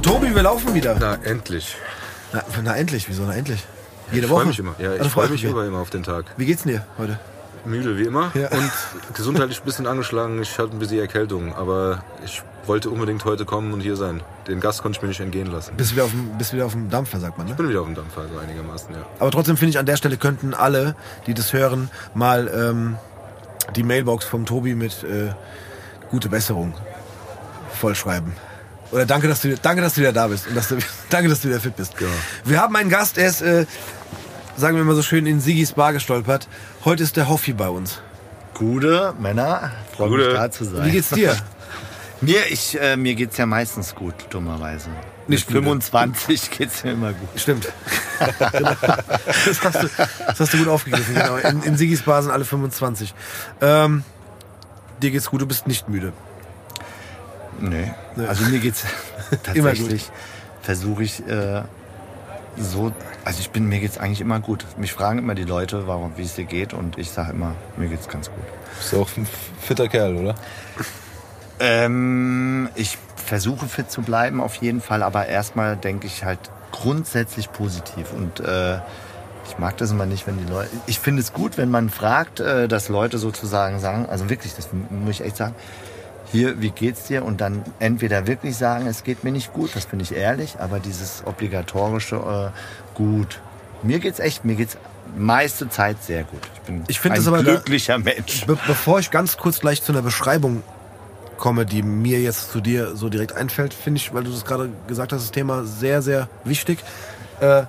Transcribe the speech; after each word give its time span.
Tobi, 0.00 0.34
wir 0.34 0.42
laufen 0.42 0.74
wieder. 0.74 0.96
Na, 0.98 1.14
endlich. 1.24 1.76
Na, 2.32 2.42
na 2.62 2.76
endlich, 2.76 3.08
wieso 3.08 3.24
na 3.24 3.34
endlich? 3.34 3.64
Jede 4.12 4.26
ich 4.26 4.30
Woche. 4.30 4.40
freue 4.40 4.48
mich 4.48 4.58
immer. 4.58 4.74
Ja, 4.78 4.94
ich 4.94 5.00
Also, 5.00 5.10
freue 5.10 5.28
mich 5.28 5.44
über 5.44 5.64
immer 5.66 5.78
auf 5.78 5.90
den 5.90 6.02
Tag. 6.02 6.26
Wie 6.36 6.46
geht's 6.46 6.62
denn 6.62 6.72
dir 6.72 6.86
heute? 6.98 7.18
Müde 7.64 7.98
wie 7.98 8.04
immer 8.04 8.30
Ja. 8.34 8.48
und 8.48 8.70
gesundheitlich 9.14 9.60
ein 9.60 9.64
bisschen 9.64 9.86
angeschlagen. 9.86 10.40
Ich 10.40 10.58
hatte 10.58 10.72
ein 10.72 10.78
bisschen 10.78 11.00
Erkältung, 11.00 11.54
aber 11.54 12.02
ich 12.24 12.42
wollte 12.66 12.88
unbedingt 12.88 13.24
heute 13.24 13.44
kommen 13.44 13.72
und 13.72 13.80
hier 13.80 13.96
sein. 13.96 14.22
Den 14.46 14.60
Gast 14.60 14.82
konnte 14.82 14.96
ich 14.96 15.02
mir 15.02 15.08
nicht 15.08 15.20
entgehen 15.20 15.50
lassen. 15.50 15.74
Bist 15.76 15.92
wieder 15.92 16.04
auf 16.04 16.10
dem, 16.10 16.38
bist 16.38 16.52
wieder 16.52 16.64
auf 16.66 16.72
dem 16.72 16.88
Dampfer, 16.88 17.18
sagt 17.20 17.36
man, 17.36 17.46
ne? 17.46 17.52
Ich 17.52 17.56
bin 17.58 17.68
wieder 17.68 17.80
auf 17.80 17.86
dem 17.86 17.94
Dampfer, 17.94 18.22
so 18.32 18.38
einigermaßen, 18.38 18.94
ja. 18.94 19.00
Aber 19.18 19.30
trotzdem 19.30 19.56
finde 19.56 19.70
ich, 19.70 19.78
an 19.78 19.86
der 19.86 19.96
Stelle 19.96 20.16
könnten 20.16 20.54
alle, 20.54 20.94
die 21.26 21.34
das 21.34 21.52
hören, 21.52 21.90
mal 22.14 22.48
ähm, 22.54 22.96
die 23.76 23.82
Mailbox 23.82 24.24
vom 24.24 24.46
Tobi 24.46 24.74
mit 24.74 25.02
äh, 25.04 25.32
gute 26.10 26.28
Besserung 26.28 26.72
vollschreiben. 27.74 28.32
Oder 28.90 29.06
danke, 29.06 29.28
dass 29.28 29.42
du, 29.42 29.54
danke, 29.56 29.82
dass 29.82 29.94
du 29.94 30.00
wieder 30.00 30.12
da 30.12 30.28
bist 30.28 30.46
und 30.46 30.54
dass 30.54 30.68
du, 30.68 30.78
danke, 31.10 31.28
dass 31.28 31.40
du 31.40 31.48
wieder 31.48 31.60
fit 31.60 31.76
bist. 31.76 31.94
Ja. 32.00 32.06
Wir 32.44 32.60
haben 32.60 32.74
einen 32.76 32.90
Gast, 32.90 33.16
der 33.16 33.28
ist, 33.28 33.42
äh, 33.42 33.66
sagen 34.56 34.76
wir 34.76 34.84
mal 34.84 34.94
so 34.94 35.02
schön, 35.02 35.26
in 35.26 35.40
Sigis 35.40 35.72
Bar 35.72 35.92
gestolpert. 35.92 36.48
Heute 36.84 37.02
ist 37.02 37.16
der 37.16 37.28
Hoffi 37.28 37.52
bei 37.52 37.68
uns. 37.68 38.00
Gute 38.54 39.14
Männer, 39.18 39.72
freue 39.94 40.10
mich 40.10 40.34
da 40.34 40.50
zu 40.50 40.64
sein. 40.64 40.86
Wie 40.86 40.90
geht's 40.92 41.10
dir? 41.10 41.36
Mir, 42.20 42.50
ich, 42.50 42.76
äh, 42.80 42.96
mir 42.96 43.14
geht's 43.14 43.36
ja 43.36 43.46
meistens 43.46 43.94
gut, 43.94 44.14
dummerweise. 44.30 44.88
Nicht 45.28 45.48
Mit 45.50 45.62
müde. 45.62 45.66
25 45.66 46.50
geht's 46.58 46.82
mir 46.82 46.90
immer 46.90 47.12
gut. 47.12 47.28
Stimmt. 47.36 47.68
Das, 48.18 49.62
hast 49.62 49.82
du, 49.84 49.88
das 50.26 50.40
hast 50.40 50.52
du 50.52 50.58
gut 50.58 50.66
aufgegriffen. 50.66 51.14
Genau. 51.14 51.36
In, 51.36 51.62
in 51.62 51.76
Sigis 51.76 52.02
Bar 52.02 52.22
sind 52.24 52.32
alle 52.32 52.44
25. 52.44 53.14
Ähm, 53.60 54.02
dir 55.00 55.12
geht's 55.12 55.30
gut, 55.30 55.42
du 55.42 55.46
bist 55.46 55.68
nicht 55.68 55.88
müde. 55.88 56.12
Nee. 57.58 57.92
Nee. 58.16 58.26
Also 58.26 58.44
mir 58.44 58.58
geht's 58.58 58.84
tatsächlich, 59.42 60.10
versuche 60.62 61.02
ich 61.02 61.26
äh, 61.26 61.62
so, 62.56 62.92
also 63.24 63.40
ich 63.40 63.50
bin, 63.50 63.68
mir 63.68 63.80
geht's 63.80 63.98
eigentlich 63.98 64.20
immer 64.20 64.40
gut. 64.40 64.64
Mich 64.76 64.92
fragen 64.92 65.18
immer 65.18 65.34
die 65.34 65.44
Leute, 65.44 65.86
warum, 65.86 66.12
wie 66.16 66.22
es 66.22 66.34
dir 66.34 66.44
geht 66.44 66.72
und 66.72 66.98
ich 66.98 67.10
sage 67.10 67.32
immer, 67.32 67.54
mir 67.76 67.88
geht's 67.88 68.08
ganz 68.08 68.30
gut. 68.30 68.44
Bist 68.78 68.92
du 68.92 69.02
auch 69.02 69.08
ein 69.16 69.26
fitter 69.60 69.88
Kerl, 69.88 70.16
oder? 70.16 70.34
Ähm, 71.60 72.68
ich 72.74 72.98
versuche 73.16 73.66
fit 73.66 73.90
zu 73.90 74.02
bleiben 74.02 74.40
auf 74.40 74.54
jeden 74.56 74.80
Fall, 74.80 75.02
aber 75.02 75.26
erstmal 75.26 75.76
denke 75.76 76.06
ich 76.06 76.24
halt 76.24 76.38
grundsätzlich 76.72 77.52
positiv 77.52 78.12
und 78.12 78.40
äh, 78.40 78.78
ich 79.48 79.58
mag 79.58 79.76
das 79.78 79.90
immer 79.90 80.06
nicht, 80.06 80.26
wenn 80.26 80.38
die 80.38 80.50
Leute. 80.50 80.70
Ich 80.86 81.00
finde 81.00 81.22
es 81.22 81.32
gut, 81.32 81.56
wenn 81.56 81.70
man 81.70 81.90
fragt, 81.90 82.40
äh, 82.40 82.68
dass 82.68 82.88
Leute 82.88 83.18
sozusagen 83.18 83.80
sagen, 83.80 84.06
also 84.06 84.28
wirklich, 84.28 84.54
das 84.54 84.68
muss 84.90 85.10
ich 85.10 85.24
echt 85.24 85.36
sagen. 85.36 85.54
Hier, 86.30 86.60
wie 86.60 86.70
geht's 86.70 87.04
dir? 87.04 87.24
Und 87.24 87.40
dann 87.40 87.62
entweder 87.78 88.26
wirklich 88.26 88.56
sagen, 88.56 88.86
es 88.86 89.02
geht 89.02 89.24
mir 89.24 89.32
nicht 89.32 89.52
gut, 89.52 89.74
das 89.74 89.86
finde 89.86 90.04
ich 90.04 90.12
ehrlich, 90.12 90.56
aber 90.58 90.78
dieses 90.78 91.22
obligatorische 91.24 92.16
äh, 92.16 92.96
gut. 92.96 93.40
Mir 93.82 93.98
geht's 93.98 94.18
echt, 94.18 94.44
mir 94.44 94.56
geht's 94.56 94.76
meiste 95.16 95.68
Zeit 95.68 96.02
sehr 96.02 96.24
gut. 96.24 96.40
Ich 96.54 96.60
bin 96.62 96.84
Ich 96.88 97.04
ein 97.04 97.26
aber 97.26 97.42
glücklicher 97.42 97.98
Mensch. 97.98 98.44
Be 98.46 98.58
bevor 98.66 98.98
ich 98.98 99.10
ganz 99.10 99.36
kurz 99.36 99.60
gleich 99.60 99.82
zu 99.82 99.92
einer 99.92 100.02
Beschreibung 100.02 100.62
komme, 101.38 101.64
die 101.64 101.82
mir 101.82 102.20
jetzt 102.20 102.50
zu 102.50 102.60
dir 102.60 102.96
so 102.96 103.08
direkt 103.08 103.32
einfällt, 103.32 103.72
finde 103.72 103.98
ich, 103.98 104.12
weil 104.12 104.24
du 104.24 104.30
das 104.30 104.44
gerade 104.44 104.70
gesagt 104.86 105.12
hast, 105.12 105.22
das 105.22 105.30
Thema 105.30 105.64
sehr, 105.64 106.02
sehr 106.02 106.28
wichtig. 106.44 106.80
Äh, 107.40 107.62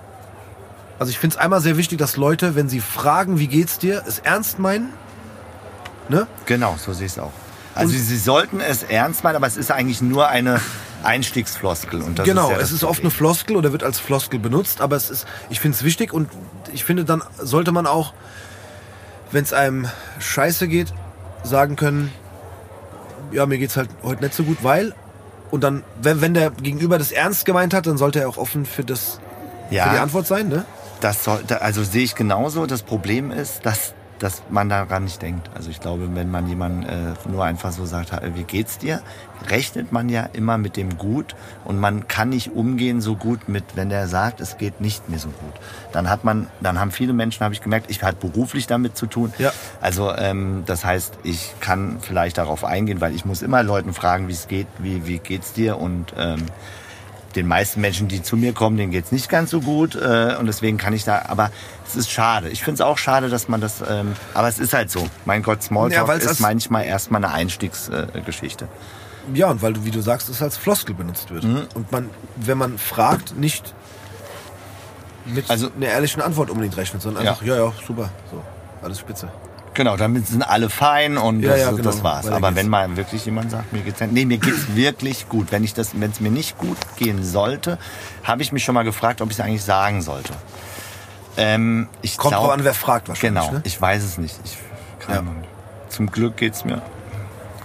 also 0.97 1.11
ich 1.11 1.19
finde 1.19 1.35
es 1.35 1.41
einmal 1.41 1.61
sehr 1.61 1.77
wichtig, 1.77 1.97
dass 1.97 2.17
Leute, 2.17 2.55
wenn 2.55 2.67
sie 2.67 2.81
fragen, 2.81 3.39
wie 3.39 3.47
geht's 3.47 3.77
dir, 3.77 4.03
es 4.05 4.19
ernst 4.19 4.59
meinen. 4.59 4.89
Ne? 6.09 6.27
Genau, 6.45 6.75
so 6.77 6.91
sehe 6.91 7.05
ich 7.05 7.13
es 7.13 7.19
auch. 7.19 7.31
Also 7.80 7.98
sie 7.98 8.17
sollten 8.17 8.60
es 8.60 8.84
ernst 8.84 9.23
meinen, 9.23 9.36
aber 9.36 9.48
es 9.48 9.58
ist 9.58 9.72
eigentlich 9.72 10.02
nur 10.02 10.28
eine 10.28 10.60
Einstiegsfloskel. 11.04 12.02
Und 12.02 12.23
genau, 12.23 12.50
ist 12.50 12.58
ja 12.58 12.62
es 12.62 12.72
ist 12.72 12.84
oft 12.84 13.02
eine. 13.02 13.12
Floskel 13.12 13.56
oder 13.56 13.72
wird 13.72 13.84
als 13.84 14.00
Floskel 14.00 14.40
benutzt, 14.40 14.82
aber 14.82 14.95
es 14.95 15.10
ist, 15.10 15.26
ich 15.50 15.60
finde 15.60 15.76
es 15.76 15.84
wichtig 15.84 16.14
und 16.14 16.30
ich 16.73 16.84
finde, 16.84 17.06
dann 17.06 17.23
sollte 17.38 17.72
man 17.72 17.88
auch, 17.88 18.14
wenn 19.32 19.44
es 19.44 19.54
einem 19.54 19.88
scheiße 20.20 20.67
geht, 20.67 20.94
sagen 21.44 21.76
können, 21.76 22.12
ja, 23.32 23.45
mir 23.45 23.58
geht's 23.58 23.78
halt 23.78 23.90
heute 24.04 24.23
nicht 24.23 24.34
so 24.34 24.44
gut, 24.44 24.58
weil, 24.61 24.94
und 25.52 25.64
dann, 25.64 25.84
wenn, 26.02 26.22
wenn 26.22 26.34
der 26.34 26.50
Gegenüber 26.52 26.98
das 26.98 27.11
ernst 27.11 27.46
gemeint 27.46 27.73
hat, 27.73 27.88
dann 27.88 27.98
sollte 27.98 28.20
er 28.20 28.30
auch 28.30 28.38
offen 28.38 28.66
für, 28.66 28.84
das, 28.84 29.20
für 29.67 29.70
die 29.70 29.76
Ja, 29.76 30.02
Antwort 30.02 30.28
sein, 30.28 30.50
ne? 30.50 30.66
das 31.02 31.23
sollte, 31.23 31.61
also 31.61 31.84
sehe 31.84 32.04
ich 32.04 32.16
genauso. 32.16 32.66
Das 32.66 32.82
Problem 32.82 33.32
ist, 33.32 33.66
dass, 33.66 33.94
dass 34.19 34.41
man 34.49 34.69
daran 34.69 35.05
nicht 35.05 35.21
denkt. 35.21 35.49
Also 35.55 35.69
ich 35.69 35.80
glaube, 35.80 36.09
wenn 36.13 36.30
man 36.30 36.47
jemanden 36.47 36.83
äh, 36.83 37.13
nur 37.30 37.45
einfach 37.45 37.71
so 37.71 37.85
sagt, 37.85 38.11
"Ha, 38.11 38.21
wie 38.33 38.43
geht's 38.43 38.77
dir, 38.77 39.02
rechnet 39.49 39.91
man 39.91 40.09
ja 40.09 40.30
immer 40.33 40.57
mit 40.57 40.77
dem 40.77 40.97
Gut 40.97 41.35
und 41.65 41.80
man 41.80 42.07
kann 42.07 42.30
nicht 42.30 42.52
umgehen 42.52 43.02
so 43.02 43.15
gut 43.15 43.47
mit, 43.47 43.63
wenn 43.75 43.89
der 43.89 44.07
sagt, 44.07 44.41
es 44.41 44.57
geht 44.57 44.81
nicht 44.81 45.09
mir 45.09 45.19
so 45.19 45.30
gut. 45.30 45.53
Dann 45.91 46.09
hat 46.09 46.23
man, 46.23 46.47
dann 46.61 46.80
haben 46.80 46.91
viele 46.91 47.13
Menschen, 47.13 47.43
habe 47.43 47.53
ich 47.53 47.61
gemerkt, 47.61 47.89
ich 47.89 48.03
hatte 48.03 48.27
beruflich 48.27 48.67
damit 48.67 48.97
zu 48.97 49.07
tun. 49.07 49.33
Ja. 49.37 49.52
Also 49.81 50.13
ähm, 50.15 50.63
das 50.65 50.83
heißt, 50.86 51.19
ich 51.23 51.53
kann 51.59 51.97
vielleicht 52.01 52.37
darauf 52.37 52.63
eingehen, 52.65 53.01
weil 53.01 53.15
ich 53.15 53.25
muss 53.25 53.41
immer 53.41 53.63
Leuten 53.63 53.93
fragen, 53.93 54.27
wie 54.27 54.33
es 54.33 54.47
geht, 54.47 54.67
wie, 54.80 55.07
wie 55.07 55.19
geht's 55.19 55.53
dir 55.53 55.77
und 55.77 56.13
ähm, 56.17 56.45
den 57.36 57.48
meisten 57.48 57.82
Menschen, 57.82 58.08
die 58.08 58.22
zu 58.23 58.36
mir 58.38 58.54
kommen, 58.54 58.78
denen 58.78 58.92
geht's 58.92 59.12
nicht 59.12 59.30
ganz 59.30 59.52
so 59.52 59.62
gut 59.62 59.95
äh, 59.95 60.36
und 60.40 60.48
deswegen 60.48 60.78
kann 60.78 60.94
ich 60.94 61.04
da, 61.04 61.23
aber 61.28 61.52
es 61.88 61.95
ist 61.95 62.10
schade. 62.12 62.50
Ich 62.50 62.64
finde 62.64 62.76
es 62.76 62.82
auch 62.82 62.98
schade, 62.98 63.30
dass 63.30 63.48
man 63.48 63.62
das, 63.62 63.84
ähm, 63.88 64.14
aber 64.34 64.48
es 64.48 64.60
ist 64.60 64.73
halt 64.73 64.90
so. 64.92 65.08
Mein 65.26 65.44
Gott, 65.44 65.62
Smalltalk 65.64 66.08
Ja, 66.08 66.14
ist 66.16 66.40
manchmal 66.40 66.86
erstmal 66.86 67.23
eine 67.23 67.34
Einstiegsgeschichte. 67.34 68.66
Äh. 68.66 69.38
Ja, 69.38 69.48
und 69.52 69.62
weil 69.62 69.73
du, 69.73 69.86
wie 69.86 69.92
du 69.92 70.02
sagst, 70.02 70.28
es 70.30 70.42
als 70.42 70.58
Floskel 70.58 70.95
benutzt 70.95 71.30
wird. 71.30 71.44
Und 71.44 71.92
man, 71.92 72.10
wenn 72.36 72.58
man 72.58 72.78
fragt, 72.80 73.38
nicht 73.38 73.76
mit 75.26 75.50
Also- 75.50 75.70
einer 75.76 75.86
ehrlichen 75.88 76.22
Antwort 76.22 76.50
unbedingt 76.50 76.76
rechnet, 76.78 77.02
sondern 77.04 77.23
Ja. 77.26 77.32
einfach, 77.32 77.46
ja, 77.46 77.56
ja, 77.58 77.72
super, 77.86 78.10
so, 78.32 78.42
alles 78.82 79.00
spitze. 79.00 79.30
Genau, 79.80 79.95
damit 79.95 80.28
sind 80.28 80.44
alle 80.44 80.70
fein 80.70 81.17
und 81.17 81.42
Ja, 81.42 81.52
das, 81.52 81.60
ja, 81.62 81.72
genau. 81.72 81.84
das 81.84 82.04
war's. 82.04 82.28
Aber 82.28 82.54
wenn 82.54 82.67
mal 82.67 82.98
wirklich 82.98 83.26
jemand 83.26 83.50
sagt, 83.52 83.72
mir 83.72 83.80
geht's 83.80 84.02
nee, 84.12 84.26
mir 84.26 84.38
geht's 84.38 84.76
wirklich 84.76 85.30
gut. 85.30 85.54
Wenn 85.54 85.64
ich 85.64 85.73
das, 85.73 85.92
wenn 85.98 86.12
es 86.12 86.20
mir 86.20 86.32
nicht 86.32 86.58
gut 86.58 86.76
gehen 86.98 87.23
sollte, 87.23 87.78
habe 88.26 88.42
ich 88.42 88.52
mich 88.52 88.66
schon 88.66 88.76
mal 88.76 88.84
gefragt, 88.84 89.22
ob 89.22 89.30
ich 89.32 89.40
es 89.40 89.40
eigentlich 89.45 89.64
sagen 89.64 90.02
sollte. 90.02 90.34
Ähm, 91.38 91.88
ich 92.02 92.17
Kommt 92.17 92.34
glaub- 92.34 92.44
drauf 92.44 92.52
an, 92.54 92.66
wer 92.66 92.73
fragt 92.73 93.08
wahrscheinlich. 93.08 93.42
Genau, 93.42 93.54
Ne? 93.56 93.62
ich 93.64 93.80
weiß 93.80 94.04
es 94.04 94.17
nicht. 94.17 94.38
Ich, 94.44 94.58
Ja. 95.08 95.23
Zum 95.88 96.11
Glück 96.11 96.36
geht's 96.36 96.66
mir 96.66 96.82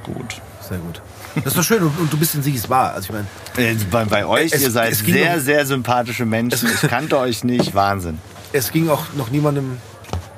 gut. 0.05 0.41
Sehr 0.67 0.79
gut. 0.79 1.03
Das 1.35 1.47
ist 1.47 1.59
doch 1.59 1.65
schön 1.65 1.83
und, 1.83 1.99
und 1.99 2.13
du 2.13 2.17
bist 2.17 2.37
in 2.37 2.45
Sigis 2.45 2.69
Bar. 2.69 2.93
Also 2.95 3.09
ich 3.13 3.13
meine, 3.13 3.27
Äh, 3.71 3.75
Bei, 3.91 4.05
bei 4.05 4.25
euch, 4.25 4.53
Es- 4.53 4.63
ihr 4.63 4.71
seid 4.71 4.95
sehr, 4.95 5.35
um- 5.35 5.41
sehr 5.41 5.67
sympathische 5.67 6.25
Menschen. 6.27 6.71
Ich 6.73 6.89
kannte 6.89 7.19
euch 7.19 7.43
nicht. 7.43 7.75
Wahnsinn. 7.75 8.21
es 8.53 8.71
ging 8.71 8.89
auch 8.89 9.07
noch 9.17 9.31
niemandem 9.31 9.79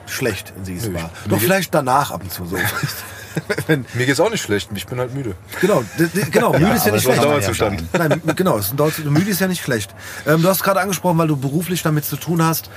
schlecht 0.06 0.53
in 0.56 0.93
Bar. 0.93 1.11
ich- 1.25 1.31
Doch 1.31 1.39
vielleicht 1.41 1.75
danach 1.75 2.11
ab 2.11 2.22
und 2.22 2.33
zu 2.33 2.47
so. 2.47 2.56
Wenn, 3.67 3.84
Mir 3.93 4.06
geht's 4.06 4.19
auch 4.21 4.31
nicht 4.31 4.41
schlecht, 4.43 4.71
ich 4.75 4.87
bin 4.87 4.99
halt 4.99 5.15
müde. 5.15 5.34
genau, 5.61 5.84
genau, 6.31 6.53
müde 6.53 6.72
ist 6.72 6.87
ja 6.87 6.93
nicht 6.93 7.03
schlecht. 7.03 7.22
Dauerzustand. 7.22 7.83
sein. 7.93 8.09
Nein, 8.25 8.34
genau, 8.34 8.56
es 8.56 8.66
ist 8.66 8.72
ein 8.72 8.77
Dauerzustand. 8.78 9.19
müde 9.19 9.31
ist 9.31 9.41
ja 9.41 9.47
nicht 9.49 9.62
schlecht. 9.62 9.95
Ähm, 10.27 10.41
du 10.41 10.49
hast 10.49 10.62
gerade 10.62 10.81
angesprochen, 10.81 11.19
weil 11.19 11.28
du 11.28 11.37
beruflich 11.37 11.83
damit 11.83 12.06
zu 12.06 12.16
tun 12.16 12.43
hast, 12.43 12.71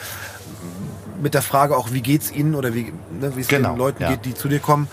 mit 1.22 1.34
der 1.34 1.42
Frage 1.42 1.78
auch, 1.78 1.92
wie 1.94 2.02
geht's 2.02 2.30
Ihnen 2.32 2.56
oder 2.56 2.74
wie 2.74 2.92
ne, 3.20 3.32
es 3.40 3.48
Genau, 3.48 3.70
den 3.70 3.78
Leuten 3.78 4.04
ja. 4.04 4.10
geht, 4.10 4.26
die 4.26 4.34
zu 4.36 4.50
dir 4.50 4.60
kommen. 4.60 4.88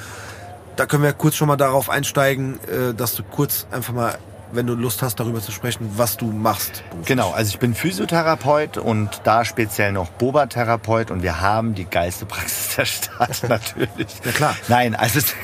Da 0.77 0.87
können 0.87 1.03
wir 1.03 1.13
kurz 1.13 1.35
schon 1.37 1.49
mal 1.49 1.57
darauf 1.57 1.89
einsteigen, 1.91 2.61
äh, 2.69 2.95
dass 2.95 3.15
du 3.17 3.23
kurz 3.25 3.67
einfach 3.73 3.93
mal, 3.93 4.19
wenn 4.57 4.67
du 4.67 4.75
Lust 4.75 5.03
hast, 5.03 5.21
darüber 5.21 5.41
zu 5.41 5.53
sprechen, 5.53 5.89
was 5.97 6.17
du 6.17 6.27
machst. 6.27 6.83
beruflich. 6.91 7.07
Genau, 7.07 7.31
also 7.33 7.51
ich 7.51 7.59
bin 7.59 7.75
Physiotherapeut 7.75 8.79
und 8.79 9.21
da 9.25 9.45
speziell 9.45 9.93
noch 9.93 10.09
Boba-Therapeut 10.11 11.11
und 11.11 11.23
wir 11.23 11.41
haben 11.41 11.75
die 11.75 11.85
geilste 11.85 12.27
Praxis 12.27 12.75
der 12.77 12.85
Stadt 12.87 13.43
natürlich. 13.49 14.09
Ja, 14.25 14.33
klar. 14.33 14.57
Nein, 14.69 14.95
also 14.95 15.19
es, 15.19 15.35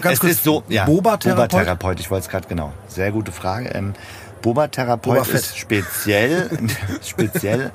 ganz 0.00 0.14
es 0.14 0.20
kurz, 0.20 0.32
ist 0.32 0.44
so, 0.44 0.62
ja, 0.68 0.84
Boba-Therapeut? 0.84 1.50
Boba-Therapeut, 1.50 2.00
ich 2.00 2.10
wollte 2.10 2.24
es 2.24 2.28
gerade 2.30 2.48
genau. 2.48 2.72
Sehr 2.88 3.12
gute 3.12 3.32
Frage. 3.32 3.68
Ähm, 3.70 3.94
Boba-Therapeut 4.42 5.24
Boba 5.24 5.32
ist 5.32 5.56
speziell, 5.56 6.50
speziell, 7.06 7.72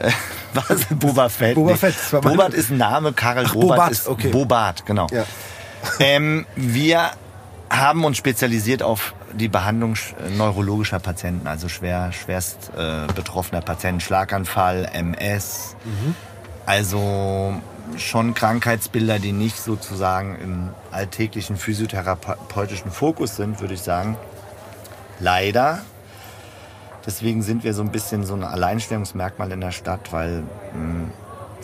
äh, 0.00 0.10
was? 0.54 0.84
Boba 0.90 1.28
Fett. 1.28 1.54
Boba 1.54 1.72
nee. 1.72 1.76
Fett, 1.76 1.94
meine- 2.12 2.22
Bobat 2.22 2.54
ist 2.54 2.70
ein 2.70 2.78
Name, 2.78 3.12
Karel 3.12 3.46
Ach, 3.48 3.52
Bobat, 3.54 3.76
Bobat, 3.76 3.92
ist 3.92 4.08
okay. 4.08 4.28
Bobat, 4.28 4.86
genau. 4.86 5.06
Ja. 5.10 5.24
Ähm, 6.00 6.46
wir 6.56 7.10
haben 7.70 8.04
uns 8.04 8.16
spezialisiert 8.16 8.82
auf 8.82 9.14
die 9.34 9.48
Behandlung 9.48 9.94
sch- 9.94 10.14
neurologischer 10.36 10.98
Patienten, 11.00 11.46
also 11.46 11.68
schwer, 11.68 12.12
schwerst 12.12 12.70
äh, 12.76 13.06
betroffener 13.14 13.60
Patienten, 13.60 14.00
Schlaganfall, 14.00 14.88
MS. 14.92 15.76
Also 16.66 17.54
schon 17.96 18.34
Krankheitsbilder, 18.34 19.18
die 19.18 19.32
nicht 19.32 19.56
sozusagen 19.58 20.36
im 20.42 20.68
alltäglichen 20.90 21.56
physiotherapeutischen 21.56 22.90
Fokus 22.90 23.36
sind, 23.36 23.60
würde 23.60 23.74
ich 23.74 23.80
sagen. 23.82 24.16
Leider. 25.20 25.80
Deswegen 27.06 27.42
sind 27.42 27.64
wir 27.64 27.72
so 27.72 27.82
ein 27.82 27.90
bisschen 27.90 28.26
so 28.26 28.34
ein 28.34 28.44
Alleinstellungsmerkmal 28.44 29.50
in 29.52 29.60
der 29.62 29.70
Stadt, 29.72 30.12
weil 30.12 30.40
mh, 30.74 31.06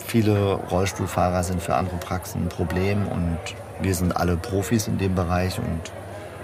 viele 0.05 0.53
Rollstuhlfahrer 0.55 1.43
sind 1.43 1.61
für 1.61 1.75
andere 1.75 1.97
Praxen 1.97 2.45
ein 2.45 2.49
Problem 2.49 3.07
und 3.07 3.37
wir 3.79 3.93
sind 3.93 4.15
alle 4.17 4.37
Profis 4.37 4.87
in 4.87 4.97
dem 4.97 5.13
Bereich 5.13 5.59
und 5.59 5.81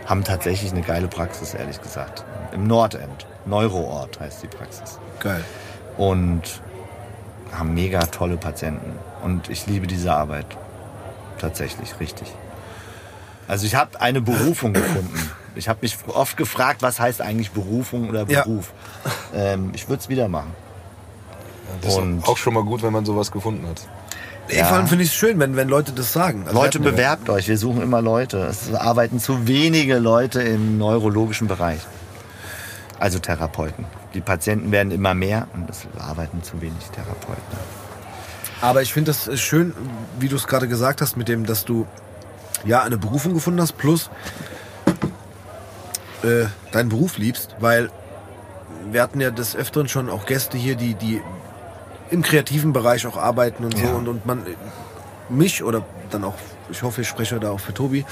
haben 0.06 0.24
tatsächlich 0.24 0.71
eine 0.71 0.81
geile 0.81 1.07
Praxis, 1.07 1.53
ehrlich 1.53 1.81
gesagt. 1.81 2.24
Im 2.53 2.65
Nordend. 2.68 3.25
Neuroort 3.45 4.19
heißt 4.19 4.44
die 4.44 4.48
Praxis. 4.48 5.00
Geil. 5.19 5.44
Und 5.98 6.42
haben 7.53 7.74
mega 7.74 8.00
tolle 8.07 8.38
Patienten. 8.38 8.94
Und 9.24 9.50
ich 9.50 9.68
liebe 9.68 9.88
diese 9.88 10.13
Arbeit. 10.13 10.45
Tatsächlich, 11.39 12.00
richtig. 12.00 12.31
Also 13.48 13.65
ich 13.65 13.75
habe 13.75 14.00
eine 14.00 14.21
Berufung 14.21 14.74
gefunden. 14.74 15.31
Ich 15.56 15.68
habe 15.68 15.80
mich 15.81 15.98
oft 16.07 16.38
gefragt, 16.38 16.81
was 16.81 17.00
heißt 17.00 17.21
eigentlich 17.21 17.51
Berufung 17.51 18.09
oder 18.09 18.25
Ja. 18.27 18.44
Beruf. 18.44 18.71
Ähm, 19.33 19.71
ich 19.74 19.89
würde 19.89 20.01
es 20.01 20.07
wieder 20.09 20.27
machen. 20.27 20.54
Das 21.81 21.95
Und- 21.97 22.19
ist 22.19 22.27
auch 22.27 22.38
schon 22.38 22.54
mal 22.54 22.63
gut, 22.63 22.83
wenn 22.83 22.94
man 22.94 23.06
sowas 23.06 23.31
gefunden 23.31 23.68
hat. 23.68 23.88
Ja. 24.51 24.65
Vor 24.65 24.77
allem 24.77 24.88
finde 24.88 25.03
ich 25.03 25.12
es 25.12 25.15
schön, 25.15 25.39
wenn, 25.39 25.56
wenn 25.56 25.69
Leute 25.69 25.92
das 25.94 26.12
sagen. 26.12 26.44
Also 26.45 26.59
Leute, 26.59 26.80
bewerbt 26.80 27.30
euch. 27.30 27.48
Wir 27.48 27.57
suchen 27.57 27.81
immer 27.81 28.01
Leute. 28.01 28.39
Es 28.50 28.74
arbeiten 28.74 29.19
zu 29.19 29.48
wenige 29.48 29.98
Leute 29.98 30.42
im 30.42 30.77
neurologischen 30.77 31.48
Bereich. 31.48 31.80
Also 33.00 33.19
Therapeuten. 33.19 33.86
Die 34.13 34.21
Patienten 34.21 34.71
werden 34.71 34.92
immer 34.92 35.13
mehr 35.13 35.48
und 35.53 35.69
es 35.69 35.88
arbeiten 35.98 36.44
zu 36.44 36.62
wenig 36.62 36.83
Therapeuten. 36.94 37.42
Aber 38.62 38.81
ich 38.81 38.94
finde 38.94 39.12
das 39.12 39.39
schön, 39.39 39.74
wie 40.19 40.27
du 40.27 40.36
es 40.36 40.48
gerade 40.48 40.68
gesagt 40.68 41.01
hast, 41.01 41.18
mit 41.18 41.27
dem, 41.27 41.45
dass 41.45 41.65
du 41.65 41.88
ja 42.63 42.83
eine 42.83 42.97
Berufung 42.97 43.33
gefunden 43.33 43.59
hast, 43.59 43.77
plus 43.77 44.09
äh, 46.24 46.45
deinen 46.71 46.89
Beruf 46.89 47.18
liebst, 47.18 47.56
weil 47.59 47.89
wir 48.92 49.01
hatten 49.01 49.19
ja 49.19 49.31
des 49.31 49.56
Öfteren 49.56 49.88
schon 49.88 50.09
auch 50.09 50.25
Gäste 50.25 50.57
hier, 50.57 50.75
die, 50.75 50.94
die 50.94 51.21
im 52.12 52.22
kreativen 52.22 52.74
Bereich 52.74 53.08
auch 53.08 53.18
arbeiten 53.18 53.63
und 53.63 53.78
so 53.78 53.86
Ja. 53.86 53.94
und, 53.94 54.08
und 54.08 54.25
man 54.25 54.46
mich 55.30 55.63
oder 55.63 55.84
dann 56.10 56.24
auch, 56.24 56.36
ich 56.69 56.84
hoffe, 56.84 57.02
ich 57.02 57.08
spreche 57.08 57.40
da 57.40 57.52
auch 57.52 57.60
für 57.60 57.74
Tobi, 57.74 58.06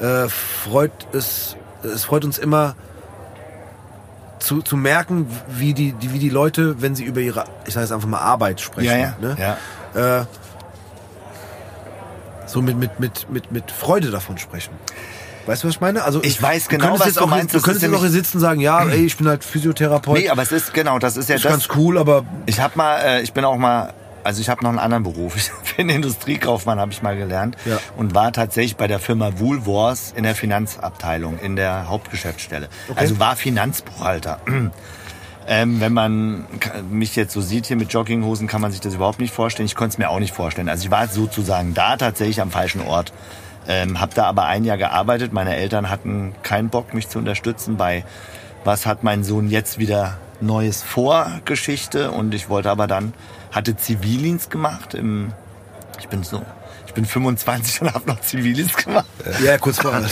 äh, 0.00 0.28
freut 0.28 0.92
es, 1.12 1.56
es 1.82 2.04
freut 2.04 2.24
uns 2.24 2.38
immer 2.38 2.74
zu, 4.38 4.62
zu 4.62 4.76
merken, 4.76 5.26
wie 5.48 5.74
die, 5.74 5.92
die, 5.92 6.12
wie 6.12 6.18
die 6.18 6.30
Leute, 6.30 6.80
wenn 6.80 6.94
sie 6.94 7.04
über 7.04 7.20
ihre, 7.20 7.44
ich 7.66 7.74
sage 7.74 7.84
jetzt 7.84 7.92
einfach 7.92 8.08
mal 8.08 8.20
Arbeit 8.20 8.60
sprechen, 8.60 8.88
ne? 9.20 9.56
ja. 9.94 10.20
äh, 10.20 10.24
so 12.46 12.62
mit, 12.62 12.76
mit, 12.78 12.98
mit, 12.98 13.30
mit, 13.30 13.52
mit 13.52 13.70
Freude 13.70 14.10
davon 14.10 14.38
sprechen. 14.38 14.72
Weißt 15.50 15.64
du, 15.64 15.66
was 15.68 15.74
ich 15.74 15.80
meine? 15.80 16.04
Also 16.04 16.22
Ich 16.22 16.40
weiß 16.40 16.68
genau, 16.68 16.96
was 17.00 17.14
du 17.14 17.26
meinst. 17.26 17.52
Du 17.52 17.60
könntest 17.60 17.82
ist 17.84 17.90
jetzt 17.90 17.98
auch 17.98 18.02
hier 18.02 18.10
sitzen 18.10 18.36
und 18.36 18.40
sagen, 18.40 18.60
ja, 18.60 18.84
ey, 18.84 19.04
ich 19.04 19.16
bin 19.16 19.26
halt 19.26 19.42
Physiotherapeut. 19.42 20.16
Nee, 20.16 20.28
aber 20.28 20.42
es 20.42 20.52
ist 20.52 20.72
genau, 20.72 21.00
das 21.00 21.16
ist 21.16 21.28
ja 21.28 21.34
ist 21.34 21.44
das. 21.44 21.50
ganz 21.50 21.68
cool, 21.74 21.98
aber 21.98 22.24
Ich 22.46 22.60
habe 22.60 22.74
mal, 22.76 22.98
äh, 23.00 23.22
ich 23.22 23.32
bin 23.32 23.44
auch 23.44 23.56
mal, 23.56 23.92
also 24.22 24.40
ich 24.40 24.48
habe 24.48 24.62
noch 24.62 24.70
einen 24.70 24.78
anderen 24.78 25.02
Beruf. 25.02 25.34
Ich 25.64 25.74
bin 25.76 25.88
Industriekaufmann, 25.88 26.78
habe 26.78 26.92
ich 26.92 27.02
mal 27.02 27.16
gelernt 27.16 27.56
Ja. 27.64 27.78
und 27.96 28.14
war 28.14 28.32
tatsächlich 28.32 28.76
bei 28.76 28.86
der 28.86 29.00
Firma 29.00 29.40
Woolworths 29.40 30.12
in 30.14 30.22
der 30.22 30.36
Finanzabteilung 30.36 31.40
in 31.40 31.56
der 31.56 31.88
Hauptgeschäftsstelle. 31.88 32.68
Also 32.94 33.18
war 33.18 33.34
Finanzbuchhalter. 33.34 34.38
Ähm, 35.48 35.80
wenn 35.80 35.92
man 35.92 36.44
mich 36.90 37.16
jetzt 37.16 37.32
so 37.32 37.40
sieht 37.40 37.66
hier 37.66 37.76
mit 37.76 37.92
Jogginghosen, 37.92 38.46
kann 38.46 38.60
man 38.60 38.70
sich 38.70 38.80
das 38.80 38.94
überhaupt 38.94 39.18
nicht 39.18 39.34
vorstellen. 39.34 39.66
Ich 39.66 39.74
konnte 39.74 39.94
es 39.94 39.98
mir 39.98 40.08
auch 40.08 40.20
nicht 40.20 40.32
vorstellen. 40.32 40.68
Also 40.68 40.84
ich 40.84 40.90
war 40.92 41.08
sozusagen 41.08 41.74
da 41.74 41.96
tatsächlich 41.96 42.40
am 42.40 42.52
falschen 42.52 42.82
Ort. 42.82 43.12
Ähm, 43.68 44.00
habe 44.00 44.14
da 44.14 44.24
aber 44.24 44.46
ein 44.46 44.64
Jahr 44.64 44.78
gearbeitet. 44.78 45.32
Meine 45.32 45.56
Eltern 45.56 45.90
hatten 45.90 46.34
keinen 46.42 46.70
Bock, 46.70 46.94
mich 46.94 47.08
zu 47.08 47.18
unterstützen 47.18 47.76
bei 47.76 48.04
was 48.64 48.86
hat 48.86 49.02
mein 49.02 49.24
Sohn 49.24 49.48
jetzt 49.48 49.78
wieder 49.78 50.18
Neues 50.40 50.82
vor 50.82 51.40
Geschichte. 51.44 52.10
Und 52.10 52.34
ich 52.34 52.48
wollte 52.48 52.70
aber 52.70 52.86
dann, 52.86 53.14
hatte 53.52 53.76
Zivildienst 53.76 54.50
gemacht. 54.50 54.94
Im, 54.94 55.32
ich 55.98 56.08
bin 56.08 56.22
so, 56.22 56.42
ich 56.86 56.94
bin 56.94 57.04
25 57.04 57.82
und 57.82 57.94
habe 57.94 58.08
noch 58.08 58.20
Zivildienst 58.20 58.76
gemacht. 58.84 59.06
ja, 59.44 59.58
kurz 59.58 59.78
vorher. 59.80 60.02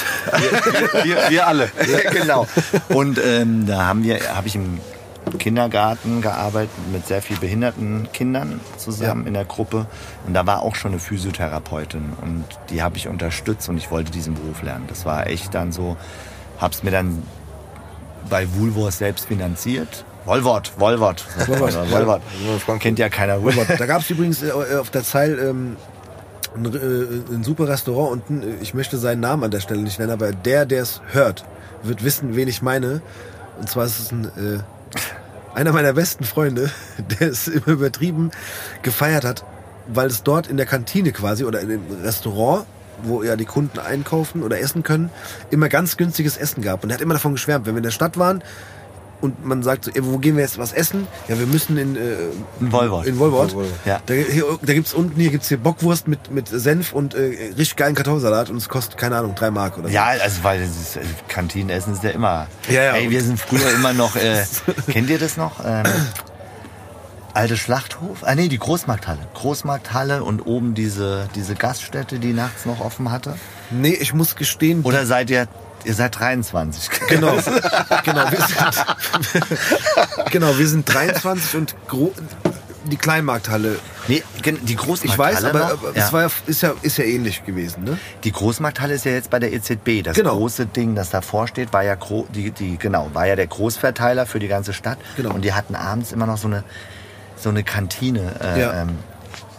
wir, 1.02 1.30
wir 1.30 1.46
alle. 1.46 1.70
Ja, 1.90 2.10
genau. 2.10 2.46
Und 2.88 3.18
ähm, 3.24 3.66
da 3.66 3.86
haben 3.86 4.02
wir, 4.02 4.34
habe 4.34 4.48
ich 4.48 4.54
im 4.54 4.80
Kindergarten 5.30 6.22
gearbeitet 6.22 6.70
mit 6.92 7.06
sehr 7.06 7.22
viel 7.22 7.36
behinderten 7.36 8.08
Kindern 8.12 8.60
zusammen 8.76 9.26
in 9.26 9.34
der 9.34 9.44
Gruppe. 9.44 9.86
Und 10.26 10.34
da 10.34 10.46
war 10.46 10.62
auch 10.62 10.75
schon 10.75 10.92
eine 10.92 11.00
Physiotherapeutin 11.00 12.12
und 12.22 12.44
die 12.70 12.82
habe 12.82 12.96
ich 12.96 13.08
unterstützt 13.08 13.69
und 13.69 13.76
ich 13.76 13.90
wollte 13.90 14.10
diesen 14.10 14.34
Beruf 14.34 14.62
lernen. 14.62 14.84
Das 14.88 15.04
war 15.04 15.26
echt 15.26 15.54
dann 15.54 15.72
so, 15.72 15.96
hab's 16.60 16.82
mir 16.82 16.90
dann 16.90 17.22
bei 18.30 18.46
Woolworth 18.54 18.94
selbst 18.94 19.26
finanziert. 19.26 20.04
Wolwort, 20.25 20.72
Wolwort. 20.78 21.25
Wolwort. 21.46 22.22
Kennt 22.81 22.98
ja 22.98 23.08
keiner. 23.08 23.42
Wolwort. 23.42 23.69
Da 23.78 23.86
gab 23.86 24.02
es 24.02 24.10
übrigens 24.10 24.42
äh, 24.42 24.50
auf 24.50 24.90
der 24.90 25.02
Zeil 25.02 25.38
ähm, 25.38 25.76
ein, 26.54 26.64
äh, 26.66 27.34
ein 27.34 27.44
super 27.44 27.69
Restaurant 27.69 28.12
unten. 28.12 28.42
Ich 28.60 28.74
möchte 28.74 28.98
seinen 28.98 29.20
Namen 29.20 29.44
an 29.44 29.50
der 29.50 29.60
Stelle 29.60 29.81
nicht 29.81 29.98
nennen, 29.98 30.12
aber 30.12 30.32
der, 30.32 30.66
der 30.66 30.82
es 30.82 31.00
hört, 31.12 31.44
wird 31.82 32.04
wissen, 32.04 32.36
wen 32.36 32.48
ich 32.48 32.62
meine. 32.62 33.00
Und 33.58 33.69
zwar 33.69 33.86
ist 33.86 33.98
es 33.98 34.12
ein, 34.12 34.24
äh, 34.26 34.60
einer 35.55 35.73
meiner 35.73 35.93
besten 35.93 36.25
Freunde, 36.25 36.70
der 37.20 37.29
es 37.29 37.49
immer 37.49 37.69
übertrieben 37.69 38.31
gefeiert 38.82 39.25
hat, 39.25 39.44
weil 39.87 40.08
es 40.08 40.23
dort 40.23 40.46
in 40.46 40.56
der 40.56 40.67
Kantine 40.67 41.12
quasi 41.12 41.44
oder 41.44 41.61
in 41.61 41.69
dem 41.69 41.82
Restaurant, 42.02 42.67
wo 43.02 43.23
ja 43.23 43.37
die 43.37 43.44
Kunden 43.44 43.79
einkaufen 43.79 44.43
oder 44.43 44.61
essen 44.61 44.82
können, 44.82 45.11
immer 45.50 45.69
ganz 45.69 45.96
günstiges 45.96 46.37
Essen 46.37 46.62
gab. 46.62 46.82
Und 46.82 46.90
er 46.90 46.94
hat 46.94 47.00
immer 47.00 47.14
davon 47.14 47.32
geschwärmt, 47.32 47.67
wenn 47.67 47.75
wir 47.75 47.79
in 47.79 47.85
der 47.85 47.90
Stadt 47.90 48.19
waren 48.19 48.43
und 49.20 49.44
man 49.44 49.62
sagt 49.62 49.85
so, 49.85 49.91
ey, 49.93 50.05
wo 50.05 50.19
gehen 50.19 50.37
wir 50.37 50.43
jetzt 50.44 50.59
was 50.59 50.73
essen? 50.73 51.06
Ja, 51.26 51.38
wir 51.38 51.47
müssen 51.47 51.76
in, 51.76 51.97
äh, 51.97 52.00
In 52.61 52.70
Wolwort. 52.73 53.06
in 53.06 53.19
Wolwort. 53.19 53.55
Ja. 53.85 54.00
Da, 54.06 54.15
hier, 54.15 54.44
da 54.62 54.73
gibt's 54.73 54.93
unten, 54.94 55.20
hier 55.20 55.31
gibt's 55.31 55.49
hier 55.49 55.59
Bockwurst 55.59 56.06
mit, 56.09 56.31
mit 56.31 56.49
Senf 56.49 56.93
und 56.93 57.15
äh, 57.15 57.53
richtig 57.56 57.76
geilen 57.76 57.94
Kartoffelsalat 57.94 58.50
und 58.50 58.56
es 58.56 58.69
kostet, 58.69 58.97
keine 58.97 59.17
Ahnung, 59.17 59.35
drei 59.35 59.50
Mark 59.50 59.76
oder 59.79 59.88
so. 59.88 59.94
Ja, 59.94 60.06
also 60.06 60.44
weil 60.44 60.61
das 60.61 60.70
ist, 60.70 60.97
also 60.97 61.09
Kantinenessen 61.29 61.93
ist 61.94 62.05
ja 62.05 62.11
immer. 62.11 62.47
Ja, 62.69 62.82
ja. 62.82 62.93
Ey, 62.94 63.11
wir 63.11 63.23
sind 63.23 63.41
früher 63.41 63.70
immer 63.75 63.93
noch. 63.93 64.15
Äh, 64.17 64.44
kennt 64.91 65.11
ihr 65.11 65.19
das 65.19 65.37
noch? 65.37 65.65
Ähm, 65.65 65.85
alte 67.35 67.56
Schlachthof? 67.56 68.19
Ah 68.23 68.35
nee, 68.35 68.49
die 68.49 68.59
Großmarkthalle. 68.59 69.20
Großmarkthalle 69.35 70.25
und 70.25 70.41
oben 70.47 70.75
diese 70.75 71.29
diese 71.35 71.55
Gaststätte, 71.55 72.19
die 72.19 72.32
nachts 72.32 72.67
noch 72.67 72.81
offen 72.81 73.11
hatte. 73.11 73.37
Nee, 73.70 73.94
ich 74.00 74.15
muss 74.15 74.37
gestehen. 74.37 74.82
Oder 74.82 75.06
seid 75.06 75.31
ihr? 75.31 75.47
Ihr 75.84 75.94
seid 75.94 76.19
23. 76.19 76.90
Genau, 77.08 77.32
genau, 78.04 78.30
wir 78.30 78.38
sind, 78.40 80.30
genau, 80.30 80.58
wir 80.58 80.69
sind 80.69 80.92
23 80.92 81.56
und 81.56 81.75
die 82.90 82.96
Kleinmarkthalle. 82.96 83.78
Nee, 84.08 84.22
die 84.44 84.72
Ich 84.72 84.76
Großmarkthalle. 84.79 85.19
weiß, 85.34 85.44
aber, 85.44 85.72
aber 85.72 85.96
ja. 85.96 86.05
es 86.06 86.12
war 86.12 86.22
ja, 86.22 86.29
ist, 86.46 86.62
ja, 86.62 86.72
ist 86.82 86.96
ja 86.98 87.05
ähnlich 87.05 87.44
gewesen, 87.44 87.84
ne? 87.84 87.98
Die 88.24 88.32
Großmarkthalle 88.32 88.94
ist 88.94 89.05
ja 89.05 89.12
jetzt 89.12 89.31
bei 89.31 89.38
der 89.38 89.53
EZB. 89.53 90.03
Das 90.03 90.17
Genau. 90.17 90.36
große 90.36 90.67
Ding, 90.67 90.94
das 90.94 91.10
davor 91.10 91.46
steht, 91.48 91.72
war 91.72 91.84
ja 91.84 91.96
die, 92.34 92.50
die 92.50 92.79
genau 92.79 93.10
war 93.12 93.26
ja 93.26 93.36
der 93.36 93.46
Großverteiler 93.46 94.24
für 94.26 94.38
die 94.38 94.48
ganze 94.48 94.72
Stadt. 94.72 94.98
Genau. 95.17 95.34
Und 95.34 95.43
die 95.44 95.53
hatten 95.53 95.74
abends 95.74 96.12
immer 96.12 96.26
noch 96.26 96.38
so 96.38 96.48
eine 96.48 96.64
so 97.36 97.50
eine 97.50 97.62
Kantine. 97.62 98.34
Äh, 98.43 98.60
Ja. 98.60 98.82
ähm, 98.82 98.98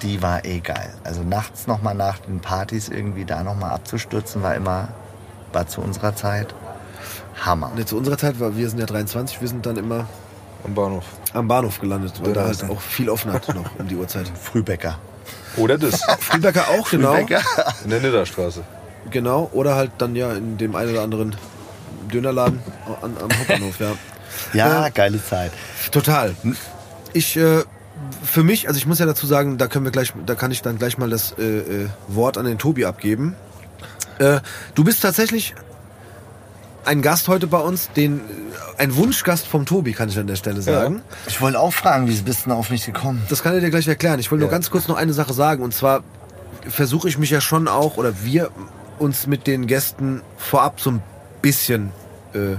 die 0.01 0.21
war 0.21 0.43
eh 0.45 0.59
geil. 0.59 0.93
Also 1.03 1.21
nachts 1.23 1.67
noch 1.67 1.81
mal 1.81 1.93
nach 1.93 2.19
den 2.19 2.39
Partys 2.39 2.89
irgendwie 2.89 3.25
da 3.25 3.43
noch 3.43 3.55
mal 3.55 3.69
abzustürzen 3.69 4.41
war 4.41 4.55
immer 4.55 4.89
war 5.53 5.67
zu 5.67 5.81
unserer 5.81 6.15
Zeit 6.15 6.53
Hammer. 7.45 7.71
Ne, 7.75 7.85
zu 7.85 7.97
unserer 7.97 8.17
Zeit 8.17 8.39
war, 8.39 8.55
wir 8.57 8.69
sind 8.69 8.79
ja 8.79 8.85
23, 8.85 9.41
wir 9.41 9.47
sind 9.47 9.65
dann 9.65 9.77
immer 9.77 10.07
Am 10.65 10.75
Bahnhof. 10.75 11.05
am 11.33 11.47
Bahnhof 11.47 11.79
gelandet, 11.79 12.13
weil 12.21 12.33
da 12.33 12.45
halt 12.45 12.63
auch 12.69 12.81
viel 12.81 13.09
offen 13.09 13.31
hat 13.31 13.53
noch 13.55 13.79
um 13.79 13.87
die 13.87 13.95
Uhrzeit. 13.95 14.29
Frühbäcker. 14.41 14.99
Oder 15.57 15.77
das. 15.77 16.01
Frühbecker 16.19 16.65
auch, 16.69 16.89
genau. 16.89 17.13
Frühbäcker. 17.13 17.41
In 17.83 17.89
der 17.89 18.01
Nidderstraße. 18.01 18.63
Genau, 19.11 19.49
oder 19.53 19.75
halt 19.75 19.91
dann 19.97 20.15
ja 20.15 20.33
in 20.33 20.57
dem 20.57 20.75
einen 20.75 20.91
oder 20.91 21.01
anderen 21.01 21.35
Dönerladen 22.11 22.59
an, 23.01 23.15
am 23.21 23.37
Hauptbahnhof, 23.37 23.79
ja. 23.79 23.91
Ja, 24.53 24.89
geile 24.89 25.23
Zeit. 25.23 25.51
Total. 25.91 26.35
Ich, 27.13 27.35
äh, 27.35 27.63
für 28.23 28.43
mich, 28.43 28.67
also 28.67 28.77
ich 28.77 28.85
muss 28.85 28.99
ja 28.99 29.05
dazu 29.05 29.25
sagen, 29.27 29.57
da 29.57 29.67
können 29.67 29.85
wir 29.85 29.91
gleich, 29.91 30.13
da 30.25 30.35
kann 30.35 30.51
ich 30.51 30.61
dann 30.61 30.77
gleich 30.77 30.97
mal 30.97 31.09
das 31.09 31.33
äh, 31.37 31.43
äh, 31.43 31.89
Wort 32.07 32.37
an 32.37 32.45
den 32.45 32.57
Tobi 32.57 32.85
abgeben. 32.85 33.35
Äh, 34.19 34.39
du 34.75 34.83
bist 34.83 35.01
tatsächlich 35.01 35.55
ein 36.85 37.01
Gast 37.01 37.27
heute 37.27 37.47
bei 37.47 37.59
uns, 37.59 37.89
den 37.95 38.19
äh, 38.19 38.21
ein 38.77 38.95
Wunschgast 38.95 39.47
vom 39.47 39.65
Tobi, 39.65 39.93
kann 39.93 40.09
ich 40.09 40.17
an 40.17 40.27
der 40.27 40.35
Stelle 40.35 40.61
sagen. 40.61 41.01
Ich 41.27 41.41
wollte 41.41 41.59
auch 41.59 41.73
fragen, 41.73 42.07
wie 42.07 42.15
bist 42.21 42.41
du 42.41 42.49
denn 42.49 42.53
auf 42.57 42.69
mich 42.69 42.85
gekommen? 42.85 43.21
Das 43.29 43.43
kann 43.43 43.53
er 43.53 43.59
dir 43.61 43.69
gleich 43.69 43.87
erklären. 43.87 44.19
Ich 44.19 44.31
will 44.31 44.39
nur 44.39 44.47
Ja. 44.47 44.51
ganz 44.51 44.69
kurz 44.71 44.87
noch 44.87 44.97
eine 44.97 45.13
Sache 45.13 45.33
sagen. 45.33 45.63
Und 45.63 45.73
zwar 45.73 46.03
versuche 46.67 47.07
ich 47.09 47.17
mich 47.17 47.29
ja 47.29 47.41
schon 47.41 47.67
auch, 47.67 47.97
oder 47.97 48.23
wir 48.23 48.49
uns 48.97 49.27
mit 49.27 49.47
den 49.47 49.67
Gästen 49.67 50.21
vorab 50.37 50.79
so 50.81 50.91
ein 50.91 51.03
bisschen 51.41 51.91
äh, 52.33 52.55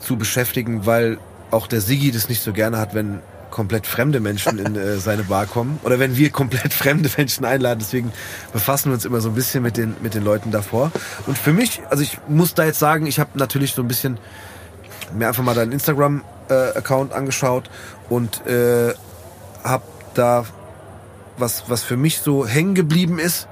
zu 0.00 0.16
beschäftigen, 0.16 0.86
weil 0.86 1.18
auch 1.50 1.66
der 1.66 1.80
Sigi 1.82 2.10
das 2.10 2.28
nicht 2.28 2.42
so 2.42 2.52
gerne 2.52 2.78
hat, 2.78 2.94
wenn 2.94 3.20
komplett 3.52 3.86
fremde 3.86 4.18
Menschen 4.18 4.58
in 4.58 4.74
äh, 4.74 4.96
seine 4.96 5.22
Bar 5.24 5.46
kommen. 5.46 5.78
Oder 5.84 6.00
wenn 6.00 6.16
wir 6.16 6.30
komplett 6.30 6.72
fremde 6.82 7.08
Menschen 7.16 7.44
einladen. 7.44 7.78
Deswegen 7.78 8.10
befassen 8.52 8.88
wir 8.90 8.94
uns 8.94 9.04
immer 9.04 9.20
so 9.20 9.28
ein 9.28 9.34
bisschen 9.36 9.62
mit 9.62 9.76
den, 9.76 9.94
mit 10.02 10.14
den 10.14 10.24
Leuten 10.24 10.50
davor. 10.50 10.90
Und 11.28 11.38
für 11.38 11.52
mich, 11.52 11.80
also 11.90 12.02
ich 12.02 12.18
muss 12.28 12.54
da 12.54 12.64
jetzt 12.64 12.80
sagen, 12.80 13.06
ich 13.06 13.20
habe 13.20 13.30
natürlich 13.38 13.72
so 13.74 13.82
ein 13.82 13.88
bisschen 13.88 14.18
mir 15.14 15.28
einfach 15.28 15.44
mal 15.44 15.54
deinen 15.54 15.70
Instagram-Account 15.72 17.12
angeschaut 17.12 17.70
und 18.08 18.44
äh, 18.46 18.94
habe 19.62 19.84
da 20.14 20.44
was, 21.38 21.64
was 21.68 21.82
für 21.82 21.96
mich 21.96 22.18
so 22.20 22.46
hängen 22.46 22.74
geblieben 22.74 23.18
ist, 23.18 23.46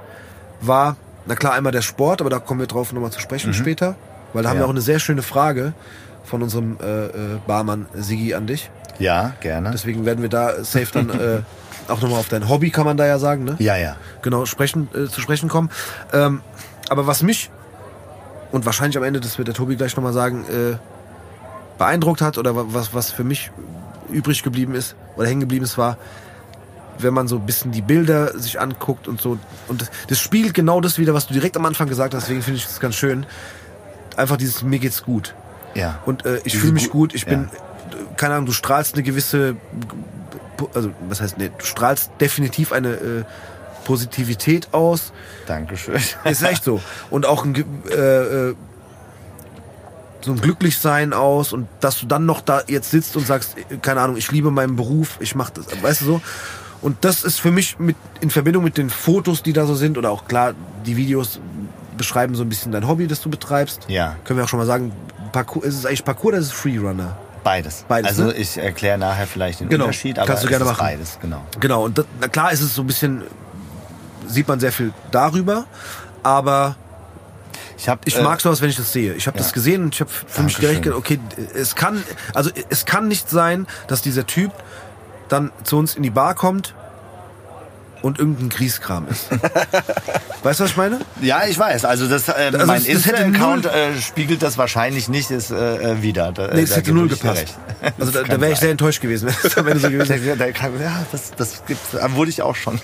war, 0.61 0.95
na 1.25 1.35
klar, 1.35 1.53
einmal 1.53 1.71
der 1.71 1.81
Sport, 1.81 2.21
aber 2.21 2.29
da 2.29 2.39
kommen 2.39 2.59
wir 2.59 2.67
drauf 2.67 2.91
nochmal 2.93 3.11
zu 3.11 3.19
sprechen 3.19 3.53
später, 3.53 3.95
weil 4.33 4.43
da 4.43 4.49
haben 4.49 4.57
Ja. 4.57 4.63
wir 4.63 4.65
auch 4.67 4.71
eine 4.71 4.81
sehr 4.81 4.99
schöne 4.99 5.21
Frage. 5.21 5.73
von 6.23 6.43
unserem 6.43 6.77
äh, 6.81 7.05
äh, 7.07 7.09
Barmann 7.47 7.87
Sigi 7.95 8.33
an 8.35 8.45
dich. 8.47 8.69
Ja, 9.01 9.33
gerne. 9.41 9.71
Deswegen 9.71 10.05
werden 10.05 10.21
wir 10.21 10.29
da 10.29 10.63
safe 10.63 10.87
dann 10.93 11.09
äh, 11.09 11.41
auch 11.87 12.01
nochmal 12.01 12.19
auf 12.19 12.29
dein 12.29 12.47
Hobby, 12.47 12.69
kann 12.69 12.85
man 12.85 12.97
da 12.97 13.05
ja 13.05 13.19
sagen, 13.19 13.43
ne? 13.43 13.55
Ja, 13.59 13.75
ja. 13.75 13.95
genau 14.21 14.45
sprechen, 14.45 14.87
äh, 14.93 15.07
zu 15.07 15.19
sprechen 15.21 15.49
kommen. 15.49 15.69
Ähm, 16.13 16.41
aber 16.89 17.07
was 17.07 17.23
mich 17.23 17.49
und 18.51 18.65
wahrscheinlich 18.65 18.97
am 18.97 19.03
Ende, 19.03 19.19
das 19.19 19.37
wird 19.37 19.47
der 19.47 19.55
Tobi 19.55 19.75
gleich 19.75 19.95
nochmal 19.95 20.13
sagen, 20.13 20.45
äh, 20.49 20.75
beeindruckt 21.77 22.21
hat 22.21 22.37
oder 22.37 22.55
wa- 22.55 22.65
was, 22.67 22.93
was 22.93 23.11
für 23.11 23.23
mich 23.23 23.51
übrig 24.09 24.43
geblieben 24.43 24.75
ist 24.75 24.95
oder 25.15 25.27
hängen 25.27 25.39
geblieben 25.41 25.63
ist, 25.65 25.77
war, 25.77 25.97
wenn 26.99 27.13
man 27.13 27.27
so 27.27 27.37
ein 27.37 27.45
bisschen 27.45 27.71
die 27.71 27.81
Bilder 27.81 28.37
sich 28.37 28.59
anguckt 28.59 29.07
und 29.07 29.21
so. 29.21 29.37
Und 29.67 29.81
das, 29.81 29.89
das 30.07 30.19
spiegelt 30.19 30.53
genau 30.53 30.81
das 30.81 30.97
wieder, 30.99 31.13
was 31.13 31.27
du 31.27 31.33
direkt 31.33 31.55
am 31.57 31.65
Anfang 31.65 31.87
gesagt 31.87 32.13
hast, 32.13 32.23
deswegen 32.23 32.41
finde 32.43 32.57
ich 32.59 32.65
das 32.67 32.79
ganz 32.79 32.95
schön. 32.95 33.25
Einfach 34.17 34.37
dieses 34.37 34.61
mir 34.63 34.79
geht's 34.79 35.01
gut. 35.03 35.33
Ja. 35.73 35.99
Und 36.05 36.25
äh, 36.25 36.41
ich 36.43 36.57
fühle 36.57 36.73
mich 36.73 36.87
gu- 36.89 36.99
gut, 36.99 37.15
ich 37.15 37.25
bin, 37.25 37.45
äh, 37.45 37.47
keine 38.17 38.35
Ahnung, 38.35 38.45
du 38.45 38.51
strahlst 38.51 38.93
eine 38.95 39.03
gewisse, 39.03 39.55
also 40.73 40.91
was 41.07 41.21
heißt, 41.21 41.37
ne, 41.37 41.51
du 41.57 41.65
strahlst 41.65 42.11
definitiv 42.19 42.71
eine 42.71 42.89
äh, 42.89 43.23
Positivität 43.85 44.73
aus. 44.73 45.11
Dankeschön. 45.47 45.95
Ist 46.23 46.43
echt 46.43 46.63
so. 46.63 46.81
Und 47.09 47.25
auch 47.25 47.45
ein, 47.45 47.55
äh, 47.89 47.95
äh, 47.95 48.55
so 50.21 50.31
ein 50.31 50.39
Glücklichsein 50.39 51.13
aus 51.13 51.51
und 51.51 51.67
dass 51.79 51.99
du 51.99 52.05
dann 52.05 52.25
noch 52.25 52.41
da 52.41 52.61
jetzt 52.67 52.91
sitzt 52.91 53.15
und 53.15 53.25
sagst, 53.25 53.57
äh, 53.57 53.77
keine 53.77 54.01
Ahnung, 54.01 54.17
ich 54.17 54.31
liebe 54.31 54.51
meinen 54.51 54.75
Beruf, 54.75 55.17
ich 55.19 55.35
mache 55.35 55.53
das, 55.55 55.65
weißt 55.81 56.01
du 56.01 56.05
so. 56.05 56.21
Und 56.81 56.97
das 57.05 57.23
ist 57.23 57.39
für 57.39 57.51
mich 57.51 57.77
mit, 57.77 57.95
in 58.21 58.31
Verbindung 58.31 58.63
mit 58.63 58.77
den 58.77 58.89
Fotos, 58.89 59.43
die 59.43 59.53
da 59.53 59.65
so 59.65 59.75
sind, 59.75 59.97
oder 59.97 60.09
auch 60.09 60.25
klar, 60.25 60.53
die 60.85 60.97
Videos 60.97 61.39
beschreiben 61.95 62.33
so 62.33 62.43
ein 62.43 62.49
bisschen 62.49 62.71
dein 62.71 62.87
Hobby, 62.87 63.07
das 63.07 63.21
du 63.21 63.29
betreibst. 63.29 63.85
Ja. 63.87 64.15
Können 64.23 64.37
wir 64.37 64.45
auch 64.45 64.49
schon 64.49 64.59
mal 64.59 64.65
sagen, 64.65 64.91
Parkour, 65.31 65.63
ist 65.63 65.75
es 65.77 65.85
eigentlich 65.85 66.03
Parkour 66.03 66.29
oder 66.29 66.39
ist 66.39 66.47
es 66.47 66.51
Freerunner? 66.51 67.17
Beides. 67.43 67.85
Beides, 67.87 68.09
Also 68.11 68.25
ne? 68.25 68.33
ich 68.33 68.57
erkläre 68.57 68.97
nachher 68.97 69.25
vielleicht 69.27 69.59
den 69.61 69.69
Genau. 69.69 69.85
Unterschied, 69.85 70.19
aber 70.19 70.27
Kannst 70.27 70.43
du 70.43 70.47
gerne 70.47 70.65
machen. 70.65 70.77
beides, 70.79 71.17
genau. 71.21 71.43
Genau, 71.59 71.85
und 71.85 71.97
das, 71.97 72.05
na 72.19 72.27
klar 72.27 72.51
ist 72.51 72.61
es 72.61 72.75
so 72.75 72.81
ein 72.83 72.87
bisschen, 72.87 73.23
sieht 74.27 74.47
man 74.47 74.59
sehr 74.59 74.71
viel 74.71 74.93
darüber, 75.11 75.65
aber 76.23 76.75
Ich, 77.77 77.89
hab, 77.89 78.05
Ich 78.07 78.15
äh, 78.15 78.21
mag 78.21 78.39
sowas, 78.41 78.61
wenn 78.61 78.69
ich 78.69 78.75
das 78.75 78.93
sehe. 78.93 79.13
Ich 79.15 79.25
habe 79.25 79.37
ja. 79.37 79.43
das 79.43 79.53
gesehen 79.53 79.83
und 79.85 79.95
ich 79.95 80.01
habe 80.01 80.11
für 80.11 80.43
mich 80.43 80.55
direkt 80.57 80.83
gedacht, 80.83 80.99
okay, 80.99 81.19
es 81.55 81.73
kann, 81.75 82.03
also 82.35 82.51
es 82.69 82.85
kann 82.85 83.07
nicht 83.07 83.27
sein, 83.29 83.65
dass 83.87 84.03
dieser 84.03 84.27
Typ 84.27 84.51
dann 85.29 85.51
zu 85.63 85.77
uns 85.77 85.95
in 85.95 86.03
die 86.03 86.11
Bar 86.11 86.35
kommt 86.35 86.75
und 88.01 88.19
irgendein 88.19 88.49
Grießkram 88.49 89.07
ist. 89.09 89.27
weißt 90.43 90.59
du, 90.59 90.63
was 90.63 90.71
ich 90.71 90.77
meine? 90.77 90.99
Ja, 91.21 91.43
ich 91.47 91.57
weiß. 91.57 91.85
Also 91.85 92.07
das, 92.07 92.27
äh, 92.29 92.51
Also 92.53 92.65
mein 92.65 92.77
es- 92.81 92.85
das 92.87 92.95
Insta-Account 93.07 93.65
äh, 93.65 93.99
spiegelt 94.01 94.41
das 94.41 94.57
wahrscheinlich 94.57 95.07
nicht 95.09 95.31
ist, 95.31 95.51
äh, 95.51 95.91
äh, 95.93 96.01
wieder. 96.01 96.31
Da, 96.31 96.47
Nee, 96.53 96.61
das 96.61 96.71
da 96.71 96.75
hätte 96.77 96.93
null 96.93 97.07
gepasst. 97.09 97.57
Also 97.99 98.11
da, 98.11 98.19
Das 98.21 98.29
da 98.29 98.39
wäre 98.41 98.51
ich 98.51 98.59
sehr 98.59 98.69
enttäuscht 98.71 99.01
gewesen, 99.01 99.27
wenn 99.55 99.77
es 99.77 99.81
so 99.81 99.89
gewesen 99.89 100.23
wäre. 100.23 100.37
Ja, 100.79 101.05
das, 101.11 101.31
das 101.35 101.63
gibt's, 101.65 101.93
äh, 101.95 102.11
wurde 102.13 102.29
ich 102.29 102.41
auch 102.41 102.55
schon. 102.55 102.79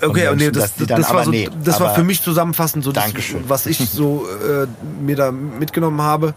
Okay, 0.00 0.26
Von 0.26 0.36
nee, 0.36 0.44
Menschen, 0.46 0.52
das, 0.54 0.72
dann- 0.76 1.00
das 1.00 1.12
war 1.14 1.24
so, 1.24 1.30
nee, 1.30 1.48
das 1.64 1.78
war 1.80 1.94
für 1.94 2.02
mich 2.02 2.20
zusammenfassend 2.22 2.82
so 2.84 2.90
das, 2.90 3.04
Dankeschön. 3.04 3.44
was 3.48 3.66
ich 3.66 3.78
so 3.78 4.26
äh, 4.26 4.66
mir 5.00 5.14
da 5.16 5.30
mitgenommen 5.30 6.02
habe. 6.02 6.34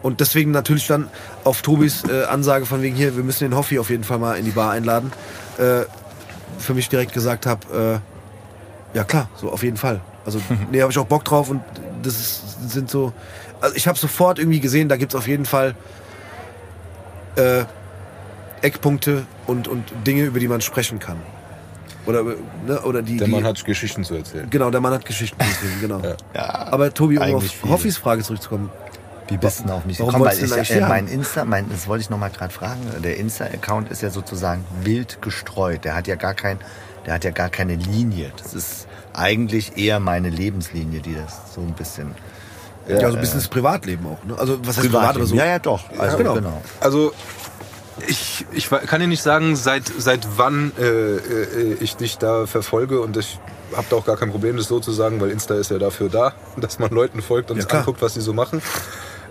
Und 0.00 0.20
deswegen 0.20 0.52
natürlich 0.52 0.86
dann 0.86 1.08
auf 1.42 1.60
Tobis 1.62 2.04
äh, 2.08 2.22
Ansage 2.26 2.66
von 2.66 2.82
wegen 2.82 2.94
hier, 2.94 3.16
wir 3.16 3.24
müssen 3.24 3.42
den 3.50 3.56
Hoffi 3.56 3.80
auf 3.80 3.90
jeden 3.90 4.04
Fall 4.04 4.18
mal 4.18 4.34
in 4.38 4.44
die 4.44 4.52
Bar 4.52 4.70
einladen. 4.70 5.10
Äh, 5.58 5.80
für 6.58 6.74
mich 6.74 6.88
direkt 6.88 7.12
gesagt 7.12 7.46
habe, 7.46 8.02
äh, 8.94 8.96
ja 8.96 9.04
klar, 9.04 9.28
so 9.36 9.50
auf 9.50 9.62
jeden 9.62 9.76
Fall. 9.76 10.00
Also 10.24 10.40
nee, 10.70 10.80
habe 10.82 10.92
ich 10.92 10.98
auch 10.98 11.06
Bock 11.06 11.24
drauf 11.24 11.50
und 11.50 11.62
das 12.02 12.14
ist, 12.14 12.70
sind 12.70 12.90
so. 12.90 13.12
Also 13.60 13.74
ich 13.76 13.88
habe 13.88 13.98
sofort 13.98 14.38
irgendwie 14.38 14.60
gesehen, 14.60 14.88
da 14.88 14.96
gibt's 14.96 15.14
auf 15.14 15.26
jeden 15.26 15.44
Fall 15.44 15.74
äh, 17.36 17.64
Eckpunkte 18.62 19.26
und, 19.46 19.68
und 19.68 19.84
Dinge, 20.06 20.24
über 20.24 20.38
die 20.40 20.48
man 20.48 20.60
sprechen 20.60 20.98
kann. 20.98 21.16
Oder, 22.06 22.22
ne, 22.66 22.80
oder 22.84 23.02
die, 23.02 23.18
Der 23.18 23.26
die, 23.26 23.32
Mann 23.32 23.44
hat 23.44 23.62
Geschichten 23.64 24.02
zu 24.02 24.14
erzählen. 24.14 24.48
Genau, 24.48 24.70
der 24.70 24.80
Mann 24.80 24.94
hat 24.94 25.04
Geschichten 25.04 25.38
geschrieben, 25.38 25.76
genau. 25.80 26.00
Ja, 26.34 26.68
Aber 26.72 26.92
Tobi, 26.94 27.16
um 27.18 27.22
auf 27.22 27.28
Eigentlich 27.28 27.56
viel. 27.56 27.70
Hoffis 27.70 27.98
Frage 27.98 28.22
zurückzukommen. 28.22 28.70
Wie 29.28 29.36
bist 29.36 29.60
du 29.60 29.64
denn 29.64 29.72
auf 29.72 29.84
mich 29.84 29.98
gekommen? 29.98 30.24
Weil 30.24 30.42
ich, 30.42 30.70
äh, 30.70 30.80
mein? 30.80 31.06
Insta, 31.06 31.44
mein, 31.44 31.68
das 31.70 31.86
wollte 31.86 32.02
ich 32.02 32.10
noch 32.10 32.18
mal 32.18 32.30
gerade 32.30 32.52
fragen. 32.52 32.80
Der 33.02 33.16
Insta-Account 33.18 33.90
ist 33.90 34.02
ja 34.02 34.10
sozusagen 34.10 34.64
wild 34.82 35.20
gestreut. 35.20 35.84
Der 35.84 35.94
hat 35.94 36.06
ja 36.06 36.16
gar 36.16 36.34
kein, 36.34 36.58
der 37.06 37.14
hat 37.14 37.24
ja 37.24 37.30
gar 37.30 37.50
keine 37.50 37.74
Linie. 37.74 38.32
Das 38.42 38.54
ist 38.54 38.86
eigentlich 39.12 39.76
eher 39.76 40.00
meine 40.00 40.30
Lebenslinie, 40.30 41.00
die 41.00 41.14
das 41.14 41.54
so 41.54 41.60
ein 41.60 41.74
bisschen 41.74 42.14
Ja, 42.88 43.00
so 43.10 43.16
ein 43.16 43.20
bisschen 43.20 43.40
das 43.40 43.48
Privatleben 43.48 44.06
auch. 44.06 44.24
Ne? 44.24 44.38
Also 44.38 44.58
was 44.64 44.78
heißt 44.78 44.90
privat, 44.90 45.16
so. 45.20 45.34
Ja, 45.34 45.44
ja, 45.44 45.58
doch. 45.58 45.90
Also 45.98 46.16
genau. 46.16 46.34
genau. 46.34 46.62
Also 46.80 47.12
ich, 48.06 48.46
ich 48.52 48.70
kann 48.70 49.00
dir 49.00 49.08
nicht 49.08 49.22
sagen, 49.22 49.56
seit, 49.56 49.84
seit 49.98 50.26
wann 50.36 50.72
äh, 50.78 50.84
äh, 50.84 51.76
ich 51.80 51.96
dich 51.96 52.18
da 52.18 52.46
verfolge 52.46 53.00
und 53.00 53.16
ich 53.16 53.38
habe 53.76 53.86
da 53.90 53.96
auch 53.96 54.06
gar 54.06 54.16
kein 54.16 54.30
Problem, 54.30 54.56
das 54.56 54.68
so 54.68 54.80
zu 54.80 54.92
sagen, 54.92 55.20
weil 55.20 55.30
Insta 55.30 55.54
ist 55.54 55.70
ja 55.70 55.78
dafür 55.78 56.08
da, 56.08 56.32
dass 56.56 56.78
man 56.78 56.90
Leuten 56.90 57.22
folgt 57.22 57.50
und 57.50 57.58
Ja, 57.58 57.66
anguckt, 57.66 58.00
was 58.02 58.14
sie 58.14 58.20
so 58.20 58.32
machen. 58.32 58.62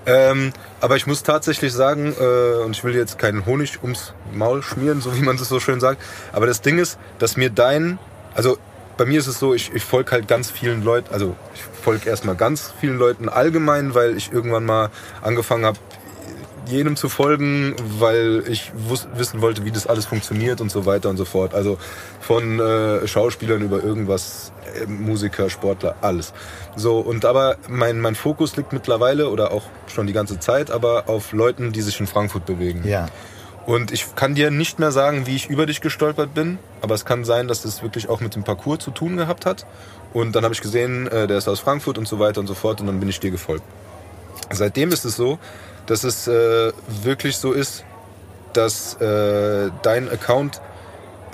Ähm, 0.08 0.54
aber 0.80 0.96
ich 0.96 1.06
muss 1.06 1.22
tatsächlich 1.22 1.74
sagen, 1.74 2.16
äh, 2.18 2.64
und 2.64 2.72
ich 2.72 2.84
will 2.86 2.96
jetzt 2.96 3.20
keinen 3.20 3.46
Honig 3.46 3.84
ums 3.84 4.14
Maul 4.34 4.64
schmieren, 4.64 5.02
so 5.02 5.14
wie 5.16 5.22
man 5.22 5.36
das 5.38 5.50
so 5.50 5.60
schön 5.60 5.82
sagt, 5.82 6.02
aber 6.32 6.48
das 6.48 6.62
Ding 6.62 6.80
ist, 6.80 6.98
dass 7.20 7.36
mir 7.36 7.50
dein, 7.50 8.00
also 8.34 8.58
bei 8.96 9.06
mir 9.06 9.20
ist 9.20 9.28
es 9.28 9.38
so, 9.38 9.54
ich, 9.54 9.74
ich 9.74 9.84
folge 9.84 10.12
halt 10.12 10.30
ganz 10.30 10.50
vielen 10.50 10.82
Leuten, 10.82 11.14
also 11.14 11.36
ich 11.54 11.62
folge 11.84 12.10
erstmal 12.10 12.36
ganz 12.36 12.74
vielen 12.80 12.98
Leuten 12.98 13.28
allgemein, 13.28 13.94
weil 13.96 14.16
ich 14.16 14.32
irgendwann 14.32 14.66
mal 14.66 14.90
angefangen 15.22 15.66
habe, 15.66 15.78
jedem 16.68 16.96
zu 16.96 17.10
folgen, 17.10 17.76
weil 18.00 18.44
ich 18.48 18.72
wissen 19.16 19.42
wollte, 19.42 19.66
wie 19.66 19.72
das 19.72 19.88
alles 19.88 20.06
funktioniert 20.06 20.62
und 20.62 20.72
so 20.72 20.86
weiter 20.86 21.10
und 21.10 21.18
so 21.18 21.26
fort. 21.26 21.54
Also 21.54 21.78
von 22.20 22.60
äh, 22.60 23.08
Schauspielern 23.08 23.62
über 23.62 23.84
irgendwas, 23.84 24.52
äh, 24.82 24.86
Musiker, 24.86 25.50
Sportler, 25.50 25.96
alles. 26.02 26.34
So, 26.76 27.00
und 27.00 27.26
aber 27.26 27.58
mein, 27.68 28.00
mein 28.00 28.16
Fokus 28.16 28.56
liegt 28.56 28.74
mittlerweile 28.74 29.30
oder 29.30 29.52
auch 29.52 29.64
schon 29.88 30.08
die 30.08 30.14
ganze 30.14 30.40
Zeit, 30.40 30.72
aber 30.72 31.10
auf 31.10 31.32
Leuten, 31.32 31.72
die 31.72 31.82
sich 31.82 32.00
in 32.00 32.08
Frankfurt 32.08 32.46
bewegen. 32.46 32.88
Ja. 32.88 33.08
Und 33.66 33.92
ich 33.92 34.16
kann 34.16 34.34
dir 34.34 34.50
nicht 34.50 34.80
mehr 34.80 34.94
sagen, 34.94 35.28
wie 35.28 35.36
ich 35.36 35.50
über 35.50 35.66
dich 35.66 35.82
gestolpert 35.82 36.34
bin, 36.34 36.58
aber 36.82 36.96
es 36.96 37.04
kann 37.04 37.26
sein, 37.26 37.50
dass 37.50 37.64
das 37.64 37.84
wirklich 37.84 38.08
auch 38.08 38.22
mit 38.22 38.34
dem 38.34 38.44
Parcours 38.44 38.80
zu 38.80 38.92
tun 38.92 39.18
gehabt 39.18 39.46
hat. 39.46 39.66
Und 40.14 40.36
dann 40.36 40.46
habe 40.46 40.54
ich 40.54 40.62
gesehen, 40.62 41.08
äh, 41.08 41.28
der 41.28 41.38
ist 41.38 41.50
aus 41.50 41.60
Frankfurt 41.60 41.98
und 41.98 42.08
so 42.08 42.18
weiter 42.18 42.40
und 42.40 42.48
so 42.48 42.54
fort 42.54 42.80
und 42.80 42.88
dann 42.88 43.00
bin 43.00 43.10
ich 43.10 43.20
dir 43.20 43.30
gefolgt. 43.30 43.64
Seitdem 44.52 44.92
ist 44.94 45.04
es 45.04 45.18
so, 45.18 45.38
dass 45.88 46.03
es 46.03 46.27
äh, 46.27 46.72
wirklich 47.01 47.38
so 47.38 47.51
ist, 47.51 47.84
dass 48.53 48.96
äh, 48.96 49.70
dein 49.82 50.10
Account 50.10 50.62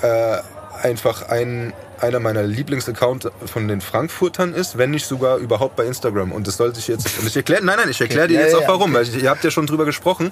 äh, 0.01 0.37
einfach 0.81 1.29
ein, 1.29 1.73
einer 1.99 2.19
meiner 2.19 2.43
Lieblingsaccounts 2.43 3.29
von 3.45 3.67
den 3.67 3.81
Frankfurtern 3.81 4.53
ist, 4.53 4.77
wenn 4.77 4.91
nicht 4.91 5.05
sogar 5.05 5.37
überhaupt 5.37 5.75
bei 5.75 5.85
Instagram. 5.85 6.31
Und 6.31 6.47
das 6.47 6.57
sollte 6.57 6.79
ich 6.79 6.87
jetzt. 6.87 7.19
Und 7.19 7.27
ich 7.27 7.35
erkläre, 7.35 7.63
nein, 7.63 7.77
nein, 7.77 7.89
ich 7.89 8.01
erkläre 8.01 8.27
dir 8.27 8.35
Ja, 8.35 8.41
jetzt 8.41 8.53
ja, 8.53 8.59
auch 8.59 8.67
warum, 8.67 8.95
okay. 8.95 9.07
weil 9.07 9.21
ihr 9.21 9.29
habt 9.29 9.43
ja 9.43 9.51
schon 9.51 9.65
drüber 9.65 9.85
gesprochen. 9.85 10.31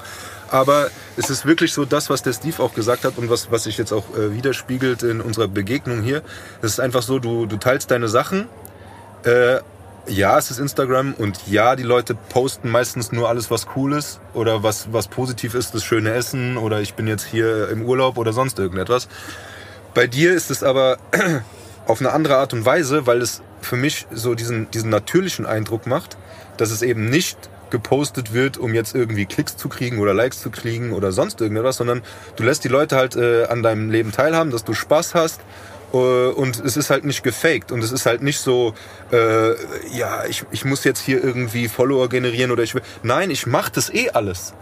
Aber 0.50 0.90
es 1.16 1.30
ist 1.30 1.46
wirklich 1.46 1.74
so 1.74 1.86
das, 1.86 2.10
was 2.10 2.22
der 2.24 2.34
Steve 2.34 2.62
auch 2.62 2.74
gesagt 2.74 3.06
hat 3.06 3.18
und 3.18 3.30
was, 3.30 3.52
was 3.52 3.64
sich 3.64 3.78
jetzt 3.78 3.94
auch 3.94 4.04
äh, 4.16 4.34
widerspiegelt 4.34 5.04
in 5.04 5.22
unserer 5.22 5.48
Begegnung 5.48 6.02
hier. 6.02 6.22
Es 6.62 6.72
ist 6.72 6.80
einfach 6.80 7.02
so, 7.02 7.20
du, 7.20 7.46
du 7.46 7.58
teilst 7.58 7.90
deine 7.92 8.10
Sachen. 8.10 8.48
Äh, 9.24 9.60
ja, 10.08 10.38
es 10.38 10.52
ist 10.52 10.60
Instagram 10.60 11.14
und 11.14 11.48
ja, 11.48 11.76
die 11.76 11.84
Leute 11.84 12.16
posten 12.16 12.70
meistens 12.70 13.12
nur 13.12 13.30
alles, 13.30 13.52
was 13.52 13.68
cool 13.76 13.94
ist 13.94 14.20
oder 14.34 14.64
was, 14.64 14.92
was 14.92 15.08
positiv 15.08 15.54
ist, 15.54 15.76
das 15.76 15.84
schöne 15.84 16.12
Essen 16.12 16.58
oder 16.58 16.82
ich 16.82 16.96
bin 16.96 17.08
jetzt 17.08 17.26
hier 17.26 17.70
im 17.70 17.84
Urlaub 17.84 18.18
oder 18.18 18.34
sonst 18.34 18.60
irgendetwas. 18.60 19.08
Bei 19.94 20.08
dir 20.08 20.34
ist 20.34 20.50
es 20.52 20.64
aber 20.64 20.98
auf 21.86 22.00
eine 22.00 22.12
andere 22.12 22.38
Art 22.38 22.54
und 22.54 22.66
Weise, 22.66 23.06
weil 23.06 23.22
es 23.22 23.42
für 23.62 23.76
mich 23.76 24.08
so 24.12 24.34
diesen, 24.34 24.72
diesen 24.72 24.90
natürlichen 24.90 25.46
Eindruck 25.46 25.86
macht, 25.86 26.18
dass 26.58 26.72
es 26.72 26.82
eben 26.82 27.10
nicht 27.10 27.38
gepostet 27.70 28.34
wird, 28.34 28.58
um 28.58 28.74
jetzt 28.74 28.96
irgendwie 28.96 29.26
Klicks 29.26 29.56
zu 29.56 29.70
kriegen 29.70 30.00
oder 30.00 30.14
Likes 30.14 30.42
zu 30.42 30.50
kriegen 30.50 30.92
oder 30.92 31.12
sonst 31.12 31.40
irgendetwas, 31.40 31.78
sondern 31.78 32.02
du 32.36 32.44
lässt 32.44 32.64
die 32.64 32.68
Leute 32.68 32.98
halt 32.98 33.16
äh, 33.16 33.46
an 33.46 33.64
deinem 33.64 33.90
Leben 33.90 34.12
teilhaben, 34.12 34.52
dass 34.52 34.64
du 34.64 34.74
Spaß 34.74 35.16
hast 35.16 35.42
und 35.98 36.60
es 36.64 36.78
ist 36.78 36.90
halt 36.90 37.04
nicht 37.04 37.24
gefaked 37.24 37.72
und 37.72 37.84
es 37.84 37.92
ist 37.92 38.06
halt 38.06 38.22
nicht 38.22 38.40
so, 38.40 38.74
äh, 39.12 39.52
ja, 39.96 40.26
ich, 40.26 40.44
ich 40.52 40.64
muss 40.66 40.84
jetzt 40.84 41.00
hier 41.00 41.24
irgendwie 41.24 41.68
Follower 41.68 42.08
generieren 42.10 42.52
oder 42.52 42.64
ich 42.64 42.74
will. 42.74 42.82
Nein, 43.04 43.30
ich 43.30 43.46
mache 43.46 43.72
das 43.74 43.94
eh 43.94 44.10
alles. 44.12 44.54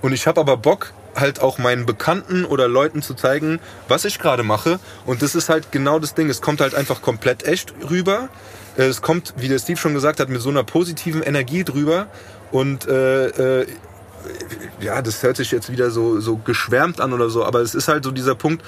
Und 0.00 0.12
ich 0.12 0.26
habe 0.26 0.40
aber 0.40 0.56
Bock, 0.56 0.92
halt 1.16 1.40
auch 1.40 1.58
meinen 1.58 1.84
Bekannten 1.84 2.44
oder 2.44 2.68
Leuten 2.68 3.02
zu 3.02 3.14
zeigen, 3.14 3.58
was 3.88 4.04
ich 4.04 4.18
gerade 4.18 4.44
mache. 4.44 4.78
Und 5.04 5.22
das 5.22 5.34
ist 5.34 5.48
halt 5.48 5.72
genau 5.72 5.98
das 5.98 6.14
Ding. 6.14 6.30
Es 6.30 6.40
kommt 6.40 6.60
halt 6.60 6.74
einfach 6.74 7.02
komplett 7.02 7.44
echt 7.44 7.74
rüber. 7.90 8.28
Äh, 8.76 8.84
Es 8.84 9.02
kommt, 9.02 9.34
wie 9.36 9.48
der 9.48 9.58
Steve 9.58 9.78
schon 9.78 9.94
gesagt 9.94 10.20
hat, 10.20 10.28
mit 10.28 10.40
so 10.40 10.50
einer 10.50 10.64
positiven 10.64 11.22
Energie 11.22 11.64
drüber. 11.64 12.06
Und 12.52 12.86
äh, 12.86 13.60
äh, 13.60 13.66
ja, 14.80 15.02
das 15.02 15.22
hört 15.22 15.36
sich 15.36 15.50
jetzt 15.50 15.70
wieder 15.70 15.90
so, 15.90 16.20
so 16.20 16.36
geschwärmt 16.36 17.00
an 17.00 17.12
oder 17.12 17.30
so, 17.30 17.44
aber 17.44 17.60
es 17.60 17.74
ist 17.74 17.88
halt 17.88 18.04
so 18.04 18.10
dieser 18.10 18.34
Punkt, 18.34 18.64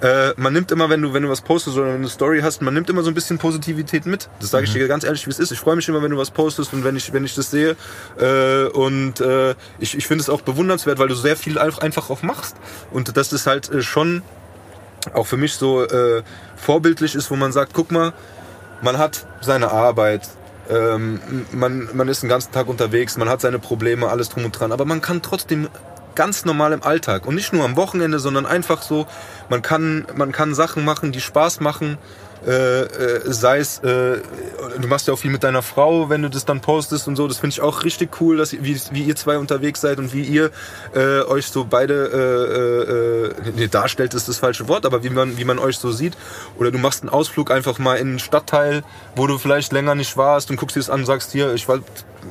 äh, 0.00 0.32
man 0.36 0.52
nimmt 0.52 0.70
immer, 0.70 0.90
wenn 0.90 1.00
du, 1.02 1.14
wenn 1.14 1.22
du 1.22 1.28
was 1.28 1.40
postest 1.40 1.76
oder 1.76 1.94
eine 1.94 2.08
Story 2.08 2.40
hast, 2.42 2.62
man 2.62 2.74
nimmt 2.74 2.90
immer 2.90 3.02
so 3.02 3.10
ein 3.10 3.14
bisschen 3.14 3.38
Positivität 3.38 4.06
mit. 4.06 4.28
Das 4.40 4.50
sage 4.50 4.64
ich 4.64 4.72
dir 4.72 4.88
ganz 4.88 5.04
ehrlich, 5.04 5.26
wie 5.26 5.30
es 5.30 5.38
ist. 5.38 5.52
Ich 5.52 5.60
freue 5.60 5.76
mich 5.76 5.88
immer, 5.88 6.02
wenn 6.02 6.10
du 6.10 6.18
was 6.18 6.30
postest 6.30 6.72
und 6.72 6.84
wenn 6.84 6.96
ich, 6.96 7.12
wenn 7.12 7.24
ich 7.24 7.34
das 7.34 7.50
sehe. 7.50 7.76
Äh, 8.18 8.64
und 8.68 9.20
äh, 9.20 9.54
ich, 9.78 9.96
ich 9.96 10.06
finde 10.06 10.22
es 10.22 10.28
auch 10.28 10.40
bewundernswert, 10.40 10.98
weil 10.98 11.08
du 11.08 11.14
sehr 11.14 11.36
viel 11.36 11.58
einfach 11.58 11.78
einfach 11.78 12.10
auch 12.10 12.22
machst. 12.22 12.56
Und 12.90 13.16
das 13.16 13.32
ist 13.32 13.46
halt 13.46 13.70
äh, 13.70 13.82
schon 13.82 14.22
auch 15.12 15.26
für 15.26 15.36
mich 15.36 15.54
so 15.54 15.84
äh, 15.84 16.22
vorbildlich 16.56 17.14
ist, 17.14 17.30
wo 17.30 17.36
man 17.36 17.52
sagt, 17.52 17.72
guck 17.74 17.92
mal, 17.92 18.12
man 18.82 18.98
hat 18.98 19.26
seine 19.40 19.70
Arbeit, 19.70 20.28
ähm, 20.70 21.20
man, 21.52 21.88
man 21.92 22.08
ist 22.08 22.22
den 22.22 22.28
ganzen 22.28 22.52
Tag 22.52 22.68
unterwegs, 22.68 23.16
man 23.16 23.28
hat 23.28 23.40
seine 23.40 23.58
Probleme, 23.58 24.08
alles 24.08 24.30
drum 24.30 24.46
und 24.46 24.58
dran, 24.58 24.72
aber 24.72 24.84
man 24.84 25.00
kann 25.00 25.20
trotzdem 25.22 25.68
ganz 26.14 26.44
normal 26.44 26.72
im 26.72 26.82
Alltag 26.82 27.26
und 27.26 27.34
nicht 27.34 27.52
nur 27.52 27.64
am 27.64 27.76
Wochenende, 27.76 28.18
sondern 28.18 28.46
einfach 28.46 28.82
so, 28.82 29.06
man 29.48 29.62
kann, 29.62 30.06
man 30.14 30.32
kann 30.32 30.54
Sachen 30.54 30.84
machen, 30.84 31.12
die 31.12 31.20
Spaß 31.20 31.60
machen, 31.60 31.98
äh, 32.46 32.82
äh, 32.82 33.32
sei 33.32 33.58
es, 33.58 33.78
äh, 33.78 34.18
du 34.78 34.86
machst 34.88 35.08
ja 35.08 35.14
auch 35.14 35.18
viel 35.18 35.30
mit 35.30 35.42
deiner 35.44 35.62
Frau, 35.62 36.10
wenn 36.10 36.20
du 36.20 36.28
das 36.28 36.44
dann 36.44 36.60
postest 36.60 37.08
und 37.08 37.16
so. 37.16 37.26
Das 37.26 37.38
finde 37.38 37.54
ich 37.54 37.62
auch 37.62 37.84
richtig 37.84 38.20
cool, 38.20 38.36
dass 38.36 38.52
wie, 38.52 38.78
wie 38.90 39.02
ihr 39.02 39.16
zwei 39.16 39.38
unterwegs 39.38 39.80
seid 39.80 39.98
und 39.98 40.12
wie 40.12 40.22
ihr 40.22 40.50
äh, 40.94 41.22
euch 41.22 41.46
so 41.46 41.64
beide 41.64 43.32
äh, 43.40 43.48
äh, 43.48 43.52
nee, 43.56 43.68
darstellt, 43.68 44.12
ist 44.12 44.28
das 44.28 44.38
falsche 44.38 44.68
Wort, 44.68 44.84
aber 44.84 45.02
wie 45.02 45.10
man 45.10 45.38
wie 45.38 45.44
man 45.44 45.58
euch 45.58 45.78
so 45.78 45.90
sieht. 45.90 46.18
Oder 46.58 46.70
du 46.70 46.76
machst 46.76 47.02
einen 47.02 47.08
Ausflug 47.08 47.50
einfach 47.50 47.78
mal 47.78 47.96
in 47.96 48.08
einen 48.08 48.18
Stadtteil, 48.18 48.82
wo 49.16 49.26
du 49.26 49.38
vielleicht 49.38 49.72
länger 49.72 49.94
nicht 49.94 50.16
warst 50.18 50.50
und 50.50 50.56
guckst 50.56 50.76
dir 50.76 50.80
das 50.80 50.90
an 50.90 51.00
und 51.00 51.06
sagst 51.06 51.32
hier, 51.32 51.54
ich 51.54 51.66
war 51.66 51.78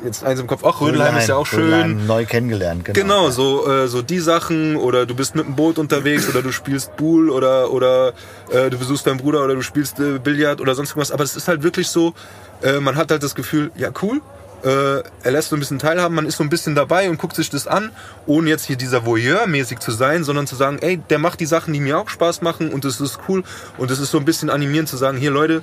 jetzt 0.03 0.23
eins 0.23 0.39
im 0.39 0.47
Kopf, 0.47 0.63
ach 0.65 0.81
Rödelheim 0.81 1.17
ist 1.17 1.27
ja 1.27 1.35
auch 1.35 1.45
schön. 1.45 1.61
Rödelheim 1.61 2.07
neu 2.07 2.25
kennengelernt, 2.25 2.85
genau. 2.85 2.99
Genau, 2.99 3.29
so, 3.29 3.69
äh, 3.69 3.87
so 3.87 4.01
die 4.01 4.19
Sachen 4.19 4.75
oder 4.75 5.05
du 5.05 5.15
bist 5.15 5.35
mit 5.35 5.45
dem 5.45 5.55
Boot 5.55 5.77
unterwegs 5.77 6.27
oder 6.29 6.41
du 6.41 6.51
spielst 6.51 6.95
Pool 6.95 7.29
oder, 7.29 7.71
oder 7.71 8.13
äh, 8.51 8.69
du 8.69 8.77
besuchst 8.77 9.07
deinen 9.07 9.17
Bruder 9.17 9.43
oder 9.43 9.55
du 9.55 9.61
spielst 9.61 9.99
äh, 9.99 10.19
Billard 10.19 10.61
oder 10.61 10.75
sonst 10.75 10.91
irgendwas. 10.91 11.11
Aber 11.11 11.23
es 11.23 11.35
ist 11.35 11.47
halt 11.47 11.63
wirklich 11.63 11.87
so, 11.87 12.13
äh, 12.61 12.79
man 12.79 12.95
hat 12.95 13.11
halt 13.11 13.23
das 13.23 13.35
Gefühl, 13.35 13.71
ja 13.75 13.89
cool, 14.01 14.21
äh, 14.63 15.03
er 15.23 15.31
lässt 15.31 15.49
so 15.49 15.55
ein 15.55 15.59
bisschen 15.59 15.79
teilhaben, 15.79 16.15
man 16.15 16.25
ist 16.25 16.37
so 16.37 16.43
ein 16.43 16.49
bisschen 16.49 16.73
dabei 16.75 17.09
und 17.09 17.17
guckt 17.17 17.35
sich 17.35 17.49
das 17.49 17.67
an, 17.67 17.91
ohne 18.25 18.49
jetzt 18.49 18.65
hier 18.65 18.77
dieser 18.77 19.05
Voyeur-mäßig 19.05 19.79
zu 19.79 19.91
sein, 19.91 20.23
sondern 20.23 20.47
zu 20.47 20.55
sagen, 20.55 20.79
ey, 20.79 20.97
der 20.97 21.19
macht 21.19 21.39
die 21.41 21.45
Sachen, 21.45 21.73
die 21.73 21.81
mir 21.81 21.99
auch 21.99 22.09
Spaß 22.09 22.41
machen 22.41 22.71
und 22.71 22.85
das 22.85 23.01
ist 23.01 23.19
cool 23.27 23.43
und 23.77 23.91
es 23.91 23.99
ist 23.99 24.11
so 24.11 24.17
ein 24.17 24.25
bisschen 24.25 24.49
animierend 24.49 24.87
zu 24.87 24.97
sagen, 24.97 25.17
hier 25.17 25.31
Leute, 25.31 25.61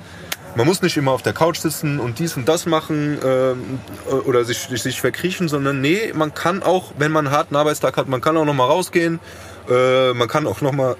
man 0.55 0.65
muss 0.65 0.81
nicht 0.81 0.97
immer 0.97 1.11
auf 1.11 1.21
der 1.21 1.33
Couch 1.33 1.57
sitzen 1.57 1.99
und 1.99 2.19
dies 2.19 2.35
und 2.37 2.47
das 2.47 2.65
machen 2.65 3.17
ähm, 3.23 3.79
oder 4.25 4.43
sich, 4.43 4.59
sich 4.59 4.99
verkriechen, 4.99 5.47
sondern 5.47 5.81
nee, 5.81 6.11
man 6.13 6.33
kann 6.33 6.63
auch, 6.63 6.93
wenn 6.97 7.11
man 7.11 7.27
einen 7.27 7.35
harten 7.35 7.55
Arbeitstag 7.55 7.97
hat, 7.97 8.07
man 8.07 8.21
kann 8.21 8.37
auch 8.37 8.45
noch 8.45 8.53
mal 8.53 8.65
rausgehen, 8.65 9.19
äh, 9.69 10.13
man 10.13 10.27
kann 10.27 10.47
auch 10.47 10.61
noch 10.61 10.71
mal 10.71 10.95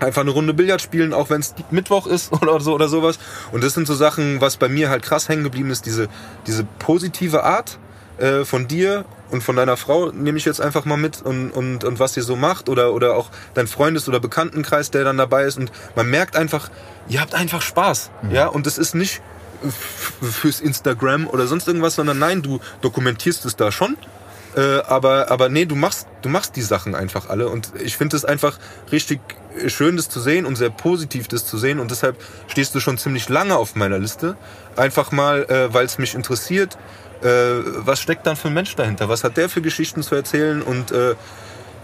einfach 0.00 0.22
eine 0.22 0.30
Runde 0.30 0.54
Billard 0.54 0.80
spielen, 0.80 1.12
auch 1.12 1.30
wenn 1.30 1.40
es 1.40 1.54
Mittwoch 1.70 2.06
ist 2.06 2.32
oder 2.42 2.60
so 2.60 2.74
oder 2.74 2.88
sowas. 2.88 3.18
Und 3.52 3.62
das 3.62 3.74
sind 3.74 3.86
so 3.86 3.94
Sachen, 3.94 4.40
was 4.40 4.56
bei 4.56 4.68
mir 4.68 4.90
halt 4.90 5.02
krass 5.02 5.28
hängen 5.28 5.44
geblieben 5.44 5.70
ist, 5.70 5.86
diese, 5.86 6.08
diese 6.46 6.64
positive 6.64 7.44
Art 7.44 7.78
äh, 8.18 8.44
von 8.44 8.68
dir 8.68 9.04
und 9.34 9.42
von 9.42 9.56
deiner 9.56 9.76
Frau 9.76 10.12
nehme 10.12 10.38
ich 10.38 10.44
jetzt 10.44 10.60
einfach 10.60 10.84
mal 10.84 10.96
mit 10.96 11.20
und, 11.20 11.50
und, 11.50 11.82
und 11.82 11.98
was 11.98 12.16
ihr 12.16 12.22
so 12.22 12.36
macht 12.36 12.68
oder, 12.68 12.94
oder 12.94 13.16
auch 13.16 13.30
dein 13.54 13.66
Freundes- 13.66 14.08
oder 14.08 14.20
Bekanntenkreis, 14.20 14.92
der 14.92 15.02
dann 15.02 15.18
dabei 15.18 15.42
ist. 15.42 15.58
Und 15.58 15.72
man 15.96 16.08
merkt 16.08 16.36
einfach, 16.36 16.70
ihr 17.08 17.20
habt 17.20 17.34
einfach 17.34 17.60
Spaß, 17.60 18.12
mhm. 18.22 18.30
ja, 18.30 18.46
und 18.46 18.64
es 18.68 18.78
ist 18.78 18.94
nicht 18.94 19.22
fürs 20.22 20.60
Instagram 20.60 21.26
oder 21.26 21.48
sonst 21.48 21.66
irgendwas, 21.66 21.96
sondern 21.96 22.20
nein, 22.20 22.42
du 22.42 22.60
dokumentierst 22.80 23.44
es 23.44 23.56
da 23.56 23.72
schon, 23.72 23.96
äh, 24.56 24.60
aber, 24.86 25.32
aber 25.32 25.48
nee, 25.48 25.64
du 25.64 25.74
machst, 25.74 26.06
du 26.22 26.28
machst 26.28 26.54
die 26.54 26.62
Sachen 26.62 26.94
einfach 26.94 27.28
alle. 27.28 27.48
Und 27.48 27.72
ich 27.82 27.96
finde 27.96 28.16
es 28.16 28.24
einfach 28.24 28.58
richtig 28.92 29.18
schön, 29.66 29.96
das 29.96 30.08
zu 30.08 30.20
sehen 30.20 30.46
und 30.46 30.54
sehr 30.54 30.70
positiv, 30.70 31.26
das 31.26 31.44
zu 31.44 31.58
sehen. 31.58 31.80
Und 31.80 31.90
deshalb 31.90 32.22
stehst 32.46 32.72
du 32.76 32.78
schon 32.78 32.98
ziemlich 32.98 33.28
lange 33.28 33.56
auf 33.56 33.74
meiner 33.74 33.98
Liste. 33.98 34.36
Einfach 34.76 35.10
mal, 35.10 35.42
äh, 35.50 35.74
weil 35.74 35.86
es 35.86 35.98
mich 35.98 36.14
interessiert, 36.14 36.78
was 37.24 38.00
steckt 38.00 38.26
dann 38.26 38.36
für 38.36 38.48
ein 38.48 38.54
Mensch 38.54 38.74
dahinter? 38.76 39.08
Was 39.08 39.24
hat 39.24 39.36
der 39.36 39.48
für 39.48 39.62
Geschichten 39.62 40.02
zu 40.02 40.14
erzählen? 40.14 40.62
Und 40.62 40.92
äh, 40.92 41.14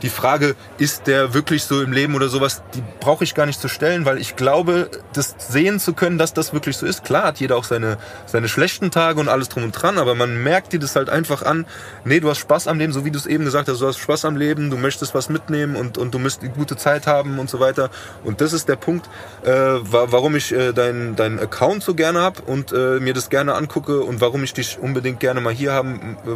die 0.03 0.09
Frage, 0.09 0.57
ist 0.79 1.07
der 1.07 1.35
wirklich 1.35 1.65
so 1.65 1.83
im 1.83 1.93
Leben 1.93 2.15
oder 2.15 2.29
sowas, 2.29 2.63
die 2.75 2.83
brauche 3.01 3.25
ich 3.25 3.35
gar 3.35 3.47
nicht 3.47 3.61
zu 3.61 3.69
stellen, 3.69 4.05
weil 4.05 4.19
ich 4.19 4.37
glaube, 4.37 4.91
das 5.13 5.35
sehen 5.39 5.79
zu 5.81 5.93
können, 5.93 6.19
dass 6.19 6.35
das 6.35 6.53
wirklich 6.53 6.77
so 6.77 6.87
ist. 6.87 7.05
Klar 7.05 7.25
hat 7.25 7.41
jeder 7.41 7.57
auch 7.57 7.65
seine, 7.65 7.99
seine 8.27 8.49
schlechten 8.49 8.91
Tage 8.91 9.21
und 9.21 9.29
alles 9.29 9.49
drum 9.49 9.65
und 9.65 9.73
dran, 9.73 9.99
aber 9.99 10.15
man 10.15 10.43
merkt 10.43 10.73
dir 10.73 10.81
das 10.81 10.97
halt 10.97 11.11
einfach 11.11 11.43
an, 11.43 11.67
nee, 12.05 12.21
du 12.21 12.29
hast 12.29 12.39
Spaß 12.39 12.69
am 12.69 12.79
Leben, 12.79 12.93
so 12.93 13.05
wie 13.05 13.11
du 13.11 13.19
es 13.19 13.27
eben 13.27 13.45
gesagt 13.45 13.69
hast, 13.69 13.81
du 13.81 13.87
hast 13.87 13.99
Spaß 13.99 14.25
am 14.25 14.37
Leben, 14.37 14.71
du 14.71 14.77
möchtest 14.77 15.15
was 15.15 15.29
mitnehmen 15.29 15.77
und, 15.77 15.99
und 15.99 16.15
du 16.15 16.19
müsst 16.19 16.43
eine 16.43 16.51
gute 16.51 16.77
Zeit 16.77 17.07
haben 17.07 17.39
und 17.39 17.51
so 17.51 17.61
weiter. 17.61 17.91
Und 18.25 18.41
das 18.41 18.53
ist 18.53 18.69
der 18.69 18.77
Punkt, 18.77 19.09
äh, 19.43 19.51
warum 19.51 20.37
ich 20.37 20.53
äh, 20.53 20.73
deinen 20.73 21.17
dein 21.17 21.39
Account 21.39 21.83
so 21.83 21.95
gerne 21.95 22.21
habe 22.21 22.43
und 22.43 22.73
äh, 22.73 23.01
mir 23.01 23.15
das 23.15 23.31
gerne 23.31 23.55
angucke 23.55 24.01
und 24.01 24.21
warum 24.21 24.43
ich 24.45 24.55
dich 24.55 24.79
unbedingt 24.79 25.21
gerne 25.21 25.41
mal 25.41 25.53
hier 25.53 25.73
haben 25.73 26.17
äh, 26.25 26.29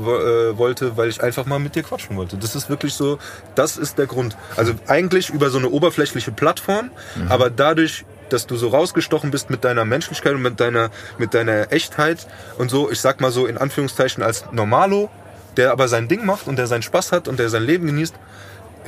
wollte, 0.59 0.97
weil 0.97 1.09
ich 1.09 1.23
einfach 1.23 1.47
mal 1.47 1.59
mit 1.59 1.75
dir 1.75 1.83
quatschen 1.83 2.17
wollte. 2.17 2.37
Das 2.37 2.55
ist 2.55 2.69
wirklich 2.69 2.95
so 2.95 3.19
das 3.55 3.77
ist 3.77 3.99
der 3.99 4.07
Grund. 4.07 4.37
Also 4.57 4.75
eigentlich 4.87 5.31
über 5.31 5.51
so 5.51 5.59
eine 5.59 5.69
oberflächliche 5.69 6.33
Plattform, 6.33 6.91
mhm. 7.17 7.31
aber 7.31 7.51
dadurch, 7.51 8.05
dass 8.31 8.47
du 8.47 8.57
so 8.57 8.69
rausgestochen 8.69 9.31
bist 9.31 9.51
mit 9.51 9.65
deiner 9.65 9.85
Menschlichkeit 9.85 10.35
und 10.35 10.43
mit 10.43 10.61
deiner, 10.61 10.91
mit 11.19 11.35
deiner 11.35 11.73
Echtheit 11.73 12.27
und 12.59 12.71
so, 12.71 12.91
ich 12.91 13.01
sag 13.01 13.21
mal 13.21 13.31
so 13.31 13.47
in 13.47 13.59
Anführungszeichen 13.59 14.23
als 14.23 14.45
Normalo, 14.53 15.11
der 15.57 15.71
aber 15.71 15.89
sein 15.89 16.09
Ding 16.09 16.25
macht 16.27 16.47
und 16.49 16.57
der 16.57 16.67
seinen 16.67 16.83
Spaß 16.83 17.13
hat 17.13 17.29
und 17.29 17.39
der 17.39 17.49
sein 17.49 17.63
Leben 17.63 17.87
genießt, 17.87 18.15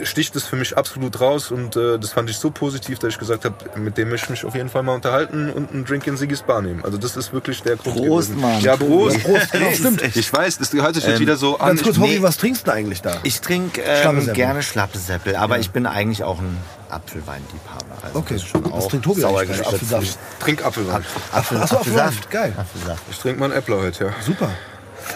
sticht 0.02 0.36
es 0.36 0.44
für 0.44 0.56
mich 0.56 0.76
absolut 0.76 1.20
raus 1.20 1.50
und 1.50 1.76
äh, 1.76 1.98
das 1.98 2.12
fand 2.12 2.28
ich 2.30 2.38
so 2.38 2.50
positiv, 2.50 2.98
dass 2.98 3.10
ich 3.10 3.18
gesagt 3.18 3.44
habe, 3.44 3.54
mit 3.76 3.96
dem 3.96 4.10
möchte 4.10 4.26
ich 4.26 4.30
mich 4.30 4.44
auf 4.44 4.54
jeden 4.54 4.68
Fall 4.68 4.82
mal 4.82 4.94
unterhalten 4.94 5.50
und 5.50 5.72
einen 5.72 5.84
Drink 5.84 6.06
in 6.06 6.16
Sigis 6.16 6.42
Bar 6.42 6.62
nehmen. 6.62 6.84
Also 6.84 6.98
das 6.98 7.16
ist 7.16 7.32
wirklich 7.32 7.62
der 7.62 7.76
Grund. 7.76 7.96
Prost, 7.96 8.28
gewesen. 8.28 8.40
Mann. 8.40 8.60
Ja, 8.60 8.76
Prost. 8.76 9.22
Prost. 9.22 9.52
Genau, 9.52 9.70
stimmt. 9.72 10.02
Ich 10.16 10.32
weiß, 10.32 10.58
das 10.58 10.72
hört 10.72 10.94
sich 10.94 11.04
jetzt 11.04 11.14
ähm, 11.14 11.20
wieder 11.20 11.36
so 11.36 11.58
an. 11.58 11.68
Ganz 11.68 11.82
kurz, 11.82 11.98
Hobby, 11.98 12.16
nee, 12.16 12.22
was 12.22 12.36
trinkst 12.36 12.66
du 12.66 12.72
eigentlich 12.72 13.02
da? 13.02 13.16
Ich 13.22 13.40
trinke 13.40 13.80
ähm, 13.82 14.32
gerne 14.32 14.62
Schlappesäppel, 14.62 15.36
aber 15.36 15.56
ja. 15.56 15.60
ich 15.60 15.70
bin 15.70 15.86
eigentlich 15.86 16.24
auch 16.24 16.38
ein 16.38 16.58
Apfelweinliebhaber. 16.90 17.84
Also 18.02 18.18
okay, 18.18 18.38
schon 18.38 18.70
was 18.72 18.88
trinkt 18.88 19.04
Tobi 19.04 19.20
sauer 19.20 19.40
eigentlich? 19.40 19.66
Apfelsaft. 19.66 20.18
Trink 20.40 20.64
Apfelwein. 20.64 21.04
Apfel, 21.32 21.58
Achso, 21.58 21.76
Apfelsaft, 21.76 22.30
geil. 22.30 22.52
Apfelsaft. 22.56 23.02
Ich 23.10 23.18
trinke 23.18 23.40
mal 23.40 23.46
einen 23.46 23.54
Äppler 23.54 23.78
heute, 23.78 24.04
ja. 24.06 24.10
Super. 24.20 24.50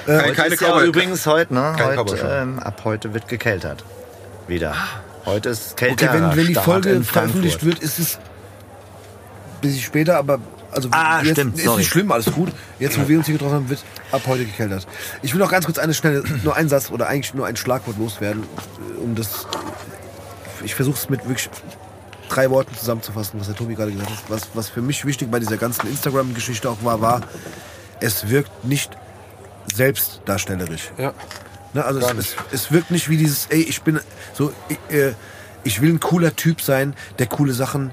Äh, 0.07 0.33
keine 0.33 0.55
ist 0.55 0.61
ja 0.61 0.81
übrigens 0.83 1.27
heute, 1.27 1.53
ne? 1.53 1.75
Heute, 1.79 2.17
ähm, 2.25 2.59
ab 2.61 2.83
heute 2.85 3.13
wird 3.13 3.29
gekeltert. 3.29 3.85
Wieder. 4.51 4.75
Heute 5.27 5.51
ist 5.51 5.77
Kälte. 5.77 6.07
Okay, 6.07 6.21
wenn, 6.21 6.37
wenn 6.37 6.47
die 6.49 6.55
Folge 6.55 7.03
veröffentlicht 7.05 7.65
wird, 7.65 7.79
ist 7.79 8.01
es 8.01 8.17
ein 8.17 9.61
bisschen 9.61 9.81
später, 9.81 10.17
aber 10.17 10.41
also 10.73 10.89
ah, 10.91 11.23
jetzt 11.23 11.33
stimmt, 11.33 11.57
ist 11.57 11.65
sorry. 11.65 11.79
nicht 11.79 11.89
schlimm, 11.89 12.11
alles 12.11 12.33
gut. 12.33 12.51
Jetzt, 12.81 13.01
wo 13.01 13.09
wir 13.09 13.19
uns 13.19 13.27
hier 13.27 13.35
getroffen 13.35 13.55
haben, 13.55 13.69
wird 13.71 13.85
ab 14.11 14.23
heute 14.27 14.45
gekältert. 14.45 14.89
Ich 15.23 15.33
will 15.33 15.39
noch 15.39 15.51
ganz 15.51 15.67
kurz 15.67 15.79
eine 15.79 15.95
schnelle, 15.95 16.25
nur 16.43 16.57
einen 16.57 16.69
Satz 16.69 16.91
oder 16.91 17.09
eigentlich 17.09 17.33
nur 17.33 17.47
ein 17.47 17.55
Schlagwort 17.55 17.97
loswerden, 17.97 18.43
um 19.01 19.15
das. 19.15 19.47
Ich 20.65 20.75
versuche 20.75 20.97
es 20.97 21.09
mit 21.09 21.27
wirklich 21.29 21.49
drei 22.29 22.51
Worten 22.51 22.75
zusammenzufassen, 22.75 23.39
was 23.39 23.47
der 23.47 23.57
Tobi 23.57 23.77
gerade 23.77 23.93
gesagt 23.93 24.11
hat. 24.11 24.19
Was, 24.29 24.49
was 24.55 24.69
für 24.69 24.83
mich 24.83 25.05
wichtig 25.05 25.31
bei 25.31 25.39
dieser 25.39 25.59
ganzen 25.59 25.87
Instagram-Geschichte 25.87 26.69
auch 26.69 26.83
war, 26.83 27.01
war, 27.01 27.21
es 28.01 28.29
wirkt 28.29 28.65
nicht 28.65 28.97
selbstdarstellerisch. 29.73 30.91
Ja. 30.99 31.15
Ne, 31.73 31.85
also 31.85 32.01
es, 32.01 32.13
es, 32.13 32.37
es, 32.53 32.73
wirkt 32.73 32.91
nicht 32.91 33.09
wie 33.09 33.17
dieses, 33.17 33.47
ey, 33.47 33.63
ich 33.63 33.83
bin 33.83 34.01
so, 34.33 34.53
ich, 34.69 34.79
äh, 34.95 35.15
ich 35.63 35.81
will 35.81 35.91
ein 35.91 36.01
cooler 36.01 36.35
Typ 36.35 36.61
sein, 36.61 36.95
der 37.19 37.27
coole 37.27 37.53
Sachen, 37.53 37.93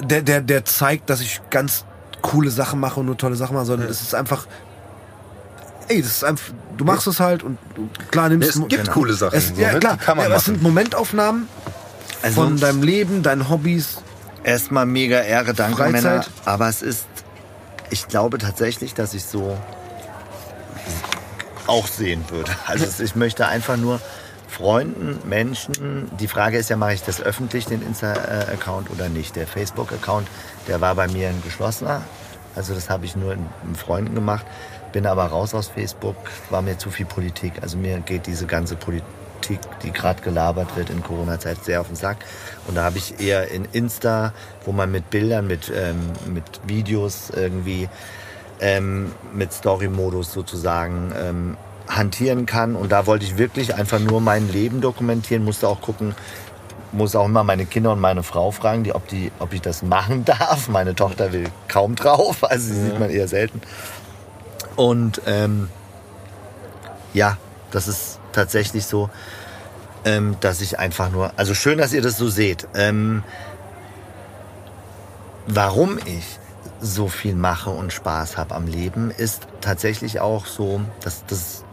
der, 0.00 0.22
der, 0.22 0.40
der 0.40 0.64
zeigt, 0.64 1.10
dass 1.10 1.20
ich 1.20 1.42
ganz 1.50 1.84
coole 2.22 2.50
Sachen 2.50 2.80
mache 2.80 3.00
und 3.00 3.06
nur 3.06 3.18
tolle 3.18 3.36
Sachen 3.36 3.54
mache, 3.54 3.66
sondern 3.66 3.88
ja. 3.88 3.92
es 3.92 4.00
ist 4.00 4.14
einfach, 4.14 4.46
ey, 5.88 6.00
das 6.00 6.12
ist 6.12 6.24
einfach, 6.24 6.52
du 6.76 6.84
machst 6.84 7.06
es 7.06 7.20
halt 7.20 7.42
und 7.42 7.58
du, 7.74 7.88
klar 8.10 8.28
nimmst 8.28 8.50
Es 8.50 8.54
gibt 8.56 8.70
genau. 8.70 8.92
coole 8.92 9.12
Sachen. 9.12 9.36
Es, 9.36 9.48
so, 9.48 9.54
ja, 9.60 9.72
ne? 9.72 9.80
klar. 9.80 9.96
Die 9.98 10.04
kann 10.04 10.16
man 10.16 10.30
ja, 10.30 10.36
es 10.36 10.44
sind 10.44 10.62
Momentaufnahmen 10.62 11.48
also 12.22 12.42
von 12.42 12.58
deinem 12.58 12.82
Leben, 12.82 13.22
deinen 13.22 13.48
Hobbys. 13.48 13.98
Erstmal 14.44 14.86
mega 14.86 15.20
Ehre, 15.20 15.52
danke 15.52 15.76
Freizeit. 15.76 16.02
Männer. 16.02 16.24
Aber 16.46 16.68
es 16.68 16.80
ist, 16.80 17.06
ich 17.90 18.08
glaube 18.08 18.38
tatsächlich, 18.38 18.94
dass 18.94 19.12
ich 19.12 19.24
so 19.24 19.58
auch 21.70 21.86
sehen 21.86 22.24
würde. 22.28 22.50
Also 22.66 23.02
ich 23.02 23.14
möchte 23.16 23.46
einfach 23.46 23.76
nur 23.76 24.00
Freunden, 24.48 25.18
Menschen, 25.28 26.10
die 26.18 26.26
Frage 26.26 26.58
ist 26.58 26.68
ja, 26.70 26.76
mache 26.76 26.94
ich 26.94 27.02
das 27.02 27.22
öffentlich, 27.22 27.66
den 27.66 27.82
Insta-Account 27.82 28.90
oder 28.90 29.08
nicht? 29.08 29.36
Der 29.36 29.46
Facebook-Account, 29.46 30.26
der 30.66 30.80
war 30.80 30.96
bei 30.96 31.06
mir 31.06 31.28
ein 31.28 31.40
geschlossener. 31.44 32.02
Also 32.56 32.74
das 32.74 32.90
habe 32.90 33.06
ich 33.06 33.14
nur 33.14 33.36
mit 33.36 33.76
Freunden 33.76 34.14
gemacht. 34.14 34.44
Bin 34.92 35.06
aber 35.06 35.26
raus 35.26 35.54
aus 35.54 35.68
Facebook, 35.68 36.16
war 36.50 36.62
mir 36.62 36.76
zu 36.78 36.90
viel 36.90 37.06
Politik. 37.06 37.52
Also 37.62 37.78
mir 37.78 38.00
geht 38.00 38.26
diese 38.26 38.46
ganze 38.46 38.74
Politik, 38.74 39.60
die 39.84 39.92
gerade 39.92 40.20
gelabert 40.20 40.76
wird 40.76 40.90
in 40.90 41.02
Corona-Zeit, 41.02 41.64
sehr 41.64 41.80
auf 41.80 41.86
den 41.86 41.96
Sack. 41.96 42.18
Und 42.66 42.74
da 42.74 42.82
habe 42.82 42.98
ich 42.98 43.20
eher 43.20 43.48
in 43.52 43.66
Insta, 43.72 44.32
wo 44.64 44.72
man 44.72 44.90
mit 44.90 45.10
Bildern, 45.10 45.46
mit, 45.46 45.72
ähm, 45.72 46.10
mit 46.26 46.44
Videos 46.66 47.30
irgendwie 47.30 47.88
ähm, 48.60 49.12
mit 49.34 49.52
Story-Modus 49.52 50.32
sozusagen 50.32 51.12
ähm, 51.16 51.56
hantieren 51.88 52.46
kann. 52.46 52.76
Und 52.76 52.92
da 52.92 53.06
wollte 53.06 53.24
ich 53.24 53.36
wirklich 53.38 53.74
einfach 53.74 53.98
nur 53.98 54.20
mein 54.20 54.50
Leben 54.50 54.80
dokumentieren, 54.80 55.44
musste 55.44 55.68
auch 55.68 55.80
gucken, 55.80 56.14
muss 56.92 57.14
auch 57.14 57.26
immer 57.26 57.44
meine 57.44 57.66
Kinder 57.66 57.92
und 57.92 58.00
meine 58.00 58.22
Frau 58.22 58.50
fragen, 58.50 58.84
die, 58.84 58.94
ob, 58.94 59.06
die, 59.08 59.30
ob 59.38 59.52
ich 59.52 59.60
das 59.60 59.82
machen 59.82 60.24
darf. 60.24 60.68
Meine 60.68 60.94
Tochter 60.94 61.32
will 61.32 61.48
kaum 61.68 61.94
drauf, 61.94 62.44
also 62.44 62.72
sie 62.72 62.80
sieht 62.80 62.98
man 62.98 63.10
eher 63.10 63.28
selten. 63.28 63.60
Und 64.76 65.22
ähm, 65.26 65.68
ja, 67.12 67.36
das 67.70 67.88
ist 67.88 68.18
tatsächlich 68.32 68.86
so, 68.86 69.10
ähm, 70.04 70.36
dass 70.40 70.60
ich 70.60 70.78
einfach 70.78 71.10
nur, 71.10 71.32
also 71.36 71.54
schön, 71.54 71.78
dass 71.78 71.92
ihr 71.92 72.02
das 72.02 72.16
so 72.16 72.28
seht. 72.28 72.66
Ähm, 72.74 73.22
warum 75.46 75.98
ich 76.04 76.39
so 76.80 77.08
viel 77.08 77.34
mache 77.34 77.70
und 77.70 77.92
Spaß 77.92 78.36
habe 78.36 78.54
am 78.54 78.66
Leben, 78.66 79.10
ist 79.10 79.46
tatsächlich 79.60 80.20
auch 80.20 80.46
so, 80.46 80.80
dass 81.02 81.24
das 81.26 81.64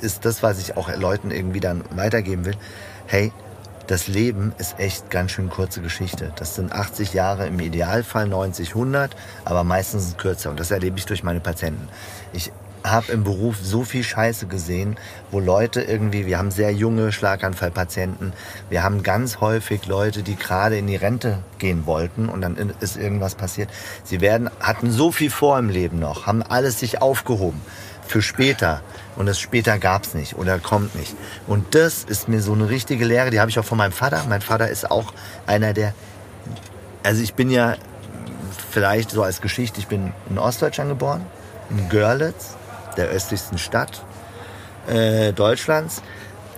ist 0.00 0.24
das, 0.24 0.42
was 0.42 0.58
ich 0.58 0.76
auch 0.76 0.94
Leuten 0.94 1.30
irgendwie 1.30 1.60
dann 1.60 1.82
weitergeben 1.90 2.44
will. 2.44 2.56
Hey, 3.06 3.32
das 3.86 4.08
Leben 4.08 4.52
ist 4.58 4.78
echt 4.78 5.10
ganz 5.10 5.30
schön 5.30 5.48
kurze 5.48 5.80
Geschichte. 5.80 6.32
Das 6.36 6.56
sind 6.56 6.72
80 6.72 7.14
Jahre 7.14 7.46
im 7.46 7.58
Idealfall, 7.60 8.26
90, 8.26 8.70
100, 8.70 9.14
aber 9.44 9.64
meistens 9.64 10.16
kürzer. 10.16 10.50
Und 10.50 10.58
das 10.58 10.70
erlebe 10.70 10.98
ich 10.98 11.06
durch 11.06 11.22
meine 11.22 11.40
Patienten. 11.40 11.88
Ich 12.32 12.52
habe 12.90 13.12
im 13.12 13.24
Beruf 13.24 13.56
so 13.62 13.84
viel 13.84 14.02
Scheiße 14.02 14.46
gesehen, 14.46 14.96
wo 15.30 15.40
Leute 15.40 15.82
irgendwie, 15.82 16.26
wir 16.26 16.38
haben 16.38 16.50
sehr 16.50 16.72
junge 16.72 17.12
Schlaganfallpatienten, 17.12 18.32
wir 18.70 18.82
haben 18.82 19.02
ganz 19.02 19.40
häufig 19.40 19.86
Leute, 19.86 20.22
die 20.22 20.36
gerade 20.36 20.78
in 20.78 20.86
die 20.86 20.96
Rente 20.96 21.38
gehen 21.58 21.86
wollten 21.86 22.28
und 22.28 22.40
dann 22.40 22.72
ist 22.80 22.96
irgendwas 22.96 23.34
passiert. 23.34 23.68
Sie 24.04 24.20
werden, 24.20 24.50
hatten 24.60 24.90
so 24.90 25.12
viel 25.12 25.30
vor 25.30 25.58
im 25.58 25.68
Leben 25.68 25.98
noch, 25.98 26.26
haben 26.26 26.42
alles 26.42 26.80
sich 26.80 27.02
aufgehoben 27.02 27.60
für 28.06 28.22
später. 28.22 28.82
Und 29.16 29.26
das 29.26 29.38
später 29.38 29.78
gab's 29.78 30.14
nicht 30.14 30.36
oder 30.36 30.58
kommt 30.58 30.94
nicht. 30.94 31.14
Und 31.46 31.74
das 31.74 32.04
ist 32.04 32.28
mir 32.28 32.40
so 32.40 32.52
eine 32.52 32.68
richtige 32.68 33.04
Lehre, 33.04 33.30
die 33.30 33.40
habe 33.40 33.50
ich 33.50 33.58
auch 33.58 33.64
von 33.64 33.78
meinem 33.78 33.92
Vater. 33.92 34.24
Mein 34.28 34.42
Vater 34.42 34.68
ist 34.68 34.90
auch 34.90 35.12
einer 35.46 35.72
der, 35.72 35.94
also 37.02 37.22
ich 37.22 37.34
bin 37.34 37.50
ja 37.50 37.76
vielleicht 38.70 39.10
so 39.10 39.22
als 39.22 39.40
Geschichte, 39.40 39.80
ich 39.80 39.86
bin 39.86 40.12
in 40.28 40.38
Ostdeutschland 40.38 40.90
geboren, 40.90 41.24
in 41.70 41.88
Görlitz, 41.88 42.56
der 42.96 43.08
östlichsten 43.08 43.58
Stadt 43.58 44.02
äh, 44.88 45.32
Deutschlands. 45.32 46.02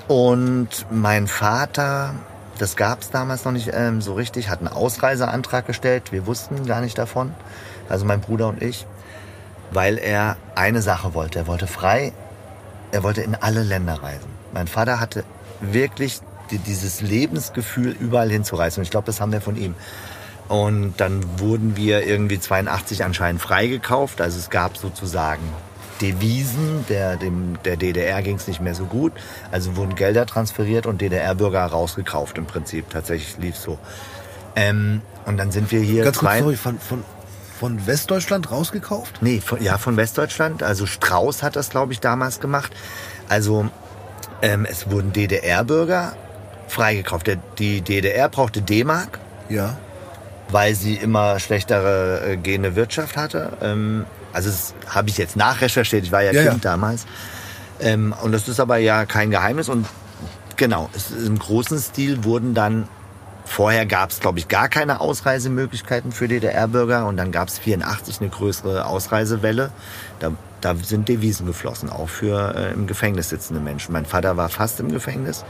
Und 0.06 0.86
mein 0.90 1.26
Vater, 1.26 2.14
das 2.58 2.76
gab's 2.76 3.10
damals 3.10 3.44
noch 3.44 3.52
nicht 3.52 3.70
ähm, 3.72 4.00
so 4.00 4.14
richtig, 4.14 4.48
hat 4.48 4.60
einen 4.60 4.68
Ausreiseantrag 4.68 5.66
gestellt. 5.66 6.12
Wir 6.12 6.26
wussten 6.26 6.66
gar 6.66 6.80
nicht 6.80 6.96
davon, 6.96 7.34
also 7.88 8.04
mein 8.04 8.20
Bruder 8.20 8.48
und 8.48 8.62
ich, 8.62 8.86
weil 9.70 9.98
er 9.98 10.36
eine 10.54 10.82
Sache 10.82 11.14
wollte. 11.14 11.40
Er 11.40 11.46
wollte 11.46 11.66
frei 11.66 12.12
er 12.92 13.02
wollte 13.02 13.22
in 13.22 13.34
alle 13.34 13.62
Länder 13.62 14.02
reisen. 14.02 14.30
Mein 14.52 14.66
Vater 14.66 15.00
hatte 15.00 15.24
wirklich 15.60 16.20
dieses 16.50 17.00
Lebensgefühl, 17.00 17.94
überall 17.98 18.30
hinzureisen. 18.30 18.80
Und 18.80 18.84
ich 18.84 18.90
glaube, 18.90 19.06
das 19.06 19.20
haben 19.20 19.32
wir 19.32 19.40
von 19.40 19.56
ihm. 19.56 19.74
Und 20.48 20.94
dann 20.96 21.38
wurden 21.38 21.76
wir 21.76 22.06
irgendwie 22.06 22.40
82 22.40 23.04
anscheinend 23.04 23.42
freigekauft. 23.42 24.20
Also 24.20 24.38
es 24.38 24.48
gab 24.48 24.78
sozusagen 24.78 25.42
Devisen. 26.00 26.84
Der, 26.88 27.16
dem, 27.16 27.58
der 27.64 27.76
DDR 27.76 28.22
ging 28.22 28.36
es 28.36 28.46
nicht 28.46 28.60
mehr 28.60 28.74
so 28.74 28.84
gut. 28.84 29.12
Also 29.50 29.76
wurden 29.76 29.94
Gelder 29.94 30.26
transferiert 30.26 30.86
und 30.86 31.00
DDR-Bürger 31.00 31.64
rausgekauft 31.64 32.38
im 32.38 32.46
Prinzip. 32.46 32.90
Tatsächlich 32.90 33.38
lief 33.38 33.56
so. 33.56 33.78
Ähm, 34.56 35.02
und 35.26 35.36
dann 35.36 35.52
sind 35.52 35.70
wir 35.70 35.80
hier. 35.80 36.04
Ganz 36.04 36.18
kurz, 36.18 36.38
sorry, 36.38 36.56
von, 36.56 36.78
von, 36.78 37.04
von 37.58 37.86
Westdeutschland 37.86 38.50
rausgekauft? 38.50 39.18
Nee, 39.20 39.40
von, 39.40 39.62
ja, 39.62 39.78
von 39.78 39.96
Westdeutschland. 39.96 40.62
Also 40.62 40.86
Strauß 40.86 41.42
hat 41.42 41.56
das, 41.56 41.70
glaube 41.70 41.92
ich, 41.92 42.00
damals 42.00 42.40
gemacht. 42.40 42.72
Also 43.28 43.68
ähm, 44.42 44.66
es 44.68 44.90
wurden 44.90 45.12
DDR-Bürger 45.12 46.14
freigekauft. 46.68 47.26
Der, 47.26 47.36
die 47.58 47.80
DDR 47.80 48.28
brauchte 48.28 48.62
D-Mark. 48.62 49.18
Ja. 49.48 49.76
Weil 50.50 50.74
sie 50.74 50.94
immer 50.94 51.38
schlechtere 51.40 52.32
äh, 52.32 52.36
gehende 52.36 52.74
Wirtschaft 52.74 53.16
hatte. 53.16 53.52
Ähm, 53.60 54.06
also 54.32 54.50
das 54.50 54.74
habe 54.88 55.08
ich 55.08 55.18
jetzt 55.18 55.36
nachrecherchiert. 55.36 56.04
Ich 56.04 56.12
war 56.12 56.22
ja, 56.22 56.32
ja 56.32 56.50
Kind 56.50 56.64
ja. 56.64 56.70
damals. 56.70 57.06
Ähm, 57.80 58.14
und 58.22 58.32
das 58.32 58.48
ist 58.48 58.60
aber 58.60 58.78
ja 58.78 59.06
kein 59.06 59.30
Geheimnis. 59.30 59.68
Und 59.68 59.86
genau, 60.56 60.90
es, 60.94 61.10
im 61.10 61.38
großen 61.38 61.78
Stil 61.78 62.24
wurden 62.24 62.54
dann 62.54 62.88
Vorher 63.48 63.86
gab 63.86 64.10
es, 64.10 64.20
glaube 64.20 64.38
ich, 64.38 64.46
gar 64.46 64.68
keine 64.68 65.00
Ausreisemöglichkeiten 65.00 66.12
für 66.12 66.28
DDR-Bürger 66.28 67.06
und 67.06 67.16
dann 67.16 67.32
gab 67.32 67.48
es 67.48 67.58
84 67.58 68.20
eine 68.20 68.28
größere 68.28 68.84
Ausreisewelle. 68.84 69.72
Da, 70.20 70.32
da 70.60 70.76
sind 70.76 71.08
Devisen 71.08 71.46
geflossen, 71.46 71.88
auch 71.88 72.10
für 72.10 72.54
äh, 72.54 72.72
im 72.74 72.86
Gefängnis 72.86 73.30
sitzende 73.30 73.60
Menschen. 73.60 73.94
Mein 73.94 74.04
Vater 74.04 74.36
war 74.36 74.50
fast 74.50 74.80
im 74.80 74.92
Gefängnis. 74.92 75.44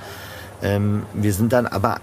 Ähm, 0.62 1.06
wir 1.12 1.34
sind 1.34 1.52
dann 1.52 1.66
aber, 1.66 1.98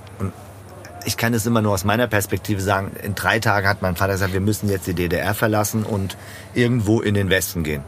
ich 1.06 1.18
kann 1.18 1.34
es 1.34 1.46
immer 1.46 1.62
nur 1.62 1.74
aus 1.74 1.84
meiner 1.84 2.08
Perspektive 2.08 2.62
sagen, 2.62 2.92
in 3.02 3.16
drei 3.16 3.40
Tagen 3.40 3.68
hat 3.68 3.82
mein 3.82 3.96
Vater 3.96 4.14
gesagt, 4.14 4.34
wir 4.34 4.42
müssen 4.42 4.70
jetzt 4.70 4.88
die 4.88 4.94
DDR 4.94 5.34
verlassen 5.34 5.84
und 5.84 6.18
irgendwo 6.54 7.02
in 7.02 7.14
den 7.14 7.30
Westen 7.30 7.64
gehen. 7.64 7.84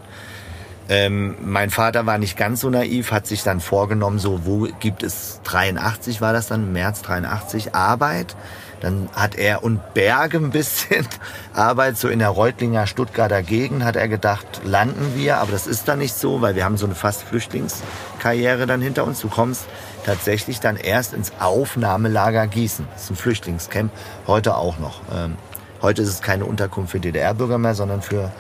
Ähm, 0.90 1.36
mein 1.44 1.70
Vater 1.70 2.06
war 2.06 2.18
nicht 2.18 2.38
ganz 2.38 2.62
so 2.62 2.70
naiv, 2.70 3.12
hat 3.12 3.28
sich 3.28 3.44
dann 3.44 3.60
vorgenommen, 3.60 4.20
so 4.20 4.46
wo 4.46 4.68
gibt 4.80 5.04
es 5.04 5.42
83 5.44 6.22
war 6.22 6.32
das 6.32 6.48
dann, 6.48 6.72
März 6.72 7.02
83 7.02 7.76
Arbeit. 7.76 8.36
Dann 8.80 9.10
hat 9.14 9.36
er 9.36 9.64
und 9.64 9.96
Berge 9.96 10.38
ein 10.38 10.52
bisschen 10.52 11.06
Arbeit, 11.54 11.98
so 11.98 12.08
in 12.08 12.20
der 12.20 12.30
Reutlinger 12.30 12.88
Stuttgarter 12.88 13.42
Gegend, 13.42 13.84
hat 13.84 13.96
er 13.96 14.08
gedacht, 14.08 14.62
landen 14.64 15.14
wir, 15.16 15.38
aber 15.38 15.52
das 15.52 15.68
ist 15.68 15.88
dann 15.88 16.00
nicht 16.00 16.14
so, 16.14 16.42
weil 16.42 16.56
wir 16.56 16.64
haben 16.64 16.78
so 16.78 16.86
eine 16.86 16.96
fast 16.96 17.24
Flüchtlingskarriere 17.24 18.68
dann 18.68 18.82
hinter 18.82 19.04
uns. 19.04 19.20
Du 19.20 19.30
kommst 19.30 19.66
tatsächlich 20.08 20.62
dann 20.62 20.78
erst 20.78 21.14
ins 21.14 21.34
Aufnahmelager 21.40 22.48
Gießen. 22.48 22.88
Das 22.94 23.04
ist 23.04 23.10
ein 23.12 23.16
Flüchtlingscamp, 23.18 23.92
heute 24.26 24.56
auch 24.56 24.80
noch. 24.80 25.02
Ähm, 25.14 25.36
heute 25.82 26.02
ist 26.02 26.08
es 26.08 26.22
keine 26.22 26.46
Unterkunft 26.46 26.94
für 26.94 27.00
DDR-Bürger 27.02 27.58
mehr, 27.58 27.76
sondern 27.76 28.02
für 28.02 28.32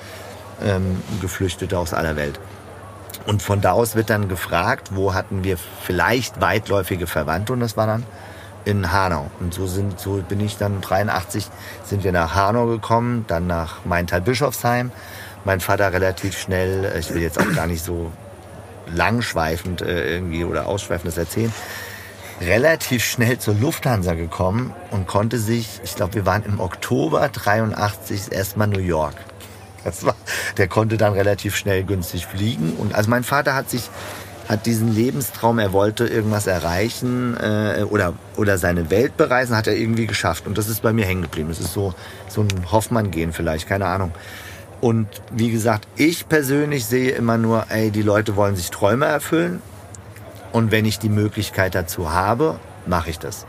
ähm, 0.64 1.04
Geflüchtete 1.20 1.78
aus 1.78 1.94
aller 1.94 2.16
Welt. 2.16 2.40
Und 3.26 3.42
von 3.42 3.60
da 3.60 3.74
aus 3.74 3.96
wird 3.96 4.10
dann 4.10 4.30
gefragt, 4.30 4.92
wo 4.96 5.14
hatten 5.14 5.44
wir 5.44 5.58
vielleicht 5.58 6.40
weitläufige 6.40 7.06
Verwandte 7.06 7.52
und 7.52 7.60
das 7.60 7.76
war 7.76 7.86
dann 7.86 8.06
in 8.64 8.94
Hanau. 8.94 9.30
Und 9.42 9.54
so 9.54 9.68
sind, 9.68 10.00
so 10.00 10.24
bin 10.28 10.40
ich 10.40 10.58
dann 10.58 10.80
83 10.80 11.50
sind 11.84 12.06
wir 12.06 12.14
nach 12.14 12.34
Hanau 12.34 12.68
gekommen, 12.68 13.26
dann 13.28 13.46
nach 13.46 13.84
Maintal-Bischofsheim. 13.84 14.92
Mein 15.44 15.60
Vater 15.60 15.92
relativ 15.92 16.38
schnell, 16.38 16.94
ich 16.98 17.14
will 17.14 17.22
jetzt 17.22 17.40
auch 17.40 17.54
gar 17.54 17.68
nicht 17.68 17.84
so 17.84 18.12
langschweifend 18.94 19.82
äh, 19.82 20.14
irgendwie 20.14 20.46
oder 20.46 20.68
ausschweifendes 20.68 21.18
erzählen, 21.18 21.54
relativ 22.42 23.04
schnell 23.04 23.40
zur 23.40 23.56
Lufthansa 23.56 24.14
gekommen 24.14 24.74
und 24.92 25.08
konnte 25.08 25.40
sich, 25.40 25.80
ich 25.84 25.96
glaube, 25.96 26.16
wir 26.16 26.26
waren 26.26 26.44
im 26.44 26.60
Oktober 26.60 27.28
83 27.30 28.32
erstmal 28.32 28.68
New 28.68 28.80
York. 28.80 29.16
Das 29.84 30.06
war, 30.06 30.16
der 30.58 30.68
konnte 30.68 30.98
dann 30.98 31.14
relativ 31.14 31.56
schnell 31.56 31.84
günstig 31.84 32.26
fliegen. 32.26 32.74
Und 32.74 32.94
also 32.94 33.10
mein 33.10 33.24
Vater 33.24 33.56
hat 33.56 33.70
sich 33.70 33.90
hat 34.48 34.66
diesen 34.66 34.94
Lebenstraum, 34.94 35.60
er 35.60 35.74
wollte 35.74 36.08
irgendwas 36.08 36.48
erreichen 36.48 37.36
äh, 37.38 37.84
oder, 37.84 38.14
oder 38.38 38.58
seine 38.58 38.90
Welt 38.90 39.18
bereisen, 39.18 39.58
hat 39.58 39.68
er 39.68 39.76
irgendwie 39.76 40.08
geschafft. 40.08 40.48
Und 40.48 40.58
das 40.58 40.70
ist 40.70 40.82
bei 40.82 40.94
mir 40.94 41.06
hängen 41.06 41.24
geblieben. 41.24 41.50
Das 41.50 41.60
ist 41.60 41.74
so, 41.74 41.94
so 42.30 42.42
ein 42.42 42.72
Hoffmann-Gehen 42.72 43.34
vielleicht, 43.34 43.68
keine 43.68 43.88
Ahnung. 43.88 44.14
Und 44.80 45.08
wie 45.32 45.52
gesagt, 45.52 45.88
ich 45.96 46.30
persönlich 46.30 46.86
sehe 46.86 47.12
immer 47.12 47.38
nur, 47.38 47.66
ey, 47.70 47.92
die 47.92 48.04
Leute 48.04 48.36
wollen 48.36 48.56
sich 48.56 48.70
Träume 48.70 49.06
erfüllen. 49.06 49.62
Und 50.52 50.72
wenn 50.72 50.86
ich 50.86 51.00
die 51.00 51.10
Möglichkeit 51.10 51.76
dazu 51.76 52.12
habe, 52.12 52.60
mache 52.86 53.10
ich 53.10 53.20
das 53.20 53.46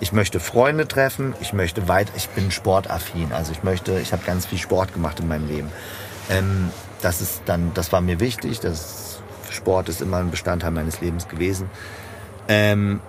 ich 0.00 0.12
möchte 0.12 0.40
Freunde 0.40 0.86
treffen, 0.86 1.34
ich 1.40 1.52
möchte 1.52 1.88
weit, 1.88 2.08
ich 2.16 2.28
bin 2.28 2.50
sportaffin, 2.50 3.32
also 3.32 3.52
ich 3.52 3.62
möchte, 3.62 3.98
ich 3.98 4.12
habe 4.12 4.22
ganz 4.24 4.46
viel 4.46 4.58
Sport 4.58 4.92
gemacht 4.92 5.18
in 5.20 5.28
meinem 5.28 5.48
Leben. 5.48 5.68
Ähm, 6.30 6.70
das 7.02 7.20
ist 7.20 7.42
dann, 7.46 7.72
das 7.74 7.92
war 7.92 8.00
mir 8.00 8.20
wichtig, 8.20 8.60
das 8.60 9.20
Sport 9.50 9.88
ist 9.88 10.00
immer 10.00 10.18
ein 10.18 10.30
Bestandteil 10.30 10.70
meines 10.70 11.00
Lebens 11.00 11.28
gewesen. 11.28 11.68
Ähm, 12.48 13.00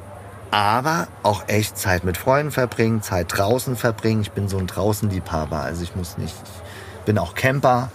aber 0.51 1.07
auch 1.21 1.43
echt 1.47 1.77
Zeit 1.77 2.03
mit 2.03 2.17
Freunden 2.17 2.51
verbringen, 2.51 3.03
Zeit 3.03 3.27
draußen 3.29 3.75
verbringen. 3.75 4.21
Ich 4.21 4.31
bin 4.31 4.47
so 4.47 4.57
ein 4.57 4.65
Draußenliebhaber, 4.65 5.59
also 5.59 5.83
ich 5.83 5.95
muss 5.95 6.17
nicht, 6.17 6.33
ich 6.33 6.68
bin 7.09 7.17
auch 7.17 7.33
Camper. 7.33 7.89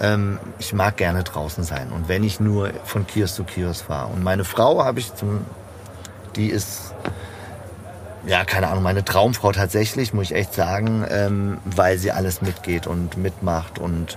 Ähm, 0.00 0.38
ich 0.58 0.72
mag 0.72 0.96
gerne 0.96 1.24
draußen 1.24 1.62
sein 1.62 1.92
und 1.92 2.08
wenn 2.08 2.24
ich 2.24 2.40
nur 2.40 2.70
von 2.84 3.06
Kiosk 3.06 3.34
zu 3.34 3.44
Kiosk 3.44 3.84
fahre. 3.84 4.10
Und 4.14 4.24
meine 4.24 4.44
Frau 4.44 4.82
habe 4.82 4.98
ich 4.98 5.14
zum, 5.14 5.44
die 6.36 6.48
ist 6.48 6.94
ja, 8.26 8.46
keine 8.46 8.68
Ahnung, 8.68 8.82
meine 8.82 9.04
Traumfrau 9.04 9.52
tatsächlich, 9.52 10.14
muss 10.14 10.30
ich 10.30 10.34
echt 10.34 10.54
sagen, 10.54 11.04
ähm, 11.10 11.58
weil 11.66 11.98
sie 11.98 12.12
alles 12.12 12.40
mitgeht 12.40 12.86
und 12.86 13.18
mitmacht 13.18 13.78
und 13.78 14.16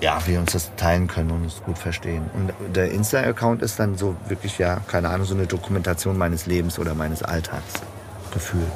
ja, 0.00 0.18
wir 0.24 0.40
uns 0.40 0.52
das 0.52 0.70
teilen 0.76 1.06
können 1.06 1.32
und 1.32 1.42
uns 1.42 1.62
gut 1.62 1.76
verstehen. 1.76 2.30
Und 2.32 2.74
der 2.74 2.92
Insta-Account 2.92 3.60
ist 3.60 3.78
dann 3.78 3.98
so 3.98 4.16
wirklich, 4.26 4.56
ja, 4.56 4.80
keine 4.88 5.10
Ahnung, 5.10 5.26
so 5.26 5.34
eine 5.34 5.46
Dokumentation 5.46 6.16
meines 6.16 6.46
Lebens 6.46 6.78
oder 6.78 6.94
meines 6.94 7.22
Alltags 7.22 7.74
gefühlt. 8.32 8.72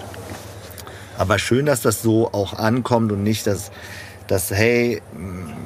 Aber 1.19 1.39
schön, 1.39 1.65
dass 1.65 1.81
das 1.81 2.03
so 2.03 2.33
auch 2.33 2.53
ankommt 2.53 3.11
und 3.13 3.23
nicht, 3.23 3.47
dass, 3.47 3.71
dass 4.27 4.51
hey, 4.51 5.03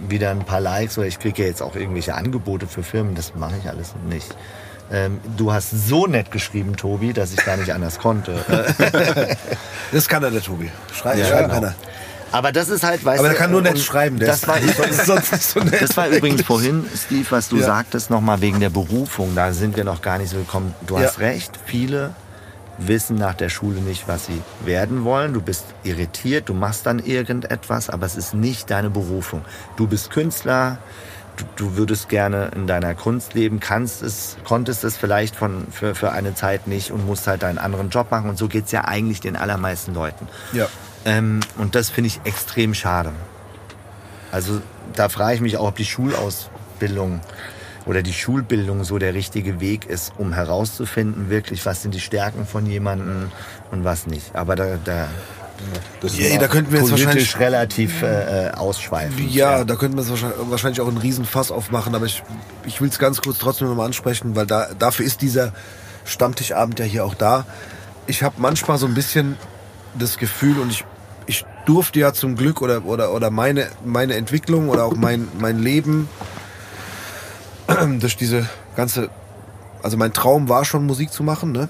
wieder 0.08 0.30
ein 0.30 0.44
paar 0.44 0.60
Likes 0.60 0.98
oder 0.98 1.06
ich 1.06 1.18
kriege 1.18 1.42
ja 1.42 1.48
jetzt 1.48 1.62
auch 1.62 1.76
irgendwelche 1.76 2.14
Angebote 2.14 2.66
für 2.66 2.82
Firmen, 2.82 3.14
das 3.14 3.34
mache 3.34 3.54
ich 3.62 3.68
alles 3.68 3.94
nicht. 4.08 4.34
Ähm, 4.92 5.20
du 5.36 5.52
hast 5.52 5.70
so 5.70 6.06
nett 6.08 6.30
geschrieben, 6.32 6.76
Tobi, 6.76 7.12
dass 7.12 7.32
ich 7.32 7.44
gar 7.44 7.56
nicht 7.56 7.72
anders 7.72 7.98
konnte. 7.98 8.32
Äh, 8.78 9.36
Das 9.92 10.08
kann 10.08 10.22
er, 10.22 10.30
der 10.30 10.42
Tobi. 10.42 10.70
Schrei 10.92 11.16
Ja, 11.18 11.26
schreiben 11.26 11.42
genau. 11.48 11.54
kann 11.54 11.64
er. 11.64 11.74
Aber 12.32 12.52
das 12.52 12.68
ist 12.68 12.82
halt, 12.84 13.04
weißt 13.04 13.18
Aber 13.18 13.28
du, 13.28 13.34
der 13.34 13.40
kann 13.42 13.50
nur 13.50 13.60
nett 13.62 13.74
und 13.74 13.80
schreiben. 13.80 14.18
Der 14.18 14.28
Das 14.28 14.46
war, 14.46 14.56
sonst 15.04 15.50
so 15.52 15.60
nett. 15.60 15.80
Das 15.80 15.96
war 15.96 16.08
übrigens 16.08 16.42
vorhin, 16.42 16.84
Steve, 16.96 17.26
was 17.30 17.48
du 17.48 17.56
Ja. 17.58 17.66
sagtest, 17.66 18.10
nochmal 18.10 18.40
wegen 18.40 18.60
der 18.60 18.70
Berufung. 18.70 19.34
Da 19.34 19.52
sind 19.52 19.76
wir 19.76 19.84
noch 19.84 20.00
gar 20.02 20.18
nicht 20.18 20.30
so 20.30 20.36
gekommen. 20.38 20.74
Du 20.86 20.96
Ja. 20.96 21.02
hast 21.06 21.18
recht, 21.18 21.52
viele 21.66 22.14
wissen 22.86 23.16
nach 23.16 23.34
der 23.34 23.48
Schule 23.48 23.80
nicht, 23.80 24.08
was 24.08 24.26
sie 24.26 24.40
werden 24.64 25.04
wollen. 25.04 25.32
Du 25.32 25.40
bist 25.40 25.64
irritiert, 25.82 26.48
du 26.48 26.54
machst 26.54 26.86
dann 26.86 26.98
irgendetwas, 26.98 27.90
aber 27.90 28.06
es 28.06 28.16
ist 28.16 28.34
nicht 28.34 28.70
deine 28.70 28.90
Berufung. 28.90 29.44
Du 29.76 29.86
bist 29.86 30.10
Künstler, 30.10 30.78
du, 31.36 31.44
du 31.56 31.76
würdest 31.76 32.08
gerne 32.08 32.50
in 32.54 32.66
deiner 32.66 32.94
Kunst 32.94 33.34
leben, 33.34 33.60
kannst 33.60 34.02
es, 34.02 34.36
konntest 34.44 34.84
es 34.84 34.96
vielleicht 34.96 35.36
von, 35.36 35.66
für, 35.70 35.94
für 35.94 36.12
eine 36.12 36.34
Zeit 36.34 36.66
nicht 36.66 36.90
und 36.90 37.06
musst 37.06 37.26
halt 37.26 37.42
deinen 37.42 37.58
anderen 37.58 37.90
Job 37.90 38.10
machen. 38.10 38.30
Und 38.30 38.38
so 38.38 38.48
geht's 38.48 38.72
ja 38.72 38.84
eigentlich 38.84 39.20
den 39.20 39.36
allermeisten 39.36 39.94
Leuten. 39.94 40.26
Ja. 40.52 40.66
Ähm, 41.04 41.40
und 41.56 41.74
das 41.74 41.90
finde 41.90 42.08
ich 42.08 42.20
extrem 42.24 42.74
schade. 42.74 43.12
Also 44.32 44.60
da 44.94 45.08
frage 45.08 45.34
ich 45.34 45.40
mich 45.40 45.56
auch, 45.56 45.68
ob 45.68 45.76
die 45.76 45.84
Schulausbildung 45.84 47.20
oder 47.86 48.02
die 48.02 48.12
Schulbildung 48.12 48.84
so 48.84 48.98
der 48.98 49.14
richtige 49.14 49.60
Weg 49.60 49.86
ist, 49.86 50.12
um 50.18 50.32
herauszufinden, 50.32 51.30
wirklich, 51.30 51.64
was 51.66 51.82
sind 51.82 51.94
die 51.94 52.00
Stärken 52.00 52.46
von 52.46 52.66
jemandem 52.66 53.30
und 53.70 53.84
was 53.84 54.06
nicht. 54.06 54.34
Aber 54.34 54.56
da, 54.56 54.78
da 54.84 55.08
Das 56.00 56.18
Ja, 56.18 56.38
da 56.38 56.48
könnten 56.48 56.72
wir 56.72 56.80
jetzt 56.80 56.90
wahrscheinlich 56.90 57.38
relativ 57.38 58.02
äh, 58.02 58.48
äh, 58.48 58.50
ausschweifen. 58.52 59.28
Ja, 59.28 59.64
da 59.64 59.76
könnten 59.76 59.96
wir 59.96 60.02
es 60.02 60.10
wahrscheinlich, 60.10 60.38
wahrscheinlich 60.48 60.80
auch 60.80 60.88
einen 60.88 60.98
Riesenfass 60.98 61.50
aufmachen, 61.50 61.94
aber 61.94 62.06
ich, 62.06 62.22
ich 62.66 62.80
will 62.80 62.88
es 62.88 62.98
ganz 62.98 63.20
kurz 63.20 63.38
trotzdem 63.38 63.68
nochmal 63.68 63.86
ansprechen, 63.86 64.36
weil 64.36 64.46
da, 64.46 64.68
dafür 64.78 65.06
ist 65.06 65.22
dieser 65.22 65.52
Stammtischabend 66.04 66.78
ja 66.78 66.84
hier 66.84 67.04
auch 67.04 67.14
da. 67.14 67.46
Ich 68.06 68.22
habe 68.22 68.36
manchmal 68.38 68.78
so 68.78 68.86
ein 68.86 68.94
bisschen 68.94 69.36
das 69.98 70.18
Gefühl 70.18 70.58
und 70.58 70.70
ich, 70.70 70.84
ich 71.26 71.44
durfte 71.66 72.00
ja 72.00 72.12
zum 72.12 72.36
Glück 72.36 72.62
oder, 72.62 72.84
oder, 72.84 73.12
oder 73.12 73.30
meine, 73.30 73.68
meine 73.84 74.14
Entwicklung 74.14 74.68
oder 74.68 74.84
auch 74.84 74.96
mein, 74.96 75.28
mein 75.38 75.58
Leben 75.58 76.08
durch 78.00 78.16
diese 78.16 78.48
ganze, 78.76 79.10
also 79.82 79.96
mein 79.96 80.12
Traum 80.12 80.48
war 80.48 80.64
schon 80.64 80.86
Musik 80.86 81.12
zu 81.12 81.22
machen, 81.22 81.52
ne? 81.52 81.68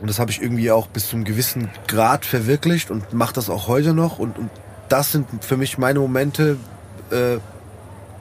Und 0.00 0.08
das 0.08 0.18
habe 0.20 0.30
ich 0.30 0.40
irgendwie 0.40 0.70
auch 0.70 0.86
bis 0.86 1.08
zum 1.08 1.24
gewissen 1.24 1.70
Grad 1.88 2.24
verwirklicht 2.24 2.90
und 2.90 3.12
mache 3.12 3.34
das 3.34 3.50
auch 3.50 3.66
heute 3.66 3.94
noch. 3.94 4.20
Und, 4.20 4.38
und 4.38 4.50
das 4.88 5.10
sind 5.10 5.26
für 5.44 5.56
mich 5.56 5.76
meine 5.76 5.98
Momente, 5.98 6.56
äh, 7.10 7.38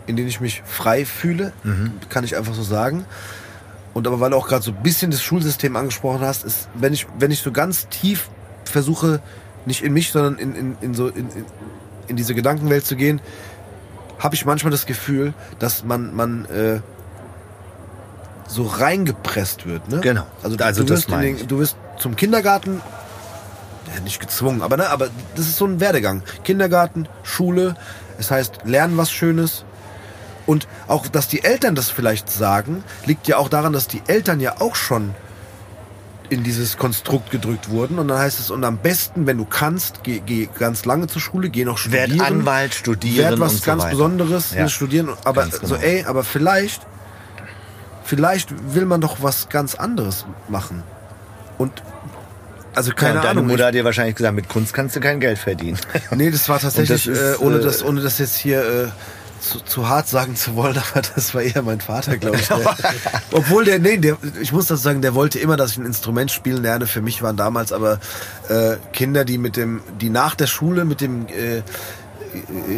in 0.07 0.15
denen 0.15 0.27
ich 0.27 0.41
mich 0.41 0.63
frei 0.65 1.05
fühle, 1.05 1.53
kann 2.09 2.23
ich 2.23 2.35
einfach 2.35 2.55
so 2.55 2.63
sagen. 2.63 3.05
Und 3.93 4.07
aber 4.07 4.19
weil 4.19 4.31
du 4.31 4.37
auch 4.37 4.47
gerade 4.47 4.63
so 4.63 4.71
ein 4.71 4.81
bisschen 4.81 5.11
das 5.11 5.21
Schulsystem 5.21 5.75
angesprochen 5.75 6.21
hast, 6.21 6.45
ist, 6.45 6.67
wenn 6.73 6.93
ich, 6.93 7.05
wenn 7.19 7.29
ich 7.29 7.41
so 7.41 7.51
ganz 7.51 7.87
tief 7.89 8.29
versuche, 8.63 9.21
nicht 9.65 9.83
in 9.83 9.93
mich, 9.93 10.11
sondern 10.11 10.37
in, 10.37 10.55
in, 10.55 10.77
in 10.81 10.93
so 10.93 11.09
in, 11.09 11.29
in 12.07 12.15
diese 12.15 12.33
Gedankenwelt 12.33 12.85
zu 12.85 12.95
gehen, 12.95 13.21
habe 14.19 14.35
ich 14.35 14.45
manchmal 14.45 14.71
das 14.71 14.85
Gefühl, 14.85 15.33
dass 15.59 15.83
man, 15.83 16.15
man 16.15 16.45
äh, 16.45 16.79
so 18.47 18.63
reingepresst 18.63 19.65
wird. 19.65 19.89
Ne? 19.89 19.99
Genau. 20.01 20.25
Also, 20.43 20.55
du, 20.55 20.63
Also 20.63 20.83
du, 20.83 20.89
wirst 20.89 21.09
den, 21.09 21.47
du 21.47 21.59
wirst 21.59 21.75
zum 21.99 22.15
Kindergarten, 22.15 22.81
ja, 23.93 24.01
nicht 24.01 24.19
gezwungen, 24.19 24.61
aber, 24.61 24.77
ne, 24.77 24.89
aber 24.89 25.09
das 25.35 25.47
ist 25.47 25.57
so 25.57 25.65
ein 25.65 25.79
Werdegang. 25.79 26.23
Kindergarten, 26.43 27.07
Schule, 27.23 27.75
es 28.17 28.31
heißt 28.31 28.59
lernen 28.65 28.97
was 28.97 29.11
Schönes. 29.11 29.63
Und 30.45 30.67
auch, 30.87 31.07
dass 31.07 31.27
die 31.27 31.43
Eltern 31.43 31.75
das 31.75 31.89
vielleicht 31.89 32.31
sagen, 32.31 32.83
liegt 33.05 33.27
ja 33.27 33.37
auch 33.37 33.49
daran, 33.49 33.73
dass 33.73 33.87
die 33.87 34.01
Eltern 34.07 34.39
ja 34.39 34.61
auch 34.61 34.75
schon 34.75 35.13
in 36.29 36.43
dieses 36.43 36.77
Konstrukt 36.77 37.31
gedrückt 37.31 37.69
wurden. 37.69 37.99
Und 37.99 38.07
dann 38.09 38.19
heißt 38.19 38.39
es, 38.39 38.51
und 38.51 38.63
am 38.63 38.77
besten, 38.77 39.25
wenn 39.27 39.37
du 39.37 39.45
kannst, 39.45 40.03
geh, 40.03 40.19
geh 40.25 40.49
ganz 40.59 40.85
lange 40.85 41.07
zur 41.07 41.21
Schule, 41.21 41.49
geh 41.49 41.63
noch 41.65 41.77
studieren. 41.77 42.11
Werd 42.19 42.21
Anwalt, 42.21 42.73
studieren 42.73 43.29
Werd 43.31 43.39
was 43.39 43.53
und 43.53 43.59
so 43.59 43.65
ganz 43.65 43.83
weiter. 43.83 43.91
Besonderes, 43.91 44.53
Ja. 44.53 44.67
studieren. 44.67 45.09
Aber 45.23 45.41
Ganz 45.43 45.55
so, 45.61 45.75
genau. 45.75 45.79
ey, 45.81 46.03
aber 46.05 46.23
vielleicht, 46.23 46.81
vielleicht 48.03 48.49
will 48.73 48.85
man 48.85 49.01
doch 49.01 49.17
was 49.21 49.49
ganz 49.49 49.75
anderes 49.75 50.25
machen. 50.49 50.83
Und, 51.57 51.71
also 52.75 52.91
keine 52.93 53.15
ja, 53.15 53.21
deine 53.21 53.31
Ahnung. 53.39 53.47
Mutter 53.47 53.67
hat 53.67 53.73
dir 53.73 53.83
wahrscheinlich 53.85 54.15
gesagt, 54.15 54.35
mit 54.35 54.49
Kunst 54.49 54.73
kannst 54.73 54.95
du 54.95 54.99
kein 54.99 55.19
Geld 55.19 55.39
verdienen. 55.39 55.79
nee, 56.15 56.29
das 56.29 56.47
war 56.49 56.59
tatsächlich, 56.59 57.05
das 57.05 57.07
ist, 57.07 57.39
äh, 57.39 57.43
ohne, 57.43 57.57
äh, 57.57 57.61
das, 57.63 57.83
ohne 57.83 58.01
das 58.01 58.19
jetzt 58.19 58.35
hier 58.37 58.59
äh, 58.61 58.87
zu, 59.39 59.59
zu 59.59 59.87
hart 59.87 60.07
sagen 60.07 60.35
zu 60.35 60.55
wollen, 60.55 60.77
aber 60.91 61.01
das 61.01 61.33
war 61.33 61.41
eher 61.41 61.61
mein 61.61 61.81
Vater, 61.81 62.17
glaube 62.17 62.37
ich. 62.37 62.47
Der, 62.47 62.75
obwohl 63.31 63.65
der, 63.65 63.79
nee, 63.79 63.97
der, 63.97 64.17
ich 64.41 64.51
muss 64.51 64.67
das 64.67 64.83
sagen, 64.83 65.01
der 65.01 65.15
wollte 65.15 65.39
immer, 65.39 65.57
dass 65.57 65.71
ich 65.71 65.77
ein 65.77 65.85
Instrument 65.85 66.31
spielen 66.31 66.63
lerne. 66.63 66.87
Für 66.87 67.01
mich 67.01 67.21
waren 67.21 67.37
damals 67.37 67.71
aber 67.71 67.99
äh, 68.49 68.77
Kinder, 68.93 69.25
die 69.25 69.37
mit 69.37 69.57
dem, 69.57 69.81
die 69.99 70.09
nach 70.09 70.35
der 70.35 70.47
Schule 70.47 70.85
mit 70.85 71.01
dem, 71.01 71.27
äh, 71.27 71.61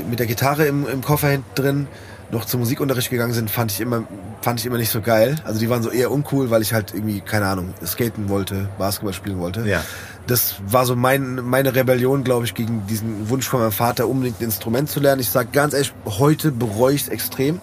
mit 0.09 0.19
der 0.19 0.27
Gitarre 0.27 0.65
im, 0.65 0.87
im 0.87 1.01
Koffer 1.01 1.29
hinten 1.29 1.55
drin 1.55 1.87
noch 2.31 2.45
zum 2.45 2.59
Musikunterricht 2.59 3.09
gegangen 3.09 3.33
sind, 3.33 3.49
fand 3.49 3.71
ich 3.71 3.81
immer, 3.81 4.03
fand 4.41 4.59
ich 4.59 4.65
immer 4.65 4.77
nicht 4.77 4.91
so 4.91 5.01
geil. 5.01 5.37
Also 5.45 5.59
die 5.59 5.69
waren 5.69 5.81
so 5.81 5.89
eher 5.89 6.11
uncool, 6.11 6.49
weil 6.49 6.61
ich 6.61 6.73
halt 6.73 6.93
irgendwie, 6.93 7.21
keine 7.21 7.47
Ahnung, 7.47 7.73
skaten 7.85 8.29
wollte, 8.29 8.69
Basketball 8.77 9.13
spielen 9.13 9.39
wollte. 9.39 9.67
Ja. 9.67 9.83
Das 10.29 10.55
war 10.67 10.85
so 10.85 10.95
mein, 10.95 11.43
meine 11.43 11.73
Rebellion, 11.73 12.23
glaube 12.23 12.45
ich, 12.45 12.53
gegen 12.53 12.85
diesen 12.85 13.29
Wunsch 13.29 13.47
von 13.47 13.61
meinem 13.61 13.71
Vater, 13.71 14.07
unbedingt 14.07 14.39
ein 14.41 14.43
Instrument 14.45 14.87
zu 14.87 14.99
lernen. 14.99 15.19
Ich 15.21 15.29
sage 15.31 15.49
ganz 15.51 15.73
ehrlich, 15.73 15.91
heute 16.05 16.51
bereue 16.51 16.93
ich 16.93 17.01
es 17.03 17.07
extrem. 17.09 17.59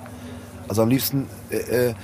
Also 0.67 0.83
am 0.83 0.89
liebsten, 0.89 1.29
äh, 1.51 1.91
äh, 1.91 1.95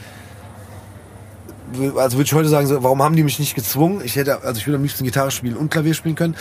also 1.96 2.16
würde 2.16 2.26
ich 2.26 2.32
heute 2.32 2.48
sagen, 2.48 2.68
so, 2.68 2.80
warum 2.84 3.02
haben 3.02 3.16
die 3.16 3.24
mich 3.24 3.40
nicht 3.40 3.56
gezwungen? 3.56 4.02
Ich 4.04 4.14
hätte, 4.14 4.42
also 4.44 4.58
ich 4.60 4.66
würde 4.68 4.76
am 4.76 4.82
liebsten 4.84 5.02
Gitarre 5.02 5.32
spielen 5.32 5.56
und 5.56 5.70
Klavier 5.70 5.94
spielen 5.94 6.14
können. 6.14 6.36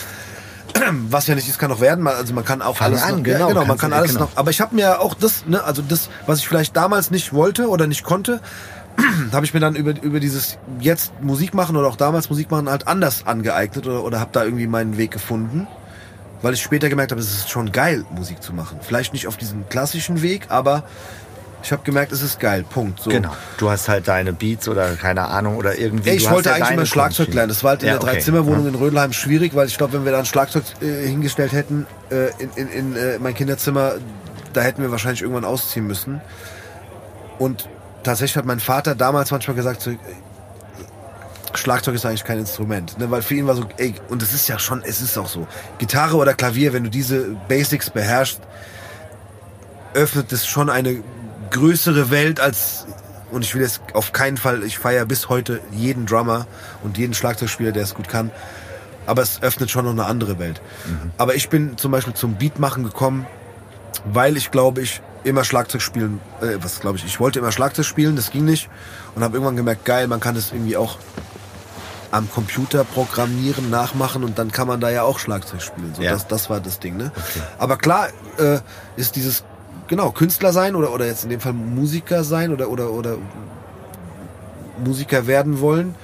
Was 1.10 1.26
ja 1.26 1.34
nicht 1.34 1.50
ist, 1.50 1.58
kann 1.58 1.72
auch 1.72 1.80
werden. 1.82 2.04
Man- 2.04 2.16
Also 2.16 2.36
man 2.36 2.46
kann 2.46 2.62
auch 2.62 2.78
Fang 2.78 2.92
alles 2.92 3.02
an, 3.02 3.18
noch, 3.18 3.24
genau, 3.24 3.40
ja, 3.40 3.48
genau, 3.48 3.66
man 3.66 3.78
kann 3.78 3.92
alles 3.92 4.12
genau. 4.14 4.26
noch. 4.26 4.32
Aber 4.36 4.52
ich 4.52 4.62
habe 4.62 4.76
mir 4.76 5.00
auch 5.02 5.16
das, 5.16 5.46
ne, 5.48 5.64
also 5.64 5.82
das, 5.82 6.10
was 6.28 6.40
ich 6.40 6.48
vielleicht 6.48 6.76
damals 6.76 7.10
nicht 7.10 7.34
wollte 7.34 7.68
oder 7.70 7.88
nicht 7.88 8.04
konnte, 8.04 8.40
habe 9.32 9.46
ich 9.46 9.54
mir 9.54 9.60
dann 9.60 9.76
über, 9.76 9.94
über 10.02 10.20
dieses 10.20 10.58
jetzt 10.80 11.12
Musik 11.22 11.54
machen 11.54 11.76
oder 11.76 11.88
auch 11.88 11.96
damals 11.96 12.30
Musik 12.30 12.52
machen 12.52 12.70
halt 12.70 12.88
anders 12.88 13.26
angeeignet 13.26 13.88
oder, 13.88 14.04
oder 14.04 14.20
habe 14.20 14.32
da 14.34 14.44
irgendwie 14.44 14.68
meinen 14.68 14.98
Weg 14.98 15.12
gefunden. 15.12 15.68
Weil 16.42 16.54
ich 16.56 16.62
später 16.62 16.90
gemerkt 16.90 17.12
habe, 17.12 17.22
es 17.22 17.32
ist 17.32 17.50
schon 17.52 17.72
geil, 17.72 18.04
Musik 18.16 18.42
zu 18.42 18.52
machen. 18.52 18.80
Vielleicht 18.82 19.14
nicht 19.14 19.28
auf 19.28 19.38
diesem 19.38 19.70
klassischen 19.70 20.24
Weg, 20.24 20.48
aber 20.50 20.84
ich 21.64 21.72
habe 21.72 21.84
gemerkt, 21.84 22.12
es 22.12 22.22
ist 22.22 22.40
geil. 22.40 22.66
Punkt. 22.68 23.00
So. 23.00 23.12
Genau. 23.12 23.36
Du 23.58 23.70
hast 23.70 23.88
halt 23.88 24.08
deine 24.08 24.34
Beats 24.34 24.68
oder 24.68 24.96
keine 24.96 25.28
Ahnung 25.28 25.58
oder 25.58 25.78
irgendwie. 25.78 26.10
Ey, 26.10 26.16
ich 26.16 26.30
wollte 26.30 26.50
ja 26.50 26.56
eigentlich 26.56 26.72
immer 26.72 26.86
Schlagzeug 26.86 27.34
lernen. 27.34 27.50
Das 27.50 27.64
war 27.64 27.72
halt 27.72 27.84
in 27.84 27.90
Ja, 27.90 27.94
der 27.94 28.04
okay. 28.04 28.14
Dreizimmerwohnung 28.14 28.68
in 28.68 28.76
Rödelheim 28.76 29.14
schwierig, 29.14 29.56
weil 29.56 29.68
ich 29.68 29.78
glaube, 29.78 29.94
wenn 29.94 30.06
wir 30.06 30.12
da 30.12 30.20
ein 30.20 30.26
Schlagzeug 30.26 30.64
äh, 30.82 31.08
hingestellt 31.08 31.52
hätten 31.52 31.86
äh, 32.10 32.30
in, 32.42 32.50
in, 32.56 32.70
in 32.70 32.96
äh, 32.96 33.20
mein 33.20 33.36
Kinderzimmer, 33.36 33.94
da 34.54 34.62
hätten 34.62 34.82
wir 34.82 34.92
wahrscheinlich 34.92 35.22
irgendwann 35.22 35.46
ausziehen 35.46 35.86
müssen. 35.86 36.22
Und 37.38 37.70
tatsächlich 38.04 38.38
hat 38.38 38.46
mein 38.46 38.60
Vater 38.60 38.96
damals 38.96 39.32
manchmal 39.32 39.56
gesagt, 39.56 39.82
so, 39.82 39.92
Schlagzeug 41.54 41.96
ist 41.96 42.06
eigentlich 42.06 42.24
kein 42.24 42.40
Instrument, 42.40 42.98
ne? 42.98 43.12
weil 43.12 43.22
für 43.22 43.36
ihn 43.36 43.48
war 43.48 43.56
so, 43.56 43.66
ey, 43.78 43.96
und 44.10 44.24
es 44.24 44.34
ist 44.34 44.48
ja 44.48 44.58
schon, 44.58 44.82
es 44.84 45.02
ist 45.02 45.18
auch 45.18 45.28
so, 45.28 45.48
Gitarre 45.78 46.16
oder 46.16 46.34
Klavier, 46.34 46.74
wenn 46.74 46.84
du 46.84 46.90
diese 46.90 47.36
Basics 47.48 47.90
beherrschst, 47.90 48.42
öffnet 49.94 50.32
es 50.32 50.46
schon 50.46 50.70
eine 50.70 51.04
größere 51.52 52.10
Welt 52.12 52.40
als 52.40 52.86
und 53.32 53.46
ich 53.46 53.56
will 53.56 53.62
jetzt 53.62 53.82
auf 53.94 54.12
keinen 54.12 54.38
Fall, 54.38 54.64
ich 54.64 54.78
feiere 54.78 55.06
bis 55.06 55.30
heute 55.30 55.62
jeden 55.72 56.06
Drummer 56.06 56.48
und 56.84 56.98
jeden 56.98 57.14
Schlagzeugspieler, 57.14 57.72
der 57.72 57.84
es 57.84 57.94
gut 57.94 58.10
kann, 58.10 58.30
aber 59.06 59.22
es 59.22 59.42
öffnet 59.42 59.72
schon 59.72 59.86
noch 59.86 59.92
eine 59.92 60.06
andere 60.06 60.38
Welt. 60.38 60.62
Aber 61.18 61.36
ich 61.36 61.50
bin 61.50 61.78
zum 61.78 61.92
Beispiel 61.92 62.14
zum 62.14 62.36
Beatmachen 62.36 62.84
gekommen, 62.84 63.26
weil 64.06 64.36
ich 64.36 64.52
glaube 64.52 64.82
ich 64.82 65.02
immer 65.24 65.44
Schlagzeug 65.44 65.82
spielen, 65.82 66.20
äh, 66.42 66.58
was 66.62 66.80
glaube 66.80 66.98
ich, 66.98 67.06
ich 67.06 67.20
wollte 67.20 67.40
immer 67.40 67.52
Schlagzeug 67.52 67.86
spielen, 67.86 68.16
das 68.16 68.32
ging 68.32 68.46
nicht 68.46 68.70
und 69.16 69.24
habe 69.24 69.36
irgendwann 69.36 69.56
gemerkt, 69.56 69.86
geil, 69.86 70.08
man 70.08 70.20
kann 70.20 70.36
das 70.36 70.52
irgendwie 70.52 70.78
auch 70.78 70.98
am 72.12 72.30
Computer 72.30 72.84
programmieren, 72.84 73.70
nachmachen 73.70 74.24
und 74.24 74.38
dann 74.38 74.52
kann 74.52 74.68
man 74.68 74.82
da 74.82 74.90
ja 74.90 75.04
auch 75.04 75.18
Schlagzeug 75.20 75.62
spielen. 75.62 75.94
So, 75.96 76.02
Ja. 76.02 76.12
das, 76.12 76.28
das 76.28 76.50
war 76.50 76.60
das 76.60 76.80
Ding. 76.80 76.98
Ne? 76.98 77.12
Aber 77.58 77.78
klar 77.78 78.10
äh, 78.38 78.60
ist 78.98 79.16
dieses 79.16 79.44
genau 79.88 80.12
Künstler 80.12 80.52
sein 80.52 80.76
oder 80.76 80.92
oder 80.94 81.06
jetzt 81.06 81.24
in 81.24 81.30
dem 81.30 81.40
Fall 81.40 81.54
Musiker 81.54 82.24
sein 82.26 82.52
oder 82.52 82.70
oder 82.70 82.92
oder 82.92 83.16
Musiker 84.84 85.28
werden 85.28 85.60
wollen. 85.62 85.96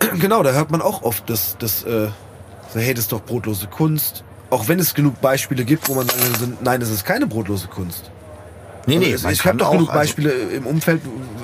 Genau, 0.20 0.42
da 0.42 0.52
hört 0.52 0.70
man 0.70 0.82
auch 0.82 1.02
oft 1.02 1.28
das 1.30 1.56
das 1.58 1.84
äh, 1.84 2.08
so, 2.72 2.80
hey, 2.80 2.94
das 2.94 3.04
ist 3.04 3.12
doch 3.12 3.20
brotlose 3.22 3.68
Kunst. 3.68 4.24
Auch 4.54 4.68
wenn 4.68 4.78
es 4.78 4.94
genug 4.94 5.20
Beispiele 5.20 5.64
gibt, 5.64 5.88
wo 5.88 5.94
man 5.94 6.06
sagen 6.06 6.22
würde, 6.38 6.56
nein, 6.62 6.78
das 6.78 6.90
ist 6.90 7.04
keine 7.04 7.26
brotlose 7.26 7.66
Kunst. 7.66 8.10
Nee, 8.86 8.98
nee, 8.98 9.12
Also 9.12 9.28
ich 9.30 9.38
kann 9.38 9.52
habe 9.52 9.58
doch 9.58 9.70
genug 9.72 9.88
also- 9.88 9.98
Beispiele 9.98 10.30
im 10.30 10.66
Umfeld, 10.66 11.00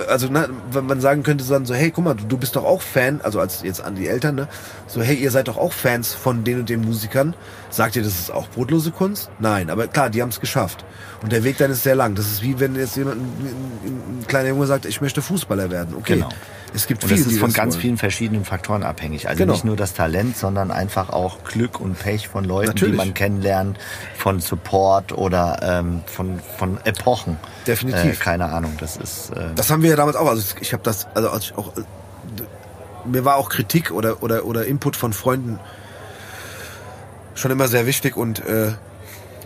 also 0.09 0.29
ne, 0.29 0.49
wenn 0.73 0.87
man 0.87 1.01
sagen 1.01 1.23
könnte 1.23 1.43
dann 1.45 1.65
so, 1.65 1.75
hey, 1.75 1.91
guck 1.91 2.05
mal, 2.05 2.15
du, 2.15 2.25
du 2.25 2.37
bist 2.37 2.55
doch 2.55 2.65
auch 2.65 2.83
Fan, 2.83 3.21
also 3.23 3.41
als 3.41 3.63
jetzt 3.63 3.83
an 3.83 3.95
die 3.97 4.07
Eltern, 4.07 4.35
ne? 4.35 4.49
So, 4.87 5.01
hey, 5.03 5.17
ihr 5.17 5.31
seid 5.31 5.49
doch 5.49 5.57
auch 5.57 5.73
Fans 5.73 6.13
von 6.13 6.45
den 6.45 6.61
und 6.61 6.69
den 6.69 6.83
Musikern. 6.83 7.35
Sagt 7.71 7.97
ihr, 7.97 8.03
das 8.03 8.21
ist 8.21 8.31
auch 8.31 8.47
brotlose 8.49 8.91
Kunst? 8.91 9.31
Nein, 9.39 9.71
aber 9.71 9.87
klar, 9.87 10.11
die 10.11 10.21
haben 10.23 10.29
es 10.29 10.39
geschafft. 10.39 10.85
Und 11.23 11.33
der 11.33 11.43
Weg 11.43 11.57
dann 11.59 11.71
ist 11.71 11.83
sehr 11.83 11.95
lang. 11.97 12.15
Das 12.15 12.27
ist 12.27 12.43
wie 12.43 12.61
wenn 12.61 12.77
jetzt 12.77 12.97
jemand, 12.97 13.17
ein, 13.17 13.23
ein, 13.23 14.21
ein 14.21 14.27
kleiner 14.27 14.51
Junge 14.51 14.67
sagt, 14.67 14.85
ich 14.85 15.01
möchte 15.01 15.23
Fußballer 15.23 15.71
werden. 15.71 15.95
Okay. 15.97 16.15
Genau. 16.15 16.29
Es 16.73 16.87
gibt 16.87 17.03
Und 17.03 17.09
viele, 17.11 17.25
das 17.25 17.33
ist 17.33 17.41
von 17.41 17.49
das 17.51 17.57
ganz 17.57 17.75
wollen. 17.75 17.81
vielen 17.83 17.97
verschiedenen 17.99 18.45
Faktoren 18.45 18.83
abhängig. 18.85 19.29
Also 19.29 19.39
Genau. 19.39 19.53
nicht 19.55 19.65
nur 19.65 19.77
das 19.77 19.93
Talent, 19.95 20.37
sondern 20.37 20.71
einfach 20.71 21.11
auch 21.11 21.43
Glück 21.45 21.81
und 21.81 21.99
Pech 21.99 22.29
von 22.29 22.45
Leuten, 22.45 22.69
Natürlich. 22.69 22.93
die 22.93 22.97
man 23.07 23.15
kennenlernt, 23.15 23.79
von 24.17 24.41
Support 24.41 25.13
oder 25.13 25.59
ähm, 25.63 26.03
von, 26.07 26.39
von 26.59 26.79
Epochen. 26.85 27.39
Definitiv. 27.67 28.21
Äh, 28.21 28.23
keine 28.23 28.47
Ahnung, 28.51 28.75
das 28.79 28.97
ist... 28.97 29.31
Äh, 29.31 29.49
Das 29.57 29.71
haben 29.71 29.83
wir 29.83 29.91
ja 29.91 29.97
damals 29.97 30.17
auch. 30.17 30.29
Also 30.29 30.55
ich 30.61 30.73
habe 30.73 30.83
das, 30.85 31.07
also 31.15 31.31
als 31.31 31.45
ich 31.47 31.59
auch, 31.59 31.77
äh, 31.77 31.83
mir 33.05 33.25
war 33.25 33.37
auch 33.37 33.49
Kritik 33.49 33.91
oder 33.91 34.23
oder 34.23 34.45
oder 34.45 34.67
Input 34.67 34.95
von 34.95 35.13
Freunden 35.13 35.59
schon 37.35 37.51
immer 37.51 37.67
sehr 37.69 37.87
wichtig 37.87 38.17
und 38.17 38.41
äh, 38.45 38.73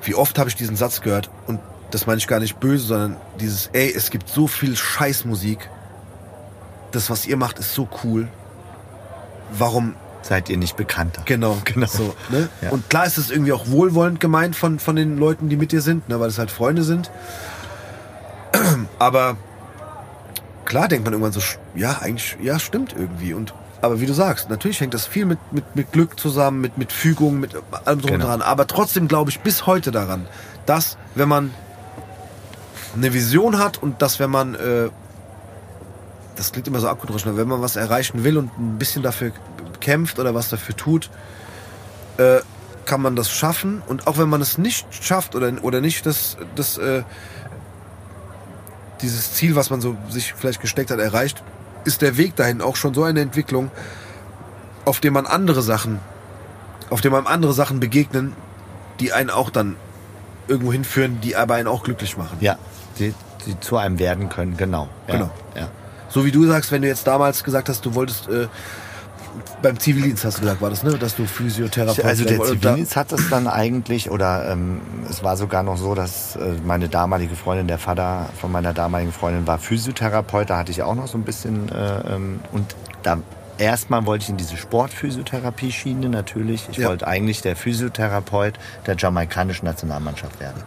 wie 0.03 0.15
oft 0.15 0.39
habe 0.39 0.49
ich 0.49 0.57
diesen 0.57 0.77
Satz 0.77 1.01
gehört 1.01 1.31
und 1.47 1.61
das 1.91 2.07
meine 2.07 2.19
ich 2.19 2.27
gar 2.27 2.41
nicht 2.41 2.59
böse, 2.59 2.87
sondern 2.87 3.17
dieses, 3.41 3.71
ey, 3.73 3.93
es 3.95 4.11
gibt 4.11 4.29
so 4.29 4.47
viel 4.49 4.77
Scheißmusik. 4.77 5.71
Das, 6.95 7.11
was 7.11 7.27
ihr 7.27 7.37
macht, 7.37 7.59
ist 7.59 7.75
so 7.75 7.89
cool. 8.05 8.29
Warum 9.59 9.95
seid 10.23 10.49
ihr 10.49 10.57
nicht 10.57 10.77
bekannter. 10.77 11.23
Genau, 11.27 11.59
Genau. 11.65 11.87
So, 11.87 12.15
ne? 12.31 12.49
Ja. 12.63 12.71
Und 12.71 12.89
klar 12.89 13.05
ist 13.05 13.19
es 13.19 13.31
irgendwie 13.31 13.53
auch 13.53 13.69
wohlwollend 13.69 14.21
gemeint 14.21 14.57
von, 14.57 14.79
von 14.79 14.97
den 14.97 15.19
Leuten, 15.19 15.49
die 15.49 15.57
mit 15.57 15.73
dir 15.73 15.83
sind, 15.83 16.09
ne? 16.09 16.19
weil 16.19 16.29
es 16.29 16.39
halt 16.39 16.51
Freunde 16.51 16.83
sind. 16.83 17.11
Aber 18.99 19.37
klar 20.65 20.89
denkt 20.89 21.05
man 21.05 21.13
irgendwann 21.13 21.33
so, 21.33 21.41
ja, 21.75 21.99
eigentlich, 22.01 22.37
ja, 22.43 22.59
stimmt 22.59 22.95
irgendwie. 22.97 23.35
Und 23.35 23.53
aber 23.83 24.01
wie 24.01 24.07
du 24.07 24.15
sagst, 24.15 24.49
natürlich 24.49 24.81
hängt 24.81 24.95
das 24.95 25.05
viel 25.07 25.27
mit, 25.27 25.39
mit, 25.53 25.77
mit 25.77 25.93
Glück 25.93 26.19
zusammen, 26.19 26.63
mit, 26.63 26.79
mit 26.79 26.91
Fügung, 26.91 27.39
mit 27.39 27.55
allem 27.85 28.01
drum 28.01 28.13
Genau. 28.13 28.25
dran. 28.27 28.41
Aber 28.41 28.67
trotzdem 28.67 29.09
glaube 29.09 29.31
ich 29.31 29.41
bis 29.41 29.67
heute 29.67 29.91
daran, 29.91 30.27
dass 30.65 30.97
wenn 31.15 31.29
man 31.29 31.51
eine 32.97 33.13
Vision 33.13 33.59
hat 33.59 33.83
und 33.83 34.01
dass 34.01 34.21
wenn 34.21 34.31
man, 34.31 34.55
äh, 34.55 34.89
das 36.37 36.53
klingt 36.53 36.67
immer 36.67 36.81
so 36.81 36.89
abgedroschen, 36.89 37.31
aber 37.31 37.39
wenn 37.39 37.49
man 37.49 37.63
was 37.63 37.77
erreichen 37.77 38.25
will 38.25 38.39
und 38.39 38.51
ein 38.59 38.79
bisschen 38.79 39.03
dafür 39.03 39.33
kämpft 39.81 40.19
oder 40.19 40.35
was 40.35 40.49
dafür 40.49 40.77
tut, 40.77 41.11
äh, 42.19 42.41
kann 42.85 43.01
man 43.01 43.17
das 43.17 43.31
schaffen. 43.31 43.83
Und 43.87 44.07
auch 44.07 44.19
wenn 44.19 44.29
man 44.29 44.41
es 44.41 44.59
nicht 44.59 44.87
schafft 44.91 45.35
oder, 45.35 45.53
oder 45.63 45.81
nicht 45.81 46.07
das, 46.07 46.37
das, 46.55 46.79
äh, 46.79 47.03
dieses 49.01 49.35
Ziel, 49.35 49.57
was 49.57 49.71
man 49.71 49.81
so 49.81 49.97
sich 50.09 50.35
vielleicht 50.35 50.61
gesteckt 50.61 50.91
hat, 50.91 50.99
erreicht, 50.99 51.43
ist 51.85 52.03
der 52.03 52.17
Weg 52.17 52.37
dahin 52.37 52.61
auch 52.61 52.77
schon 52.77 52.95
so 52.95 53.05
eine 53.05 53.21
Entwicklung, 53.21 53.71
auf 54.85 55.01
dem 55.01 55.15
man 55.15 55.27
andere 55.27 55.63
Sachen, 55.63 56.01
auf 56.91 57.01
dem 57.01 57.15
einem 57.15 57.27
andere 57.27 57.53
Sachen 57.53 57.81
begegnen, 57.81 58.35
die 59.01 59.13
einen 59.13 59.31
auch 59.31 59.51
dann 59.51 59.77
irgendwo 60.49 60.73
hinführen, 60.73 61.21
die 61.21 61.37
aber 61.37 61.55
einen 61.55 61.69
auch 61.69 61.85
glücklich 61.85 62.17
machen. 62.17 62.37
Ja, 62.41 62.59
die, 62.99 63.15
die 63.47 63.59
zu 63.61 63.77
einem 63.77 63.99
werden 63.99 64.29
können, 64.29 64.57
genau. 64.57 64.89
Ja, 65.09 65.15
Genau. 65.15 65.31
Ja. 65.55 65.69
So 66.15 66.25
wie 66.25 66.31
du 66.31 66.47
sagst, 66.47 66.71
wenn 66.71 66.83
du 66.83 66.87
jetzt 66.87 67.09
damals 67.09 67.43
gesagt 67.43 67.69
hast, 67.69 67.85
du 67.85 67.97
wolltest 67.97 68.29
äh, 68.29 68.47
beim 69.63 69.81
Zivildienst 69.81 70.25
hast 70.25 70.37
du 70.37 70.43
gesagt, 70.43 70.61
war 70.63 70.71
das, 70.71 70.85
ne? 70.85 70.97
Dass 70.97 71.17
du 71.17 71.27
Physiotherapeut 71.27 72.05
Also 72.05 72.25
der. 72.25 72.41
Zivildienst 72.41 72.95
hat 72.95 73.11
es 73.11 73.29
dann 73.31 73.49
eigentlich, 73.49 74.13
oder 74.13 74.49
ähm, 74.49 74.81
es 75.11 75.25
war 75.25 75.37
sogar 75.37 75.65
noch 75.65 75.77
so, 75.77 75.97
dass 75.97 76.37
äh, 76.37 76.53
meine 76.65 76.89
damalige 76.89 77.35
Freundin, 77.35 77.67
der 77.67 77.79
Vater 77.79 78.29
von 78.41 78.53
meiner 78.53 78.73
damaligen 78.73 79.11
Freundin 79.11 79.45
war 79.49 79.59
Physiotherapeut, 79.59 80.51
da 80.51 80.59
hatte 80.59 80.71
ich 80.71 80.85
auch 80.85 80.95
noch 80.95 81.09
so 81.09 81.19
ein 81.19 81.25
bisschen, 81.25 81.69
äh, 81.71 82.15
ähm, 82.15 82.39
und 82.53 82.77
da 83.03 83.19
erstmal 83.59 84.07
wollte 84.07 84.23
ich 84.23 84.29
in 84.31 84.37
diese 84.37 84.57
Sportphysiotherapie-Schiene 84.57 86.09
natürlich. 86.09 86.69
Ich 86.71 86.77
Ja. 86.77 86.89
wollte 86.91 87.09
eigentlich 87.09 87.43
der 87.43 87.57
Physiotherapeut 87.57 88.55
der 88.87 88.95
jamaikanischen 88.97 89.65
Nationalmannschaft 89.67 90.39
werden. 90.39 90.63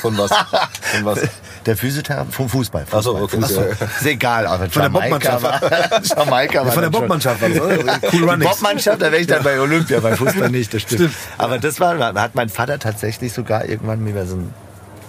Von 0.00 0.16
was? 0.18 0.30
Von 0.80 1.04
was? 1.04 1.20
Der 1.66 1.76
Physiotherapeut 1.76 2.34
vom 2.34 2.48
Fußball. 2.48 2.86
Fußball, 2.86 3.22
okay. 3.22 3.40
Fußball. 3.40 3.76
Ist 4.00 4.06
egal, 4.06 4.46
aber 4.46 4.70
Von 4.70 4.82
der 4.82 4.92
war, 4.92 5.02
Jamaika 6.02 6.60
war 6.60 6.66
Ja, 6.66 6.72
von 6.72 6.82
der 6.82 6.90
dann 6.90 6.90
Bobmannschaft? 6.90 7.42
Cool 7.42 8.10
die 8.12 8.18
Runnings. 8.20 8.50
Bobmannschaft, 8.50 9.02
da 9.02 9.12
wäre 9.12 9.20
ich 9.20 9.26
dann 9.26 9.42
bei 9.42 9.60
Olympia, 9.60 10.00
bei 10.00 10.16
Fußball 10.16 10.50
nicht, 10.50 10.72
das 10.72 10.82
stimmt. 10.82 11.12
Aber 11.36 11.58
das 11.58 11.80
war, 11.80 11.98
hat 12.14 12.34
mein 12.34 12.48
Vater 12.48 12.78
tatsächlich 12.78 13.32
sogar 13.32 13.66
irgendwann 13.66 14.02
mir 14.02 14.26
so 14.26 14.36
ein 14.36 14.54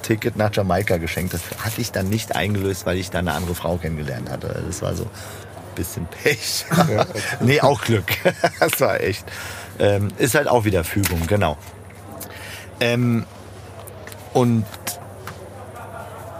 Ticket 0.01 0.35
nach 0.37 0.53
Jamaika 0.53 0.97
geschenkt. 0.97 1.33
Das 1.33 1.41
hatte 1.63 1.79
ich 1.81 1.91
dann 1.91 2.09
nicht 2.09 2.35
eingelöst, 2.35 2.85
weil 2.85 2.97
ich 2.97 3.09
da 3.09 3.19
eine 3.19 3.33
andere 3.33 3.55
Frau 3.55 3.77
kennengelernt 3.77 4.29
hatte. 4.29 4.63
Das 4.67 4.81
war 4.81 4.95
so 4.95 5.03
ein 5.03 5.09
bisschen 5.75 6.07
Pech. 6.07 6.65
nee, 7.39 7.61
auch 7.61 7.81
Glück. 7.81 8.05
das 8.59 8.79
war 8.81 8.99
echt. 8.99 9.23
Ähm, 9.79 10.09
ist 10.17 10.35
halt 10.35 10.47
auch 10.47 10.65
wieder 10.65 10.83
Fügung, 10.83 11.25
genau. 11.27 11.57
Ähm, 12.81 13.25
und 14.33 14.65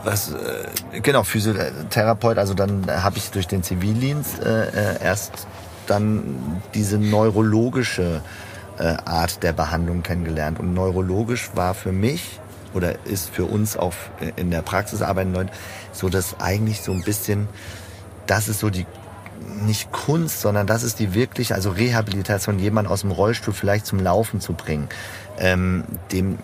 was, 0.03 0.31
äh, 0.31 0.99
genau, 1.01 1.23
Physiotherapeut, 1.23 2.37
also 2.37 2.53
dann 2.53 2.85
habe 2.87 3.17
ich 3.17 3.31
durch 3.31 3.47
den 3.47 3.63
Zivildienst 3.63 4.39
äh, 4.39 4.95
äh, 4.95 5.03
erst 5.03 5.47
dann 5.87 6.61
diese 6.73 6.97
neurologische 6.97 8.21
äh, 8.77 8.95
Art 9.05 9.43
der 9.43 9.53
Behandlung 9.53 10.03
kennengelernt. 10.03 10.59
Und 10.59 10.73
neurologisch 10.73 11.49
war 11.55 11.73
für 11.73 11.91
mich 11.91 12.39
oder 12.73 13.05
ist 13.05 13.29
für 13.29 13.45
uns 13.45 13.75
auch 13.75 13.93
in 14.35 14.51
der 14.51 14.61
Praxis 14.61 15.01
arbeitenden 15.01 15.41
Leute 15.41 15.53
so, 15.91 16.09
dass 16.09 16.39
eigentlich 16.39 16.81
so 16.81 16.91
ein 16.91 17.03
bisschen, 17.03 17.47
das 18.27 18.47
ist 18.47 18.59
so 18.59 18.69
die 18.69 18.85
nicht 19.65 19.91
Kunst, 19.91 20.41
sondern 20.41 20.67
das 20.67 20.83
ist 20.83 20.99
die 20.99 21.13
wirklich, 21.13 21.53
also 21.53 21.71
Rehabilitation, 21.71 22.59
jemand 22.59 22.87
aus 22.87 23.01
dem 23.01 23.11
Rollstuhl 23.11 23.53
vielleicht 23.53 23.85
zum 23.85 23.99
Laufen 23.99 24.41
zu 24.41 24.53
bringen, 24.53 24.87
ähm, 25.39 25.83
dem 26.11 26.37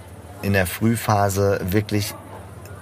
in 0.45 0.53
der 0.53 0.67
Frühphase 0.67 1.59
wirklich 1.69 2.13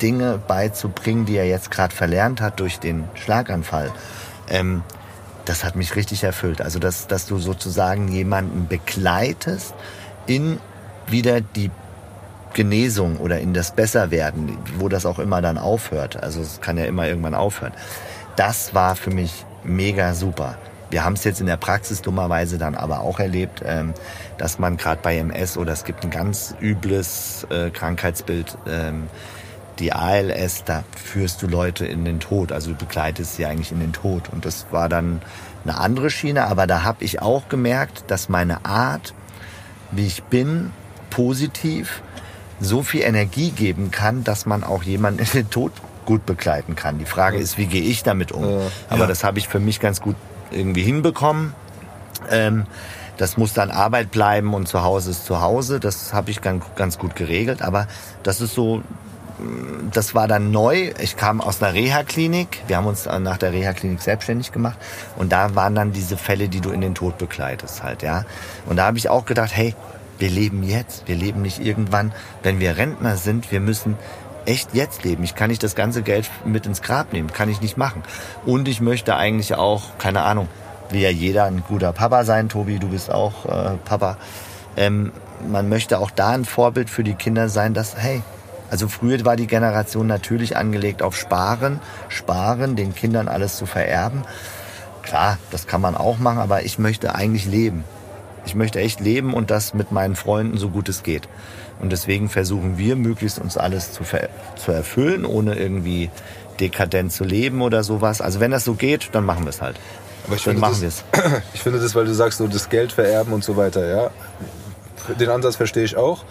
Dinge 0.02 0.40
beizubringen, 0.48 1.26
die 1.26 1.38
er 1.38 1.48
jetzt 1.48 1.72
gerade 1.72 1.96
verlernt 1.96 2.42
hat 2.42 2.60
durch 2.60 2.80
den 2.80 3.06
Schlaganfall. 3.16 3.92
Ähm, 4.50 4.84
das 5.46 5.64
hat 5.64 5.76
mich 5.76 5.96
richtig 5.96 6.24
erfüllt. 6.24 6.62
Also, 6.62 6.80
dass, 6.80 7.08
dass 7.08 7.26
du 7.26 7.38
sozusagen 7.38 8.10
jemanden 8.10 8.68
begleitest 8.68 9.74
in 10.28 10.60
wieder 11.08 11.42
die 11.42 11.72
Genesung 12.54 13.18
oder 13.18 13.40
in 13.40 13.54
das 13.54 13.72
Besserwerden, 13.72 14.58
wo 14.78 14.90
das 14.90 15.06
auch 15.06 15.20
immer 15.20 15.42
dann 15.42 15.58
aufhört. 15.58 16.22
Also 16.22 16.42
es 16.42 16.62
kann 16.62 16.78
ja 16.78 16.86
immer 16.86 17.08
irgendwann 17.08 17.34
aufhören. 17.34 17.74
Das 18.36 18.74
war 18.74 18.96
für 18.96 19.10
mich 19.10 19.46
mega 19.64 20.14
super. 20.14 20.58
Wir 20.90 21.04
haben 21.04 21.14
es 21.14 21.24
jetzt 21.24 21.42
in 21.42 21.48
der 21.48 21.58
Praxis 21.58 22.02
dummerweise 22.02 22.58
dann 22.58 22.76
aber 22.76 23.00
auch 23.00 23.20
erlebt, 23.20 23.64
ähm, 23.66 23.94
dass 24.38 24.60
man 24.60 24.78
gerade 24.78 25.00
bei 25.02 25.18
MS 25.18 25.58
oder 25.58 25.74
es 25.74 25.84
gibt 25.84 26.04
ein 26.04 26.10
ganz 26.10 26.56
übles 26.62 27.46
äh, 27.50 27.70
Krankheitsbild, 27.70 28.58
ähm, 28.68 29.08
die 29.80 29.92
ALS, 29.92 30.64
da 30.66 30.84
führst 30.96 31.42
du 31.42 31.48
Leute 31.48 31.86
in 31.86 32.06
den 32.06 32.20
Tod, 32.20 32.52
also 32.52 32.72
du 32.72 32.78
begleitest 32.78 33.36
sie 33.36 33.46
eigentlich 33.46 33.72
in 33.72 33.80
den 33.80 33.94
Tod. 33.94 34.30
Und 34.32 34.46
das 34.46 34.68
war 34.72 34.88
dann 34.88 35.22
eine 35.64 35.78
andere 35.78 36.10
Schiene, 36.10 36.46
aber 36.46 36.68
da 36.68 36.84
habe 36.84 37.04
ich 37.04 37.22
auch 37.22 37.50
gemerkt, 37.50 38.04
dass 38.08 38.30
meine 38.30 38.66
Art, 38.66 39.14
wie 39.92 40.06
ich 40.06 40.24
bin, 40.24 40.72
positiv, 41.10 42.02
so 42.60 42.84
viel 42.84 43.02
Energie 43.02 43.52
geben 43.52 43.92
kann, 43.92 44.24
dass 44.24 44.46
man 44.46 44.64
auch 44.64 44.84
jemanden 44.84 45.20
in 45.20 45.30
den 45.34 45.50
Tod 45.50 45.72
gut 46.06 46.26
begleiten 46.26 46.76
kann. 46.76 47.00
Die 47.00 47.06
Frage 47.06 47.38
ist, 47.38 47.58
wie 47.58 47.66
gehe 47.66 47.82
ich 47.82 48.04
damit 48.04 48.32
um? 48.32 48.44
Ja. 48.44 48.60
Aber 48.90 49.08
das 49.08 49.24
habe 49.24 49.40
ich 49.40 49.48
für 49.48 49.60
mich 49.60 49.80
ganz 49.80 50.02
gut 50.02 50.16
irgendwie 50.52 50.84
hinbekommen. 50.84 51.54
Ähm, 52.30 52.66
das 53.18 53.38
muss 53.38 53.54
dann 53.54 53.72
Arbeit 53.72 54.12
bleiben 54.12 54.54
und 54.54 54.68
zu 54.68 54.84
Hause 54.84 55.12
ist 55.12 55.26
zu 55.26 55.42
Hause. 55.42 55.80
Das 55.80 56.14
habe 56.14 56.32
ich 56.32 56.42
ganz, 56.42 56.64
ganz 56.76 56.98
gut 56.98 57.16
geregelt. 57.16 57.62
Aber 57.62 57.88
das 58.24 58.42
ist 58.42 58.54
so, 58.54 58.78
mm, 58.78 59.92
das 59.92 60.16
war 60.16 60.28
dann 60.28 60.52
neu. 60.52 60.92
Ich 61.00 61.16
kam 61.16 61.42
aus 61.42 61.62
einer 61.62 61.74
Reha-Klinik. 61.74 62.64
Wir 62.68 62.78
haben 62.78 62.88
uns 62.88 63.06
nach 63.06 63.38
der 63.38 63.54
Reha-Klinik 63.54 64.02
selbstständig 64.02 64.52
gemacht. 64.52 64.78
Und 65.16 65.32
da 65.32 65.56
waren 65.56 65.76
dann 65.76 65.92
diese 65.92 66.18
Fälle, 66.18 66.50
die 66.50 66.62
du 66.62 66.72
in 66.72 66.82
den 66.82 66.96
Tod 66.96 67.18
begleitest 67.18 67.84
halt, 67.84 68.02
ja. 68.02 68.26
Und 68.66 68.78
da 68.78 68.86
habe 68.86 68.98
ich 68.98 69.10
auch 69.10 69.26
gedacht, 69.26 69.52
hey, 69.54 69.76
wir 70.20 70.30
leben 70.30 70.64
jetzt. 70.64 71.08
Wir 71.08 71.16
leben 71.16 71.42
nicht 71.42 71.60
irgendwann, 71.60 72.14
wenn 72.44 72.60
wir 72.60 72.78
Rentner 72.78 73.18
sind. 73.18 73.52
Wir 73.52 73.60
müssen 73.60 73.98
echt 74.46 74.74
jetzt 74.74 75.04
leben. 75.04 75.24
Ich 75.24 75.36
kann 75.36 75.50
nicht 75.50 75.64
das 75.64 75.76
ganze 75.76 76.02
Geld 76.02 76.30
mit 76.46 76.66
ins 76.66 76.82
Grab 76.82 77.14
nehmen. 77.14 77.32
Kann 77.32 77.50
ich 77.50 77.62
nicht 77.62 77.78
machen. 77.78 78.04
Und 78.46 78.68
ich 78.68 78.82
möchte 78.82 79.16
eigentlich 79.16 79.56
auch, 79.56 79.98
keine 79.98 80.22
Ahnung, 80.22 80.48
will 80.90 81.02
ja 81.02 81.10
jeder 81.10 81.46
ein 81.46 81.64
guter 81.68 81.94
Papa 81.94 82.24
sein. 82.24 82.50
Tobi, 82.50 82.80
du 82.80 82.90
bist 82.90 83.12
auch 83.12 83.46
äh, 83.46 83.78
Papa. 83.86 84.18
Ähm, 84.76 85.12
man 85.48 85.70
möchte 85.70 86.00
auch 86.00 86.12
da 86.12 86.30
ein 86.30 86.46
Vorbild 86.46 86.90
für 86.90 87.04
die 87.04 87.16
Kinder 87.16 87.50
sein, 87.50 87.74
dass, 87.74 87.98
hey, 87.98 88.22
also 88.70 88.88
früher 88.88 89.24
war 89.26 89.36
die 89.36 89.48
Generation 89.48 90.08
natürlich 90.08 90.58
angelegt 90.58 91.02
auf 91.02 91.16
Sparen, 91.16 91.80
Sparen, 92.10 92.76
den 92.76 92.96
Kindern 92.96 93.28
alles 93.28 93.58
zu 93.58 93.66
vererben. 93.66 94.24
Klar, 95.04 95.38
das 95.52 95.68
kann 95.68 95.82
man 95.82 95.96
auch 95.96 96.18
machen, 96.18 96.40
aber 96.40 96.64
ich 96.64 96.80
möchte 96.80 97.14
eigentlich 97.14 97.46
leben. 97.46 97.84
Ich 98.46 98.56
möchte 98.56 98.80
echt 98.80 99.00
leben 99.00 99.34
und 99.34 99.52
das 99.52 99.74
mit 99.74 99.92
meinen 99.92 100.16
Freunden 100.16 100.58
so 100.58 100.70
gut 100.70 100.90
es 100.90 101.04
geht. 101.04 101.28
Und 101.80 101.92
deswegen 101.92 102.30
versuchen 102.30 102.78
wir 102.78 102.96
möglichst 102.96 103.40
uns 103.40 103.58
alles 103.58 103.92
zu, 103.92 104.04
zu 104.56 104.72
erfüllen, 104.72 105.26
ohne 105.26 105.56
irgendwie 105.56 106.10
dekadent 106.60 107.12
zu 107.12 107.24
leben 107.24 107.62
oder 107.62 107.84
sowas. 107.84 108.22
Also 108.22 108.40
wenn 108.40 108.52
das 108.52 108.64
so 108.64 108.74
geht, 108.74 109.10
dann 109.14 109.26
machen 109.26 109.44
wir 109.44 109.50
es 109.50 109.62
halt. 109.62 109.80
Aber 110.26 110.36
ich 110.36 110.44
dann 110.44 110.56
finde, 110.56 110.62
machen 110.62 110.82
wir 110.82 110.88
das, 110.88 111.04
es. 111.12 111.42
ich 111.54 111.62
finde 111.62 111.80
das, 111.80 111.96
weil 111.96 112.06
du 112.06 112.14
sagst, 112.14 112.38
so 112.38 112.48
das 112.48 112.70
Geld 112.70 112.92
vererben 112.92 113.34
und 113.34 113.44
so 113.44 113.58
weiter, 113.58 113.86
ja. 113.86 114.12
Den 115.20 115.30
Ansatz 115.30 115.58
verstehe 115.58 115.84
ich 115.84 115.98
auch. 115.98 116.24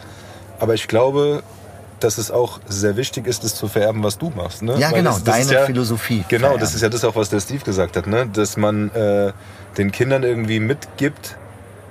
Aber 0.58 0.74
ich 0.74 0.88
glaube, 0.88 1.42
dass 2.00 2.18
es 2.18 2.30
auch 2.30 2.60
sehr 2.68 2.96
wichtig 2.96 3.26
ist, 3.26 3.44
das 3.44 3.54
zu 3.54 3.68
vererben, 3.68 4.02
was 4.02 4.18
du 4.18 4.30
machst. 4.30 4.62
Ne? 4.62 4.78
Ja, 4.78 4.90
Weil 4.90 4.98
genau, 4.98 5.10
das, 5.10 5.24
das 5.24 5.46
deine 5.46 5.60
ja, 5.60 5.66
Philosophie 5.66 6.24
Genau, 6.28 6.40
vererben. 6.40 6.60
das 6.60 6.74
ist 6.74 6.80
ja 6.82 6.88
das 6.88 7.04
auch, 7.04 7.16
was 7.16 7.30
der 7.30 7.40
Steve 7.40 7.64
gesagt 7.64 7.96
hat, 7.96 8.06
ne? 8.06 8.28
dass 8.32 8.56
man 8.56 8.90
äh, 8.94 9.32
den 9.76 9.92
Kindern 9.92 10.22
irgendwie 10.22 10.58
mitgibt, 10.60 11.36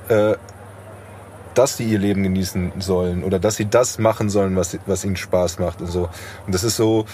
äh, 0.10 0.36
dass 1.54 1.78
sie 1.78 1.86
ihr 1.86 2.00
Leben 2.00 2.24
genießen 2.24 2.74
sollen 2.80 3.24
oder 3.24 3.40
dass 3.40 3.56
sie 3.58 3.70
das 3.70 4.00
machen 4.00 4.30
sollen, 4.30 4.56
was, 4.56 4.78
was 4.86 5.04
ihnen 5.04 5.18
Spaß 5.18 5.60
macht 5.60 5.82
und 5.82 5.92
so. 5.92 6.10
Und 6.46 6.56
das 6.56 6.64
ist 6.64 6.78
so, 6.78 7.06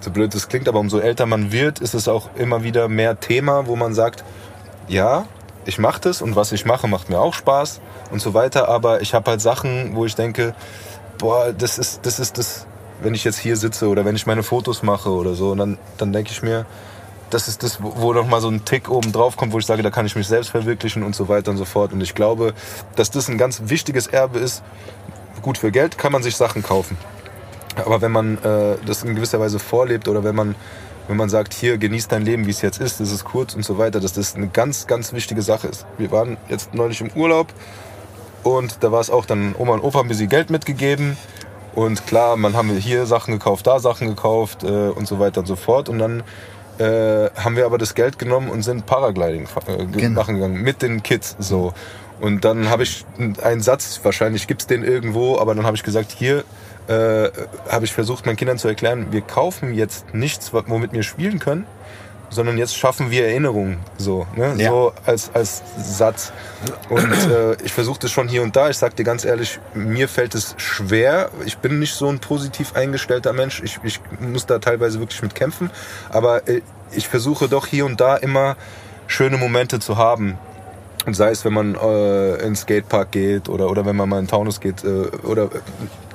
so 0.00 0.10
blöd 0.10 0.34
das 0.34 0.48
klingt, 0.48 0.68
aber 0.68 0.80
umso 0.80 0.98
älter 0.98 1.26
man 1.26 1.52
wird, 1.52 1.80
ist 1.80 1.94
es 1.94 2.08
auch 2.08 2.30
immer 2.36 2.62
wieder 2.62 2.88
mehr 2.88 3.18
Thema, 3.20 3.66
wo 3.66 3.76
man 3.76 3.94
sagt, 3.94 4.24
ja, 4.88 5.26
ich 5.64 5.78
mache 5.78 6.00
das 6.00 6.22
und 6.22 6.36
was 6.36 6.52
ich 6.52 6.64
mache, 6.64 6.88
macht 6.88 7.10
mir 7.10 7.20
auch 7.20 7.34
Spaß 7.34 7.80
und 8.10 8.20
so 8.20 8.34
weiter, 8.34 8.68
aber 8.68 9.02
ich 9.02 9.14
habe 9.14 9.30
halt 9.30 9.40
Sachen, 9.40 9.94
wo 9.94 10.06
ich 10.06 10.14
denke, 10.14 10.54
boah, 11.18 11.52
das 11.52 11.78
ist 11.78 12.06
das, 12.06 12.18
ist 12.18 12.38
das 12.38 12.66
wenn 13.00 13.14
ich 13.14 13.24
jetzt 13.24 13.38
hier 13.38 13.56
sitze 13.56 13.88
oder 13.88 14.04
wenn 14.04 14.16
ich 14.16 14.26
meine 14.26 14.42
Fotos 14.42 14.82
mache 14.82 15.10
oder 15.10 15.34
so, 15.34 15.52
und 15.52 15.58
dann, 15.58 15.78
dann 15.98 16.12
denke 16.12 16.32
ich 16.32 16.42
mir, 16.42 16.66
das 17.30 17.48
ist 17.48 17.62
das, 17.62 17.82
wo 17.82 17.92
wo 17.96 18.12
noch 18.12 18.26
mal 18.26 18.40
so 18.40 18.48
ein 18.48 18.64
Tick 18.64 18.88
oben 18.88 19.12
drauf 19.12 19.36
kommt, 19.36 19.52
wo 19.52 19.58
ich 19.58 19.66
sage, 19.66 19.82
da 19.82 19.90
kann 19.90 20.06
ich 20.06 20.16
mich 20.16 20.26
selbst 20.26 20.50
verwirklichen 20.50 21.02
und 21.02 21.14
so 21.14 21.28
weiter 21.28 21.50
und 21.50 21.58
so 21.58 21.64
fort. 21.64 21.92
Und 21.92 22.00
ich 22.00 22.14
glaube, 22.14 22.54
dass 22.96 23.10
das 23.10 23.28
ein 23.28 23.38
ganz 23.38 23.62
wichtiges 23.66 24.06
Erbe 24.06 24.38
ist. 24.38 24.62
Gut, 25.42 25.58
für 25.58 25.70
Geld 25.70 25.98
kann 25.98 26.10
man 26.10 26.22
sich 26.22 26.36
Sachen 26.36 26.62
kaufen. 26.62 26.96
Aber 27.84 28.00
wenn 28.00 28.12
man 28.12 28.38
äh, 28.38 28.76
das 28.86 29.02
in 29.04 29.14
gewisser 29.14 29.40
Weise 29.40 29.58
vorlebt 29.58 30.08
oder 30.08 30.24
wenn 30.24 30.34
man, 30.34 30.54
wenn 31.08 31.16
man 31.16 31.28
sagt, 31.28 31.54
hier, 31.54 31.78
genieß 31.78 32.08
dein 32.08 32.22
Leben, 32.22 32.46
wie 32.46 32.50
es 32.50 32.62
jetzt 32.62 32.80
ist, 32.80 33.00
das 33.00 33.10
ist 33.12 33.24
kurz 33.24 33.54
und 33.54 33.64
so 33.64 33.78
weiter, 33.78 34.00
dass 34.00 34.12
das 34.12 34.34
eine 34.34 34.48
ganz, 34.48 34.86
ganz 34.86 35.12
wichtige 35.12 35.42
Sache 35.42 35.68
ist. 35.68 35.86
Wir 35.96 36.10
waren 36.10 36.36
jetzt 36.48 36.74
neulich 36.74 37.00
im 37.00 37.10
Urlaub 37.14 37.48
und 38.42 38.78
da 38.80 38.92
war 38.92 39.00
es 39.00 39.10
auch 39.10 39.24
dann, 39.26 39.54
Oma 39.58 39.74
und 39.74 39.80
Opa 39.82 39.98
haben 39.98 40.06
ein 40.06 40.08
bisschen 40.08 40.28
Geld 40.28 40.50
mitgegeben. 40.50 41.16
Und 41.74 42.06
klar, 42.06 42.36
man 42.36 42.54
haben 42.56 42.70
hier 42.70 43.06
Sachen 43.06 43.32
gekauft, 43.34 43.66
da 43.66 43.78
Sachen 43.78 44.08
gekauft 44.08 44.64
äh, 44.64 44.66
und 44.88 45.06
so 45.06 45.18
weiter 45.20 45.40
und 45.40 45.46
so 45.46 45.54
fort. 45.54 45.88
Und 45.88 45.98
dann 46.00 46.22
äh, 46.78 47.30
haben 47.36 47.54
wir 47.56 47.66
aber 47.66 47.78
das 47.78 47.94
Geld 47.94 48.18
genommen 48.18 48.48
und 48.50 48.62
sind 48.62 48.86
Paragliding 48.86 49.44
äh, 49.66 49.76
ge- 49.86 50.00
Genau. 50.02 50.20
machen 50.20 50.34
gegangen 50.36 50.60
mit 50.62 50.82
den 50.82 51.02
Kids 51.02 51.36
so. 51.38 51.72
Und 52.20 52.44
dann 52.44 52.68
habe 52.68 52.82
ich 52.82 53.04
einen 53.42 53.60
Satz, 53.60 54.00
wahrscheinlich 54.02 54.48
gibt's 54.48 54.66
den 54.66 54.82
irgendwo, 54.82 55.38
aber 55.38 55.54
dann 55.54 55.64
habe 55.66 55.76
ich 55.76 55.84
gesagt, 55.84 56.10
hier 56.10 56.42
äh, 56.88 57.30
habe 57.68 57.84
ich 57.84 57.92
versucht, 57.92 58.26
meinen 58.26 58.36
Kindern 58.36 58.58
zu 58.58 58.68
erklären, 58.68 59.08
wir 59.10 59.20
kaufen 59.20 59.74
jetzt 59.74 60.14
nichts, 60.14 60.52
womit 60.52 60.92
wir 60.92 61.02
spielen 61.02 61.38
können, 61.38 61.66
sondern 62.30 62.58
jetzt 62.58 62.76
schaffen 62.76 63.10
wir 63.10 63.26
Erinnerungen, 63.26 63.78
so, 63.96 64.26
ne? 64.36 64.54
Ja. 64.56 64.70
so 64.70 64.92
als, 65.06 65.30
als 65.34 65.62
Satz. 65.82 66.32
Und 66.88 67.12
äh, 67.30 67.56
ich 67.62 67.72
versuche 67.72 68.00
das 68.00 68.10
schon 68.10 68.28
hier 68.28 68.42
und 68.42 68.56
da. 68.56 68.68
Ich 68.68 68.76
sag 68.76 68.96
dir 68.96 69.04
ganz 69.04 69.24
ehrlich, 69.24 69.60
mir 69.74 70.08
fällt 70.08 70.34
es 70.34 70.54
schwer. 70.58 71.30
Ich 71.46 71.58
bin 71.58 71.78
nicht 71.78 71.94
so 71.94 72.08
ein 72.08 72.18
positiv 72.18 72.74
eingestellter 72.74 73.32
Mensch. 73.32 73.62
Ich, 73.62 73.78
ich 73.82 74.00
muss 74.20 74.46
da 74.46 74.58
teilweise 74.58 74.98
wirklich 75.00 75.22
mit 75.22 75.34
kämpfen. 75.34 75.70
Aber 76.10 76.46
äh, 76.48 76.60
ich 76.92 77.08
versuche 77.08 77.48
doch 77.48 77.66
hier 77.66 77.86
und 77.86 78.00
da 78.00 78.16
immer 78.16 78.56
schöne 79.06 79.36
Momente 79.36 79.80
zu 79.80 79.96
haben. 79.96 80.38
Und 81.06 81.14
sei 81.14 81.30
es, 81.30 81.44
wenn 81.44 81.52
man 81.52 81.74
äh, 81.74 82.34
in 82.34 82.40
den 82.40 82.56
Skatepark 82.56 83.12
geht 83.12 83.48
oder, 83.48 83.70
oder 83.70 83.86
wenn 83.86 83.96
man 83.96 84.08
mal 84.08 84.18
in 84.18 84.28
Taunus 84.28 84.60
geht 84.60 84.84
äh, 84.84 85.08
oder 85.26 85.44
äh, 85.44 85.48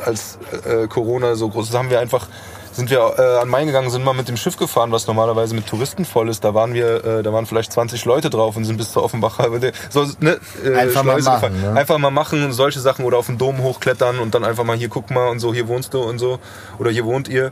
als 0.06 0.38
äh, 0.66 0.88
Corona 0.88 1.36
so 1.36 1.50
groß 1.50 1.70
ist, 1.70 1.76
haben 1.76 1.90
wir 1.90 2.00
einfach 2.00 2.28
sind 2.74 2.90
wir 2.90 3.14
äh, 3.18 3.42
an 3.42 3.50
Main 3.50 3.68
gegangen, 3.68 3.90
sind 3.90 4.04
mal 4.04 4.14
mit 4.14 4.28
dem 4.28 4.38
Schiff 4.38 4.58
gefahren, 4.58 4.92
was 4.92 5.08
normalerweise 5.08 5.54
mit 5.56 5.68
Touristen 5.68 6.06
voll 6.06 6.30
ist. 6.30 6.44
Da 6.44 6.54
waren 6.54 6.74
wir, 6.74 7.06
äh, 7.06 7.24
da 7.24 7.32
waren 7.32 7.46
vielleicht 7.46 7.72
20 7.72 8.04
Leute 8.06 8.30
drauf 8.30 8.58
und 8.58 8.66
sind 8.66 8.78
bis 8.78 8.92
zur 8.92 9.04
Offenbacher 9.04 9.48
so, 9.90 10.08
ne, 10.20 10.40
äh, 10.66 10.74
Einfach 10.76 11.04
mal 11.04 11.14
Schleuse 11.14 11.30
machen, 11.30 11.54
gefahren. 11.54 11.74
ne? 11.74 11.80
Einfach 11.80 11.98
mal 11.98 12.12
machen 12.12 12.44
und 12.44 12.52
solche 12.54 12.80
Sachen 12.80 13.06
oder 13.06 13.18
auf 13.18 13.28
den 13.28 13.38
Dom 13.38 13.62
hochklettern 13.62 14.20
und 14.20 14.34
dann 14.34 14.44
einfach 14.44 14.64
mal 14.64 14.76
hier 14.76 14.90
guck 14.90 15.12
mal 15.12 15.30
und 15.30 15.40
so, 15.40 15.54
hier 15.54 15.68
wohnst 15.68 15.94
du 15.94 16.02
und 16.02 16.18
so 16.20 16.40
oder 16.80 16.90
hier 16.90 17.06
wohnt 17.06 17.28
ihr. 17.28 17.52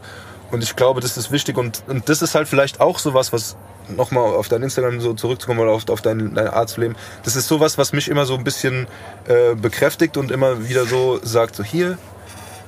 Und 0.52 0.64
ich 0.64 0.76
glaube, 0.76 1.00
das 1.00 1.18
ist 1.18 1.32
wichtig 1.32 1.58
und, 1.58 1.84
und 1.88 2.10
das 2.10 2.22
ist 2.22 2.36
halt 2.36 2.48
vielleicht 2.48 2.82
auch 2.82 3.00
sowas, 3.00 3.32
was 3.32 3.56
nochmal 3.90 4.34
auf 4.34 4.48
dein 4.48 4.64
Instagram 4.64 5.02
so 5.02 5.14
zurückzukommen 5.14 5.60
oder 5.60 5.72
auf, 5.72 5.88
auf 5.90 6.02
dein, 6.02 6.34
deine 6.34 6.54
Art 6.54 6.70
zu 6.70 6.82
leben. 6.82 6.96
Das 7.24 7.36
ist 7.36 7.48
sowas, 7.48 7.78
was 7.78 7.94
mich 7.94 8.10
immer 8.10 8.26
so 8.26 8.36
ein 8.36 8.44
bisschen 8.44 8.88
äh, 9.28 9.56
bekräftigt 9.56 10.18
und 10.18 10.32
immer 10.32 10.68
wieder 10.68 10.86
so 10.86 11.20
sagt, 11.24 11.56
so 11.56 11.64
hier, 11.64 11.98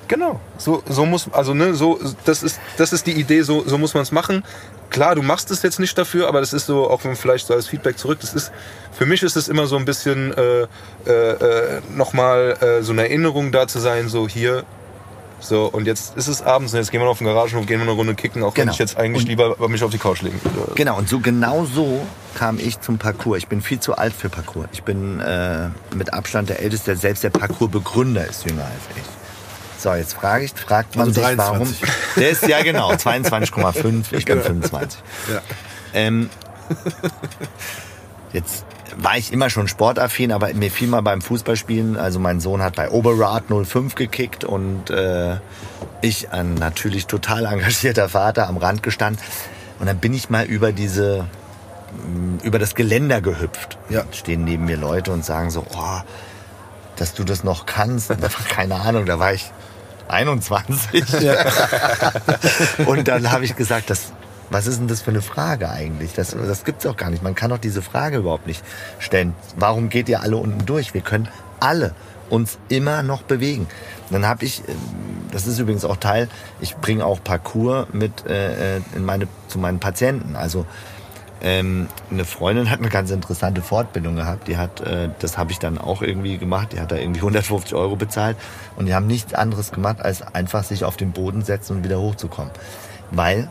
Genau, 0.07 0.39
so, 0.57 0.83
so 0.87 1.05
muss, 1.05 1.27
also 1.31 1.53
ne, 1.53 1.73
so, 1.73 1.99
das 2.25 2.43
ist, 2.43 2.59
das 2.77 2.93
ist 2.93 3.07
die 3.07 3.13
Idee, 3.13 3.41
so, 3.41 3.63
so 3.65 3.77
muss 3.77 3.93
man 3.93 4.03
es 4.03 4.11
machen. 4.11 4.43
Klar, 4.89 5.15
du 5.15 5.21
machst 5.21 5.49
es 5.49 5.63
jetzt 5.63 5.79
nicht 5.79 5.97
dafür, 5.97 6.27
aber 6.27 6.39
das 6.39 6.53
ist 6.53 6.65
so, 6.65 6.89
auch 6.89 7.03
wenn 7.03 7.15
vielleicht 7.15 7.47
so 7.47 7.53
als 7.53 7.67
Feedback 7.67 7.97
zurück, 7.97 8.19
das 8.21 8.33
ist, 8.33 8.51
für 8.91 9.05
mich 9.05 9.23
ist 9.23 9.35
es 9.35 9.47
immer 9.47 9.65
so 9.65 9.77
ein 9.77 9.85
bisschen 9.85 10.33
äh, 10.33 10.67
äh, 11.07 11.11
äh, 11.11 11.81
nochmal 11.95 12.57
äh, 12.61 12.83
so 12.83 12.91
eine 12.91 13.03
Erinnerung 13.03 13.51
da 13.51 13.67
zu 13.67 13.79
sein, 13.79 14.09
so 14.09 14.27
hier, 14.27 14.65
so, 15.43 15.65
und 15.65 15.85
jetzt 15.87 16.15
ist 16.15 16.27
es 16.27 16.41
abends 16.41 16.73
und 16.73 16.79
jetzt 16.79 16.91
gehen 16.91 17.01
wir 17.01 17.05
noch 17.05 17.11
auf 17.11 17.17
den 17.17 17.27
Garagenhof, 17.27 17.65
gehen 17.65 17.79
wir 17.79 17.83
eine 17.83 17.91
Runde 17.91 18.15
kicken, 18.15 18.41
auch 18.43 18.55
wenn 18.55 18.61
Genau. 18.63 18.71
ich 18.73 18.79
jetzt 18.79 18.97
eigentlich 18.97 19.23
Und- 19.23 19.29
lieber 19.29 19.55
bei 19.55 19.67
mich 19.67 19.83
auf 19.83 19.91
die 19.91 19.97
Couch 19.97 20.21
legen 20.21 20.39
würde. 20.43 20.71
Genau, 20.75 20.97
und 20.97 21.09
so 21.09 21.19
genau 21.19 21.65
so 21.65 22.05
kam 22.35 22.57
ich 22.59 22.79
zum 22.79 22.97
Parcours. 22.97 23.37
Ich 23.39 23.47
bin 23.47 23.61
viel 23.61 23.79
zu 23.79 23.95
alt 23.97 24.13
für 24.13 24.29
Parcours. 24.29 24.67
Ich 24.71 24.83
bin 24.83 25.19
äh, 25.19 25.69
mit 25.93 26.13
Abstand 26.13 26.49
der 26.49 26.61
Älteste, 26.61 26.95
selbst 26.95 27.23
der 27.23 27.29
Parcours-Begründer 27.29 28.25
ist 28.27 28.45
jünger 28.49 28.63
als 28.63 28.73
ich. 28.97 29.03
So, 29.81 29.93
jetzt 29.93 30.13
frage 30.13 30.45
ich, 30.45 30.51
fragt 30.53 30.95
man 30.95 31.09
Also 31.09 31.15
sich, 31.21 31.35
23. 31.35 31.81
warum. 31.81 31.93
Der 32.15 32.29
ist 32.29 32.47
ja 32.47 32.63
genau, 32.63 32.91
22,5, 32.93 34.13
ich 34.13 34.23
bin 34.25 34.41
25. 34.41 35.01
Ja. 35.31 35.41
Ähm, 35.93 36.29
jetzt 38.31 38.65
war 38.97 39.17
ich 39.17 39.31
immer 39.31 39.49
schon 39.49 39.67
sportaffin, 39.67 40.31
aber 40.31 40.53
mir 40.53 40.71
fiel 40.71 40.87
mal 40.87 41.01
beim 41.01 41.21
Fußballspielen, 41.21 41.97
also 41.97 42.19
mein 42.19 42.39
Sohn 42.39 42.61
hat 42.61 42.75
bei 42.75 42.89
Oberrat 42.89 43.45
05 43.49 43.95
gekickt 43.95 44.43
und 44.43 44.89
äh, 44.89 45.37
ich, 46.01 46.31
ein 46.31 46.55
natürlich 46.55 47.07
total 47.07 47.45
engagierter 47.45 48.09
Vater, 48.09 48.47
am 48.47 48.57
Rand 48.57 48.83
gestanden. 48.83 49.23
Und 49.79 49.87
dann 49.87 49.97
bin 49.97 50.13
ich 50.13 50.29
mal 50.29 50.45
über 50.45 50.71
diese, 50.71 51.25
mh, 52.05 52.43
über 52.43 52.59
das 52.59 52.75
Geländer 52.75 53.21
gehüpft. 53.21 53.77
Ja. 53.89 54.03
Stehen 54.11 54.43
neben 54.43 54.65
mir 54.65 54.77
Leute 54.77 55.11
und 55.11 55.25
sagen 55.25 55.49
so, 55.49 55.65
oh, 55.75 55.99
dass 56.95 57.13
du 57.13 57.23
das 57.23 57.43
noch 57.43 57.65
kannst. 57.65 58.09
Da 58.09 58.21
war 58.21 58.45
keine 58.47 58.75
Ahnung, 58.75 59.05
da 59.05 59.19
war 59.19 59.33
ich 59.33 59.51
21. 60.07 61.03
Und 62.85 63.07
dann 63.07 63.31
habe 63.31 63.45
ich 63.45 63.55
gesagt, 63.55 63.89
das, 63.89 64.13
was 64.53 64.67
ist 64.67 64.79
denn 64.79 64.87
das 64.87 65.01
für 65.01 65.11
eine 65.11 65.21
Frage 65.21 65.69
eigentlich? 65.69 66.13
Das, 66.13 66.29
das 66.29 66.63
gibt's 66.63 66.85
auch 66.85 66.95
gar 66.95 67.09
nicht. 67.09 67.23
Man 67.23 67.35
kann 67.35 67.49
doch 67.49 67.57
diese 67.57 67.81
Frage 67.81 68.17
überhaupt 68.17 68.45
nicht 68.47 68.63
stellen. 68.99 69.33
Warum 69.57 69.89
geht 69.89 70.07
ihr 70.07 70.21
alle 70.21 70.37
unten 70.37 70.65
durch? 70.65 70.93
Wir 70.93 71.01
können 71.01 71.27
alle 71.59 71.95
uns 72.29 72.59
immer 72.69 73.03
noch 73.03 73.23
bewegen. 73.23 73.67
Dann 74.11 74.25
habe 74.25 74.45
ich, 74.45 74.61
ähm, 74.67 74.75
das 75.31 75.47
ist 75.47 75.59
übrigens 75.59 75.85
auch 75.85 75.97
Teil, 75.97 76.29
ich 76.61 76.75
bringe 76.77 77.05
auch 77.05 77.23
Parcours 77.23 77.87
mit 77.93 78.25
äh, 78.27 78.77
äh, 78.77 78.81
in 78.95 79.03
meine, 79.03 79.27
zu 79.47 79.57
meinen 79.57 79.79
Patienten. 79.79 80.35
Also 80.35 80.65
ähm, 81.41 81.87
eine 82.11 82.23
Freundin 82.23 82.69
hat 82.69 82.79
eine 82.79 82.89
ganz 82.89 83.09
interessante 83.09 83.61
Fortbildung 83.61 84.15
gehabt. 84.15 84.47
Die 84.47 84.57
hat, 84.57 84.81
äh, 84.81 85.09
das 85.19 85.37
habe 85.37 85.51
ich 85.51 85.59
dann 85.59 85.79
auch 85.79 86.03
irgendwie 86.03 86.37
gemacht. 86.37 86.73
Die 86.73 86.79
hat 86.79 86.91
da 86.91 86.95
irgendwie 86.95 87.21
150 87.21 87.73
Euro 87.73 87.95
bezahlt 87.95 88.37
und 88.75 88.85
die 88.85 88.93
haben 88.93 89.07
nichts 89.07 89.33
anderes 89.33 89.71
gemacht, 89.71 89.99
als 89.99 90.21
einfach 90.21 90.63
sich 90.63 90.85
auf 90.85 90.95
den 90.95 91.11
Boden 91.11 91.43
setzen 91.43 91.77
und 91.77 91.83
wieder 91.83 91.99
hochzukommen, 91.99 92.51
weil 93.09 93.49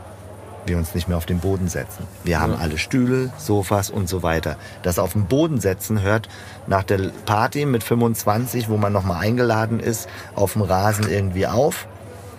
wir 0.66 0.78
uns 0.78 0.94
nicht 0.94 1.08
mehr 1.08 1.16
auf 1.16 1.26
den 1.26 1.40
Boden 1.40 1.68
setzen. 1.68 2.06
Wir 2.24 2.40
haben 2.40 2.54
alle 2.54 2.78
Stühle, 2.78 3.32
Sofas 3.38 3.90
und 3.90 4.08
so 4.08 4.22
weiter. 4.22 4.56
Das 4.82 4.98
auf 4.98 5.12
den 5.12 5.26
Boden 5.26 5.60
setzen 5.60 6.02
hört 6.02 6.28
nach 6.66 6.84
der 6.84 7.10
Party 7.26 7.66
mit 7.66 7.82
25, 7.82 8.68
wo 8.68 8.76
man 8.76 8.92
nochmal 8.92 9.22
eingeladen 9.22 9.80
ist, 9.80 10.08
auf 10.34 10.52
dem 10.54 10.62
Rasen 10.62 11.08
irgendwie 11.08 11.46
auf 11.46 11.86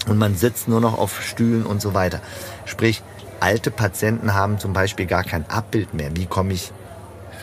und 0.07 0.17
man 0.17 0.35
sitzt 0.35 0.67
nur 0.67 0.81
noch 0.81 0.97
auf 0.97 1.21
Stühlen 1.21 1.65
und 1.65 1.81
so 1.81 1.93
weiter. 1.93 2.19
Sprich, 2.65 3.01
alte 3.39 3.71
Patienten 3.71 4.33
haben 4.33 4.59
zum 4.59 4.73
Beispiel 4.73 5.05
gar 5.05 5.23
kein 5.23 5.49
Abbild 5.49 5.93
mehr. 5.93 6.15
Wie 6.15 6.25
komme 6.25 6.53
ich 6.53 6.71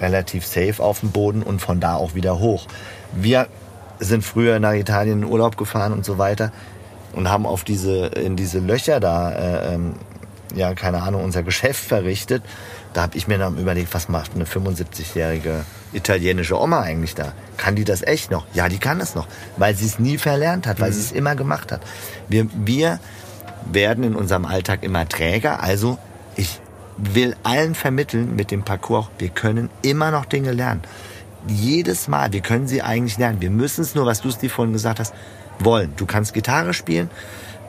relativ 0.00 0.46
safe 0.46 0.82
auf 0.82 1.00
den 1.00 1.10
Boden 1.10 1.42
und 1.42 1.60
von 1.60 1.80
da 1.80 1.96
auch 1.96 2.14
wieder 2.14 2.38
hoch? 2.38 2.66
Wir 3.12 3.48
sind 3.98 4.24
früher 4.24 4.60
nach 4.60 4.72
Italien 4.72 5.22
in 5.22 5.28
Urlaub 5.28 5.56
gefahren 5.56 5.92
und 5.92 6.04
so 6.04 6.18
weiter 6.18 6.52
und 7.12 7.28
haben 7.28 7.46
auf 7.46 7.64
diese, 7.64 8.06
in 8.06 8.36
diese 8.36 8.60
Löcher 8.60 9.00
da, 9.00 9.30
äh, 9.30 9.74
ähm, 9.74 9.94
ja, 10.54 10.74
keine 10.74 11.02
Ahnung, 11.02 11.24
unser 11.24 11.42
Geschäft 11.42 11.84
verrichtet. 11.84 12.42
Da 12.92 13.02
habe 13.02 13.16
ich 13.16 13.28
mir 13.28 13.38
dann 13.38 13.58
überlegt, 13.58 13.94
was 13.94 14.08
macht 14.08 14.32
eine 14.34 14.44
75-jährige 14.44 15.64
italienische 15.92 16.60
Oma 16.60 16.80
eigentlich 16.80 17.14
da? 17.14 17.32
Kann 17.56 17.76
die 17.76 17.84
das 17.84 18.02
echt 18.02 18.30
noch? 18.30 18.46
Ja, 18.52 18.68
die 18.68 18.78
kann 18.78 19.00
es 19.00 19.14
noch, 19.14 19.26
weil 19.56 19.74
sie 19.74 19.86
es 19.86 19.98
nie 19.98 20.18
verlernt 20.18 20.66
hat, 20.66 20.80
weil 20.80 20.92
sie 20.92 21.00
es 21.00 21.12
immer 21.12 21.36
gemacht 21.36 21.72
hat. 21.72 21.82
Wir, 22.28 22.46
wir 22.54 22.98
werden 23.70 24.04
in 24.04 24.16
unserem 24.16 24.44
Alltag 24.44 24.82
immer 24.82 25.08
träger, 25.08 25.62
also 25.62 25.98
ich 26.36 26.60
will 26.96 27.36
allen 27.42 27.74
vermitteln 27.74 28.36
mit 28.36 28.50
dem 28.50 28.62
Parcours, 28.62 29.06
wir 29.18 29.28
können 29.28 29.70
immer 29.82 30.10
noch 30.10 30.24
Dinge 30.26 30.52
lernen. 30.52 30.82
jedes 31.46 32.08
Mal, 32.08 32.32
wir 32.32 32.40
können 32.40 32.68
sie 32.68 32.82
eigentlich 32.82 33.16
lernen. 33.16 33.40
Wir 33.40 33.50
müssen 33.50 33.82
es 33.82 33.94
nur, 33.94 34.04
was 34.06 34.20
du 34.20 34.30
Steve 34.30 34.52
vorhin 34.52 34.72
gesagt 34.72 35.00
hast, 35.00 35.14
wollen. 35.58 35.92
Du 35.96 36.06
kannst 36.06 36.34
Gitarre 36.34 36.74
spielen. 36.74 37.10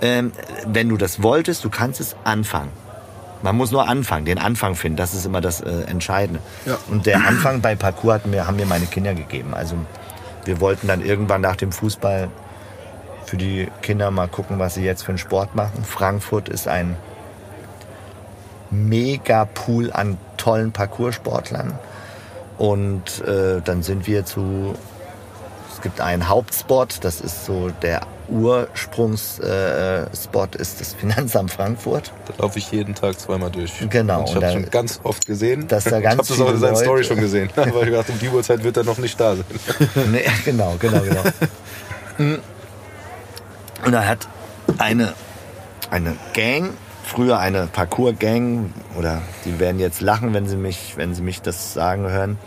Ähm, 0.01 0.31
wenn 0.65 0.89
du 0.89 0.97
das 0.97 1.21
wolltest, 1.21 1.63
du 1.63 1.69
kannst 1.69 1.99
es 2.01 2.15
anfangen. 2.23 2.71
Man 3.43 3.55
muss 3.55 3.71
nur 3.71 3.87
anfangen, 3.87 4.25
den 4.25 4.37
Anfang 4.37 4.75
finden. 4.75 4.97
Das 4.97 5.13
ist 5.13 5.25
immer 5.25 5.41
das 5.41 5.61
äh, 5.61 5.83
Entscheidende. 5.87 6.41
Ja. 6.65 6.77
Und 6.89 7.05
der 7.05 7.25
Anfang 7.25 7.61
bei 7.61 7.75
Parkour 7.75 8.15
hatten 8.15 8.31
wir, 8.31 8.47
haben 8.47 8.57
mir 8.57 8.65
meine 8.65 8.85
Kinder 8.85 9.13
gegeben. 9.13 9.53
Also 9.53 9.75
wir 10.45 10.59
wollten 10.59 10.87
dann 10.87 11.03
irgendwann 11.03 11.41
nach 11.41 11.55
dem 11.55 11.71
Fußball 11.71 12.29
für 13.25 13.37
die 13.37 13.67
Kinder 13.81 14.11
mal 14.11 14.27
gucken, 14.27 14.59
was 14.59 14.75
sie 14.75 14.83
jetzt 14.83 15.03
für 15.03 15.09
einen 15.09 15.17
Sport 15.17 15.55
machen. 15.55 15.83
Frankfurt 15.83 16.49
ist 16.49 16.67
ein 16.67 16.97
mega 18.69 19.45
Pool 19.45 19.91
an 19.91 20.17
tollen 20.37 20.71
Parkoursportlern. 20.71 21.77
Und 22.57 23.21
äh, 23.25 23.61
dann 23.63 23.83
sind 23.83 24.07
wir 24.07 24.25
zu, 24.25 24.75
es 25.73 25.81
gibt 25.81 25.99
einen 25.99 26.29
Hauptspot, 26.29 26.99
das 27.01 27.21
ist 27.21 27.45
so 27.45 27.69
der 27.81 28.01
Ursprungsspot, 28.31 29.45
äh, 29.45 30.05
Spot 30.15 30.47
ist 30.57 30.79
das 30.81 30.93
Finanzamt 30.93 31.51
Frankfurt. 31.51 32.11
Da 32.27 32.33
laufe 32.43 32.59
ich 32.59 32.71
jeden 32.71 32.95
Tag 32.95 33.19
zweimal 33.19 33.51
durch. 33.51 33.73
Genau, 33.89 34.19
Und 34.21 34.29
ich 34.29 34.35
habe 34.35 34.45
da- 34.45 34.51
schon 34.53 34.69
ganz 34.69 34.99
oft 35.03 35.25
gesehen. 35.25 35.67
dass 35.67 35.83
da 35.83 35.97
ich 35.97 36.03
ganz 36.03 36.17
habe 36.17 36.27
das 36.27 36.41
auch 36.41 36.53
in 36.53 36.59
seiner 36.59 36.75
Story 36.77 37.03
schon 37.03 37.19
gesehen. 37.19 37.49
Weil 37.55 37.67
ich 37.67 37.85
gedacht, 37.85 38.09
um 38.09 38.19
die 38.19 38.29
Uhrzeit 38.29 38.63
wird 38.63 38.77
er 38.77 38.83
noch 38.83 38.97
nicht 38.97 39.19
da 39.19 39.35
sein. 39.35 39.45
Nee, 40.11 40.23
genau, 40.45 40.75
genau, 40.79 40.99
genau. 41.01 41.21
Mm. 42.17 42.35
Und 43.85 43.91
da 43.93 44.05
hat 44.05 44.27
eine, 44.77 45.13
eine 45.89 46.15
Gang, 46.33 46.71
früher 47.05 47.39
eine 47.39 47.67
Parkour-Gang, 47.67 48.73
oder 48.97 49.21
die 49.45 49.59
werden 49.59 49.79
jetzt 49.79 50.01
lachen, 50.01 50.33
wenn 50.33 50.47
sie 50.47 50.57
mich, 50.57 50.93
wenn 50.97 51.15
sie 51.15 51.21
mich 51.21 51.41
das 51.41 51.73
sagen 51.73 52.03
hören. 52.09 52.37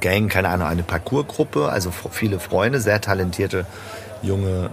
Gang, 0.00 0.30
keine 0.30 0.48
Ahnung, 0.48 0.68
eine 0.68 0.84
Parkour-Gruppe, 0.84 1.68
also 1.68 1.90
viele 2.10 2.38
Freunde, 2.38 2.80
sehr 2.80 3.00
talentierte 3.00 3.66
junge, 4.22 4.70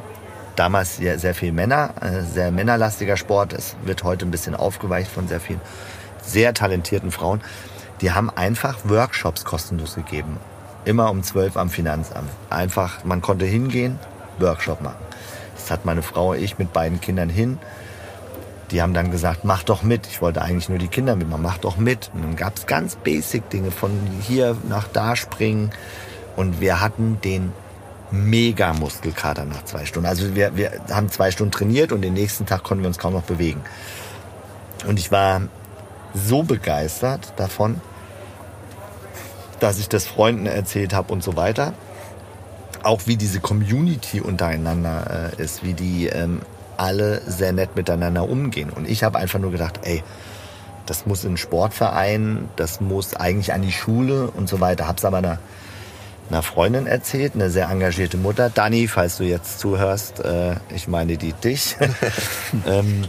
damals 0.62 0.98
sehr, 0.98 1.18
sehr 1.18 1.34
viele 1.34 1.54
Männer, 1.54 1.96
äh, 2.02 2.22
sehr 2.22 2.52
männerlastiger 2.52 3.18
Sport. 3.18 3.52
Es 3.52 3.76
wird 3.84 4.04
heute 4.04 4.28
ein 4.28 4.32
bisschen 4.32 4.54
aufgeweicht 4.54 5.10
von 5.10 5.28
sehr 5.28 5.40
vielen 5.40 5.60
sehr 6.22 6.54
talentierten 6.54 7.10
Frauen. 7.10 7.42
Die 8.02 8.12
haben 8.12 8.30
einfach 8.30 8.78
Workshops 8.84 9.44
kostenlos 9.44 9.96
gegeben. 9.96 10.38
Immer 10.86 11.10
um 11.10 11.24
12 11.24 11.58
am 11.58 11.72
Finanzamt. 11.72 12.30
Einfach, 12.52 13.04
man 13.04 13.24
konnte 13.24 13.46
hingehen, 13.46 13.98
Workshop 14.38 14.82
machen. 14.82 15.04
Das 15.56 15.72
hat 15.72 15.86
meine 15.86 16.04
Frau 16.04 16.30
und 16.30 16.40
ich 16.40 16.60
mit 16.60 16.72
beiden 16.72 17.02
Kindern 17.02 17.30
hin. 17.30 17.58
Die 18.70 18.84
haben 18.84 18.94
dann 18.94 19.10
gesagt, 19.10 19.44
mach 19.44 19.64
doch 19.64 19.82
mit. 19.82 20.06
Ich 20.06 20.22
wollte 20.22 20.44
eigentlich 20.44 20.70
nur 20.70 20.78
die 20.78 20.90
Kinder 20.90 21.16
mitmachen, 21.16 21.42
mach 21.42 21.58
doch 21.58 21.78
mit. 21.78 22.12
Und 22.14 22.22
dann 22.22 22.36
gab 22.36 22.58
es 22.58 22.68
ganz 22.68 22.98
basic 22.98 23.50
Dinge, 23.50 23.72
von 23.72 23.90
hier 24.22 24.56
nach 24.70 24.88
da 24.88 25.16
springen. 25.16 25.72
Und 26.36 26.62
wir 26.62 26.82
hatten 26.82 27.20
den 27.24 27.52
mega 28.12 28.74
Muskelkater 28.74 29.46
nach 29.46 29.64
zwei 29.66 29.86
Stunden. 29.86 30.08
Also 30.08 30.36
wir, 30.36 30.56
wir 30.56 30.72
haben 30.92 31.10
zwei 31.10 31.32
Stunden 31.32 31.52
trainiert 31.52 31.92
und 31.92 32.02
den 32.02 32.14
nächsten 32.14 32.46
Tag 32.46 32.64
konnten 32.64 32.84
wir 32.84 32.88
uns 32.88 33.00
kaum 33.00 33.14
noch 33.14 33.24
bewegen. 33.24 33.62
Und 34.86 35.00
ich 35.00 35.12
war 35.12 35.42
so 36.14 36.44
begeistert 36.44 37.34
davon, 37.38 37.80
dass 39.60 39.80
ich 39.80 39.90
das 39.90 40.06
Freunden 40.06 40.46
erzählt 40.46 40.94
habe 40.94 41.14
und 41.14 41.24
so 41.24 41.36
weiter. 41.36 41.74
Auch 42.84 43.02
wie 43.06 43.16
diese 43.16 43.40
Community 43.40 44.20
untereinander 44.20 45.32
äh, 45.38 45.42
ist, 45.42 45.64
wie 45.64 45.74
die 45.74 46.08
ähm, 46.08 46.42
alle 46.78 47.22
sehr 47.28 47.54
nett 47.54 47.76
miteinander 47.76 48.28
umgehen. 48.28 48.72
Und 48.72 48.90
ich 48.90 49.04
habe 49.04 49.20
einfach 49.20 49.40
nur 49.40 49.52
gedacht, 49.52 49.82
ey, 49.84 50.04
das 50.88 51.06
muss 51.06 51.24
in 51.24 51.30
einen 51.30 51.38
Sportverein, 51.38 52.50
das 52.56 52.82
muss 52.82 53.16
eigentlich 53.16 53.54
an 53.54 53.62
die 53.62 53.72
Schule 53.72 54.32
und 54.32 54.50
so 54.50 54.60
weiter. 54.60 54.88
Hab's 54.88 55.06
aber 55.06 55.18
einer, 55.18 55.38
einer 56.32 56.44
Freundin 56.44 56.88
erzählt, 56.88 57.34
eine 57.36 57.50
sehr 57.50 57.70
engagierte 57.70 58.18
Mutter. 58.18 58.50
Dani, 58.50 58.88
falls 58.88 59.18
du 59.18 59.24
jetzt 59.24 59.60
zuhörst, 59.60 60.24
äh, 60.24 60.56
ich 60.74 60.88
meine 60.88 61.18
die 61.18 61.34
dich. 61.34 61.76
ähm, 62.66 63.04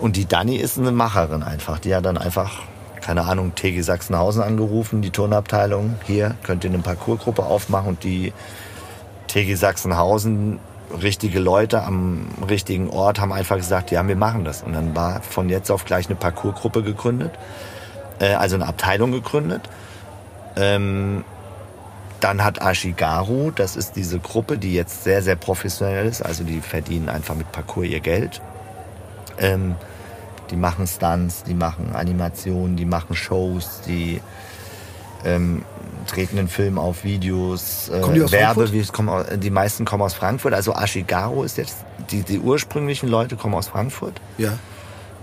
und 0.00 0.16
die 0.16 0.26
Dani 0.26 0.56
ist 0.56 0.78
eine 0.78 0.90
Macherin 0.90 1.42
einfach. 1.42 1.78
Die 1.78 1.94
hat 1.94 2.06
dann 2.06 2.16
einfach, 2.16 2.62
keine 3.00 3.24
Ahnung, 3.24 3.54
TG 3.54 3.82
Sachsenhausen 3.82 4.42
angerufen, 4.42 5.02
die 5.02 5.10
Turnabteilung. 5.10 5.96
Hier 6.06 6.36
könnt 6.42 6.64
ihr 6.64 6.70
eine 6.70 6.80
Parkourgruppe 6.80 7.44
aufmachen 7.44 7.88
und 7.88 8.04
die 8.04 8.32
TG 9.28 9.56
Sachsenhausen, 9.56 10.58
richtige 11.02 11.40
Leute 11.40 11.82
am 11.82 12.28
richtigen 12.48 12.88
Ort, 12.88 13.20
haben 13.20 13.32
einfach 13.32 13.56
gesagt, 13.56 13.90
ja, 13.90 14.06
wir 14.06 14.16
machen 14.16 14.44
das. 14.44 14.62
Und 14.62 14.72
dann 14.72 14.96
war 14.96 15.20
von 15.20 15.48
jetzt 15.50 15.70
auf 15.70 15.84
gleich 15.84 16.06
eine 16.06 16.16
Parkourgruppe 16.16 16.82
gegründet, 16.82 17.32
äh, 18.20 18.34
also 18.34 18.56
eine 18.56 18.66
Abteilung 18.66 19.12
gegründet. 19.12 19.62
Ähm, 20.56 21.24
dann 22.24 22.42
hat 22.42 22.62
Ashigaru, 22.62 23.50
das 23.50 23.76
ist 23.76 23.96
diese 23.96 24.18
Gruppe, 24.18 24.56
die 24.56 24.72
jetzt 24.72 25.04
sehr, 25.04 25.20
sehr 25.20 25.36
professionell 25.36 26.06
ist, 26.06 26.22
also 26.22 26.42
die 26.42 26.62
verdienen 26.62 27.10
einfach 27.10 27.34
mit 27.34 27.52
Parkour 27.52 27.84
ihr 27.84 28.00
Geld. 28.00 28.40
Ähm, 29.38 29.74
die 30.50 30.56
machen 30.56 30.86
Stunts, 30.86 31.42
die 31.42 31.52
machen 31.52 31.94
Animationen, 31.94 32.76
die 32.76 32.86
machen 32.86 33.14
Shows, 33.14 33.82
die 33.86 34.22
ähm, 35.26 35.66
treten 36.06 36.38
in 36.38 36.48
Filmen 36.48 36.78
auf, 36.78 37.04
Videos, 37.04 37.90
äh, 37.90 38.00
Kommen 38.00 38.14
die 38.14 38.22
aus 38.22 38.32
Werbe, 38.32 38.66
Frankfurt? 38.68 38.72
wie 38.72 38.86
kommen, 38.86 39.40
die 39.40 39.50
meisten 39.50 39.84
kommen 39.84 40.02
aus 40.02 40.14
Frankfurt. 40.14 40.54
Also 40.54 40.74
Ashigaru 40.74 41.42
ist 41.42 41.58
jetzt, 41.58 41.84
die, 42.10 42.22
die 42.22 42.38
ursprünglichen 42.38 43.10
Leute 43.10 43.36
kommen 43.36 43.54
aus 43.54 43.68
Frankfurt. 43.68 44.18
Ja. 44.38 44.54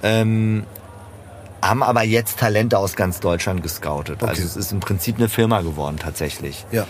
Ähm, 0.04 0.68
haben 1.62 1.84
aber 1.84 2.03
jetzt 2.03 2.39
Talente 2.39 2.78
aus 2.78 2.95
ganz 2.95 3.20
Deutschland 3.20 3.62
gescoutet. 3.64 4.22
Also 4.24 4.34
Okay. 4.34 4.41
es 4.43 4.55
ist 4.55 4.72
im 4.72 4.80
Prinzip 4.80 5.18
eine 5.18 5.30
Firma 5.30 5.62
geworden 5.62 5.97
tatsächlich. 5.97 6.66
Ja. 6.72 6.86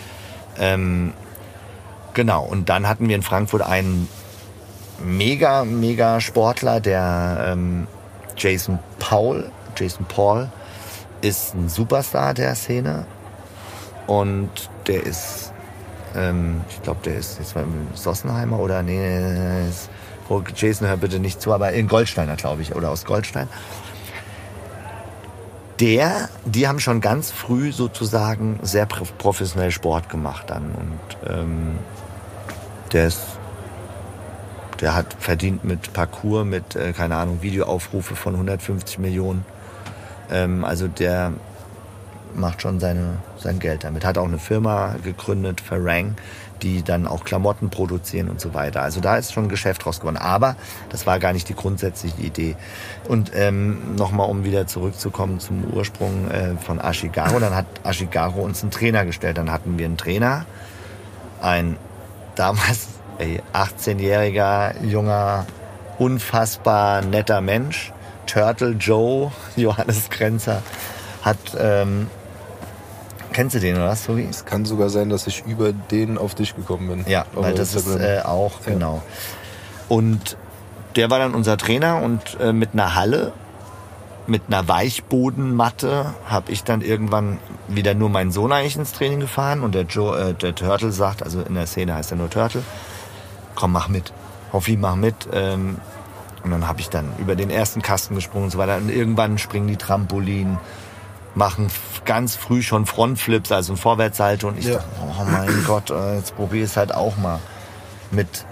Ähm, 0.58 1.12
genau, 2.14 2.44
und 2.44 2.68
dann 2.68 2.88
hatten 2.88 3.08
wir 3.08 3.16
in 3.16 3.22
Frankfurt 3.22 3.62
einen 3.62 4.08
mega, 5.04 5.64
mega 5.64 6.20
Sportler, 6.20 6.80
der 6.80 7.46
ähm, 7.52 7.86
Jason 8.36 8.78
Paul, 8.98 9.50
Jason 9.76 10.06
Paul, 10.06 10.50
ist 11.20 11.54
ein 11.54 11.68
Superstar 11.68 12.34
der 12.34 12.54
Szene. 12.54 13.06
Und 14.06 14.50
der 14.86 15.04
ist, 15.04 15.52
ähm, 16.16 16.62
ich 16.68 16.82
glaube, 16.82 17.00
der 17.04 17.16
ist 17.16 17.38
jetzt 17.38 17.54
mal 17.54 17.62
im 17.64 17.88
Sossenheimer 17.94 18.58
oder 18.58 18.82
nee, 18.82 19.68
ist, 19.68 19.88
oh, 20.28 20.42
Jason, 20.54 20.88
hör 20.88 20.96
bitte 20.96 21.18
nicht 21.18 21.40
zu, 21.40 21.52
aber 21.52 21.72
in 21.72 21.88
Goldsteiner, 21.88 22.36
glaube 22.36 22.62
ich, 22.62 22.74
oder 22.74 22.90
aus 22.90 23.04
Goldstein. 23.04 23.48
Der, 25.82 26.28
die 26.44 26.68
haben 26.68 26.78
schon 26.78 27.00
ganz 27.00 27.32
früh 27.32 27.72
sozusagen 27.72 28.60
sehr 28.62 28.86
pro- 28.86 29.04
professionell 29.18 29.72
Sport 29.72 30.08
gemacht 30.08 30.44
dann. 30.46 30.70
Und 30.70 31.28
ähm, 31.28 31.78
der 32.92 33.08
ist, 33.08 33.20
der 34.80 34.94
hat 34.94 35.16
verdient 35.18 35.64
mit 35.64 35.92
Parcours, 35.92 36.44
mit, 36.44 36.76
äh, 36.76 36.92
keine 36.92 37.16
Ahnung, 37.16 37.42
Videoaufrufe 37.42 38.14
von 38.14 38.34
150 38.34 39.00
Millionen. 39.00 39.44
Ähm, 40.30 40.64
also 40.64 40.86
der 40.86 41.32
macht 42.36 42.62
schon 42.62 42.78
seine, 42.78 43.16
sein 43.38 43.58
Geld 43.58 43.82
damit. 43.82 44.04
Hat 44.04 44.18
auch 44.18 44.28
eine 44.28 44.38
Firma 44.38 44.94
gegründet, 45.02 45.60
Farang, 45.60 46.14
die 46.62 46.82
dann 46.82 47.06
auch 47.06 47.24
Klamotten 47.24 47.70
produzieren 47.70 48.28
und 48.28 48.40
so 48.40 48.54
weiter. 48.54 48.82
Also 48.82 49.00
da 49.00 49.16
ist 49.16 49.32
schon 49.32 49.44
ein 49.44 49.48
Geschäft 49.48 49.84
draus 49.84 50.00
geworden. 50.00 50.16
Aber 50.16 50.56
das 50.90 51.06
war 51.06 51.18
gar 51.18 51.32
nicht 51.32 51.48
die 51.48 51.54
grundsätzliche 51.54 52.20
Idee. 52.22 52.56
Und 53.08 53.32
ähm, 53.34 53.94
nochmal, 53.96 54.28
um 54.28 54.44
wieder 54.44 54.66
zurückzukommen 54.66 55.40
zum 55.40 55.64
Ursprung 55.64 56.30
äh, 56.30 56.56
von 56.56 56.80
Ashigaru, 56.80 57.38
dann 57.40 57.54
hat 57.54 57.66
Ashigaru 57.82 58.42
uns 58.42 58.62
einen 58.62 58.70
Trainer 58.70 59.04
gestellt. 59.04 59.38
Dann 59.38 59.50
hatten 59.50 59.78
wir 59.78 59.86
einen 59.86 59.96
Trainer, 59.96 60.46
ein 61.40 61.76
damals 62.34 62.88
ey, 63.18 63.40
18-jähriger, 63.52 64.84
junger, 64.84 65.46
unfassbar 65.98 67.02
netter 67.02 67.40
Mensch. 67.40 67.92
Turtle 68.26 68.70
Joe, 68.70 69.32
Johannes 69.56 70.08
Grenzer, 70.10 70.62
hat, 71.22 71.36
ähm, 71.58 72.08
kennst 73.32 73.54
du 73.56 73.60
den 73.60 73.76
oder 73.76 73.88
was, 73.88 74.04
Tobi? 74.04 74.26
Es 74.28 74.44
kann 74.44 74.64
sogar 74.64 74.88
sein, 74.88 75.08
dass 75.08 75.26
ich 75.26 75.44
über 75.46 75.72
den 75.72 76.18
auf 76.18 76.34
dich 76.34 76.54
gekommen 76.54 76.88
bin. 76.88 77.04
Ja, 77.10 77.26
weil 77.34 77.54
das 77.54 77.74
ist 77.74 77.88
äh, 77.88 78.20
auch, 78.24 78.62
genau. 78.64 79.02
Und 79.88 80.36
der 80.96 81.10
war 81.10 81.18
dann 81.18 81.34
unser 81.34 81.56
Trainer 81.56 82.02
und 82.02 82.38
äh, 82.40 82.52
mit 82.52 82.70
einer 82.72 82.94
Halle, 82.94 83.32
mit 84.26 84.42
einer 84.48 84.68
Weichbodenmatte, 84.68 86.14
habe 86.26 86.52
ich 86.52 86.64
dann 86.64 86.80
irgendwann 86.80 87.38
wieder 87.68 87.94
nur 87.94 88.08
meinen 88.08 88.30
Sohn 88.30 88.52
eigentlich 88.52 88.76
ins 88.76 88.92
Training 88.92 89.20
gefahren 89.20 89.60
und 89.60 89.74
der, 89.74 89.82
Joe, 89.82 90.30
äh, 90.30 90.34
der 90.34 90.54
Turtle 90.54 90.92
sagt, 90.92 91.22
also 91.22 91.40
in 91.40 91.54
der 91.54 91.66
Szene 91.66 91.94
heißt 91.94 92.12
er 92.12 92.16
nur 92.16 92.30
Turtle, 92.30 92.62
komm, 93.54 93.72
mach 93.72 93.88
mit. 93.88 94.12
Hoffi, 94.52 94.76
mach 94.76 94.96
mit. 94.96 95.14
Ähm, 95.32 95.78
und 96.44 96.50
dann 96.50 96.66
habe 96.66 96.80
ich 96.80 96.90
dann 96.90 97.12
über 97.18 97.36
den 97.36 97.50
ersten 97.50 97.82
Kasten 97.82 98.14
gesprungen 98.14 98.44
und 98.44 98.50
so 98.50 98.58
weiter. 98.58 98.76
Und 98.76 98.90
irgendwann 98.90 99.38
springen 99.38 99.68
die 99.68 99.76
Trampolin, 99.76 100.58
machen 101.34 101.68
ganz 102.04 102.36
früh 102.36 102.62
schon 102.62 102.86
Frontflips, 102.86 103.52
also 103.52 103.72
ein 103.74 103.76
Vorwärtssalto. 103.76 104.48
Und 104.48 104.58
ich 104.58 104.66
Ja. 104.66 104.74
dachte, 104.74 104.88
oh 105.00 105.24
mein 105.24 105.64
Gott, 105.66 105.90
äh, 105.90 106.16
jetzt 106.16 106.36
probier 106.36 106.64
es 106.64 106.76
halt 106.76 106.94
auch 106.94 107.16
mal 107.16 107.38
mit 108.10 108.44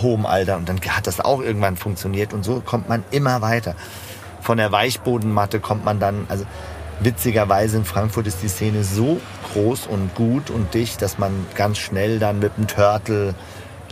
hohem 0.00 0.26
Alter. 0.26 0.56
Und 0.56 0.68
dann 0.68 0.80
hat 0.80 1.06
das 1.06 1.20
auch 1.20 1.40
irgendwann 1.40 1.76
funktioniert. 1.76 2.32
Und 2.32 2.44
so 2.44 2.60
kommt 2.60 2.88
man 2.88 3.04
immer 3.10 3.42
weiter. 3.42 3.74
Von 4.40 4.56
der 4.56 4.72
Weichbodenmatte 4.72 5.60
kommt 5.60 5.84
man 5.84 6.00
dann, 6.00 6.26
also 6.28 6.44
witzigerweise 7.00 7.76
in 7.78 7.84
Frankfurt 7.84 8.26
ist 8.26 8.42
die 8.42 8.48
Szene 8.48 8.84
so 8.84 9.20
groß 9.52 9.86
und 9.86 10.14
gut 10.14 10.50
und 10.50 10.74
dicht, 10.74 11.02
dass 11.02 11.18
man 11.18 11.46
ganz 11.54 11.78
schnell 11.78 12.18
dann 12.18 12.38
mit 12.40 12.56
dem 12.56 12.66
Turtle 12.66 13.34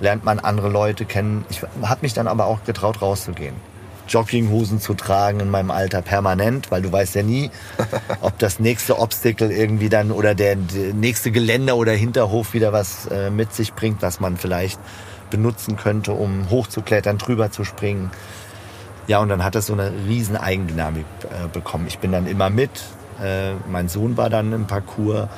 lernt 0.00 0.24
man 0.24 0.38
andere 0.38 0.68
Leute 0.68 1.04
kennen. 1.04 1.44
Ich 1.48 1.62
habe 1.82 2.00
mich 2.02 2.14
dann 2.14 2.28
aber 2.28 2.46
auch 2.46 2.64
getraut 2.64 3.02
rauszugehen. 3.02 3.56
Jogginghosen 4.08 4.80
zu 4.80 4.94
tragen 4.94 5.40
in 5.40 5.50
meinem 5.50 5.70
Alter 5.70 6.02
permanent, 6.02 6.70
weil 6.70 6.82
du 6.82 6.90
weißt 6.90 7.14
ja 7.14 7.22
nie, 7.22 7.50
ob 8.20 8.38
das 8.38 8.58
nächste 8.60 8.98
Obstacle 8.98 9.50
irgendwie 9.50 9.88
dann 9.88 10.10
oder 10.10 10.34
der, 10.34 10.56
der 10.56 10.94
nächste 10.94 11.30
Geländer 11.30 11.76
oder 11.76 11.92
Hinterhof 11.92 12.54
wieder 12.54 12.72
was 12.72 13.06
äh, 13.06 13.30
mit 13.30 13.52
sich 13.52 13.74
bringt, 13.74 14.02
was 14.02 14.20
man 14.20 14.36
vielleicht 14.36 14.80
benutzen 15.30 15.76
könnte, 15.76 16.12
um 16.12 16.50
hochzuklettern, 16.50 17.18
drüber 17.18 17.50
zu 17.50 17.64
springen. 17.64 18.10
Ja, 19.06 19.20
und 19.20 19.28
dann 19.28 19.42
hat 19.42 19.54
das 19.54 19.66
so 19.66 19.72
eine 19.72 19.92
riesen 20.06 20.36
Eigendynamik 20.36 21.06
äh, 21.24 21.48
bekommen. 21.48 21.86
Ich 21.86 21.98
bin 21.98 22.12
dann 22.12 22.26
immer 22.26 22.50
mit. 22.50 22.70
Äh, 23.22 23.54
mein 23.70 23.88
Sohn 23.88 24.16
war 24.16 24.30
dann 24.30 24.52
im 24.52 24.66
Parcours. 24.66 25.28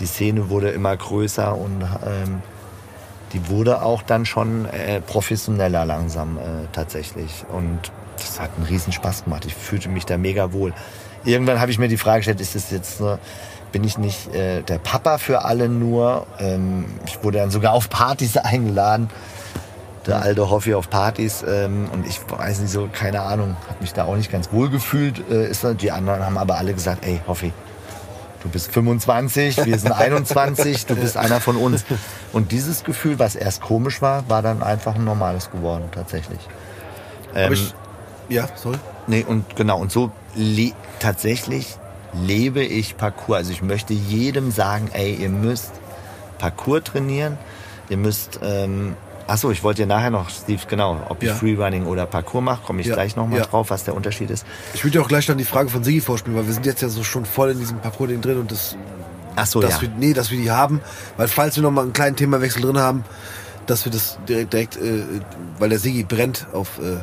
Die 0.00 0.06
Szene 0.06 0.48
wurde 0.48 0.70
immer 0.70 0.96
größer 0.96 1.56
und 1.56 1.82
ähm, 1.82 2.42
die 3.32 3.48
wurde 3.48 3.82
auch 3.82 4.02
dann 4.02 4.24
schon 4.24 4.66
äh, 4.66 5.00
professioneller 5.00 5.84
langsam 5.84 6.38
äh, 6.38 6.66
tatsächlich. 6.72 7.44
Und 7.52 7.90
das 8.18 8.40
hat 8.40 8.50
einen 8.56 8.66
riesen 8.66 8.92
Spaß 8.92 9.24
gemacht. 9.24 9.44
Ich 9.46 9.54
fühlte 9.54 9.88
mich 9.88 10.06
da 10.06 10.18
mega 10.18 10.52
wohl. 10.52 10.72
Irgendwann 11.24 11.60
habe 11.60 11.70
ich 11.70 11.78
mir 11.78 11.88
die 11.88 11.96
Frage 11.96 12.20
gestellt, 12.20 12.40
ist 12.40 12.54
das 12.54 12.70
jetzt 12.70 13.00
nur, 13.00 13.18
bin 13.72 13.84
ich 13.84 13.98
nicht 13.98 14.34
äh, 14.34 14.62
der 14.62 14.78
Papa 14.78 15.18
für 15.18 15.44
alle 15.44 15.68
nur? 15.68 16.26
Ähm, 16.38 16.86
ich 17.06 17.22
wurde 17.22 17.38
dann 17.38 17.50
sogar 17.50 17.72
auf 17.72 17.88
Partys 17.90 18.36
eingeladen. 18.36 19.10
Der 20.06 20.22
alte 20.22 20.48
Hoffi 20.48 20.72
auf 20.72 20.88
Partys 20.88 21.44
ähm, 21.46 21.90
und 21.92 22.06
ich 22.06 22.18
weiß 22.30 22.60
nicht 22.60 22.70
so, 22.70 22.88
keine 22.90 23.20
Ahnung, 23.20 23.56
habe 23.68 23.80
mich 23.82 23.92
da 23.92 24.04
auch 24.04 24.16
nicht 24.16 24.32
ganz 24.32 24.50
wohl 24.52 24.70
gefühlt. 24.70 25.22
Äh, 25.30 25.50
ist, 25.50 25.66
die 25.82 25.92
anderen 25.92 26.24
haben 26.24 26.38
aber 26.38 26.56
alle 26.56 26.72
gesagt, 26.72 27.04
ey 27.04 27.20
Hoffi, 27.26 27.52
du 28.42 28.48
bist 28.48 28.72
25, 28.72 29.66
wir 29.66 29.78
sind 29.78 29.92
21, 29.98 30.86
du 30.86 30.96
bist 30.96 31.18
einer 31.18 31.40
von 31.40 31.56
uns. 31.56 31.84
Und 32.32 32.52
dieses 32.52 32.84
Gefühl, 32.84 33.18
was 33.18 33.36
erst 33.36 33.60
komisch 33.60 34.00
war, 34.00 34.26
war 34.30 34.40
dann 34.40 34.62
einfach 34.62 34.94
ein 34.94 35.04
normales 35.04 35.50
geworden, 35.50 35.84
tatsächlich. 35.92 36.40
Ähm, 37.34 37.52
ich, 37.52 37.74
ja, 38.28 38.48
sorry. 38.56 38.78
nee, 39.06 39.24
und 39.26 39.56
genau, 39.56 39.78
und 39.80 39.90
so 39.92 40.10
le 40.34 40.72
tatsächlich 41.00 41.76
lebe 42.12 42.62
ich 42.62 42.96
Parcours. 42.96 43.38
Also 43.38 43.52
ich 43.52 43.62
möchte 43.62 43.92
jedem 43.94 44.50
sagen, 44.50 44.88
ey, 44.92 45.14
ihr 45.14 45.28
müsst 45.28 45.72
Parcours 46.38 46.84
trainieren, 46.84 47.36
ihr 47.88 47.96
müsst, 47.96 48.40
ähm, 48.42 48.94
achso, 49.26 49.50
ich 49.50 49.62
wollte 49.62 49.82
dir 49.82 49.86
nachher 49.88 50.10
noch, 50.10 50.30
Steve, 50.30 50.60
genau, 50.68 50.98
ob 51.08 51.22
ich 51.22 51.28
Ja. 51.28 51.34
Freerunning 51.34 51.86
oder 51.86 52.06
Parcours 52.06 52.42
mache, 52.44 52.60
komme 52.66 52.80
ich 52.80 52.86
Ja, 52.86 52.94
gleich 52.94 53.16
nochmal 53.16 53.40
ja. 53.40 53.44
drauf, 53.46 53.70
was 53.70 53.84
der 53.84 53.94
Unterschied 53.94 54.30
ist. 54.30 54.46
Ich 54.74 54.84
würde 54.84 54.98
dir 54.98 55.02
auch 55.04 55.08
gleich 55.08 55.26
dann 55.26 55.38
die 55.38 55.44
Frage 55.44 55.68
von 55.68 55.84
Sigi 55.84 56.00
vorspielen, 56.00 56.36
weil 56.38 56.46
wir 56.46 56.54
sind 56.54 56.64
jetzt 56.66 56.80
ja 56.82 56.88
so 56.88 57.04
schon 57.04 57.24
voll 57.26 57.50
in 57.50 57.58
diesem 57.58 57.78
Parcours-Ding 57.78 58.20
drin 58.20 58.38
und 58.38 58.50
das, 58.50 58.76
Achso, 59.36 59.60
dass 59.60 59.76
ja. 59.76 59.82
wir, 59.82 59.90
nee, 59.98 60.14
dass 60.14 60.30
wir 60.30 60.38
die 60.38 60.50
haben, 60.50 60.80
weil 61.16 61.28
falls 61.28 61.56
wir 61.56 61.62
noch 61.62 61.70
mal 61.70 61.82
einen 61.82 61.92
kleinen 61.92 62.16
Themawechsel 62.16 62.62
drin 62.62 62.78
haben, 62.78 63.04
dass 63.66 63.84
wir 63.84 63.92
das 63.92 64.18
direkt, 64.28 64.52
direkt, 64.52 64.76
äh, 64.78 65.02
weil 65.58 65.68
der 65.68 65.78
Sigi 65.78 66.02
brennt 66.04 66.46
auf 66.52 66.78
äh, 66.78 66.96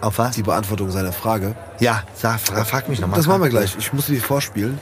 Auf 0.00 0.18
was? 0.18 0.34
die 0.34 0.42
Beantwortung 0.42 0.90
seiner 0.90 1.12
Frage. 1.12 1.54
Ja, 1.78 2.02
sag, 2.14 2.40
fra 2.40 2.64
frag 2.64 2.88
mich 2.88 3.00
nochmal. 3.00 3.18
Das 3.18 3.26
machen 3.26 3.42
wir 3.42 3.50
gleich. 3.50 3.76
Ich 3.78 3.92
muss 3.92 4.06
dir 4.06 4.14
die 4.14 4.20
vorspielen. 4.20 4.78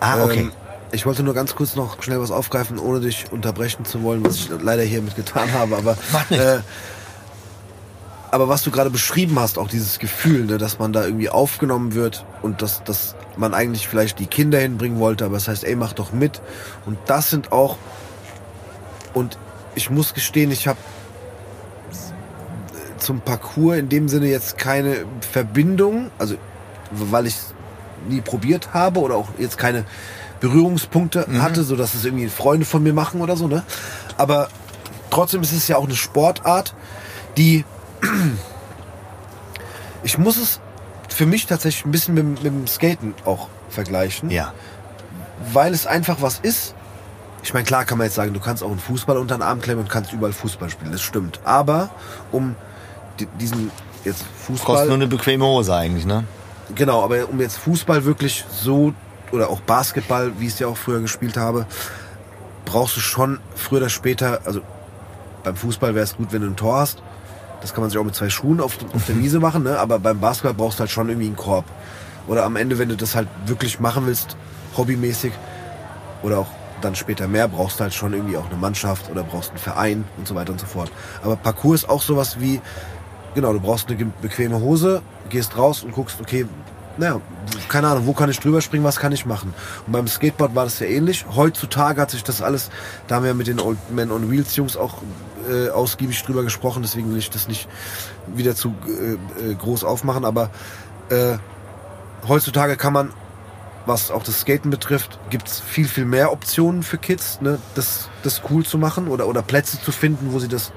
Ah, 0.00 0.22
okay. 0.24 0.40
Ähm, 0.40 0.52
ich 0.92 1.06
wollte 1.06 1.22
nur 1.22 1.34
ganz 1.34 1.54
kurz 1.54 1.74
noch 1.76 2.02
schnell 2.02 2.20
was 2.20 2.30
aufgreifen, 2.30 2.78
ohne 2.78 3.00
dich 3.00 3.26
unterbrechen 3.30 3.84
zu 3.84 4.02
wollen, 4.02 4.24
was 4.24 4.36
ich 4.36 4.50
leider 4.62 4.82
hiermit 4.82 5.16
getan 5.16 5.52
habe. 5.52 5.76
Aber, 5.76 5.96
Macht 6.12 6.30
nichts. 6.30 6.44
äh, 6.44 6.60
aber 8.30 8.48
was 8.48 8.62
du 8.62 8.70
gerade 8.70 8.90
beschrieben 8.90 9.38
hast, 9.38 9.58
auch 9.58 9.68
dieses 9.68 9.98
Gefühl, 9.98 10.44
ne, 10.44 10.58
dass 10.58 10.78
man 10.78 10.92
da 10.92 11.04
irgendwie 11.04 11.30
aufgenommen 11.30 11.94
wird 11.94 12.24
und 12.42 12.62
dass, 12.62 12.84
dass 12.84 13.14
man 13.36 13.54
eigentlich 13.54 13.88
vielleicht 13.88 14.18
die 14.18 14.26
Kinder 14.26 14.58
hinbringen 14.58 14.98
wollte, 14.98 15.24
aber 15.24 15.36
es 15.36 15.48
heißt, 15.48 15.64
ey, 15.64 15.76
mach 15.76 15.92
doch 15.94 16.12
mit. 16.12 16.40
Und 16.84 16.98
das 17.06 17.30
sind 17.30 17.52
auch, 17.52 17.76
und 19.14 19.38
ich 19.74 19.90
muss 19.90 20.12
gestehen, 20.14 20.50
ich 20.50 20.68
habe 20.68 20.78
zum 22.98 23.20
Parcours 23.20 23.78
in 23.78 23.88
dem 23.88 24.08
Sinne 24.08 24.28
jetzt 24.28 24.58
keine 24.58 25.04
Verbindung, 25.32 26.10
also 26.18 26.36
weil 26.90 27.26
ich 27.26 27.36
nie 28.08 28.20
probiert 28.20 28.74
habe 28.74 29.00
oder 29.00 29.16
auch 29.16 29.28
jetzt 29.38 29.58
keine 29.58 29.84
Berührungspunkte 30.40 31.26
hatte, 31.40 31.64
so 31.64 31.76
dass 31.76 31.94
es 31.94 32.04
irgendwie 32.04 32.28
Freunde 32.28 32.64
von 32.64 32.82
mir 32.82 32.92
machen 32.92 33.20
oder 33.20 33.36
so, 33.36 33.48
ne? 33.48 33.64
Aber 34.16 34.48
trotzdem 35.10 35.42
ist 35.42 35.52
es 35.52 35.68
ja 35.68 35.76
auch 35.76 35.84
eine 35.84 35.96
Sportart, 35.96 36.74
die 37.36 37.64
ich 40.02 40.18
muss 40.18 40.36
es 40.36 40.60
für 41.08 41.26
mich 41.26 41.46
tatsächlich 41.46 41.84
ein 41.84 41.90
bisschen 41.90 42.14
mit, 42.14 42.26
mit 42.26 42.44
dem 42.44 42.66
Skaten 42.66 43.14
auch 43.24 43.48
vergleichen, 43.70 44.30
Ja. 44.30 44.52
weil 45.52 45.74
es 45.74 45.86
einfach 45.86 46.18
was 46.20 46.38
ist. 46.38 46.74
Ich 47.42 47.54
meine, 47.54 47.64
klar 47.64 47.84
kann 47.84 47.98
man 47.98 48.06
jetzt 48.06 48.14
sagen, 48.14 48.34
du 48.34 48.40
kannst 48.40 48.62
auch 48.62 48.70
einen 48.70 48.78
Fußball 48.80 49.16
unter 49.16 49.36
den 49.36 49.42
Arm 49.42 49.60
klemmen 49.60 49.84
und 49.84 49.90
kannst 49.90 50.12
überall 50.12 50.32
Fußball 50.32 50.70
spielen, 50.70 50.92
das 50.92 51.02
stimmt. 51.02 51.40
Aber 51.44 51.90
um 52.32 52.56
diesen 53.40 53.70
jetzt 54.04 54.20
Kostet 54.20 54.58
Fußball 54.58 54.86
nur 54.86 54.94
eine 54.94 55.06
bequeme 55.06 55.44
Hose 55.44 55.74
eigentlich, 55.74 56.06
ne? 56.06 56.24
Genau, 56.74 57.02
aber 57.02 57.28
um 57.28 57.40
jetzt 57.40 57.58
Fußball 57.58 58.04
wirklich 58.04 58.44
so 58.50 58.92
oder 59.32 59.50
auch 59.50 59.60
Basketball, 59.60 60.32
wie 60.38 60.46
ich 60.46 60.54
es 60.54 60.58
ja 60.58 60.66
auch 60.66 60.76
früher 60.76 61.00
gespielt 61.00 61.36
habe, 61.36 61.66
brauchst 62.64 62.96
du 62.96 63.00
schon 63.00 63.40
früher 63.54 63.78
oder 63.80 63.88
später, 63.88 64.40
also 64.44 64.60
beim 65.44 65.56
Fußball 65.56 65.94
wäre 65.94 66.04
es 66.04 66.16
gut, 66.16 66.32
wenn 66.32 66.42
du 66.42 66.48
ein 66.48 66.56
Tor 66.56 66.78
hast. 66.78 67.02
Das 67.60 67.74
kann 67.74 67.82
man 67.82 67.90
sich 67.90 67.98
auch 67.98 68.04
mit 68.04 68.14
zwei 68.14 68.30
Schuhen 68.30 68.60
auf, 68.60 68.78
auf 68.94 69.06
der 69.06 69.18
Wiese 69.18 69.40
machen, 69.40 69.64
ne? 69.64 69.78
aber 69.78 69.98
beim 69.98 70.20
Basketball 70.20 70.54
brauchst 70.54 70.78
du 70.78 70.80
halt 70.80 70.90
schon 70.90 71.08
irgendwie 71.08 71.26
einen 71.26 71.36
Korb. 71.36 71.64
Oder 72.28 72.44
am 72.44 72.56
Ende, 72.56 72.78
wenn 72.78 72.88
du 72.88 72.96
das 72.96 73.14
halt 73.14 73.28
wirklich 73.46 73.80
machen 73.80 74.06
willst, 74.06 74.36
hobbymäßig 74.76 75.32
oder 76.22 76.38
auch 76.38 76.48
dann 76.80 76.94
später 76.94 77.26
mehr, 77.26 77.48
brauchst 77.48 77.80
du 77.80 77.84
halt 77.84 77.94
schon 77.94 78.12
irgendwie 78.12 78.36
auch 78.36 78.46
eine 78.46 78.56
Mannschaft 78.56 79.10
oder 79.10 79.24
brauchst 79.24 79.50
einen 79.50 79.58
Verein 79.58 80.04
und 80.16 80.28
so 80.28 80.34
weiter 80.34 80.52
und 80.52 80.60
so 80.60 80.66
fort. 80.66 80.92
Aber 81.24 81.36
Parcours 81.36 81.82
ist 81.82 81.88
auch 81.88 82.02
sowas 82.02 82.38
wie, 82.38 82.60
genau, 83.38 83.52
du 83.52 83.60
brauchst 83.60 83.88
eine 83.88 84.12
bequeme 84.20 84.58
Hose, 84.58 85.00
gehst 85.30 85.56
raus 85.56 85.84
und 85.84 85.92
guckst, 85.92 86.20
okay, 86.20 86.44
naja, 86.96 87.20
keine 87.68 87.86
Ahnung, 87.86 88.06
wo 88.06 88.12
kann 88.12 88.28
ich 88.28 88.40
drüber 88.40 88.60
springen, 88.60 88.82
was 88.82 88.98
kann 88.98 89.12
ich 89.12 89.26
machen? 89.26 89.54
Und 89.86 89.92
beim 89.92 90.08
Skateboard 90.08 90.56
war 90.56 90.64
das 90.64 90.80
ja 90.80 90.88
ähnlich. 90.88 91.24
Heutzutage 91.36 92.00
hat 92.00 92.10
sich 92.10 92.24
das 92.24 92.42
alles, 92.42 92.68
da 93.06 93.14
haben 93.14 93.24
wir 93.24 93.34
mit 93.34 93.46
den 93.46 93.60
Old 93.60 93.78
Men 93.92 94.10
on 94.10 94.28
Wheels 94.28 94.56
Jungs 94.56 94.76
auch 94.76 95.02
äh, 95.48 95.68
ausgiebig 95.68 96.20
drüber 96.24 96.42
gesprochen, 96.42 96.82
deswegen 96.82 97.12
will 97.12 97.18
ich 97.18 97.30
das 97.30 97.46
nicht 97.46 97.68
wieder 98.26 98.56
zu 98.56 98.74
äh, 98.88 99.50
äh, 99.50 99.54
groß 99.54 99.84
aufmachen, 99.84 100.24
aber 100.24 100.50
äh, 101.10 101.38
heutzutage 102.26 102.76
kann 102.76 102.92
man, 102.92 103.10
was 103.86 104.10
auch 104.10 104.24
das 104.24 104.40
Skaten 104.40 104.72
betrifft, 104.72 105.20
gibt's 105.30 105.60
viel, 105.60 105.86
viel 105.86 106.06
mehr 106.06 106.32
Optionen 106.32 106.82
für 106.82 106.98
Kids, 106.98 107.40
ne, 107.40 107.60
das, 107.76 108.08
das 108.24 108.42
cool 108.50 108.66
zu 108.66 108.78
machen 108.78 109.06
oder, 109.06 109.28
oder 109.28 109.42
Plätze 109.42 109.80
zu 109.80 109.92
finden, 109.92 110.32
wo 110.32 110.40
sie 110.40 110.48
das 110.48 110.72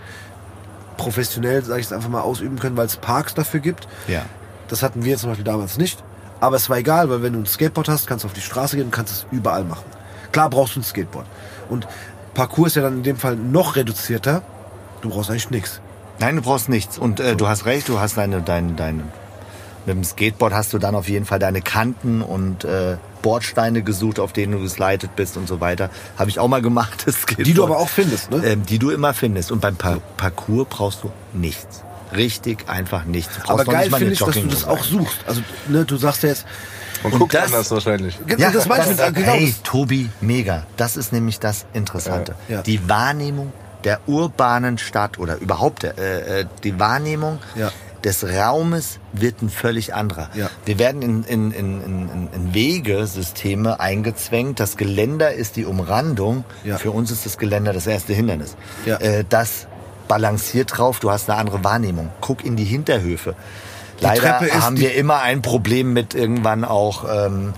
professionell, 1.02 1.64
sage 1.64 1.80
ich 1.80 1.88
es 1.88 1.93
einfach 1.93 2.10
mal, 2.10 2.22
ausüben 2.22 2.60
können, 2.60 2.78
weil 2.78 2.86
es 2.86 2.95
Parks 2.95 3.34
dafür 3.34 3.60
gibt. 3.60 3.88
Ja. 4.08 4.24
Das 4.68 4.84
hatten 4.84 5.04
wir 5.04 5.18
zum 5.18 5.30
Beispiel 5.30 5.43
damals 5.43 5.78
nicht. 5.78 6.04
Aber 6.39 6.56
es 6.56 6.70
war 6.70 6.78
egal, 6.78 7.10
weil 7.10 7.24
wenn 7.24 7.34
du 7.34 7.39
ein 7.39 7.45
Skateboard 7.47 7.89
hast, 7.89 8.06
kannst 8.06 8.24
du 8.24 8.28
auf 8.28 8.34
die 8.34 8.41
Straße 8.41 8.76
gehen 8.76 8.86
und 8.86 8.91
kannst 8.91 9.12
es 9.12 9.26
überall 9.32 9.64
machen. 9.64 9.86
Klar 10.32 10.49
brauchst 10.49 10.76
du 10.76 10.80
ein 10.80 10.84
Skateboard. 10.84 11.26
Und 11.70 11.88
Parcours 12.36 12.68
ist 12.70 12.76
ja 12.76 12.84
dann 12.84 12.97
in 12.97 13.04
dem 13.04 13.18
Fall 13.18 13.36
noch 13.36 13.76
reduzierter. 13.76 14.43
Du 15.02 15.10
brauchst 15.10 15.32
eigentlich 15.32 15.49
nichts. 15.49 15.82
Nein, 16.20 16.36
du 16.36 16.43
brauchst 16.43 16.70
nichts. 16.70 16.99
Und 16.99 17.20
äh, 17.20 17.36
du 17.36 17.47
hast 17.47 17.66
recht, 17.66 17.89
du 17.89 17.99
hast 17.99 18.18
deine, 18.18 18.41
deine, 18.43 18.74
deine. 18.74 19.04
Mit 19.86 19.96
dem 19.96 20.04
Skateboard 20.04 20.54
hast 20.54 20.74
du 20.74 20.78
dann 20.78 20.94
auf 20.96 21.10
jeden 21.10 21.26
Fall 21.26 21.40
deine 21.40 21.62
Kanten 21.62 22.22
und 22.22 22.64
äh, 22.66 22.98
Bordsteine 23.22 23.82
gesucht, 23.82 24.20
auf 24.20 24.32
denen 24.34 24.54
du 24.54 24.60
geslidet 24.62 25.16
bist 25.16 25.38
und 25.38 25.48
so 25.48 25.60
weiter. 25.60 25.90
Habe 26.18 26.30
ich 26.30 26.40
auch 26.40 26.48
mal 26.48 26.62
gemacht, 26.62 27.04
das 27.06 27.16
Skateboard. 27.22 27.48
Die 27.48 27.54
du 27.54 27.64
aber 27.64 27.78
auch 27.78 27.90
findest, 27.90 28.30
ne? 28.32 28.42
Ähm, 28.46 28.66
die 28.66 28.78
du 28.80 28.90
immer 28.92 29.14
findest. 29.14 29.52
Und 29.52 29.60
beim 29.62 29.76
pa 29.76 29.98
Parcours 30.18 30.68
brauchst 30.70 31.04
du 31.04 31.12
nichts. 31.34 31.84
Richtig 32.16 32.68
einfach 32.68 33.06
nichts. 33.06 33.40
Aber 33.48 33.64
geil 33.66 33.82
nicht 33.84 33.92
mal 33.92 33.98
eine 33.98 34.06
finde 34.08 34.14
ich, 34.14 34.20
dass 34.20 34.36
du 34.36 34.48
das 34.48 34.66
auch 34.68 34.84
suchst. 34.84 35.20
Also, 35.26 35.42
ne, 35.68 35.86
du 35.86 35.96
sagst 35.98 36.24
ja 36.24 36.30
jetzt, 36.30 36.46
Man 37.04 37.14
Und 37.14 37.20
guckt 37.20 37.34
das- 37.34 37.46
anders 37.46 37.72
wahrscheinlich. 37.72 38.20
ja, 38.38 38.52
das 38.52 38.68
meinst 38.68 38.92
du, 39.00 39.14
genau. 39.14 39.32
Hey, 39.32 39.48
das- 39.52 39.64
Tobi, 39.64 40.10
mega. 40.20 40.64
Das 40.78 40.98
ist 40.98 41.12
nämlich 41.14 41.40
das 41.40 41.66
Interessante. 41.74 42.36
Ja. 42.50 42.58
Ja. 42.58 42.62
Die 42.64 42.88
Wahrnehmung 42.90 43.54
der 43.86 44.00
urbanen 44.08 44.78
Stadt 44.78 45.18
oder 45.18 45.38
überhaupt 45.38 45.82
der, 45.84 45.98
äh, 45.98 46.42
äh, 46.42 46.46
die 46.64 46.80
Wahrnehmung 46.80 47.40
Ja. 47.56 47.72
Des 48.04 48.24
Raumes 48.24 48.99
wird 49.14 49.41
ein 49.41 49.49
völlig 49.49 49.93
anderer. 49.93 50.30
Ja. 50.34 50.49
Wir 50.66 50.80
werden 50.80 51.02
in, 51.02 51.24
in, 51.24 51.52
in, 51.52 51.82
in, 51.82 52.30
in- 52.34 52.54
Wegesysteme 52.54 53.80
eingezwängt. 53.80 54.60
Das 54.60 54.78
Geländer 54.78 55.34
ist 55.34 55.56
die 55.56 55.66
Umrandung. 55.66 56.43
Ja. 56.64 56.78
Für 56.78 56.91
uns 56.91 57.12
ist 57.12 57.26
das 57.26 57.38
Geländer 57.38 57.74
das 57.74 57.88
erste 57.88 58.14
Hindernis. 58.14 58.56
Ja. 58.86 58.97
Äh, 58.97 59.24
das 59.28 59.68
balanciert 60.08 60.78
drauf, 60.78 60.99
du 60.99 61.10
hast 61.12 61.30
eine 61.30 61.39
andere 61.39 61.64
Wahrnehmung. 61.64 62.10
Guck 62.22 62.43
in 62.43 62.56
die 62.56 62.66
Hinterhöfe. 62.66 63.36
Leider 63.99 64.22
Treppe 64.39 64.45
ist 64.47 64.62
haben 64.62 64.76
die- 64.76 64.82
wir 64.82 64.95
immer 64.95 65.22
ein 65.22 65.41
Problem 65.41 65.93
mit 65.93 66.14
irgendwann 66.16 66.66
auch 66.66 67.06
ähm, 67.10 67.54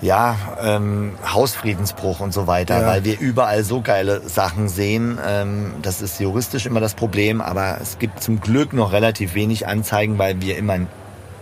ja, 0.00 0.36
ähm, 0.62 1.12
Hausfriedensbruch 1.26 2.20
und 2.20 2.32
so 2.32 2.46
weiter, 2.46 2.80
Ja. 2.82 2.86
weil 2.86 3.04
wir 3.04 3.18
überall 3.18 3.64
so 3.64 3.80
geile 3.80 4.20
Sachen 4.28 4.68
sehen. 4.68 5.18
Ähm, 5.26 5.74
das 5.82 6.00
ist 6.02 6.20
juristisch 6.20 6.66
immer 6.66 6.80
das 6.80 6.94
Problem, 6.94 7.40
aber 7.40 7.78
es 7.80 7.98
gibt 7.98 8.22
zum 8.22 8.40
Glück 8.40 8.72
noch 8.72 8.92
relativ 8.92 9.34
wenig 9.34 9.66
Anzeigen, 9.66 10.18
weil 10.18 10.40
wir 10.40 10.56
immer, 10.56 10.74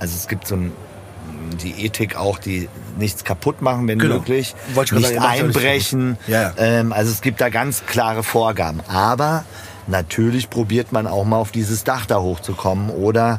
also 0.01 0.15
es 0.17 0.27
gibt 0.29 0.47
so 0.47 0.55
ein 0.57 0.73
die 1.63 1.85
Ethik 1.87 2.17
auch, 2.17 2.39
die 2.39 2.69
nichts 2.99 3.23
kaputt 3.23 3.63
machen, 3.63 3.87
wenn 3.87 3.99
Genau. 3.99 4.17
möglich, 4.17 4.55
Wollte 4.75 4.97
ich 4.97 5.01
nicht 5.03 5.15
sagen, 5.15 5.25
einbrechen. 5.27 6.19
Ja, 6.27 6.43
ja. 6.43 6.53
Ähm, 6.59 6.93
also 6.93 7.11
es 7.13 7.21
gibt 7.21 7.41
da 7.41 7.51
ganz 7.51 7.85
klare 7.87 8.23
Vorgaben. 8.25 8.81
Aber 8.89 9.45
natürlich 9.87 10.51
probiert 10.51 10.93
man 10.93 11.07
auch 11.07 11.25
mal 11.25 11.37
auf 11.37 11.53
dieses 11.53 11.85
Dach 11.85 12.05
da 12.07 12.19
hochzukommen 12.21 12.91
oder 12.91 13.39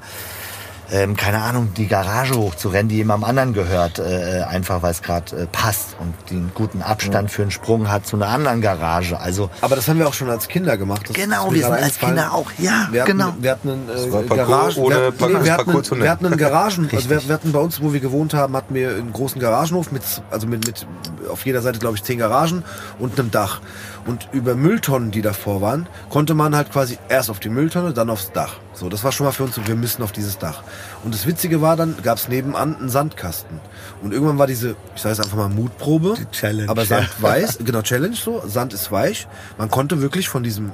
ähm, 0.92 1.16
keine 1.18 1.42
Ahnung, 1.42 1.74
die 1.76 1.88
Garage 1.88 2.36
hochzurennen, 2.36 2.88
die 2.90 2.96
jemandem 2.98 3.30
anderen 3.30 3.54
gehört, 3.54 4.00
äh, 4.00 4.44
einfach 4.48 4.82
weil 4.82 4.92
es 4.92 5.02
gerade 5.02 5.36
äh, 5.36 5.46
passt 5.48 5.96
und 6.00 6.14
einen 6.32 6.52
guten 6.54 6.82
Abstand 6.82 7.30
für 7.32 7.42
einen 7.42 7.52
Sprung 7.52 7.90
hat 7.92 8.06
zu 8.08 8.16
einer 8.16 8.28
anderen 8.28 8.62
Garage. 8.62 9.20
Also 9.20 9.50
Aber 9.62 9.76
das 9.76 9.88
haben 9.88 10.00
wir 10.00 10.08
auch 10.08 10.14
schon 10.14 10.30
als 10.30 10.48
Kinder 10.48 10.78
gemacht. 10.78 11.10
Das 11.10 11.16
Genau, 11.16 11.52
wir 11.52 11.64
sind 11.64 11.74
als. 11.74 12.00
Kinder 12.00 12.34
auch. 12.34 12.52
Ja, 12.58 12.88
wir 12.92 13.02
hatten, 13.02 13.12
genau. 13.12 13.34
Wir 13.40 13.52
hatten 13.52 13.70
einen 13.70 13.90
äh, 13.90 14.28
Garagen. 14.36 14.78
ohne 14.78 14.96
wir, 14.96 15.06
hatten- 15.08 15.18
Parcours- 15.18 15.44
wir, 15.46 15.54
hatten, 15.54 15.66
Parcours 15.66 15.92
wir 15.92 16.10
hatten 16.12 16.26
einen 16.28 16.38
Garagen. 16.38 16.90
Also 16.94 17.10
wir, 17.10 17.28
wir 17.28 17.34
hatten 17.34 17.52
bei 17.52 17.60
uns, 17.60 17.82
wo 17.82 17.92
wir 17.94 18.00
gewohnt 18.00 18.34
haben, 18.34 18.56
hatten 18.56 18.74
wir 18.74 18.90
einen 18.92 19.12
großen 19.12 19.42
Garagenhof 19.42 19.92
mit, 19.92 20.04
also 20.32 20.48
mit, 20.48 20.66
mit 20.66 20.88
auf 21.30 21.46
jeder 21.46 21.62
Seite 21.62 21.80
glaube 21.80 21.96
ich 21.98 22.04
zehn 22.04 22.20
Garagen 22.20 22.64
und 23.00 23.20
einem 23.20 23.32
Dach. 23.32 23.60
Und 24.08 24.30
über 24.32 24.56
Mülltonnen, 24.56 25.12
die 25.12 25.22
davor 25.22 25.62
waren, 25.62 25.88
konnte 26.10 26.34
man 26.34 26.56
halt 26.56 26.72
quasi 26.72 26.98
erst 27.10 27.30
auf 27.30 27.40
die 27.40 27.50
Mülltonne, 27.50 27.92
dann 27.94 28.10
aufs 28.10 28.32
Dach. 28.32 28.56
So, 28.74 28.88
das 28.90 29.04
war 29.04 29.12
schon 29.12 29.26
mal 29.26 29.32
für 29.34 29.44
uns 29.44 29.56
so, 29.56 29.68
wir 29.68 29.76
müssen 29.76 30.02
auf 30.02 30.14
dieses 30.14 30.38
Dach. 30.38 30.64
Und 31.04 31.14
das 31.14 31.28
Witzige 31.28 31.62
war 31.62 31.76
dann, 31.76 31.96
gab 32.04 32.18
es 32.18 32.30
nebenan 32.30 32.78
einen 32.78 32.90
Sandkasten. 32.90 33.60
Und 34.02 34.14
irgendwann 34.14 34.38
war 34.38 34.48
diese, 34.48 34.76
ich 34.96 35.02
sage 35.02 35.14
jetzt 35.16 35.24
einfach 35.26 35.38
mal 35.38 35.50
Mutprobe. 35.50 36.16
Die 36.18 36.26
Challenge, 36.32 36.70
Aber 36.70 36.86
Sand 36.86 37.10
ja. 37.18 37.22
weiß, 37.22 37.60
genau, 37.66 37.82
Challenge 37.82 38.16
so, 38.16 38.42
Sand 38.48 38.74
ist 38.74 38.92
weich. 38.92 39.28
Man 39.58 39.70
konnte 39.70 40.02
wirklich 40.02 40.30
von 40.30 40.42
diesem 40.42 40.72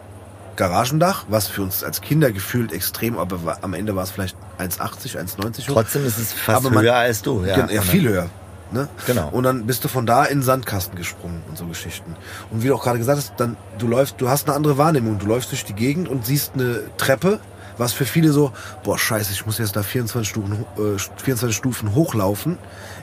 Garagendach, 0.56 1.26
was 1.30 1.48
für 1.48 1.64
uns 1.64 1.84
als 1.84 2.02
Kinder 2.02 2.32
gefühlt 2.32 2.72
extrem, 2.72 3.18
aber 3.18 3.58
am 3.64 3.74
Ende 3.74 3.96
war 3.96 4.04
es 4.04 4.12
vielleicht 4.12 4.38
1,80, 4.60 5.18
1,90 5.18 5.62
hoch. 5.70 5.74
trotzdem 5.74 6.06
ist 6.06 6.20
es 6.20 6.32
fast 6.34 6.64
man- 6.70 6.84
höher 6.84 6.96
als 6.96 7.24
du. 7.24 7.44
Ja, 7.44 7.68
ja 7.68 7.82
viel 7.82 8.08
höher. 8.08 8.30
Ne? 8.74 8.88
Genau. 9.06 9.30
Und 9.30 9.44
dann 9.44 9.66
bist 9.66 9.84
du 9.84 9.88
von 9.88 10.06
da 10.06 10.26
in 10.26 10.40
den 10.40 10.44
Sandkasten 10.44 10.98
gesprungen 10.98 11.44
und 11.48 11.58
so 11.58 11.66
Geschichten. 11.66 12.16
Und 12.50 12.64
wie 12.64 12.68
du 12.68 12.76
auch 12.76 12.84
gerade 12.84 12.98
gesagt 12.98 13.20
hast, 13.20 13.34
dann 13.38 13.56
du 13.78 13.88
läufst, 13.88 14.16
du 14.20 14.30
hast 14.30 14.48
eine 14.48 14.56
andere 14.56 14.78
Wahrnehmung. 14.78 15.20
Du 15.20 15.28
läufst 15.28 15.52
durch 15.52 15.64
die 15.64 15.74
Gegend 15.74 16.10
und 16.10 16.26
siehst 16.26 16.54
eine 16.56 16.82
Treppe, 16.98 17.40
was 17.78 17.94
für 17.94 18.06
viele 18.06 18.32
so, 18.32 18.52
boah 18.84 18.98
Scheiße, 18.98 19.32
ich 19.32 19.46
muss 19.46 19.58
jetzt 19.60 19.76
da 19.76 19.84
24 19.84 20.28
Stufen, 20.28 20.66
äh, 20.78 20.98
24 20.98 21.56
Stufen 21.56 21.96
hochlaufen, 21.96 22.58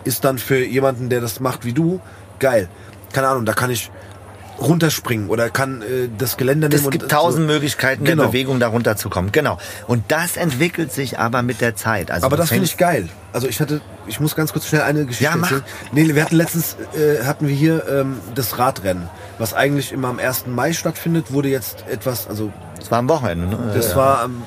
ist 0.04 0.24
dann 0.24 0.38
für 0.38 0.64
jemanden, 0.64 1.08
der 1.08 1.20
das 1.20 1.40
macht 1.40 1.64
wie 1.64 1.72
du, 1.72 2.00
geil. 2.38 2.68
Keine 3.12 3.28
Ahnung, 3.28 3.44
da 3.44 3.52
kann 3.52 3.70
ich 3.70 3.90
runterspringen 4.60 5.28
oder 5.28 5.50
kann 5.50 5.82
äh, 5.82 6.08
das 6.18 6.36
Geländer 6.36 6.68
nehmen. 6.68 6.84
Es 6.84 6.90
gibt 6.90 7.10
tausend 7.10 7.46
so. 7.48 7.52
Möglichkeiten 7.52 8.04
Genau. 8.04 8.22
der 8.24 8.28
Bewegung 8.28 8.60
darunter 8.60 8.96
zu 8.96 9.08
kommen. 9.08 9.32
Genau. 9.32 9.58
Und 9.86 10.04
das 10.08 10.36
entwickelt 10.36 10.92
sich 10.92 11.18
aber 11.18 11.42
mit 11.42 11.60
der 11.60 11.76
Zeit. 11.76 12.10
Also 12.10 12.26
Aber 12.26 12.36
das 12.36 12.50
finde 12.50 12.66
ich 12.66 12.76
geil. 12.76 13.08
Also 13.32 13.48
ich 13.48 13.60
hatte, 13.60 13.80
ich 14.06 14.20
muss 14.20 14.36
ganz 14.36 14.52
kurz 14.52 14.66
schnell 14.66 14.82
eine 14.82 15.06
Geschichte 15.06 15.24
Ja, 15.24 15.36
mach. 15.36 15.50
erzählen. 15.50 15.64
Nee, 15.92 16.14
wir 16.14 16.22
hatten 16.22 16.36
letztens, 16.36 16.76
äh, 16.94 17.24
hatten 17.24 17.48
wir 17.48 17.54
hier 17.54 17.86
ähm, 17.88 18.18
das 18.34 18.58
Radrennen, 18.58 19.08
was 19.38 19.54
eigentlich 19.54 19.92
immer 19.92 20.08
am 20.08 20.18
1. 20.18 20.46
Mai 20.48 20.72
stattfindet, 20.72 21.32
wurde 21.32 21.48
jetzt 21.48 21.84
etwas, 21.90 22.26
also 22.28 22.52
Das 22.78 22.90
war 22.90 22.98
am 22.98 23.08
Wochenende. 23.08 23.46
Ne? 23.48 23.72
das 23.74 23.94
war, 23.96 24.24
ähm, 24.24 24.42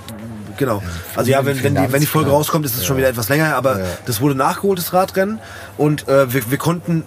genau. 0.57 0.83
Also 1.15 1.31
ja, 1.31 1.45
wenn, 1.45 1.63
wenn, 1.63 1.75
die, 1.75 1.91
wenn 1.91 2.01
die 2.01 2.07
Folge 2.07 2.29
rauskommt, 2.29 2.65
ist 2.65 2.75
es 2.77 2.85
schon 2.85 2.97
wieder 2.97 3.07
etwas 3.09 3.29
länger, 3.29 3.45
her, 3.45 3.57
aber 3.57 3.79
das 4.05 4.21
wurde 4.21 4.35
nachgeholt, 4.35 4.77
das 4.77 4.93
Radrennen. 4.93 5.39
Und 5.77 6.07
äh, 6.07 6.31
wir, 6.33 6.51
wir 6.51 6.57
konnten 6.57 7.03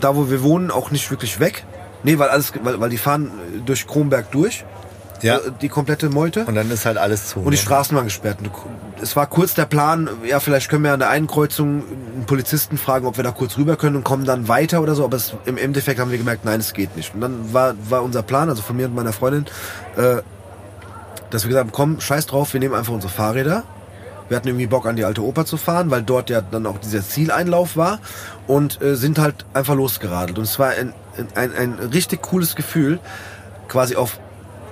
da, 0.00 0.14
wo 0.16 0.28
wir 0.28 0.42
wohnen, 0.42 0.70
auch 0.70 0.90
nicht 0.90 1.10
wirklich 1.10 1.40
weg. 1.40 1.64
Nee, 2.06 2.18
weil 2.20 2.28
alles, 2.28 2.52
weil, 2.62 2.80
weil 2.80 2.88
die 2.88 2.98
fahren 2.98 3.26
äh, 3.26 3.58
durch 3.66 3.86
Kronberg 3.86 4.30
durch, 4.30 4.64
Ja. 5.22 5.38
äh, 5.38 5.40
die 5.60 5.68
komplette 5.68 6.08
Meute. 6.08 6.44
Und 6.44 6.54
dann 6.54 6.70
ist 6.70 6.86
halt 6.86 6.98
alles 6.98 7.28
zu. 7.28 7.40
Und 7.40 7.46
die 7.46 7.50
ne? 7.50 7.56
Straßen 7.56 7.96
waren 7.96 8.04
gesperrt. 8.04 8.38
Es 9.02 9.16
war 9.16 9.26
kurz 9.26 9.54
der 9.54 9.64
Plan, 9.66 10.08
ja, 10.24 10.38
vielleicht 10.38 10.68
können 10.70 10.84
wir 10.84 10.92
an 10.92 11.00
der 11.00 11.10
einen 11.10 11.26
Kreuzung 11.26 11.82
einen 12.14 12.24
Polizisten 12.26 12.78
fragen, 12.78 13.06
ob 13.06 13.16
wir 13.16 13.24
da 13.24 13.32
kurz 13.32 13.58
rüber 13.58 13.74
können 13.76 13.96
und 13.96 14.04
kommen 14.04 14.24
dann 14.24 14.46
weiter 14.46 14.80
oder 14.82 14.94
so. 14.94 15.04
Aber 15.04 15.16
es, 15.16 15.34
im 15.46 15.58
Endeffekt 15.58 15.98
haben 15.98 16.12
wir 16.12 16.18
gemerkt, 16.18 16.44
nein, 16.44 16.60
es 16.60 16.72
geht 16.72 16.96
nicht. 16.96 17.12
Und 17.14 17.22
dann 17.22 17.52
war, 17.52 17.74
war 17.90 18.02
unser 18.04 18.22
Plan, 18.22 18.48
also 18.48 18.62
von 18.62 18.76
mir 18.76 18.86
und 18.86 18.94
meiner 18.94 19.12
Freundin, 19.12 19.46
äh, 19.96 20.22
dass 21.30 21.42
wir 21.42 21.48
gesagt 21.48 21.66
haben, 21.66 21.72
komm, 21.72 22.00
scheiß 22.00 22.26
drauf, 22.26 22.52
wir 22.52 22.60
nehmen 22.60 22.74
einfach 22.76 22.92
unsere 22.92 23.12
Fahrräder. 23.12 23.64
Wir 24.28 24.36
hatten 24.36 24.48
irgendwie 24.48 24.66
Bock 24.68 24.86
an 24.86 24.94
die 24.96 25.04
alte 25.04 25.22
Oper 25.22 25.44
zu 25.44 25.56
fahren, 25.56 25.90
weil 25.90 26.02
dort 26.02 26.30
ja 26.30 26.40
dann 26.40 26.66
auch 26.66 26.78
dieser 26.78 27.02
Zieleinlauf 27.02 27.76
war 27.76 27.98
und 28.46 28.80
äh, 28.80 28.94
sind 28.96 29.18
halt 29.18 29.44
einfach 29.54 29.74
losgeradelt. 29.74 30.38
Und 30.38 30.44
es 30.44 30.58
war 30.58 30.68
ein, 30.70 30.92
ein, 31.34 31.54
ein 31.54 31.72
richtig 31.92 32.22
cooles 32.22 32.56
Gefühl, 32.56 32.98
quasi 33.68 33.96
auf, 33.96 34.18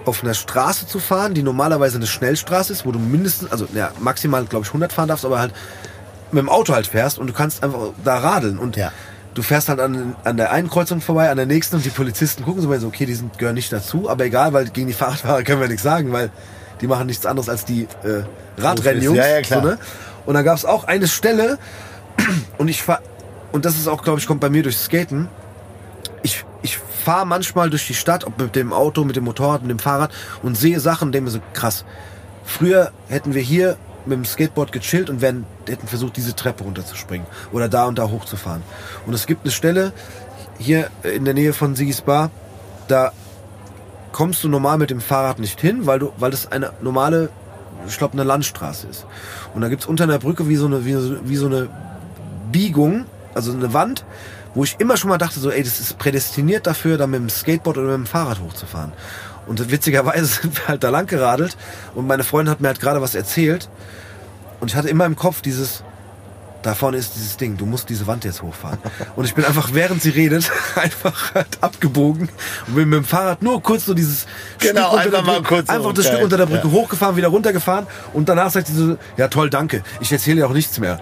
auf 0.05 0.23
einer 0.23 0.35
Straße 0.35 0.87
zu 0.87 0.99
fahren, 0.99 1.35
die 1.35 1.43
normalerweise 1.43 1.97
eine 1.97 2.07
Schnellstraße 2.07 2.73
ist, 2.73 2.85
wo 2.87 2.93
du 2.93 2.99
mindestens, 2.99 3.51
also 3.51 3.67
ja, 3.75 3.91
maximal, 4.01 4.45
glaube 4.45 4.65
ich, 4.65 4.69
100 4.71 4.93
fahren 4.93 5.09
darfst, 5.09 5.25
aber 5.25 5.39
halt 5.39 5.53
mit 6.33 6.41
dem 6.43 6.49
Auto 6.49 6.75
halt 6.75 6.87
fährst 6.87 7.19
und 7.19 7.27
du 7.29 7.33
kannst 7.33 7.63
einfach 7.63 7.91
da 8.05 8.19
radeln. 8.19 8.59
Und 8.59 8.77
Ja. 8.77 8.91
du 9.35 9.43
fährst 9.43 9.69
halt 9.69 9.81
an, 9.81 10.17
an 10.25 10.37
der 10.37 10.51
einen 10.53 10.69
Kreuzung 10.69 11.01
vorbei, 11.01 11.31
an 11.31 11.37
der 11.37 11.47
nächsten 11.47 11.77
und 11.77 11.85
die 11.85 11.91
Polizisten 11.91 12.45
gucken 12.45 12.63
so, 12.63 12.69
weil 12.69 12.81
so, 12.81 12.89
okay, 12.89 13.07
die 13.07 13.15
sind, 13.15 13.39
gehören 13.39 13.55
nicht 13.55 13.73
dazu, 13.73 14.09
aber 14.11 14.25
egal, 14.25 14.53
weil 14.53 14.67
gegen 14.69 14.87
die 14.89 14.93
Fahrradfahrer 14.95 15.43
können 15.43 15.61
wir 15.61 15.69
nichts 15.69 15.83
sagen, 15.83 16.13
weil 16.13 16.31
die 16.81 16.87
machen 16.87 17.07
nichts 17.07 17.25
anderes 17.25 17.49
als 17.49 17.65
die 17.65 17.83
äh, 18.03 18.25
Radrennjungs. 18.61 19.17
Ja, 19.17 19.27
ja, 19.29 19.41
klar. 19.43 19.63
So, 19.63 19.69
ne? 19.69 19.79
Und 20.27 20.35
da 20.35 20.43
gab 20.43 20.57
es 20.57 20.65
auch 20.65 20.85
eine 20.85 21.07
Stelle 21.09 21.59
und 22.59 22.69
ich 22.69 22.83
fahr, 22.83 23.01
und 23.53 23.65
das 23.65 23.77
ist 23.77 23.87
auch, 23.87 24.03
glaube 24.03 24.19
ich, 24.19 24.27
kommt 24.27 24.41
bei 24.41 24.51
mir 24.51 24.63
durch 24.65 24.77
Skaten. 24.77 25.29
Fahre 27.05 27.27
manchmal 27.27 27.69
durch 27.69 27.87
die 27.87 27.95
Stadt, 27.95 28.27
ob 28.27 28.39
mit 28.39 28.57
dem 28.57 28.73
Auto, 28.73 29.05
mit 29.05 29.15
dem 29.15 29.25
Motorrad, 29.25 29.61
mit 29.61 29.71
dem 29.71 29.79
Fahrrad 29.79 30.11
und 30.43 30.57
sehe 30.57 30.81
Sachen, 30.81 31.11
mir 31.11 31.29
so 31.29 31.41
krass. 31.53 31.85
Früher 32.45 32.93
hätten 33.09 33.35
wir 33.35 33.43
hier 33.43 33.77
mit 34.07 34.17
dem 34.17 34.25
Skateboard 34.25 34.73
gechillt 34.73 35.11
und 35.11 35.21
wären, 35.21 35.45
hätten 35.69 35.87
versucht, 35.87 36.17
diese 36.17 36.35
Treppe 36.35 36.65
runterzuspringen 36.65 37.27
oder 37.53 37.69
da 37.69 37.85
und 37.85 37.99
da 37.99 38.09
hochzufahren. 38.09 38.63
Und 39.07 39.13
es 39.13 39.27
gibt 39.27 39.45
eine 39.45 39.53
Stelle 39.53 39.93
hier 40.59 40.89
in 41.03 41.27
der 41.27 41.35
Nähe 41.35 41.53
von 41.53 41.75
Sigis 41.75 42.01
Bar, 42.01 42.31
da 42.89 43.13
kommst 44.13 44.43
du 44.43 44.49
normal 44.49 44.79
mit 44.79 44.91
dem 44.91 45.01
Fahrrad 45.01 45.39
nicht 45.39 45.61
hin, 45.61 45.87
weil 45.87 45.99
du, 45.99 46.13
weil 46.17 46.31
das 46.31 46.51
eine 46.51 46.73
normale, 46.81 47.29
ich 47.87 47.99
glaube, 47.99 48.15
eine 48.15 48.25
Landstraße 48.25 48.87
ist. 48.87 49.07
Und 49.55 49.61
da 49.61 49.69
gibt's 49.69 49.87
unter 49.87 50.05
einer 50.05 50.19
Brücke 50.19 50.49
wie 50.49 50.57
so 50.57 50.67
eine, 50.67 50.85
wie 50.85 50.95
so, 50.95 51.17
wie 51.25 51.37
so 51.37 51.47
eine 51.47 51.69
Biegung, 52.51 53.05
also 53.35 53.53
eine 53.53 53.73
Wand, 53.75 54.05
wo 54.55 54.65
ich 54.65 54.77
immer 54.79 54.97
schon 54.97 55.11
mal 55.11 55.19
dachte, 55.19 55.41
so, 55.41 55.51
ey, 55.51 55.63
das 55.63 55.81
ist 55.81 55.99
prädestiniert 55.99 56.67
dafür, 56.67 56.97
da 56.99 57.07
mit 57.07 57.21
dem 57.21 57.29
Skateboard 57.29 57.79
oder 57.79 57.89
mit 57.89 57.97
dem 57.97 58.07
Fahrrad 58.07 58.41
hochzufahren. 58.41 58.93
Und 59.47 59.71
witzigerweise 59.71 60.25
sind 60.43 60.57
wir 60.57 60.69
halt 60.69 60.83
da 60.85 60.91
lang 60.91 61.07
geradelt 61.07 61.57
und 61.95 62.07
meine 62.07 62.25
Freundin 62.25 62.51
hat 62.51 62.61
mir 62.61 62.69
halt 62.69 62.81
gerade 62.81 63.01
was 63.03 63.15
erzählt 63.15 63.69
und 64.61 64.71
ich 64.71 64.77
hatte 64.77 64.89
immer 64.89 65.05
im 65.05 65.17
Kopf 65.17 65.43
dieses, 65.43 65.83
da 66.63 66.75
vorne 66.75 66.97
ist 66.97 67.15
dieses 67.15 67.37
Ding, 67.37 67.59
du 67.59 67.67
musst 67.67 67.91
diese 67.91 68.07
Wand 68.07 68.25
jetzt 68.25 68.41
hochfahren. 68.41 68.79
Und 69.17 69.27
ich 69.27 69.35
bin 69.35 69.45
einfach, 69.45 69.75
während 69.75 70.01
sie 70.01 70.09
redet, 70.09 70.51
einfach 70.77 71.35
halt 71.35 71.59
abgebogen 71.61 72.31
und 72.67 72.75
bin 72.75 72.89
mit 72.89 72.97
dem 73.01 73.05
Fahrrad 73.05 73.43
nur 73.43 73.63
kurz 73.63 73.85
so 73.85 73.93
dieses 73.93 74.25
Genau, 74.61 74.93
unter 74.95 75.05
einfach 75.05 75.25
mal 75.27 75.43
kurz 75.43 75.69
einfach 75.69 75.93
das. 75.93 76.07
Stück 76.07 76.23
unter 76.23 76.39
der 76.39 76.47
Brücke 76.47 76.67
Ja. 76.69 76.73
hochgefahren, 76.73 77.17
wieder 77.17 77.29
runtergefahren 77.29 77.87
und 78.15 78.31
danach 78.31 78.51
sagt 78.51 78.69
sie 78.69 78.75
so, 78.75 78.97
ja 79.19 79.29
toll, 79.29 79.51
danke, 79.51 79.83
ich 80.01 80.11
erzähle 80.11 80.37
dir 80.37 80.47
auch 80.47 80.55
nichts 80.55 80.79
mehr. 80.81 81.01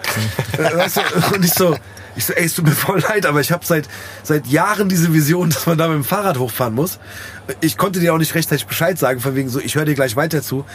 Äh, 0.57 0.75
weißt 0.75 0.97
du, 0.97 1.35
und 1.35 1.45
ich 1.45 1.53
so, 1.53 1.77
ich 2.15 2.25
so, 2.25 2.33
ey, 2.33 2.45
es 2.45 2.55
tut 2.55 2.65
mir 2.65 2.71
voll 2.75 2.99
leid, 2.99 3.25
aber 3.25 3.41
ich 3.41 3.51
habe 3.51 3.65
seit, 3.65 3.87
seit 4.23 4.47
Jahren 4.47 4.89
diese 4.89 5.13
Vision, 5.13 5.49
dass 5.49 5.65
man 5.65 5.77
da 5.77 5.87
mit 5.87 5.95
dem 5.95 6.03
Fahrrad 6.03 6.37
hochfahren 6.37 6.73
muss. 6.73 6.99
Ich 7.61 7.77
konnte 7.77 7.99
dir 7.99 8.13
auch 8.13 8.17
nicht 8.17 8.35
rechtzeitig 8.35 8.65
Bescheid 8.65 8.97
sagen, 8.97 9.19
von 9.19 9.35
wegen 9.35 9.49
so, 9.49 9.59
ich 9.59 9.75
höre 9.75 9.85
dir 9.85 9.95
gleich 9.95 10.15
weiter 10.15 10.41
zu. 10.41 10.65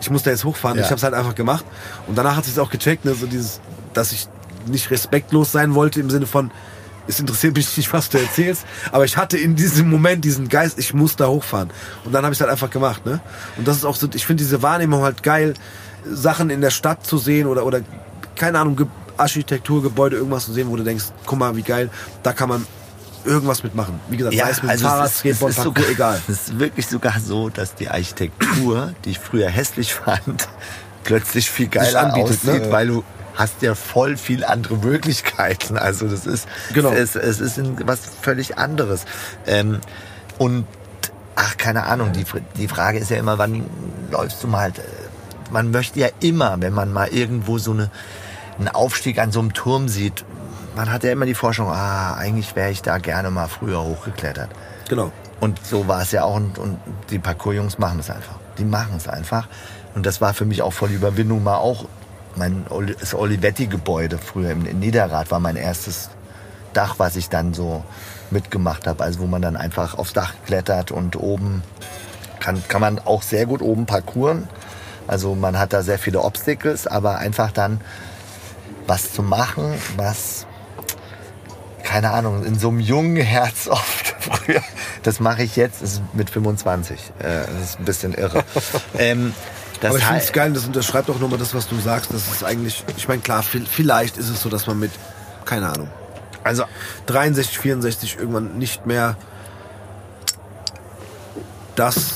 Ich 0.00 0.10
muss 0.10 0.22
da 0.22 0.30
jetzt 0.30 0.44
hochfahren. 0.44 0.78
Ja. 0.78 0.84
Ich 0.84 0.90
habe 0.90 0.96
es 0.96 1.02
halt 1.02 1.14
einfach 1.14 1.34
gemacht. 1.34 1.64
Und 2.06 2.16
danach 2.18 2.36
hat 2.36 2.46
es 2.46 2.58
auch 2.58 2.70
gecheckt, 2.70 3.04
ne, 3.04 3.14
so 3.14 3.26
dieses, 3.26 3.60
dass 3.94 4.12
ich 4.12 4.28
nicht 4.66 4.90
respektlos 4.90 5.52
sein 5.52 5.74
wollte 5.74 6.00
im 6.00 6.10
Sinne 6.10 6.26
von, 6.26 6.50
es 7.08 7.20
interessiert 7.20 7.54
mich 7.56 7.76
nicht, 7.76 7.92
was 7.92 8.08
du 8.08 8.18
erzählst. 8.18 8.64
Aber 8.90 9.04
ich 9.04 9.16
hatte 9.16 9.38
in 9.38 9.54
diesem 9.54 9.88
Moment 9.88 10.24
diesen 10.24 10.48
Geist, 10.48 10.78
ich 10.78 10.92
muss 10.92 11.16
da 11.16 11.28
hochfahren. 11.28 11.70
Und 12.04 12.12
dann 12.12 12.24
habe 12.24 12.32
ich 12.32 12.38
es 12.38 12.40
halt 12.40 12.50
einfach 12.50 12.70
gemacht. 12.70 13.06
Ne? 13.06 13.20
Und 13.56 13.68
das 13.68 13.76
ist 13.76 13.84
auch 13.84 13.96
so, 13.96 14.08
ich 14.12 14.26
finde 14.26 14.42
diese 14.42 14.62
Wahrnehmung 14.62 15.02
halt 15.02 15.22
geil, 15.22 15.54
Sachen 16.08 16.50
in 16.50 16.60
der 16.60 16.70
Stadt 16.70 17.06
zu 17.06 17.18
sehen 17.18 17.46
oder, 17.46 17.64
oder 17.64 17.80
keine 18.34 18.58
Ahnung, 18.58 18.88
Ge 19.16 19.22
Architektur, 19.22 19.82
Gebäude, 19.82 20.16
irgendwas 20.16 20.44
zu 20.46 20.52
sehen, 20.52 20.68
wo 20.68 20.76
du 20.76 20.84
denkst, 20.84 21.04
guck 21.24 21.38
mal, 21.38 21.56
wie 21.56 21.62
geil, 21.62 21.90
da 22.22 22.32
kann 22.32 22.48
man 22.48 22.66
irgendwas 23.24 23.62
mitmachen. 23.64 23.98
Wie 24.08 24.16
gesagt, 24.16 24.36
sei 24.36 24.50
es 24.50 24.62
mit 24.62 24.80
Fahrrad, 24.80 25.00
also 25.00 25.04
es 25.04 25.10
ist, 25.12 25.18
Skateboard, 25.18 25.50
es 25.52 25.58
ist 25.58 25.64
Parkour, 25.64 25.82
sogar, 25.82 25.90
egal. 25.90 26.20
Es 26.28 26.34
ist 26.48 26.58
wirklich 26.58 26.86
sogar 26.86 27.20
so, 27.20 27.48
dass 27.48 27.74
die 27.74 27.88
Architektur, 27.88 28.94
die 29.04 29.10
ich 29.10 29.18
früher 29.18 29.48
hässlich 29.48 29.94
fand, 30.04 30.48
plötzlich 31.04 31.50
viel 31.50 31.68
geiler 31.68 32.12
anbietet, 32.14 32.44
ne? 32.44 32.52
aussieht, 32.52 32.70
weil 32.70 32.86
du 32.88 33.04
hast 33.34 33.60
ja 33.62 33.74
voll 33.74 34.16
viel 34.16 34.44
andere 34.44 34.76
Möglichkeiten. 34.76 35.76
Also 35.76 36.08
das 36.08 36.24
ist, 36.26 36.46
Genau. 36.72 36.90
es, 36.90 37.16
es 37.16 37.40
ist 37.40 37.60
was 37.86 38.00
völlig 38.22 38.56
anderes. 38.58 39.04
Ähm, 39.46 39.80
und 40.38 40.66
ach, 41.34 41.56
keine 41.58 41.84
Ahnung, 41.84 42.12
die, 42.12 42.24
die 42.56 42.68
Frage 42.68 42.98
ist 42.98 43.10
ja 43.10 43.18
immer, 43.18 43.36
wann 43.38 43.66
läufst 44.10 44.42
du 44.42 44.48
mal? 44.48 44.70
äh, 44.70 44.72
Man 45.50 45.70
möchte 45.70 46.00
ja 46.00 46.08
immer, 46.20 46.56
wenn 46.60 46.72
man 46.72 46.92
mal 46.92 47.08
irgendwo 47.08 47.58
so 47.58 47.72
eine, 47.72 47.90
einen 48.58 48.68
Aufstieg 48.68 49.18
an 49.18 49.32
so 49.32 49.40
einem 49.40 49.52
Turm 49.52 49.88
sieht, 49.88 50.24
man 50.74 50.92
hat 50.92 51.04
ja 51.04 51.12
immer 51.12 51.26
die 51.26 51.34
Forschung, 51.34 51.68
ah, 51.68 52.14
eigentlich 52.14 52.54
wäre 52.54 52.70
ich 52.70 52.82
da 52.82 52.98
gerne 52.98 53.30
mal 53.30 53.48
früher 53.48 53.82
hochgeklettert. 53.82 54.50
Genau. 54.88 55.10
Und 55.40 55.64
so 55.64 55.88
war 55.88 56.02
es 56.02 56.12
ja 56.12 56.24
auch. 56.24 56.36
Und, 56.36 56.58
und 56.58 56.78
die 57.10 57.18
Parkour-Jungs 57.18 57.78
machen 57.78 57.98
es 57.98 58.10
einfach. 58.10 58.36
Die 58.58 58.64
machen 58.64 58.94
es 58.96 59.08
einfach. 59.08 59.48
Und 59.94 60.06
das 60.06 60.20
war 60.20 60.34
für 60.34 60.44
mich 60.44 60.62
auch 60.62 60.72
voll 60.72 60.90
Überwindung, 60.90 61.42
mal 61.42 61.56
auch 61.56 61.86
mein 62.36 62.66
das 63.00 63.14
Olivetti-Gebäude 63.14 64.18
früher 64.18 64.50
im 64.50 64.66
in 64.66 64.78
Niederrad 64.78 65.30
war 65.30 65.40
mein 65.40 65.56
erstes 65.56 66.10
Dach, 66.74 66.96
was 66.98 67.16
ich 67.16 67.30
dann 67.30 67.54
so 67.54 67.82
mitgemacht 68.30 68.86
habe. 68.86 69.02
Also 69.02 69.20
wo 69.20 69.26
man 69.26 69.40
dann 69.40 69.56
einfach 69.56 69.96
aufs 69.96 70.12
Dach 70.12 70.34
klettert 70.44 70.90
und 70.90 71.16
oben 71.16 71.62
kann, 72.40 72.62
kann 72.68 72.82
man 72.82 72.98
auch 72.98 73.22
sehr 73.22 73.46
gut 73.46 73.62
oben 73.62 73.86
parkouren. 73.86 74.48
Also 75.06 75.34
man 75.34 75.58
hat 75.58 75.72
da 75.72 75.82
sehr 75.82 75.98
viele 75.98 76.20
Obstacles, 76.20 76.86
aber 76.86 77.18
einfach 77.18 77.52
dann 77.52 77.80
was 78.86 79.12
zu 79.12 79.22
machen, 79.22 79.74
was 79.96 80.46
keine 81.82 82.10
Ahnung, 82.10 82.44
in 82.44 82.58
so 82.58 82.68
einem 82.68 82.80
jungen 82.80 83.16
Herz 83.16 83.68
oft 83.70 84.14
früher. 84.20 84.60
Das 85.04 85.20
mache 85.20 85.44
ich 85.44 85.54
jetzt 85.56 85.82
ist 85.82 86.02
mit 86.14 86.30
25. 86.30 86.98
Äh, 87.20 87.22
Das 87.22 87.70
ist 87.70 87.78
ein 87.78 87.84
bisschen 87.84 88.12
irre. 88.14 88.42
ähm, 88.98 89.32
das 89.80 89.90
Aber 89.90 89.98
ich 89.98 90.04
finde 90.04 90.20
es 90.22 90.32
geil, 90.32 90.52
das 90.52 90.64
unterschreibt 90.64 91.08
auch 91.10 91.18
nochmal 91.20 91.38
das, 91.38 91.54
was 91.54 91.68
du 91.68 91.78
sagst. 91.78 92.12
Das 92.12 92.26
ist 92.28 92.42
eigentlich, 92.42 92.82
ich 92.96 93.06
meine, 93.08 93.20
klar, 93.22 93.42
viel- 93.44 93.66
vielleicht 93.66 94.16
ist 94.16 94.28
es 94.30 94.40
so, 94.40 94.48
dass 94.48 94.66
man 94.66 94.78
mit, 94.80 94.90
keine 95.44 95.68
Ahnung, 95.68 95.88
Also 96.42 96.64
63, 97.06 97.58
64 97.58 98.16
irgendwann 98.18 98.58
nicht 98.58 98.86
mehr 98.86 99.16
das 101.76 102.14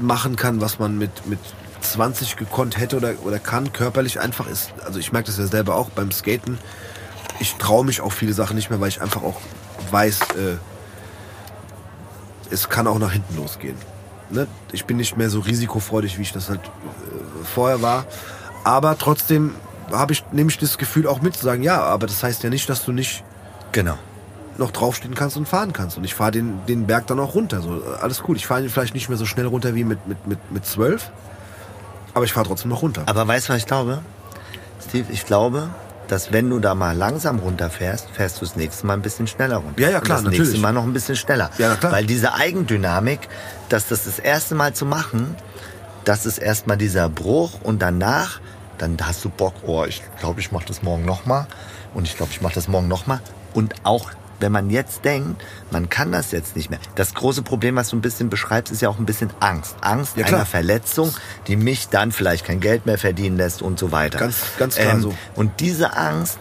machen 0.00 0.36
kann, 0.36 0.60
was 0.60 0.78
man 0.78 0.96
mit, 0.96 1.26
mit 1.26 1.40
20 1.84 2.36
gekonnt 2.36 2.78
hätte 2.78 2.96
oder, 2.96 3.14
oder 3.22 3.38
kann. 3.38 3.72
Körperlich 3.72 4.20
einfach 4.20 4.46
ist, 4.46 4.72
also 4.84 4.98
ich 4.98 5.12
merke 5.12 5.26
das 5.26 5.38
ja 5.38 5.46
selber 5.46 5.76
auch 5.76 5.90
beim 5.90 6.10
Skaten. 6.10 6.58
Ich 7.40 7.54
traue 7.54 7.84
mich 7.84 8.00
auch 8.00 8.12
viele 8.12 8.32
Sachen 8.32 8.56
nicht 8.56 8.70
mehr, 8.70 8.80
weil 8.80 8.88
ich 8.88 9.02
einfach 9.02 9.22
auch 9.22 9.40
weiß, 9.90 10.20
äh, 10.20 10.56
es 12.50 12.68
kann 12.68 12.86
auch 12.86 12.98
nach 12.98 13.12
hinten 13.12 13.36
losgehen. 13.36 13.76
Ne? 14.30 14.46
Ich 14.72 14.84
bin 14.84 14.96
nicht 14.96 15.16
mehr 15.16 15.30
so 15.30 15.40
risikofreudig, 15.40 16.18
wie 16.18 16.22
ich 16.22 16.32
das 16.32 16.48
halt 16.48 16.60
äh, 16.60 17.44
vorher 17.44 17.82
war. 17.82 18.06
Aber 18.64 18.96
trotzdem 18.98 19.54
habe 19.92 20.12
ich, 20.12 20.24
nehme 20.32 20.50
ich 20.50 20.58
das 20.58 20.78
Gefühl 20.78 21.06
auch 21.06 21.20
mit 21.20 21.36
zu 21.36 21.44
sagen, 21.44 21.62
ja, 21.62 21.82
aber 21.82 22.06
das 22.06 22.22
heißt 22.22 22.42
ja 22.42 22.50
nicht, 22.50 22.68
dass 22.68 22.84
du 22.84 22.92
nicht 22.92 23.22
genau. 23.72 23.98
noch 24.56 24.70
draufstehen 24.70 25.14
kannst 25.14 25.36
und 25.36 25.46
fahren 25.46 25.72
kannst. 25.72 25.98
Und 25.98 26.04
ich 26.04 26.14
fahre 26.14 26.32
den, 26.32 26.64
den 26.66 26.86
Berg 26.86 27.06
dann 27.06 27.20
auch 27.20 27.34
runter. 27.34 27.60
So, 27.60 27.82
alles 28.00 28.22
cool. 28.26 28.36
Ich 28.36 28.46
fahre 28.46 28.62
ihn 28.62 28.70
vielleicht 28.70 28.94
nicht 28.94 29.08
mehr 29.08 29.18
so 29.18 29.26
schnell 29.26 29.46
runter 29.46 29.74
wie 29.74 29.84
mit, 29.84 30.06
mit, 30.06 30.26
mit, 30.26 30.52
mit 30.52 30.64
12. 30.64 31.10
Aber 32.14 32.24
ich 32.24 32.32
fahre 32.32 32.46
trotzdem 32.46 32.70
noch 32.70 32.82
runter. 32.82 33.02
Aber 33.06 33.26
weißt 33.26 33.48
du, 33.48 33.52
was 33.52 33.58
ich 33.58 33.66
glaube? 33.66 34.00
Steve, 34.88 35.12
ich 35.12 35.26
glaube, 35.26 35.68
dass 36.08 36.32
wenn 36.32 36.48
du 36.50 36.58
da 36.60 36.74
mal 36.74 36.96
langsam 36.96 37.38
runterfährst, 37.38 38.08
fährst 38.12 38.40
du 38.40 38.44
das 38.44 38.56
nächste 38.56 38.86
Mal 38.86 38.94
ein 38.94 39.02
bisschen 39.02 39.26
schneller 39.26 39.56
runter. 39.56 39.80
Ja, 39.80 39.90
ja, 39.90 40.00
klar, 40.00 40.18
Und 40.18 40.24
das 40.26 40.32
natürlich. 40.32 40.40
nächste 40.40 40.58
Mal 40.60 40.72
noch 40.72 40.84
ein 40.84 40.92
bisschen 40.92 41.16
schneller. 41.16 41.50
Ja, 41.58 41.70
na 41.70 41.76
klar. 41.76 41.92
Weil 41.92 42.06
diese 42.06 42.34
Eigendynamik, 42.34 43.28
dass 43.68 43.88
das 43.88 44.04
das 44.04 44.18
erste 44.18 44.54
Mal 44.54 44.74
zu 44.74 44.86
machen, 44.86 45.34
das 46.04 46.26
ist 46.26 46.38
erstmal 46.38 46.76
dieser 46.76 47.08
Bruch 47.08 47.60
und 47.62 47.80
danach, 47.82 48.40
dann 48.78 48.96
hast 49.02 49.24
du 49.24 49.30
Bock, 49.30 49.54
oh, 49.66 49.84
ich 49.84 50.02
glaube, 50.20 50.40
ich 50.40 50.52
mache 50.52 50.66
das 50.66 50.82
morgen 50.82 51.04
nochmal 51.04 51.46
und 51.94 52.06
ich 52.06 52.16
glaube, 52.16 52.32
ich 52.32 52.40
mache 52.42 52.54
das 52.54 52.68
morgen 52.68 52.88
nochmal. 52.88 53.20
Und 53.54 53.74
auch 53.84 54.10
wenn 54.40 54.52
man 54.52 54.70
jetzt 54.70 55.04
denkt, 55.04 55.42
man 55.70 55.88
kann 55.88 56.12
das 56.12 56.30
jetzt 56.32 56.56
nicht 56.56 56.70
mehr. 56.70 56.78
Das 56.94 57.14
große 57.14 57.42
Problem, 57.42 57.76
was 57.76 57.88
du 57.90 57.96
ein 57.96 58.00
bisschen 58.02 58.30
beschreibst, 58.30 58.72
ist 58.72 58.82
ja 58.82 58.88
auch 58.88 58.98
ein 58.98 59.06
bisschen 59.06 59.30
Angst. 59.40 59.76
Angst 59.80 60.16
Ja, 60.16 60.26
einer 60.26 60.46
Verletzung, 60.46 61.12
die 61.46 61.56
mich 61.56 61.88
dann 61.88 62.12
vielleicht 62.12 62.44
kein 62.44 62.60
Geld 62.60 62.86
mehr 62.86 62.98
verdienen 62.98 63.36
lässt 63.36 63.62
und 63.62 63.78
so 63.78 63.92
weiter. 63.92 64.18
Ähm, 64.18 64.24
Ganz- 64.26 64.36
ganz 64.58 64.74
klar 64.76 65.00
so. 65.00 65.14
Und 65.34 65.60
diese 65.60 65.96
Angst 65.96 66.38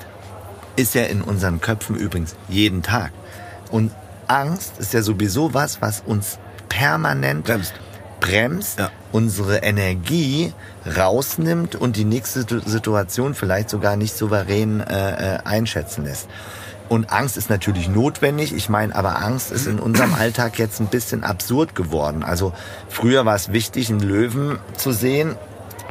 ist 0.76 0.96
ja 0.96 1.04
in 1.04 1.22
unseren 1.22 1.62
Köpfen 1.62 1.96
übrigens 1.96 2.36
jeden 2.50 2.82
Tag. 2.84 3.12
Und 3.72 3.92
Angst 4.28 4.74
ist 4.80 4.94
ja 4.94 5.02
sowieso 5.02 5.54
was, 5.54 5.82
was 5.82 6.02
uns 6.06 6.40
permanent 6.70 7.46
Bremst. 7.46 7.74
bremst, 8.20 8.80
Ja. 8.80 8.90
unsere 9.12 9.58
Energie 9.58 10.54
rausnimmt 10.98 11.76
und 11.76 11.96
die 11.98 12.06
nächste 12.06 12.40
Situ- 12.42 12.62
Situation 12.66 13.36
vielleicht 13.36 13.70
sogar 13.70 13.96
nicht 13.98 14.16
souverän 14.18 14.80
äh, 14.82 15.36
äh, 15.36 15.40
einschätzen 15.44 16.06
lässt. 16.06 16.28
Und 16.90 17.12
Angst 17.12 17.38
ist 17.38 17.50
natürlich 17.50 17.88
notwendig. 17.88 18.54
Ich 18.54 18.70
meine, 18.70 18.96
aber 18.96 19.22
Angst 19.22 19.52
ist 19.52 19.68
in 19.68 19.80
unserem 19.80 20.14
Alltag 20.14 20.60
jetzt 20.60 20.80
ein 20.80 20.88
bisschen 20.88 21.24
absurd 21.24 21.76
geworden. 21.76 22.24
Also 22.24 22.54
früher 22.90 23.26
war 23.26 23.36
es 23.36 23.52
wichtig, 23.52 23.90
einen 23.90 24.02
Löwen 24.02 24.60
zu 24.76 24.92
sehen. 24.92 25.36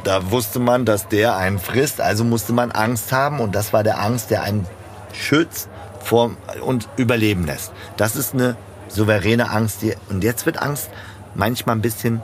Da 0.03 0.31
wusste 0.31 0.59
man, 0.59 0.85
dass 0.85 1.07
der 1.07 1.37
einen 1.37 1.59
frisst, 1.59 2.01
also 2.01 2.23
musste 2.23 2.53
man 2.53 2.71
Angst 2.71 3.11
haben 3.11 3.39
und 3.39 3.55
das 3.55 3.71
war 3.71 3.83
der 3.83 4.01
Angst, 4.01 4.31
der 4.31 4.43
einen 4.43 4.67
schützt 5.13 5.69
vor 6.01 6.31
und 6.61 6.89
überleben 6.97 7.45
lässt. 7.45 7.71
Das 7.95 8.15
ist 8.15 8.33
eine 8.33 8.57
souveräne 8.89 9.49
Angst. 9.49 9.81
Die, 9.81 9.95
und 10.09 10.23
jetzt 10.23 10.45
wird 10.45 10.61
Angst 10.61 10.89
manchmal 11.35 11.75
ein 11.75 11.81
bisschen 11.81 12.21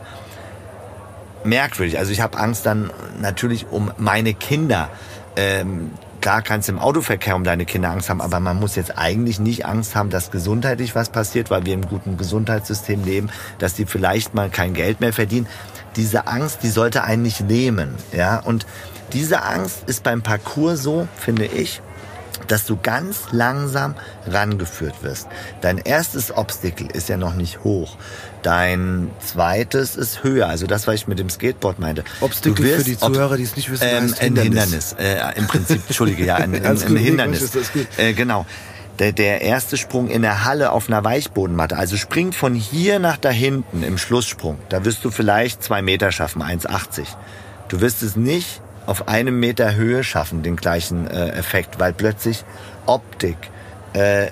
merkwürdig. 1.43 1.97
Also 1.97 2.11
ich 2.11 2.21
habe 2.21 2.37
Angst 2.37 2.65
dann 2.65 2.91
natürlich 3.21 3.67
um 3.71 3.91
meine 3.97 4.33
Kinder. 4.33 4.89
Ähm, 5.35 5.91
klar 6.21 6.41
kannst 6.41 6.67
du 6.67 6.73
im 6.73 6.79
Autoverkehr 6.79 7.35
um 7.35 7.43
deine 7.43 7.65
Kinder 7.65 7.89
Angst 7.89 8.09
haben, 8.09 8.21
aber 8.21 8.39
man 8.39 8.59
muss 8.59 8.75
jetzt 8.75 8.97
eigentlich 8.97 9.39
nicht 9.39 9.65
Angst 9.65 9.95
haben, 9.95 10.09
dass 10.09 10.31
gesundheitlich 10.31 10.95
was 10.95 11.09
passiert, 11.09 11.49
weil 11.49 11.65
wir 11.65 11.73
im 11.73 11.87
guten 11.87 12.17
Gesundheitssystem 12.17 13.03
leben, 13.03 13.29
dass 13.57 13.73
die 13.73 13.85
vielleicht 13.85 14.33
mal 14.33 14.49
kein 14.49 14.73
Geld 14.73 14.99
mehr 14.99 15.13
verdienen. 15.13 15.47
Diese 15.95 16.27
Angst, 16.27 16.59
die 16.63 16.69
sollte 16.69 17.03
einen 17.03 17.23
nicht 17.23 17.41
nehmen, 17.41 17.95
ja. 18.11 18.39
Und 18.39 18.65
diese 19.13 19.43
Angst 19.43 19.83
ist 19.87 20.03
beim 20.03 20.21
Parcours 20.21 20.83
so, 20.83 21.07
finde 21.15 21.45
ich, 21.45 21.81
dass 22.47 22.65
du 22.65 22.77
ganz 22.81 23.31
langsam 23.31 23.95
rangeführt 24.27 25.03
wirst. 25.03 25.27
Dein 25.61 25.77
erstes 25.77 26.35
Obstacle 26.35 26.87
ist 26.87 27.09
ja 27.09 27.17
noch 27.17 27.35
nicht 27.35 27.63
hoch. 27.63 27.97
Dein 28.43 29.09
zweites 29.19 29.95
ist 29.95 30.23
höher. 30.23 30.47
Also 30.47 30.65
das, 30.67 30.87
was 30.87 30.95
ich 30.95 31.07
mit 31.07 31.19
dem 31.19 31.29
Skateboard 31.29 31.79
meinte. 31.79 32.03
Obstacle 32.21 32.63
wirst 32.63 32.77
für 32.77 32.83
die 32.83 32.97
Ob- 33.01 33.13
Zuhörer, 33.13 33.37
die 33.37 33.43
es 33.43 33.55
nicht 33.55 33.69
wissen, 33.69 33.83
ähm, 33.87 34.03
heißt 34.03 34.21
ein 34.21 34.35
Hindernis. 34.35 34.95
Hindernis. 34.95 34.95
Äh, 34.97 35.39
Im 35.39 35.47
Prinzip, 35.47 35.81
Entschuldige, 35.87 36.25
ja, 36.25 36.35
ein, 36.35 36.53
ein, 36.65 36.65
ein 36.65 36.77
gut, 36.87 36.97
Hindernis. 36.97 37.51
Äh, 37.97 38.13
genau. 38.13 38.45
Der, 38.99 39.13
der 39.13 39.41
erste 39.41 39.77
Sprung 39.77 40.09
in 40.09 40.21
der 40.21 40.43
Halle 40.43 40.71
auf 40.71 40.87
einer 40.89 41.03
Weichbodenmatte. 41.03 41.77
Also 41.77 41.95
spring 41.95 42.33
von 42.33 42.53
hier 42.53 42.99
nach 42.99 43.17
da 43.17 43.29
hinten 43.29 43.83
im 43.83 43.97
Schlusssprung. 43.97 44.57
Da 44.69 44.83
wirst 44.83 45.05
du 45.05 45.11
vielleicht 45.11 45.63
zwei 45.63 45.81
Meter 45.81 46.11
schaffen, 46.11 46.41
1,80. 46.43 47.03
Du 47.69 47.79
wirst 47.81 48.03
es 48.03 48.15
nicht 48.15 48.61
auf 48.85 49.07
einem 49.07 49.39
Meter 49.39 49.75
Höhe 49.75 50.03
schaffen, 50.03 50.43
den 50.43 50.55
gleichen 50.55 51.07
äh, 51.07 51.29
Effekt, 51.29 51.79
weil 51.79 51.93
plötzlich 51.93 52.43
Optik, 52.87 53.37
äh, 53.93 54.27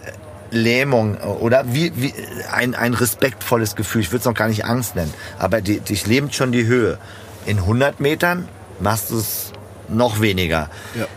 Lähmung 0.52 1.16
äh, 1.16 1.26
oder 1.26 1.74
wie, 1.74 1.92
wie 1.96 2.14
ein, 2.52 2.76
ein 2.76 2.94
respektvolles 2.94 3.76
Gefühl. 3.76 4.02
Ich 4.02 4.12
würde 4.12 4.20
es 4.20 4.26
noch 4.26 4.34
gar 4.34 4.48
nicht 4.48 4.66
Angst 4.66 4.96
nennen, 4.96 5.14
aber 5.40 5.62
die, 5.62 5.80
dich 5.80 6.08
lähmt 6.08 6.36
schon 6.36 6.52
die 6.52 6.66
Höhe. 6.66 6.98
In 7.46 7.60
100 7.60 8.00
Metern 8.00 8.48
machst 8.80 9.10
du 9.10 9.18
es 9.18 9.54
noch 9.88 10.22
weniger. 10.22 10.70
Ja. 10.96 11.08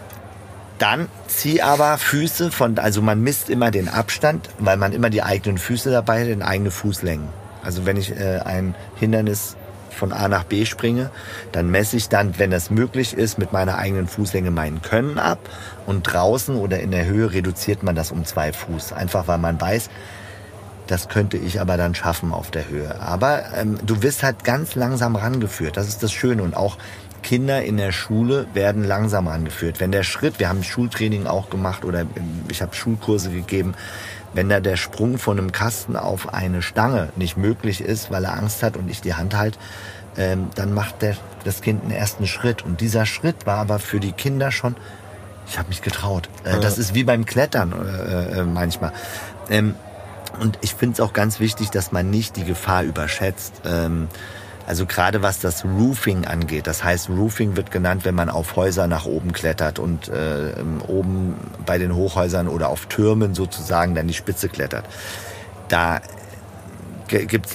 Dann 0.78 1.09
zieh 1.26 1.61
aber 1.61 1.99
Füße 1.99 2.51
von, 2.51 2.78
also 2.78 3.03
man 3.03 3.20
misst 3.20 3.51
immer 3.51 3.70
den 3.70 3.89
Abstand, 3.89 4.49
weil 4.59 4.76
man 4.78 4.93
immer 4.93 5.11
die 5.11 5.22
eigenen 5.22 5.59
Füße 5.59 5.91
dabei 5.91 6.22
hat, 6.22 6.28
in 6.28 6.43
eigene 6.43 6.70
Fußlängen. 6.70 7.28
Also 7.62 7.85
wenn 7.85 7.99
ich 7.99 8.16
äh, 8.16 8.41
ein 8.45 8.74
Hindernis 8.97 9.57
von 9.93 10.12
A 10.12 10.28
nach 10.28 10.45
B 10.45 10.64
springe, 10.64 11.11
dann 11.53 11.70
messe 11.70 11.97
ich 11.97 12.09
dann, 12.09 12.38
wenn 12.38 12.53
es 12.53 12.70
möglich 12.70 13.14
ist, 13.14 13.38
mit 13.38 13.53
meiner 13.53 13.78
eigenen 13.78 14.07
Fußlänge 14.07 14.51
meinen 14.51 14.82
Können 14.82 15.18
ab. 15.18 15.38
Und 15.86 16.03
draußen 16.03 16.57
oder 16.57 16.80
in 16.80 16.91
der 16.91 17.07
Höhe 17.07 17.32
reduziert 17.32 17.82
man 17.82 17.95
das 17.95 18.12
um 18.12 18.24
zwei 18.24 18.53
Fuß. 18.53 18.93
Einfach 18.93 19.28
weil 19.28 19.38
man 19.38 19.61
weiß, 19.61 19.91
das 20.86 21.09
könnte 21.09 21.36
ich 21.36 21.61
aber 21.61 21.76
dann 21.76 21.95
schaffen 21.95 22.32
auf 22.32 22.51
der 22.51 22.68
Höhe. 22.68 23.01
Aber 23.01 23.45
ähm, 23.57 23.78
du 23.84 24.03
wirst 24.03 24.22
halt 24.22 24.43
ganz 24.45 24.74
langsam 24.74 25.14
rangeführt. 25.14 25.76
Das 25.76 25.88
ist 25.88 26.03
das 26.03 26.12
Schöne. 26.12 26.43
Und 26.43 26.57
auch 26.57 26.78
Kinder 27.22 27.62
in 27.62 27.76
der 27.76 27.93
Schule 27.93 28.47
werden 28.55 28.84
langsam 28.84 29.28
rangeführt. 29.28 29.78
Wenn 29.78 29.93
der 29.93 30.03
Schritt, 30.03 30.38
wir 30.38 30.49
haben 30.49 30.64
Schultraining 30.64 31.26
auch 31.26 31.51
gemacht 31.51 31.84
oder 31.84 32.01
ähm, 32.01 32.45
ich 32.49 32.62
habe 32.62 32.74
Schulkurse 32.74 33.30
gegeben, 33.30 33.74
wenn 34.33 34.49
da 34.49 34.61
der 34.61 34.76
Sprung 34.76 35.18
von 35.18 35.39
einem 35.39 35.53
Kasten 35.53 35.97
auf 35.97 36.33
eine 36.33 36.62
Stange 36.62 37.09
nicht 37.16 37.37
möglich 37.37 37.81
ist, 37.81 38.11
weil 38.11 38.24
er 38.24 38.35
Angst 38.35 38.62
hat 38.62 38.76
und 38.76 38.91
ich 38.91 39.01
die 39.01 39.14
Hand 39.14 39.37
halt, 39.37 39.59
ähm, 40.16 40.51
dann 40.55 40.72
macht 40.72 41.03
der, 41.03 41.16
das 41.45 41.61
Kind 41.61 41.83
einen 41.83 41.93
ersten 41.93 42.26
Schritt. 42.26 42.64
Und 42.64 42.81
dieser 42.81 43.07
Schritt 43.07 43.47
war 43.47 43.59
aber 43.59 43.78
für 43.78 44.01
die 44.01 44.12
Kinder 44.12 44.51
schon, 44.51 44.76
ich 45.49 45.59
habe 45.59 45.68
mich 45.68 45.83
getraut. 45.83 46.28
Äh, 46.45 46.61
Das 46.61 46.78
ist 46.78 46.95
wie 46.95 47.05
beim 47.05 47.26
Klettern 47.26 47.72
äh, 47.72 48.41
äh, 48.41 48.45
manchmal. 48.45 48.93
Ähm, 49.49 49.74
und 50.39 50.59
ich 50.61 50.74
finde 50.74 50.95
es 50.95 51.01
auch 51.01 51.12
ganz 51.12 51.41
wichtig, 51.41 51.70
dass 51.70 51.91
man 51.91 52.09
nicht 52.09 52.37
die 52.37 52.45
Gefahr 52.45 52.85
überschätzt. 52.85 53.62
Ähm, 53.64 54.09
also 54.67 54.87
gerade 54.87 55.23
was 55.23 55.41
das 55.41 55.65
Roofing 55.65 56.27
angeht. 56.27 56.67
Das 56.67 56.85
heißt, 56.85 57.09
Roofing 57.09 57.57
wird 57.57 57.71
genannt, 57.71 58.05
wenn 58.05 58.15
man 58.15 58.31
auf 58.31 58.57
Häuser 58.57 58.87
nach 58.87 59.07
oben 59.07 59.33
klettert 59.33 59.79
und 59.79 60.09
äh, 60.09 60.55
oben 60.87 61.37
bei 61.67 61.79
den 61.79 61.95
Hochhäusern 61.95 62.49
oder 62.49 62.69
auf 62.69 62.87
Türmen 62.87 63.35
sozusagen 63.35 63.95
dann 63.95 64.07
die 64.07 64.15
Spitze 64.15 64.49
klettert. 64.49 64.85
Da 65.69 66.01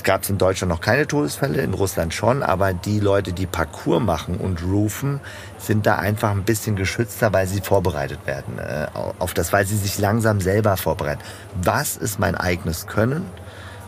gab 0.03 0.24
es 0.24 0.30
in 0.30 0.38
Deutschland 0.38 0.70
noch 0.70 0.82
keine 0.82 1.08
Todesfälle, 1.08 1.62
in 1.62 1.74
Russland 1.74 2.14
schon, 2.14 2.43
aber 2.43 2.74
die 2.74 2.99
Leute, 2.99 3.32
die 3.32 3.45
Parcours 3.45 4.01
machen 4.01 4.38
und 4.38 4.62
roofen, 4.64 5.22
sind 5.58 5.86
da 5.86 5.95
einfach 5.95 6.32
ein 6.32 6.43
bisschen 6.43 6.76
geschützter, 6.76 7.32
weil 7.32 7.47
sie 7.47 7.62
vorbereitet 7.62 8.20
werden 8.26 8.60
äh, 8.60 8.88
auf 9.20 9.34
das, 9.34 9.53
weil 9.53 9.66
sie 9.66 9.78
sich 9.78 9.97
langsam 9.97 10.41
selber 10.41 10.76
vorbereiten. 10.78 11.22
Was 11.62 11.95
ist 11.95 12.20
mein 12.20 12.36
eigenes 12.36 12.88
Können? 12.88 13.26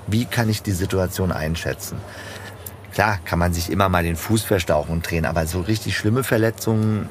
Wie 0.07 0.25
kann 0.25 0.49
ich 0.49 0.63
die 0.63 0.71
Situation 0.71 1.31
einschätzen? 1.31 1.97
Klar, 2.93 3.19
kann 3.25 3.39
man 3.39 3.53
sich 3.53 3.71
immer 3.71 3.89
mal 3.89 4.03
den 4.03 4.15
Fuß 4.15 4.43
verstauchen 4.43 4.91
und 4.91 5.09
drehen, 5.09 5.25
aber 5.25 5.45
so 5.45 5.61
richtig 5.61 5.97
schlimme 5.97 6.23
Verletzungen 6.23 7.09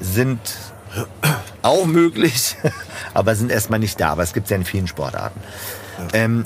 sind 0.00 0.40
auch 1.62 1.86
möglich, 1.86 2.56
aber 3.14 3.34
sind 3.34 3.50
erstmal 3.50 3.78
nicht 3.78 4.00
da. 4.00 4.10
Aber 4.10 4.22
es 4.22 4.32
gibt 4.32 4.46
es 4.46 4.50
ja 4.50 4.56
in 4.56 4.64
vielen 4.64 4.86
Sportarten. 4.86 5.40
Ähm, 6.12 6.44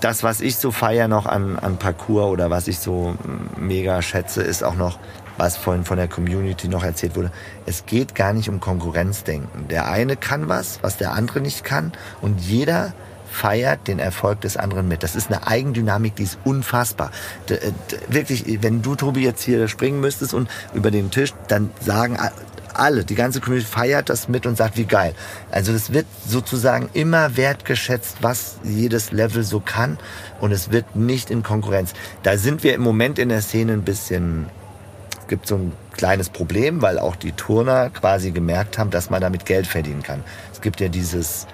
das, 0.00 0.22
was 0.22 0.40
ich 0.40 0.56
so 0.56 0.70
feier 0.70 1.08
noch 1.08 1.26
an, 1.26 1.58
an 1.58 1.78
Parcours 1.78 2.30
oder 2.30 2.50
was 2.50 2.68
ich 2.68 2.78
so 2.78 3.12
mm, 3.22 3.66
mega 3.66 4.02
schätze, 4.02 4.42
ist 4.42 4.62
auch 4.62 4.74
noch, 4.74 4.98
was 5.36 5.56
vorhin 5.56 5.84
von 5.84 5.96
der 5.96 6.08
Community 6.08 6.68
noch 6.68 6.84
erzählt 6.84 7.16
wurde. 7.16 7.32
Es 7.66 7.86
geht 7.86 8.14
gar 8.14 8.32
nicht 8.32 8.48
um 8.48 8.60
Konkurrenzdenken. 8.60 9.68
Der 9.68 9.88
eine 9.88 10.16
kann 10.16 10.48
was, 10.48 10.78
was 10.82 10.96
der 10.96 11.12
andere 11.12 11.40
nicht 11.40 11.64
kann 11.64 11.92
und 12.20 12.40
jeder 12.40 12.92
feiert 13.34 13.88
den 13.88 13.98
Erfolg 13.98 14.40
des 14.40 14.56
anderen 14.56 14.88
mit. 14.88 15.02
Das 15.02 15.16
ist 15.16 15.30
eine 15.30 15.46
Eigendynamik, 15.46 16.16
die 16.16 16.22
ist 16.22 16.38
unfassbar. 16.44 17.10
D 17.48 17.58
d 17.58 17.96
wirklich, 18.08 18.62
wenn 18.62 18.80
du, 18.80 18.94
Tobi, 18.94 19.22
jetzt 19.22 19.42
hier 19.42 19.68
springen 19.68 20.00
müsstest 20.00 20.34
und 20.34 20.48
über 20.72 20.90
den 20.90 21.10
Tisch, 21.10 21.32
dann 21.48 21.70
sagen 21.80 22.18
alle, 22.72 23.04
die 23.04 23.14
ganze 23.14 23.40
Community 23.40 23.68
feiert 23.68 24.08
das 24.08 24.28
mit 24.28 24.46
und 24.46 24.56
sagt, 24.56 24.76
wie 24.76 24.84
geil. 24.84 25.14
Also 25.50 25.72
es 25.72 25.92
wird 25.92 26.06
sozusagen 26.26 26.88
immer 26.92 27.36
wertgeschätzt, 27.36 28.18
was 28.20 28.58
jedes 28.62 29.12
Level 29.12 29.42
so 29.42 29.60
kann 29.60 29.98
und 30.40 30.52
es 30.52 30.70
wird 30.70 30.96
nicht 30.96 31.30
in 31.30 31.42
Konkurrenz. 31.42 31.92
Da 32.22 32.36
sind 32.36 32.62
wir 32.62 32.74
im 32.74 32.82
Moment 32.82 33.18
in 33.18 33.28
der 33.28 33.42
Szene 33.42 33.72
ein 33.72 33.82
bisschen 33.82 34.46
es 35.24 35.28
gibt 35.28 35.46
so 35.46 35.54
ein 35.54 35.72
kleines 35.92 36.28
Problem, 36.28 36.82
weil 36.82 36.98
auch 36.98 37.16
die 37.16 37.32
Turner 37.32 37.88
quasi 37.88 38.30
gemerkt 38.30 38.76
haben, 38.76 38.90
dass 38.90 39.08
man 39.08 39.22
damit 39.22 39.46
Geld 39.46 39.66
verdienen 39.66 40.02
kann. 40.02 40.22
Es 40.52 40.60
gibt 40.60 40.82
ja 40.82 40.88
dieses 40.88 41.46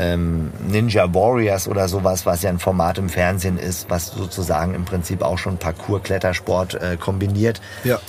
ähm, 0.00 0.50
Ninja 0.66 1.12
Warriors 1.12 1.68
oder 1.68 1.86
sowas, 1.86 2.24
was 2.24 2.42
ja 2.42 2.48
ein 2.48 2.58
Format 2.58 2.96
im 2.96 3.10
Fernsehen 3.10 3.58
ist, 3.58 3.90
was 3.90 4.06
sozusagen 4.06 4.74
im 4.74 4.86
Prinzip 4.86 5.22
auch 5.22 5.36
schon 5.36 5.58
Parcours-Klettersport 5.58 6.74
äh, 6.74 6.96
kombiniert. 6.96 7.60
Ja. 7.84 8.00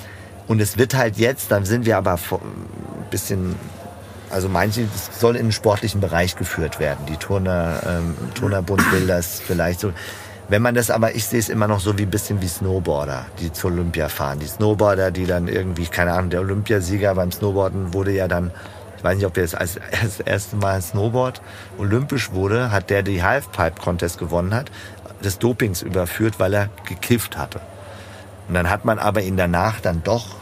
Und 0.47 0.61
es 0.61 0.77
wird 0.77 0.95
halt 0.95 1.17
jetzt, 1.17 1.51
dann 1.51 1.65
sind 1.65 1.85
wir 1.85 1.97
aber 1.97 2.13
ein 2.13 3.09
bisschen, 3.09 3.55
also 4.29 4.47
manche, 4.47 4.85
das 4.85 5.19
soll 5.19 5.35
in 5.35 5.47
den 5.47 5.51
sportlichen 5.51 5.99
Bereich 5.99 6.37
geführt 6.37 6.79
werden. 6.79 7.05
Die 7.09 7.17
Turner, 7.17 7.81
ähm, 7.85 8.15
Turnerbund 8.35 8.89
will 8.93 9.07
das 9.07 9.41
vielleicht 9.45 9.81
so. 9.81 9.91
Wenn 10.47 10.61
man 10.61 10.75
das 10.75 10.89
aber, 10.89 11.15
ich 11.15 11.25
sehe 11.25 11.39
es 11.39 11.49
immer 11.49 11.67
noch 11.67 11.79
so 11.79 11.97
wie 11.97 12.03
ein 12.03 12.09
bisschen 12.09 12.41
wie 12.41 12.47
Snowboarder, 12.47 13.25
die 13.39 13.53
zur 13.53 13.71
Olympia 13.71 14.09
fahren. 14.09 14.39
Die 14.39 14.47
Snowboarder, 14.47 15.11
die 15.11 15.25
dann 15.25 15.47
irgendwie, 15.47 15.85
keine 15.85 16.13
Ahnung, 16.13 16.29
der 16.29 16.41
Olympiasieger 16.41 17.15
beim 17.15 17.31
Snowboarden 17.31 17.93
wurde 17.93 18.11
ja 18.11 18.27
dann, 18.27 18.51
ich 19.01 19.03
weiß 19.03 19.15
nicht, 19.15 19.25
ob 19.25 19.33
der 19.33 19.43
jetzt 19.43 19.57
als 19.57 19.79
das 20.03 20.19
erste 20.19 20.55
Mal 20.57 20.79
Snowboard 20.79 21.41
olympisch 21.79 22.31
wurde, 22.33 22.69
hat 22.69 22.91
der 22.91 23.01
die 23.01 23.23
Halfpipe-Contest 23.23 24.19
gewonnen 24.19 24.53
hat, 24.53 24.69
des 25.23 25.39
Dopings 25.39 25.81
überführt, 25.81 26.35
weil 26.37 26.53
er 26.53 26.69
gekifft 26.87 27.35
hatte. 27.35 27.61
Und 28.47 28.53
dann 28.53 28.69
hat 28.69 28.85
man 28.85 28.99
aber 28.99 29.23
ihn 29.23 29.37
danach 29.37 29.79
dann 29.81 30.03
doch 30.03 30.35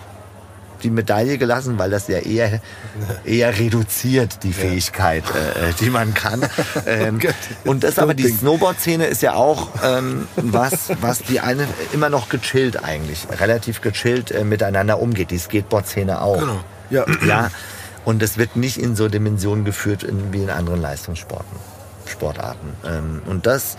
die 0.83 0.89
Medaille 0.89 1.37
gelassen, 1.37 1.77
weil 1.77 1.89
das 1.89 2.09
ja 2.09 2.19
eher, 2.19 2.59
eher 3.23 3.57
reduziert, 3.57 4.43
die 4.43 4.51
Fähigkeit, 4.51 5.23
äh, 5.29 5.71
die 5.79 5.89
man 5.89 6.13
kann. 6.13 6.41
Ähm, 6.85 7.19
und 7.65 7.83
das 7.83 7.99
aber, 7.99 8.13
die 8.13 8.27
Snowboard-Szene 8.27 9.05
ist 9.05 9.21
ja 9.21 9.33
auch 9.33 9.69
ähm, 9.83 10.27
was, 10.35 10.89
was 11.01 11.19
die 11.19 11.39
eine 11.39 11.67
immer 11.93 12.09
noch 12.09 12.29
gechillt 12.29 12.83
eigentlich, 12.83 13.27
relativ 13.39 13.81
gechillt 13.81 14.31
äh, 14.31 14.43
miteinander 14.43 14.99
umgeht. 14.99 15.31
Die 15.31 15.37
Skateboard-Szene 15.37 16.21
auch. 16.21 16.39
Genau. 16.39 16.59
Ja. 16.89 17.05
Ja, 17.25 17.51
und 18.09 18.23
es 18.23 18.39
wird 18.39 18.55
nicht 18.55 18.77
in 18.79 18.95
so 18.95 19.07
Dimensionen 19.07 19.65
geführt 19.65 20.01
in, 20.01 20.33
wie 20.33 20.41
in 20.41 20.49
anderen 20.49 20.81
Leistungssporten, 20.81 21.55
Sportarten. 22.07 22.73
Ähm, 22.83 23.21
und 23.27 23.45
das, 23.45 23.77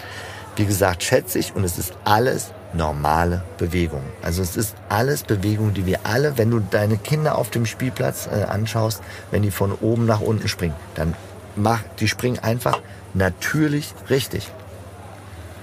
wie 0.55 0.67
gesagt, 0.67 1.03
schätze 1.03 1.41
ich 1.41 1.57
und 1.57 1.65
es 1.65 1.79
ist 1.79 1.95
alles 2.05 2.53
normale 2.73 3.43
Bewegung. 3.59 4.05
Also 4.23 4.41
es 4.41 4.57
ist 4.57 4.77
alles 4.89 5.25
Bewegung, 5.25 5.75
die 5.75 5.85
wir 5.85 5.99
alle, 6.05 6.39
wenn 6.39 6.49
du 6.49 6.61
deine 6.61 6.97
Kinder 6.97 7.37
auf 7.37 7.51
dem 7.51 7.67
Spielplatz 7.67 8.29
äh, 8.29 8.45
anschaust, 8.45 9.03
wenn 9.33 9.43
die 9.43 9.51
von 9.51 9.73
oben 9.73 10.07
nach 10.07 10.21
unten 10.21 10.47
springen, 10.47 10.77
dann 10.95 11.15
mach, 11.57 11.81
die 11.99 12.07
springen 12.07 12.39
einfach 12.39 12.79
natürlich 13.15 13.93
richtig. 14.11 14.49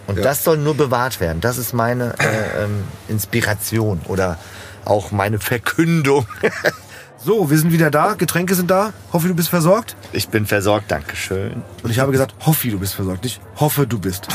Und 0.07 0.17
Ja. 0.17 0.23
das 0.25 0.43
soll 0.43 0.57
nur 0.57 0.75
bewahrt 0.75 1.21
werden. 1.21 1.39
Das 1.39 1.57
ist 1.57 1.71
meine 1.71 2.15
äh, 2.19 2.65
ähm, 2.65 2.83
Inspiration 3.07 4.01
oder 4.09 4.37
auch 4.83 5.11
meine 5.11 5.39
Verkündung. 5.39 6.27
So, 7.17 7.49
wir 7.49 7.57
sind 7.57 7.71
wieder 7.71 7.89
da. 7.89 8.13
Getränke 8.13 8.55
sind 8.55 8.69
da. 8.69 8.93
Hoffe, 9.11 9.27
du 9.27 9.33
bist 9.33 9.49
versorgt. 9.49 9.95
Ich 10.13 10.29
bin 10.29 10.45
versorgt, 10.45 10.91
Dankeschön. 10.91 11.63
Und 11.83 11.89
ich 11.89 11.99
habe 11.99 12.11
gesagt, 12.11 12.35
hoffe, 12.45 12.69
du 12.69 12.79
bist 12.79 12.93
versorgt. 12.93 13.23
Nicht 13.23 13.41
hoffe, 13.57 13.87
du 13.87 13.99
bist. 13.99 14.27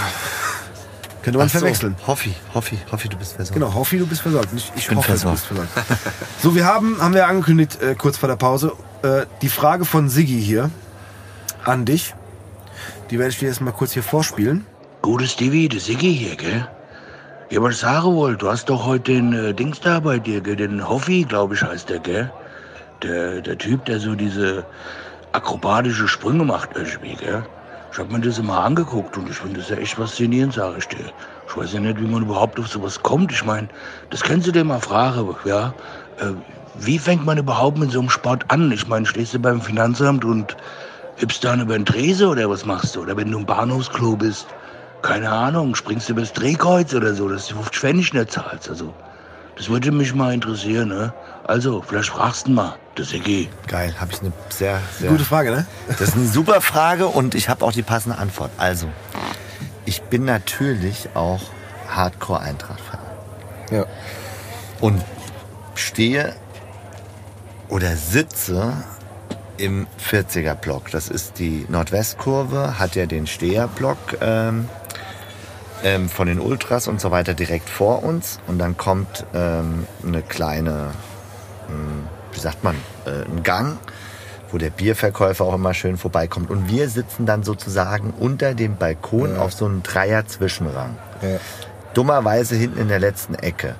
Könnte 1.22 1.38
man 1.38 1.46
Ach 1.46 1.52
so, 1.52 1.60
verwechseln. 1.60 1.94
Hoffi, 2.06 2.34
Hoffi, 2.52 2.78
Hoffi, 2.90 3.08
du 3.08 3.16
bist 3.16 3.34
versorgt. 3.34 3.54
Genau, 3.54 3.72
hoffe, 3.72 3.96
du 3.96 4.06
bist 4.06 4.22
versorgt. 4.22 4.52
Nicht, 4.52 4.72
ich 4.74 4.88
bin 4.88 4.98
hoffe, 4.98 5.06
versorgt. 5.16 5.48
du 5.50 5.54
bist 5.54 5.72
versorgt. 5.76 6.00
So, 6.42 6.56
wir 6.56 6.66
haben, 6.66 7.00
haben 7.00 7.14
wir 7.14 7.28
angekündigt, 7.28 7.80
äh, 7.80 7.94
kurz 7.94 8.18
vor 8.18 8.28
der 8.28 8.36
Pause, 8.36 8.72
äh, 9.02 9.26
die 9.40 9.48
Frage 9.48 9.84
von 9.84 10.08
Siggi 10.08 10.42
hier 10.42 10.70
an 11.64 11.84
dich. 11.84 12.14
Die 13.10 13.18
werde 13.20 13.30
ich 13.30 13.38
dir 13.38 13.46
jetzt 13.46 13.60
mal 13.60 13.70
kurz 13.70 13.92
hier 13.92 14.02
vorspielen. 14.02 14.66
Gutes 15.02 15.32
Stevie, 15.32 15.68
der 15.68 15.78
Siggi 15.80 16.12
hier, 16.12 16.34
gell? 16.36 16.66
Ja, 17.50 17.62
was 17.62 17.74
ich 17.74 17.80
sagen 17.80 18.16
wollte, 18.16 18.38
du 18.38 18.50
hast 18.50 18.68
doch 18.68 18.84
heute 18.84 19.12
den 19.12 19.32
äh, 19.32 19.54
Dings 19.54 19.78
da 19.78 20.00
bei 20.00 20.18
dir, 20.18 20.40
gell? 20.40 20.56
Den 20.56 20.88
Hoffi, 20.88 21.22
glaube 21.22 21.54
ich, 21.54 21.62
heißt 21.62 21.88
der, 21.88 22.00
gell? 22.00 22.32
Der, 23.02 23.42
der 23.42 23.58
Typ, 23.58 23.84
der 23.86 24.00
so 24.00 24.14
diese 24.14 24.66
akrobatische 25.32 26.08
Sprünge 26.08 26.44
macht 26.44 26.76
irgendwie, 26.76 27.16
gell? 27.16 27.46
Ich 27.92 27.98
hab 27.98 28.10
mir 28.10 28.20
das 28.20 28.38
immer 28.38 28.60
angeguckt 28.64 29.18
und 29.18 29.28
ich 29.28 29.36
finde 29.36 29.60
das 29.60 29.68
ja 29.68 29.76
echt 29.76 29.94
faszinierend, 29.96 30.54
sage 30.54 30.78
ich 30.78 30.88
dir. 30.88 31.12
Ich 31.46 31.56
weiß 31.56 31.72
ja 31.72 31.80
nicht, 31.80 32.00
wie 32.00 32.06
man 32.06 32.22
überhaupt 32.22 32.58
auf 32.58 32.68
sowas 32.68 33.02
kommt. 33.02 33.32
Ich 33.32 33.44
meine, 33.44 33.68
das 34.10 34.22
kannst 34.22 34.46
du 34.46 34.52
dir 34.52 34.64
mal 34.64 34.80
fragen, 34.80 35.36
ja? 35.44 35.74
Äh, 36.16 36.32
wie 36.74 36.98
fängt 36.98 37.24
man 37.26 37.38
überhaupt 37.38 37.78
mit 37.78 37.90
so 37.90 38.00
einem 38.00 38.08
Sport 38.10 38.44
an? 38.50 38.72
Ich 38.72 38.86
meine, 38.88 39.04
stehst 39.06 39.34
du 39.34 39.38
beim 39.40 39.60
Finanzamt 39.60 40.24
und 40.24 40.56
hüpfst 41.16 41.40
dann 41.42 41.60
über 41.60 41.74
den 41.78 41.86
Trese 41.86 42.28
oder 42.28 42.48
was 42.48 42.64
machst 42.64 42.96
du? 42.96 43.02
Oder 43.02 43.16
wenn 43.16 43.30
du 43.30 43.38
im 43.38 43.46
Bahnhofsklo 43.46 44.16
bist, 44.16 44.54
keine 45.02 45.30
Ahnung, 45.30 45.74
springst 45.74 46.08
du 46.08 46.12
über 46.12 46.22
das 46.22 46.32
Drehkreuz 46.32 46.94
oder 46.94 47.14
so, 47.14 47.28
dass 47.28 47.46
du 47.48 47.56
50 47.56 47.80
Pfennig 47.80 48.12
nicht 48.14 48.30
zahlst. 48.32 48.70
Also, 48.70 48.96
das 49.56 49.68
würde 49.68 49.92
mich 49.92 50.14
mal 50.14 50.34
interessieren, 50.34 50.88
ne? 50.90 51.14
Also, 51.44 51.82
vielleicht 51.82 52.10
fragst 52.10 52.48
du 52.48 52.52
mal, 52.52 52.81
das 52.94 53.10
Siggi. 53.10 53.48
Geil, 53.66 53.94
habe 53.98 54.12
ich 54.12 54.20
eine 54.20 54.32
sehr, 54.50 54.80
sehr 54.98 55.10
Gute 55.10 55.24
Frage, 55.24 55.50
ne? 55.50 55.66
Das 55.88 56.00
ist 56.00 56.16
eine 56.16 56.26
super 56.26 56.60
Frage 56.60 57.06
und 57.06 57.34
ich 57.34 57.48
habe 57.48 57.64
auch 57.64 57.72
die 57.72 57.82
passende 57.82 58.18
Antwort. 58.18 58.50
Also, 58.58 58.88
ich 59.84 60.02
bin 60.02 60.24
natürlich 60.24 61.08
auch 61.14 61.42
Hardcore-Eintracht-Fan. 61.88 63.00
Ja. 63.70 63.86
Und 64.80 65.02
stehe 65.74 66.34
oder 67.68 67.96
sitze 67.96 68.84
im 69.56 69.86
40er-Block. 70.10 70.90
Das 70.90 71.08
ist 71.08 71.38
die 71.38 71.66
Nordwestkurve, 71.68 72.78
hat 72.78 72.96
ja 72.96 73.06
den 73.06 73.26
Steherblock 73.26 74.18
ähm, 74.20 74.68
ähm, 75.84 76.08
von 76.08 76.26
den 76.26 76.40
Ultras 76.40 76.88
und 76.88 77.00
so 77.00 77.10
weiter 77.10 77.34
direkt 77.34 77.68
vor 77.68 78.02
uns. 78.02 78.40
Und 78.46 78.58
dann 78.58 78.76
kommt 78.76 79.24
ähm, 79.34 79.86
eine 80.06 80.22
kleine, 80.22 80.90
ähm, 81.68 82.08
wie 82.32 82.40
sagt 82.40 82.64
man, 82.64 82.74
äh, 83.06 83.24
ein 83.30 83.42
Gang, 83.42 83.78
wo 84.50 84.58
der 84.58 84.70
Bierverkäufer 84.70 85.44
auch 85.44 85.54
immer 85.54 85.74
schön 85.74 85.96
vorbeikommt. 85.96 86.50
Und 86.50 86.68
wir 86.68 86.88
sitzen 86.88 87.24
dann 87.26 87.42
sozusagen 87.42 88.12
unter 88.18 88.54
dem 88.54 88.76
Balkon 88.76 89.36
auf 89.36 89.52
so 89.52 89.64
einem 89.64 89.82
Dreier-Zwischenrang 89.82 90.96
Ja. 91.22 91.38
dummerweise 91.94 92.54
hinten 92.56 92.80
in 92.80 92.88
der 92.88 92.98
letzten 92.98 93.34
Ecke. 93.34 93.76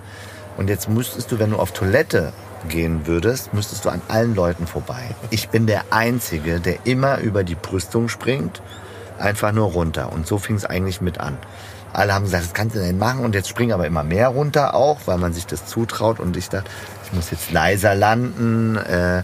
Und 0.56 0.68
jetzt 0.68 0.88
müsstest 0.88 1.32
du, 1.32 1.38
wenn 1.38 1.50
du 1.50 1.56
auf 1.58 1.72
Toilette 1.72 2.32
gehen 2.68 3.06
würdest, 3.06 3.52
müsstest 3.54 3.84
du 3.84 3.88
an 3.90 4.00
allen 4.08 4.34
Leuten 4.34 4.66
vorbei. 4.66 5.02
Ich 5.30 5.48
bin 5.48 5.66
der 5.66 5.82
Einzige, 5.90 6.60
der 6.60 6.76
immer 6.84 7.18
über 7.18 7.42
die 7.42 7.54
Brüstung 7.54 8.08
springt, 8.08 8.62
einfach 9.18 9.52
nur 9.52 9.68
runter. 9.72 10.12
Und 10.12 10.26
so 10.26 10.38
fing 10.38 10.56
es 10.56 10.64
eigentlich 10.64 11.00
mit 11.00 11.18
an. 11.20 11.36
Alle 11.92 12.14
haben 12.14 12.24
gesagt, 12.24 12.44
das 12.44 12.54
kannst 12.54 12.74
du 12.76 12.80
denn 12.80 12.98
machen. 12.98 13.24
Und 13.24 13.34
jetzt 13.34 13.48
springen 13.48 13.72
aber 13.72 13.86
immer 13.86 14.04
mehr 14.04 14.28
runter 14.28 14.74
auch, 14.74 15.00
weil 15.06 15.18
man 15.18 15.32
sich 15.32 15.46
das 15.46 15.66
zutraut. 15.66 16.20
Und 16.20 16.36
ich 16.36 16.48
dachte, 16.48 16.70
ich 17.12 17.16
muss 17.16 17.30
jetzt 17.30 17.52
leiser 17.52 17.94
landen. 17.94 18.76
Äh, 18.76 19.22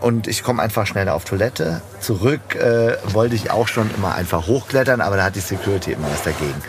und 0.00 0.28
ich 0.28 0.42
komme 0.42 0.62
einfach 0.62 0.86
schneller 0.86 1.14
auf 1.14 1.24
Toilette. 1.24 1.80
Zurück 2.00 2.54
äh, 2.56 2.96
wollte 3.14 3.34
ich 3.34 3.50
auch 3.50 3.68
schon 3.68 3.90
immer 3.96 4.14
einfach 4.14 4.46
hochklettern, 4.46 5.00
aber 5.00 5.16
da 5.16 5.24
hat 5.24 5.34
die 5.34 5.40
Security 5.40 5.92
immer 5.92 6.08
was 6.12 6.22
dagegen. 6.22 6.60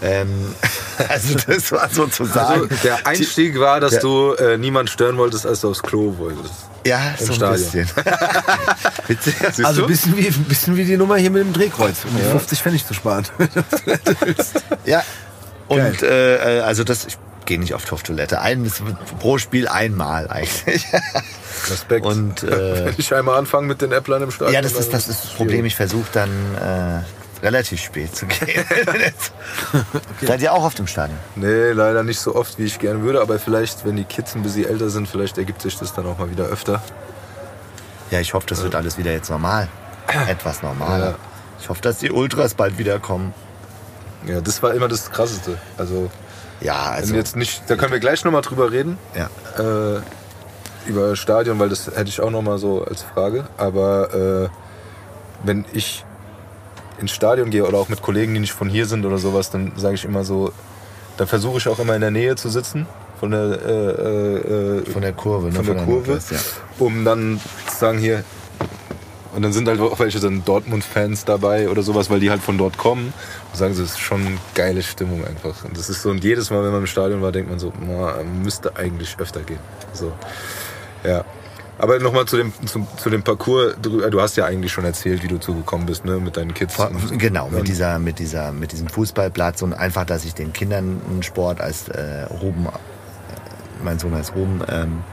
Ähm, 0.00 0.54
also 1.08 1.36
das 1.46 1.70
war 1.72 1.88
sozusagen... 1.90 2.62
Also 2.62 2.74
der 2.82 3.06
Einstieg 3.06 3.58
war, 3.60 3.80
dass 3.80 3.94
Ja. 3.94 4.00
du 4.00 4.32
äh, 4.34 4.56
niemand 4.56 4.88
stören 4.88 5.18
wolltest, 5.18 5.44
als 5.44 5.60
du 5.60 5.70
aufs 5.70 5.82
Klo 5.82 6.14
wolltest. 6.16 6.54
ja, 6.86 7.00
so 7.18 7.32
ein 7.32 7.34
Stadion. 7.34 7.58
bisschen. 7.72 7.88
Also 9.64 9.82
ein 9.82 9.88
bisschen 9.88 10.16
wie, 10.16 10.26
ein 10.28 10.44
bisschen 10.44 10.76
wie 10.76 10.84
die 10.84 10.96
Nummer 10.96 11.16
hier 11.16 11.30
mit 11.30 11.42
dem 11.42 11.52
Drehkreuz, 11.52 11.96
um 12.04 12.16
die 12.16 12.22
50 12.22 12.62
Pfennig 12.62 12.86
zu 12.86 12.94
sparen. 12.94 13.26
Ja. 14.86 15.02
Und 15.66 16.02
äh, 16.02 16.58
äh, 16.58 16.60
also 16.62 16.84
das, 16.84 17.04
ich 17.06 17.18
gehe 17.48 17.58
nicht 17.58 17.74
oft 17.74 17.92
auf 17.92 18.02
Toilette. 18.04 18.40
Ein, 18.40 18.62
wird 18.64 19.18
pro 19.18 19.38
Spiel 19.38 19.66
einmal 19.66 20.28
eigentlich. 20.28 20.86
Respekt. 21.70 22.06
Und 22.06 22.42
äh, 22.44 22.86
Wenn 22.86 22.94
ich 22.98 23.12
einmal 23.12 23.38
anfangen 23.38 23.66
mit 23.66 23.82
den 23.82 23.90
Äpplern 23.90 24.22
im 24.22 24.30
Stadion. 24.30 24.54
ja, 24.54 24.62
das 24.62 24.74
ist 24.74 24.92
das, 24.92 25.08
ist 25.08 25.24
das 25.24 25.30
Problem. 25.32 25.64
Ich 25.64 25.74
versuche 25.74 26.06
dann 26.12 26.30
äh, 26.54 27.44
relativ 27.44 27.80
spät 27.80 28.14
zu 28.14 28.26
gehen. 28.26 28.64
Seid 30.22 30.42
ihr 30.42 30.52
auch 30.52 30.62
auf 30.62 30.74
dem 30.74 30.86
Stadion? 30.86 31.18
Nee, 31.36 31.72
leider 31.72 32.02
nicht 32.02 32.20
so 32.20 32.34
oft, 32.36 32.58
wie 32.58 32.64
ich 32.64 32.78
gerne 32.78 33.02
würde, 33.02 33.20
aber 33.22 33.38
vielleicht, 33.38 33.84
wenn 33.86 33.96
die 33.96 34.04
Kids 34.04 34.34
ein 34.34 34.42
bisschen 34.42 34.66
älter 34.66 34.90
sind, 34.90 35.08
vielleicht 35.08 35.38
ergibt 35.38 35.62
sich 35.62 35.78
das 35.78 35.94
dann 35.94 36.06
auch 36.06 36.18
mal 36.18 36.30
wieder 36.30 36.44
öfter. 36.44 36.82
Ja, 38.10 38.20
ich 38.20 38.34
hoffe, 38.34 38.46
das 38.46 38.62
wird 38.62 38.74
alles 38.74 38.98
wieder 38.98 39.12
jetzt 39.12 39.30
normal. 39.30 39.68
Etwas 40.28 40.62
normaler. 40.62 41.10
Ja. 41.10 41.18
Ich 41.60 41.68
hoffe, 41.70 41.80
dass 41.80 41.98
die 41.98 42.10
Ultras 42.10 42.54
bald 42.54 42.78
wiederkommen. 42.78 43.32
Ja, 44.26 44.40
das 44.42 44.62
war 44.62 44.74
immer 44.74 44.88
das 44.88 45.10
Krasseste. 45.10 45.56
Also, 45.78 46.10
Ja, 46.60 46.90
also. 46.90 47.14
jetzt 47.14 47.36
nicht, 47.36 47.62
da 47.68 47.76
können 47.76 47.92
wir 47.92 48.00
gleich 48.00 48.24
nochmal 48.24 48.42
drüber 48.42 48.72
reden. 48.72 48.98
ja. 49.14 49.96
äh, 49.96 50.00
über 50.86 51.16
Stadion, 51.16 51.58
weil 51.58 51.68
das 51.68 51.86
hätte 51.86 52.08
ich 52.08 52.20
auch 52.20 52.30
noch 52.30 52.40
mal 52.40 52.58
so 52.58 52.82
als 52.82 53.02
Frage. 53.02 53.46
Aber 53.58 54.48
äh, 54.48 54.48
wenn 55.44 55.66
ich 55.72 56.04
ins 56.98 57.12
Stadion 57.12 57.50
gehe 57.50 57.66
oder 57.66 57.78
auch 57.78 57.88
mit 57.88 58.02
Kollegen, 58.02 58.32
die 58.34 58.40
nicht 58.40 58.52
von 58.52 58.68
hier 58.68 58.86
sind 58.86 59.04
oder 59.04 59.18
sowas, 59.18 59.50
dann 59.50 59.72
sage 59.76 59.96
ich 59.96 60.04
immer 60.04 60.24
so, 60.24 60.50
da 61.16 61.26
versuche 61.26 61.58
ich 61.58 61.68
auch 61.68 61.78
immer 61.78 61.94
in 61.94 62.00
der 62.00 62.10
Nähe 62.10 62.36
zu 62.36 62.48
sitzen 62.48 62.86
von 63.18 63.30
der, 63.32 63.40
äh, 63.40 64.78
äh, 64.78 64.90
Von 64.90 65.02
der 65.02 65.12
Kurve, 65.12 65.48
ne? 65.48 65.52
von 65.52 65.66
der 65.66 65.74
Kurve, 65.76 66.10
Nordwest, 66.10 66.30
ja. 66.30 66.38
um 66.78 67.04
dann 67.04 67.40
zu 67.66 67.76
sagen 67.76 67.98
hier. 67.98 68.24
Und 69.38 69.42
dann 69.42 69.52
sind 69.52 69.68
halt 69.68 69.78
auch 69.78 70.00
welche 70.00 70.18
dann 70.18 70.44
Dortmund-Fans 70.44 71.24
dabei 71.24 71.68
oder 71.68 71.82
sowas, 71.82 72.10
weil 72.10 72.18
die 72.18 72.28
halt 72.28 72.42
von 72.42 72.58
dort 72.58 72.76
kommen. 72.76 73.12
Und 73.52 73.56
sagen 73.56 73.72
sie, 73.72 73.84
es 73.84 73.90
ist 73.90 74.00
schon 74.00 74.36
geile 74.56 74.82
Stimmung 74.82 75.24
einfach. 75.24 75.64
Und 75.64 75.78
das 75.78 75.88
ist 75.88 76.02
so, 76.02 76.10
und 76.10 76.24
jedes 76.24 76.50
Mal, 76.50 76.64
wenn 76.64 76.72
man 76.72 76.80
im 76.80 76.88
Stadion 76.88 77.22
war, 77.22 77.30
denkt 77.30 77.48
man 77.48 77.60
so, 77.60 77.72
na, 77.80 78.16
müsste 78.42 78.74
eigentlich 78.74 79.14
öfter 79.16 79.42
gehen. 79.42 79.60
So. 79.92 80.12
Ja. 81.04 81.24
Aber 81.78 82.00
nochmal 82.00 82.24
zu 82.24 82.36
dem, 82.36 82.52
zu, 82.66 82.84
zu 82.96 83.10
dem 83.10 83.22
Parcours, 83.22 83.76
du, 83.80 84.00
du 84.10 84.20
hast 84.20 84.36
ja 84.36 84.44
eigentlich 84.44 84.72
schon 84.72 84.84
erzählt, 84.84 85.22
wie 85.22 85.28
du 85.28 85.38
zugekommen 85.38 85.86
bist, 85.86 86.04
ne, 86.04 86.18
mit 86.18 86.36
deinen 86.36 86.52
Kids. 86.52 86.76
Genau, 87.12 87.48
mit 87.48 87.68
dieser, 87.68 88.00
mit 88.00 88.18
dieser, 88.18 88.50
mit 88.50 88.72
diesem 88.72 88.88
Fußballplatz 88.88 89.62
und 89.62 89.72
einfach, 89.72 90.04
dass 90.04 90.24
ich 90.24 90.34
den 90.34 90.52
Kindern 90.52 91.00
einen 91.08 91.22
Sport 91.22 91.60
als 91.60 91.86
äh, 91.86 92.24
Ruben, 92.42 92.66
äh, 92.66 92.70
mein 93.84 94.00
Sohn 94.00 94.16
heißt 94.16 94.34
Ruben, 94.34 94.62
ähm, 94.68 95.04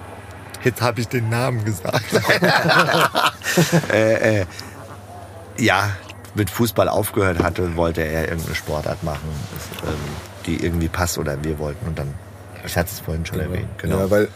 jetzt 0.66 0.82
habe 0.82 1.00
ich 1.00 1.08
den 1.08 1.30
Namen 1.30 1.64
gesagt. 1.64 2.06
äh, 3.92 4.42
äh, 4.42 4.46
ja, 5.58 5.92
mit 6.34 6.50
Fußball 6.50 6.90
aufgehört 6.90 7.42
hatte, 7.42 7.76
wollte 7.76 8.02
er 8.02 8.28
irgendeine 8.28 8.56
Sportart 8.56 9.04
machen, 9.04 9.30
ähm, 9.84 9.94
die 10.46 10.64
irgendwie 10.64 10.90
passt 10.90 11.18
oder 11.18 11.42
wir 11.44 11.58
wollten 11.60 11.88
und 11.88 11.98
dann, 11.98 12.14
ich 12.66 12.76
hatte 12.76 12.90
es 12.92 13.00
vorhin 13.00 13.26
schon 13.26 13.40
erwähnt, 13.40 13.70
genau. 13.78 14.00
Ja, 14.00 14.12
weil 14.12 14.28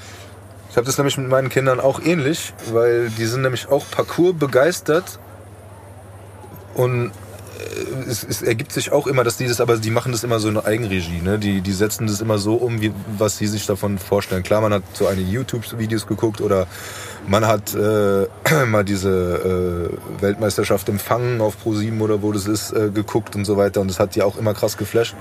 ich 0.69 0.77
habe 0.77 0.85
das 0.85 0.97
nämlich 0.97 1.17
mit 1.17 1.27
meinen 1.27 1.49
Kindern 1.49 1.79
auch 1.79 1.99
ähnlich, 1.99 2.53
weil 2.71 3.09
die 3.09 3.25
sind 3.25 3.41
nämlich 3.41 3.67
auch 3.69 3.85
Parcours 3.89 4.35
begeistert 4.37 5.19
und 6.75 7.11
es, 8.07 8.23
es 8.23 8.41
ergibt 8.41 8.71
sich 8.71 8.91
auch 8.91 9.07
immer, 9.07 9.23
dass 9.23 9.37
die 9.37 9.47
das, 9.47 9.61
aber 9.61 9.77
die 9.77 9.91
machen 9.91 10.11
das 10.11 10.23
immer 10.23 10.39
so 10.39 10.49
in 10.49 10.57
Eigenregie, 10.57 11.21
ne? 11.21 11.39
Die, 11.39 11.61
die 11.61 11.73
setzen 11.73 12.07
das 12.07 12.21
immer 12.21 12.37
so 12.37 12.55
um, 12.55 12.81
wie, 12.81 12.91
was 13.17 13.37
sie 13.37 13.47
sich 13.47 13.65
davon 13.65 13.97
vorstellen. 13.97 14.43
Klar, 14.43 14.61
man 14.61 14.73
hat 14.73 14.83
so 14.93 15.07
einige 15.07 15.29
YouTube-Videos 15.29 16.07
geguckt 16.07 16.41
oder 16.41 16.67
man 17.27 17.45
hat 17.47 17.75
äh, 17.75 18.27
mal 18.67 18.83
diese 18.83 19.89
äh, 20.19 20.21
Weltmeisterschaft 20.21 20.89
im 20.89 20.99
Fangen 20.99 21.41
auf 21.41 21.57
Pro7 21.63 21.99
oder 22.01 22.21
wo 22.21 22.31
das 22.31 22.47
ist, 22.47 22.71
äh, 22.71 22.89
geguckt 22.93 23.35
und 23.35 23.45
so 23.45 23.57
weiter. 23.57 23.81
Und 23.81 23.89
das 23.89 23.99
hat 23.99 24.15
die 24.15 24.21
auch 24.21 24.37
immer 24.37 24.53
krass 24.53 24.77
geflasht. 24.77 25.15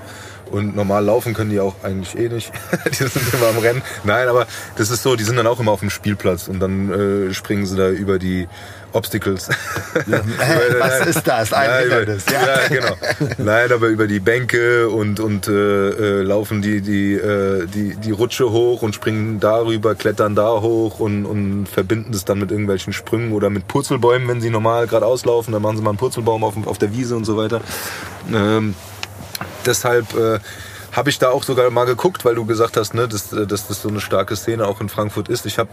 Und 0.51 0.75
normal 0.75 1.05
laufen 1.05 1.35
können 1.35 1.51
die 1.51 1.59
auch 1.59 1.75
eigentlich 1.83 2.17
eh 2.17 2.29
nicht. 2.29 2.51
die 2.85 2.95
sind 2.95 3.33
immer 3.33 3.49
am 3.49 3.59
Rennen. 3.59 3.81
Nein, 4.03 4.27
aber 4.27 4.47
das 4.77 4.89
ist 4.89 5.03
so, 5.03 5.15
die 5.15 5.23
sind 5.23 5.35
dann 5.35 5.47
auch 5.47 5.59
immer 5.59 5.71
auf 5.71 5.81
dem 5.81 5.91
Spielplatz 5.91 6.47
und 6.47 6.59
dann 6.59 7.29
äh, 7.29 7.33
springen 7.33 7.65
sie 7.65 7.77
da 7.77 7.89
über 7.89 8.17
die 8.17 8.47
Obstacles. 8.93 9.49
Was 10.79 11.05
ist 11.07 11.27
das? 11.27 11.53
Ein 11.53 11.69
ja, 11.69 11.85
über, 11.85 12.13
ja. 12.13 12.17
ja. 12.31 12.67
genau. 12.67 12.95
Nein, 13.37 13.71
aber 13.71 13.87
über 13.87 14.07
die 14.07 14.19
Bänke 14.19 14.89
und, 14.89 15.19
und 15.19 15.47
äh, 15.47 15.51
äh, 15.51 16.21
laufen 16.23 16.61
die, 16.61 16.81
die, 16.81 17.13
äh, 17.13 17.65
die, 17.67 17.95
die 17.95 18.11
Rutsche 18.11 18.51
hoch 18.51 18.81
und 18.81 18.95
springen 18.95 19.39
darüber, 19.39 19.95
klettern 19.95 20.35
da 20.35 20.61
hoch 20.61 20.99
und, 20.99 21.25
und 21.25 21.67
verbinden 21.67 22.11
das 22.11 22.25
dann 22.25 22.39
mit 22.39 22.51
irgendwelchen 22.51 22.93
Sprüngen 22.93 23.33
oder 23.33 23.49
mit 23.49 23.67
Purzelbäumen, 23.67 24.27
wenn 24.27 24.41
sie 24.41 24.49
normal 24.49 24.87
geradeaus 24.87 25.25
laufen, 25.25 25.51
dann 25.51 25.61
machen 25.61 25.77
sie 25.77 25.83
mal 25.83 25.91
einen 25.91 25.99
Purzelbaum 25.99 26.43
auf, 26.43 26.55
auf 26.65 26.77
der 26.77 26.91
Wiese 26.91 27.15
und 27.15 27.25
so 27.25 27.37
weiter. 27.37 27.61
Ähm, 28.33 28.75
deshalb 29.65 30.13
äh, 30.15 30.39
habe 30.91 31.09
ich 31.09 31.19
da 31.19 31.29
auch 31.29 31.43
sogar 31.43 31.69
mal 31.69 31.85
geguckt, 31.85 32.25
weil 32.25 32.35
du 32.35 32.45
gesagt 32.45 32.77
hast, 32.77 32.93
ne, 32.93 33.07
dass, 33.07 33.31
äh, 33.33 33.45
dass 33.45 33.67
das 33.67 33.81
so 33.81 33.89
eine 33.89 34.01
starke 34.01 34.35
Szene 34.35 34.67
auch 34.67 34.81
in 34.81 34.89
Frankfurt 34.89 35.29
ist. 35.29 35.45
Ich 35.45 35.59
habe 35.59 35.69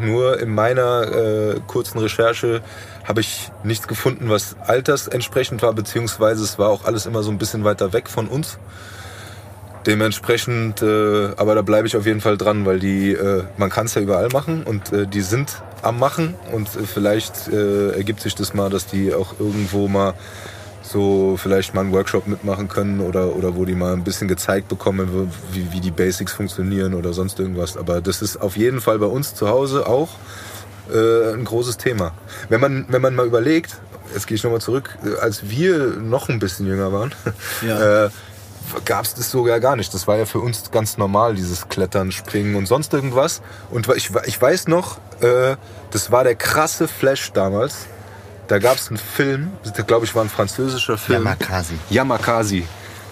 nur 0.00 0.40
in 0.40 0.54
meiner 0.54 1.02
äh, 1.02 1.60
kurzen 1.66 1.98
Recherche 1.98 2.62
habe 3.04 3.20
ich 3.20 3.50
nichts 3.64 3.88
gefunden, 3.88 4.30
was 4.30 4.56
altersentsprechend 4.66 5.62
war, 5.62 5.72
beziehungsweise 5.72 6.42
es 6.44 6.58
war 6.58 6.68
auch 6.68 6.84
alles 6.84 7.06
immer 7.06 7.22
so 7.22 7.30
ein 7.30 7.38
bisschen 7.38 7.64
weiter 7.64 7.92
weg 7.92 8.08
von 8.08 8.28
uns. 8.28 8.58
Dementsprechend, 9.86 10.80
äh, 10.80 11.30
aber 11.36 11.56
da 11.56 11.62
bleibe 11.62 11.88
ich 11.88 11.96
auf 11.96 12.06
jeden 12.06 12.20
Fall 12.20 12.36
dran, 12.36 12.64
weil 12.64 12.78
die, 12.78 13.12
äh, 13.12 13.42
man 13.56 13.68
kann 13.68 13.86
es 13.86 13.94
ja 13.94 14.02
überall 14.02 14.28
machen 14.28 14.62
und 14.62 14.92
äh, 14.92 15.06
die 15.08 15.22
sind 15.22 15.60
am 15.82 15.98
Machen 15.98 16.36
und 16.52 16.68
äh, 16.68 16.84
vielleicht 16.84 17.48
äh, 17.48 17.90
ergibt 17.90 18.20
sich 18.20 18.36
das 18.36 18.54
mal, 18.54 18.70
dass 18.70 18.86
die 18.86 19.12
auch 19.12 19.34
irgendwo 19.40 19.88
mal 19.88 20.14
so 20.82 21.36
vielleicht 21.36 21.74
mal 21.74 21.82
einen 21.82 21.92
Workshop 21.92 22.26
mitmachen 22.26 22.68
können 22.68 23.00
oder, 23.00 23.34
oder 23.36 23.54
wo 23.56 23.64
die 23.64 23.74
mal 23.74 23.92
ein 23.92 24.04
bisschen 24.04 24.28
gezeigt 24.28 24.68
bekommen, 24.68 25.30
wie, 25.52 25.72
wie 25.72 25.80
die 25.80 25.90
Basics 25.90 26.32
funktionieren 26.32 26.94
oder 26.94 27.12
sonst 27.12 27.38
irgendwas. 27.38 27.76
Aber 27.76 28.00
das 28.00 28.20
ist 28.22 28.36
auf 28.36 28.56
jeden 28.56 28.80
Fall 28.80 28.98
bei 28.98 29.06
uns 29.06 29.34
zu 29.34 29.48
Hause 29.48 29.86
auch 29.86 30.10
äh, 30.92 31.32
ein 31.34 31.44
großes 31.44 31.76
Thema. 31.78 32.12
Wenn 32.48 32.60
man, 32.60 32.86
wenn 32.88 33.00
man 33.02 33.14
mal 33.14 33.26
überlegt, 33.26 33.78
jetzt 34.12 34.26
gehe 34.26 34.34
ich 34.34 34.42
nochmal 34.44 34.60
zurück, 34.60 34.98
äh, 35.04 35.18
als 35.20 35.48
wir 35.48 35.86
noch 35.98 36.28
ein 36.28 36.38
bisschen 36.38 36.66
jünger 36.66 36.92
waren, 36.92 37.14
Ja. 37.66 38.06
äh, 38.06 38.10
gab 38.84 39.04
es 39.04 39.14
das 39.14 39.30
sogar 39.30 39.60
gar 39.60 39.76
nicht. 39.76 39.92
Das 39.94 40.06
war 40.06 40.16
ja 40.16 40.24
für 40.24 40.38
uns 40.40 40.70
ganz 40.70 40.96
normal, 40.98 41.34
dieses 41.34 41.68
Klettern, 41.68 42.10
Springen 42.12 42.54
und 42.56 42.66
sonst 42.66 42.92
irgendwas. 42.94 43.42
Und 43.70 43.88
ich, 43.96 44.10
ich 44.26 44.40
weiß 44.40 44.68
noch, 44.68 44.98
äh, 45.20 45.56
das 45.90 46.10
war 46.10 46.24
der 46.24 46.34
krasse 46.36 46.88
Flash 46.88 47.32
damals. 47.32 47.86
Da 48.52 48.58
gab 48.58 48.76
es 48.76 48.88
einen 48.88 48.98
Film, 48.98 49.50
glaube 49.86 50.04
ich 50.04 50.14
war 50.14 50.22
ein 50.22 50.28
französischer 50.28 50.98
Film. 50.98 51.24
Yamakasi. 51.24 51.72
Yamakasi. 51.88 52.64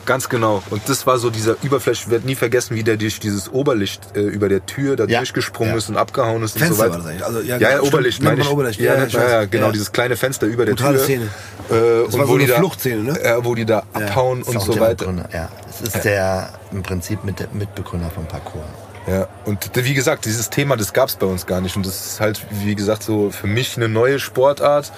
Ganz 0.05 0.29
genau. 0.29 0.63
Und 0.69 0.87
das 0.87 1.07
war 1.07 1.17
so 1.19 1.31
dieser 1.31 1.57
Überflash. 1.63 2.03
Ich 2.03 2.11
werde 2.11 2.27
nie 2.27 2.35
vergessen, 2.35 2.77
wie 2.77 2.83
der 2.83 2.99
durch 2.99 3.21
dieses 3.21 3.51
Oberlicht 3.51 4.03
äh, 4.15 4.21
über 4.21 4.51
der 4.51 4.67
Tür 4.67 4.97
da 4.97 5.05
Ja. 5.07 5.21
durchgesprungen 5.21 5.73
Ja. 5.73 5.79
ist 5.79 5.89
und 5.89 5.97
abgehauen 5.97 6.43
ist 6.43 6.57
und 6.57 6.61
Fenster 6.61 6.77
so 6.77 6.83
weiter. 6.83 6.91
war 6.93 6.99
das 6.99 7.07
eigentlich. 7.07 7.25
Also, 7.25 7.41
ja, 7.41 7.57
ja, 7.57 7.71
ja. 7.71 7.81
Oberlicht, 7.81 8.23
meine 8.23 8.43
ich. 8.43 8.51
Oberlicht. 8.51 8.81
Ja, 8.81 9.03
Ja, 9.07 9.47
genau, 9.47 9.71
dieses 9.73 9.93
kleine 9.93 10.15
Fenster 10.19 10.47
über 10.47 10.67
der 10.67 10.75
Brutale 10.75 10.97
Tür. 10.99 11.05
Szene. 11.05 11.25
Äh, 11.25 12.05
Das 12.05 12.13
und 12.15 12.21
war 12.21 12.29
wo 12.29 12.33
so 12.33 12.37
die 12.37 12.45
eine 12.45 12.53
da, 12.53 12.59
Fluchtszene, 12.59 13.03
ne? 13.03 13.19
Äh, 13.25 13.43
wo 13.43 13.55
die 13.55 13.65
da 13.65 13.83
abhauen 13.95 14.43
und 14.43 14.61
so 14.61 14.79
weiter. 14.79 15.07
Begründer, 15.07 15.29
ja. 15.33 15.49
Es 15.71 15.81
ist 15.95 16.05
der 16.05 16.51
im 16.71 16.83
Prinzip 16.83 17.25
mit 17.25 17.41
der 17.41 17.49
Mitbegründer 17.55 18.11
vom 18.11 18.27
Parcours. 18.27 18.67
Ja, 19.07 19.27
und 19.47 19.71
wie 19.75 19.95
gesagt, 19.95 20.27
dieses 20.27 20.51
Thema, 20.51 20.77
das 20.77 20.93
gab 20.93 21.09
es 21.09 21.17
bei 21.17 21.25
uns 21.27 21.47
gar 21.47 21.63
nicht. 21.63 21.75
Und 21.77 21.87
das 21.87 22.05
ist 22.05 22.21
halt, 22.21 22.43
wie 22.51 22.75
gesagt, 22.75 23.03
so 23.03 23.31
für 23.31 23.47
mich 23.47 23.79
eine 23.79 23.89
neue 23.89 24.19
Sportart. 24.19 24.93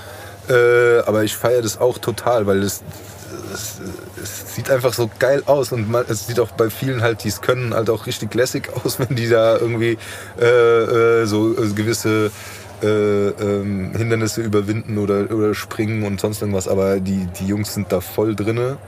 Äh, 0.48 0.98
aber 1.06 1.24
ich 1.24 1.36
feiere 1.36 1.62
das 1.62 1.80
auch 1.80 1.98
total, 1.98 2.46
weil 2.46 2.62
es, 2.62 2.82
es, 3.52 3.80
es 4.22 4.54
sieht 4.54 4.70
einfach 4.70 4.92
so 4.92 5.10
geil 5.18 5.42
aus. 5.46 5.72
Und 5.72 5.90
man, 5.90 6.04
es 6.08 6.26
sieht 6.26 6.40
auch 6.40 6.50
bei 6.52 6.70
vielen 6.70 7.02
halt, 7.02 7.24
die 7.24 7.28
es 7.28 7.40
können, 7.40 7.74
halt 7.74 7.90
auch 7.90 8.06
richtig 8.06 8.34
lässig 8.34 8.70
aus, 8.84 8.98
wenn 8.98 9.14
die 9.14 9.28
da 9.28 9.56
irgendwie 9.56 9.98
äh, 10.40 10.44
äh, 11.22 11.26
so 11.26 11.52
äh, 11.52 11.68
gewisse 11.72 12.30
äh, 12.82 13.28
ähm, 13.28 13.92
Hindernisse 13.96 14.42
überwinden 14.42 14.98
oder, 14.98 15.30
oder 15.30 15.54
springen 15.54 16.02
und 16.02 16.20
sonst 16.20 16.42
irgendwas. 16.42 16.68
Aber 16.68 17.00
die, 17.00 17.28
die 17.38 17.46
Jungs 17.46 17.74
sind 17.74 17.92
da 17.92 18.00
voll 18.00 18.34
drinne. 18.34 18.78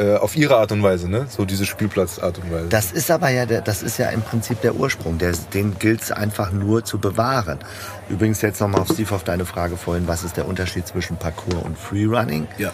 Äh, 0.00 0.16
auf 0.16 0.34
ihre 0.34 0.56
Art 0.56 0.72
und 0.72 0.82
Weise, 0.82 1.10
ne? 1.10 1.26
So 1.28 1.44
diese 1.44 1.66
Spielplatzart 1.66 2.38
und 2.38 2.50
Weise. 2.50 2.68
Das 2.70 2.90
ist 2.90 3.10
aber 3.10 3.28
ja, 3.28 3.44
der, 3.44 3.60
das 3.60 3.82
ist 3.82 3.98
ja 3.98 4.08
im 4.08 4.22
Prinzip 4.22 4.62
der 4.62 4.74
Ursprung. 4.74 5.18
Der, 5.18 5.32
den 5.52 5.78
gilt 5.78 6.00
es 6.00 6.10
einfach 6.10 6.52
nur 6.52 6.86
zu 6.86 6.98
bewahren. 6.98 7.58
Übrigens 8.08 8.40
jetzt 8.40 8.60
nochmal 8.62 8.80
auf 8.80 8.88
Steve 8.88 9.14
auf 9.14 9.24
deine 9.24 9.44
Frage 9.44 9.76
vorhin, 9.76 10.08
was 10.08 10.24
ist 10.24 10.38
der 10.38 10.48
Unterschied 10.48 10.86
zwischen 10.86 11.18
Parkour 11.18 11.62
und 11.66 11.78
Freerunning? 11.78 12.48
Ja. 12.56 12.72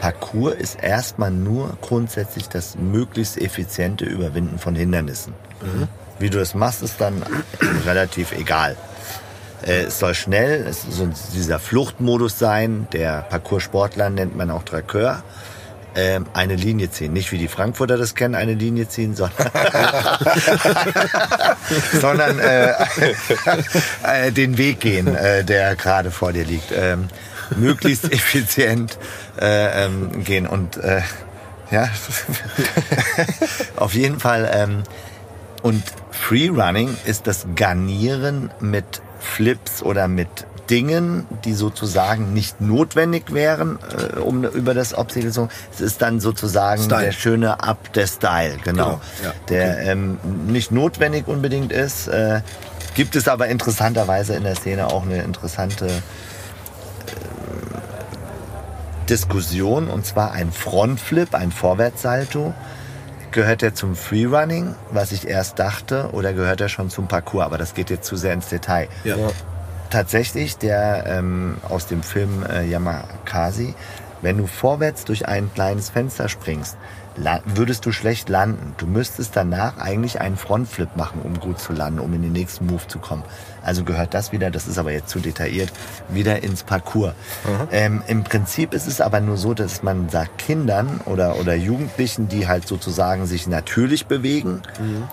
Parkour 0.00 0.54
ist 0.54 0.82
erstmal 0.82 1.30
nur 1.30 1.78
grundsätzlich 1.80 2.50
das 2.50 2.76
möglichst 2.76 3.40
effiziente 3.40 4.04
Überwinden 4.04 4.58
von 4.58 4.74
Hindernissen. 4.74 5.32
Wie 6.18 6.28
du 6.28 6.38
das 6.38 6.54
machst, 6.54 6.82
ist 6.82 7.00
dann 7.00 7.22
relativ 7.86 8.32
egal. 8.32 8.76
Äh, 9.66 9.84
Es 9.84 9.98
soll 9.98 10.14
schnell, 10.14 10.66
es 10.68 10.82
soll 10.82 11.08
dieser 11.34 11.58
Fluchtmodus 11.58 12.38
sein, 12.38 12.86
der 12.92 13.22
Parcours-Sportler 13.22 14.10
nennt 14.10 14.36
man 14.36 14.50
auch 14.50 14.64
Traqueur. 14.64 15.22
Ähm, 15.96 16.26
eine 16.34 16.56
Linie 16.56 16.90
ziehen. 16.90 17.14
Nicht 17.14 17.32
wie 17.32 17.38
die 17.38 17.48
Frankfurter 17.48 17.96
das 17.96 18.14
kennen, 18.14 18.34
eine 18.34 18.52
Linie 18.52 18.86
ziehen, 18.86 19.16
sondern, 19.16 19.50
sondern 22.00 22.38
äh, 22.38 22.74
äh, 24.02 24.30
den 24.30 24.58
Weg 24.58 24.80
gehen, 24.80 25.16
äh, 25.16 25.42
der 25.42 25.74
gerade 25.74 26.10
vor 26.10 26.34
dir 26.34 26.44
liegt. 26.44 26.70
Ähm, 26.70 27.08
möglichst 27.56 28.12
effizient 28.12 28.98
äh, 29.40 29.86
ähm, 29.86 30.22
gehen. 30.22 30.46
Und 30.46 30.76
äh, 30.76 31.00
ja, 31.70 31.88
auf 33.76 33.94
jeden 33.94 34.20
Fall. 34.20 34.50
Ähm, 34.52 34.82
und 35.62 35.82
Freerunning 36.10 36.94
ist 37.06 37.26
das 37.26 37.46
Garnieren 37.56 38.50
mit 38.60 39.00
Flips 39.18 39.82
oder 39.82 40.08
mit 40.08 40.28
Dingen, 40.70 41.26
die 41.44 41.54
sozusagen 41.54 42.32
nicht 42.32 42.60
notwendig 42.60 43.32
wären, 43.32 43.78
äh, 44.14 44.18
um 44.18 44.44
über 44.44 44.74
das 44.74 44.96
Obstacle 44.96 45.30
zu 45.30 45.48
Es 45.72 45.80
ist 45.80 46.02
dann 46.02 46.20
sozusagen 46.20 46.82
Style. 46.82 47.04
der 47.06 47.12
schöne 47.12 47.60
Up 47.62 47.92
der 47.92 48.06
Style, 48.06 48.56
genau. 48.64 48.84
Genau, 48.84 49.00
ja, 49.24 49.32
Der 49.48 49.78
ähm, 49.80 50.18
nicht 50.46 50.72
notwendig 50.72 51.28
unbedingt 51.28 51.72
ist. 51.72 52.08
Äh, 52.08 52.40
Gibt 52.94 53.14
es 53.16 53.28
aber 53.28 53.48
interessanterweise 53.48 54.34
in 54.34 54.44
der 54.44 54.56
Szene 54.56 54.86
auch 54.86 55.04
eine 55.04 55.22
interessante 55.22 55.86
äh, 55.86 55.90
Diskussion 59.08 59.88
und 59.88 60.04
zwar 60.04 60.32
ein 60.32 60.50
Frontflip, 60.52 61.34
ein 61.34 61.52
Vorwärtssalto. 61.52 62.54
Gehört 63.30 63.62
er 63.62 63.74
zum 63.74 63.94
Freerunning, 63.96 64.74
was 64.90 65.12
ich 65.12 65.28
erst 65.28 65.58
dachte, 65.58 66.08
oder 66.12 66.32
gehört 66.32 66.60
er 66.60 66.68
schon 66.70 66.88
zum 66.90 67.06
Parcours? 67.06 67.44
Aber 67.44 67.58
das 67.58 67.74
geht 67.74 67.90
jetzt 67.90 68.06
zu 68.06 68.16
sehr 68.16 68.32
ins 68.32 68.48
Detail. 68.48 68.88
Ja. 69.04 69.16
Tatsächlich, 69.96 70.58
der 70.58 71.04
ähm, 71.06 71.56
aus 71.66 71.86
dem 71.86 72.02
Film 72.02 72.44
äh, 72.46 72.66
Yamakasi, 72.66 73.74
wenn 74.20 74.36
du 74.36 74.46
vorwärts 74.46 75.06
durch 75.06 75.26
ein 75.26 75.50
kleines 75.54 75.88
Fenster 75.88 76.28
springst, 76.28 76.76
würdest 77.46 77.86
du 77.86 77.92
schlecht 77.92 78.28
landen. 78.28 78.74
Du 78.76 78.86
müsstest 78.86 79.34
danach 79.36 79.78
eigentlich 79.78 80.20
einen 80.20 80.36
Frontflip 80.36 80.96
machen, 80.96 81.22
um 81.24 81.40
gut 81.40 81.58
zu 81.58 81.72
landen, 81.72 82.00
um 82.00 82.12
in 82.12 82.20
den 82.20 82.32
nächsten 82.32 82.66
Move 82.66 82.86
zu 82.88 82.98
kommen. 82.98 83.22
Also 83.62 83.84
gehört 83.84 84.12
das 84.12 84.32
wieder, 84.32 84.50
das 84.50 84.68
ist 84.68 84.76
aber 84.76 84.92
jetzt 84.92 85.08
zu 85.08 85.18
detailliert, 85.18 85.72
wieder 86.10 86.42
ins 86.42 86.62
Parcours. 86.62 87.14
Ähm, 87.72 88.02
Im 88.06 88.22
Prinzip 88.22 88.74
ist 88.74 88.86
es 88.86 89.00
aber 89.00 89.20
nur 89.20 89.38
so, 89.38 89.54
dass 89.54 89.82
man 89.82 90.10
sagt, 90.10 90.36
Kindern 90.36 91.00
oder, 91.06 91.36
oder 91.36 91.54
Jugendlichen, 91.54 92.28
die 92.28 92.46
halt 92.46 92.68
sozusagen 92.68 93.24
sich 93.24 93.46
natürlich 93.46 94.04
bewegen, 94.04 94.60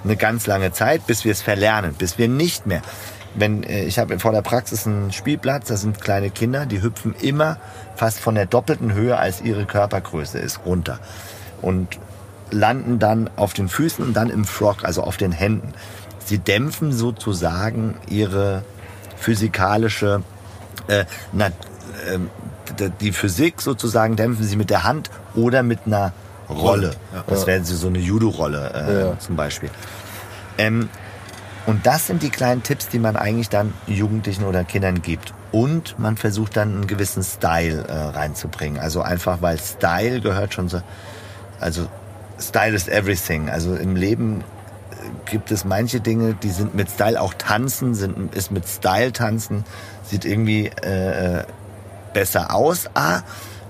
eine 0.03 0.17
ganz 0.17 0.45
lange 0.45 0.73
Zeit, 0.73 1.07
bis 1.07 1.23
wir 1.23 1.31
es 1.31 1.41
verlernen, 1.41 1.93
bis 1.93 2.17
wir 2.17 2.27
nicht 2.27 2.67
mehr. 2.67 2.81
Wenn, 3.35 3.63
äh, 3.63 3.83
ich 3.85 3.99
habe 3.99 4.19
vor 4.19 4.31
der 4.31 4.41
Praxis 4.41 4.85
einen 4.85 5.11
Spielplatz, 5.11 5.67
da 5.67 5.77
sind 5.77 5.99
kleine 6.01 6.29
Kinder, 6.29 6.65
die 6.65 6.81
hüpfen 6.81 7.15
immer 7.21 7.57
fast 7.95 8.19
von 8.19 8.35
der 8.35 8.45
doppelten 8.45 8.93
Höhe, 8.93 9.17
als 9.17 9.41
ihre 9.41 9.65
Körpergröße 9.65 10.37
ist, 10.39 10.61
runter. 10.65 10.99
Und 11.61 11.87
landen 12.51 12.99
dann 12.99 13.29
auf 13.35 13.53
den 13.53 13.69
Füßen 13.69 14.05
und 14.05 14.13
dann 14.13 14.29
im 14.29 14.45
Frog, 14.45 14.83
also 14.83 15.03
auf 15.03 15.17
den 15.17 15.31
Händen. 15.31 15.73
Sie 16.25 16.37
dämpfen 16.37 16.91
sozusagen 16.93 17.95
ihre 18.07 18.63
physikalische, 19.17 20.21
äh, 20.87 21.05
na, 21.31 21.49
d- 22.79 22.91
die 22.99 23.11
Physik 23.11 23.61
sozusagen 23.61 24.15
dämpfen 24.15 24.45
sie 24.45 24.55
mit 24.55 24.69
der 24.69 24.83
Hand 24.83 25.09
oder 25.35 25.63
mit 25.63 25.79
einer 25.85 26.13
Rolle. 26.49 26.91
Das 27.27 27.47
wäre 27.47 27.63
so 27.63 27.87
eine 27.87 27.99
Judo-Rolle 27.99 28.71
äh, 28.73 28.99
Ja. 29.09 29.19
zum 29.19 29.35
Beispiel. 29.35 29.69
Ähm, 30.57 30.89
und 31.65 31.85
das 31.85 32.07
sind 32.07 32.23
die 32.23 32.29
kleinen 32.29 32.63
Tipps, 32.63 32.89
die 32.89 32.99
man 32.99 33.15
eigentlich 33.15 33.49
dann 33.49 33.73
Jugendlichen 33.87 34.43
oder 34.43 34.63
Kindern 34.63 35.01
gibt. 35.01 35.33
Und 35.51 35.97
man 35.97 36.17
versucht 36.17 36.57
dann 36.57 36.73
einen 36.73 36.87
gewissen 36.87 37.23
Style 37.23 37.85
äh, 37.87 37.93
reinzubringen. 37.93 38.79
Also 38.79 39.01
einfach, 39.01 39.41
weil 39.41 39.57
Style 39.59 40.19
gehört 40.19 40.53
schon 40.53 40.67
so, 40.67 40.81
also 41.59 41.87
Style 42.39 42.75
is 42.75 42.87
everything. 42.87 43.49
Also 43.49 43.75
im 43.75 43.95
Leben 43.95 44.41
äh, 44.41 45.31
gibt 45.31 45.51
es 45.51 45.63
manche 45.63 46.01
Dinge, 46.01 46.33
die 46.33 46.49
sind 46.49 46.75
mit 46.75 46.89
Style 46.89 47.21
auch 47.21 47.33
tanzen, 47.35 47.93
sind, 47.93 48.35
ist 48.35 48.51
mit 48.51 48.67
Style 48.67 49.13
tanzen, 49.13 49.63
sieht 50.03 50.25
irgendwie 50.25 50.67
äh, 50.83 51.39
äh, 51.39 51.43
besser 52.13 52.53
aus, 52.53 52.89
A. 52.93 53.21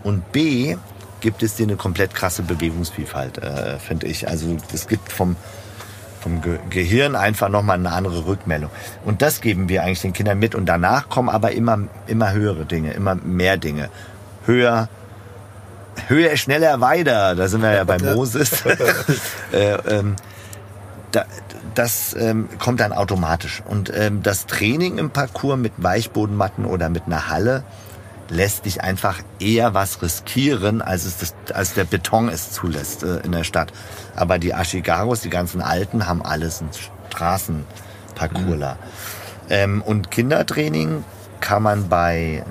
Und 0.04 0.32
B, 0.32 0.78
gibt 1.22 1.42
es 1.42 1.56
dir 1.56 1.64
eine 1.64 1.78
komplett 1.78 2.14
krasse 2.14 2.44
Bewegungsvielfalt, 2.44 3.38
äh, 3.38 3.80
finde 3.80 4.08
ich. 4.08 4.28
Also 4.28 4.58
es 4.74 4.88
gibt 4.88 5.12
vom, 5.12 5.38
vom 6.24 6.42
Ge 6.42 6.58
Gehirn 6.70 7.16
einfach 7.16 7.50
nochmal 7.50 7.78
eine 7.78 7.92
andere 7.92 8.26
Rückmeldung. 8.26 8.70
Und 9.04 9.22
das 9.22 9.42
geben 9.42 9.70
wir 9.70 9.84
eigentlich 9.84 10.02
den 10.02 10.14
Kindern 10.14 10.40
mit. 10.40 10.56
Und 10.56 10.66
danach 10.66 11.10
kommen 11.10 11.30
aber 11.30 11.52
immer, 11.52 11.80
immer 12.08 12.32
höhere 12.32 12.66
Dinge, 12.66 12.94
immer 12.94 13.16
mehr 13.16 13.58
Dinge. 13.58 13.90
Höher, 14.46 14.90
höher, 16.08 16.36
schneller, 16.38 16.82
weiter. 16.82 17.36
Da 17.36 17.48
sind 17.48 17.62
wir 17.62 17.74
ja 17.74 17.84
bei 17.84 17.98
Moses. 18.16 18.64
äh, 19.52 19.74
ähm, 19.88 20.16
da, 21.12 21.26
das 21.76 22.16
ähm, 22.18 22.48
kommt 22.58 22.80
dann 22.80 22.94
automatisch. 22.94 23.62
Und 23.68 23.92
ähm, 23.94 24.24
das 24.24 24.46
Training 24.46 24.98
im 24.98 25.10
Parcours 25.10 25.58
mit 25.58 25.74
Weichbodenmatten 25.78 26.66
oder 26.66 26.90
mit 26.90 27.04
einer 27.06 27.30
Halle 27.30 27.64
lässt 28.34 28.66
dich 28.66 28.82
einfach 28.82 29.20
eher 29.40 29.74
was 29.74 30.02
riskieren, 30.02 30.82
als, 30.82 31.06
es 31.06 31.18
das, 31.18 31.34
als 31.54 31.74
der 31.74 31.86
Beton 31.86 32.30
es 32.30 32.52
zulässt 32.52 33.04
äh, 33.04 33.20
in 33.20 33.32
der 33.32 33.44
Stadt. 33.44 33.72
Aber 34.16 34.40
die 34.40 34.54
Ashigaros, 34.54 35.22
die 35.22 35.30
ganzen 35.30 35.62
Alten, 35.62 36.08
haben 36.08 36.24
alles 36.24 36.62
ein 36.62 36.70
Straßenparcoursler. 37.10 38.78
Ähm, 39.50 39.82
und 39.82 40.12
Kindertraining 40.12 41.04
kann 41.40 41.64
man 41.64 41.90
bei 41.90 42.44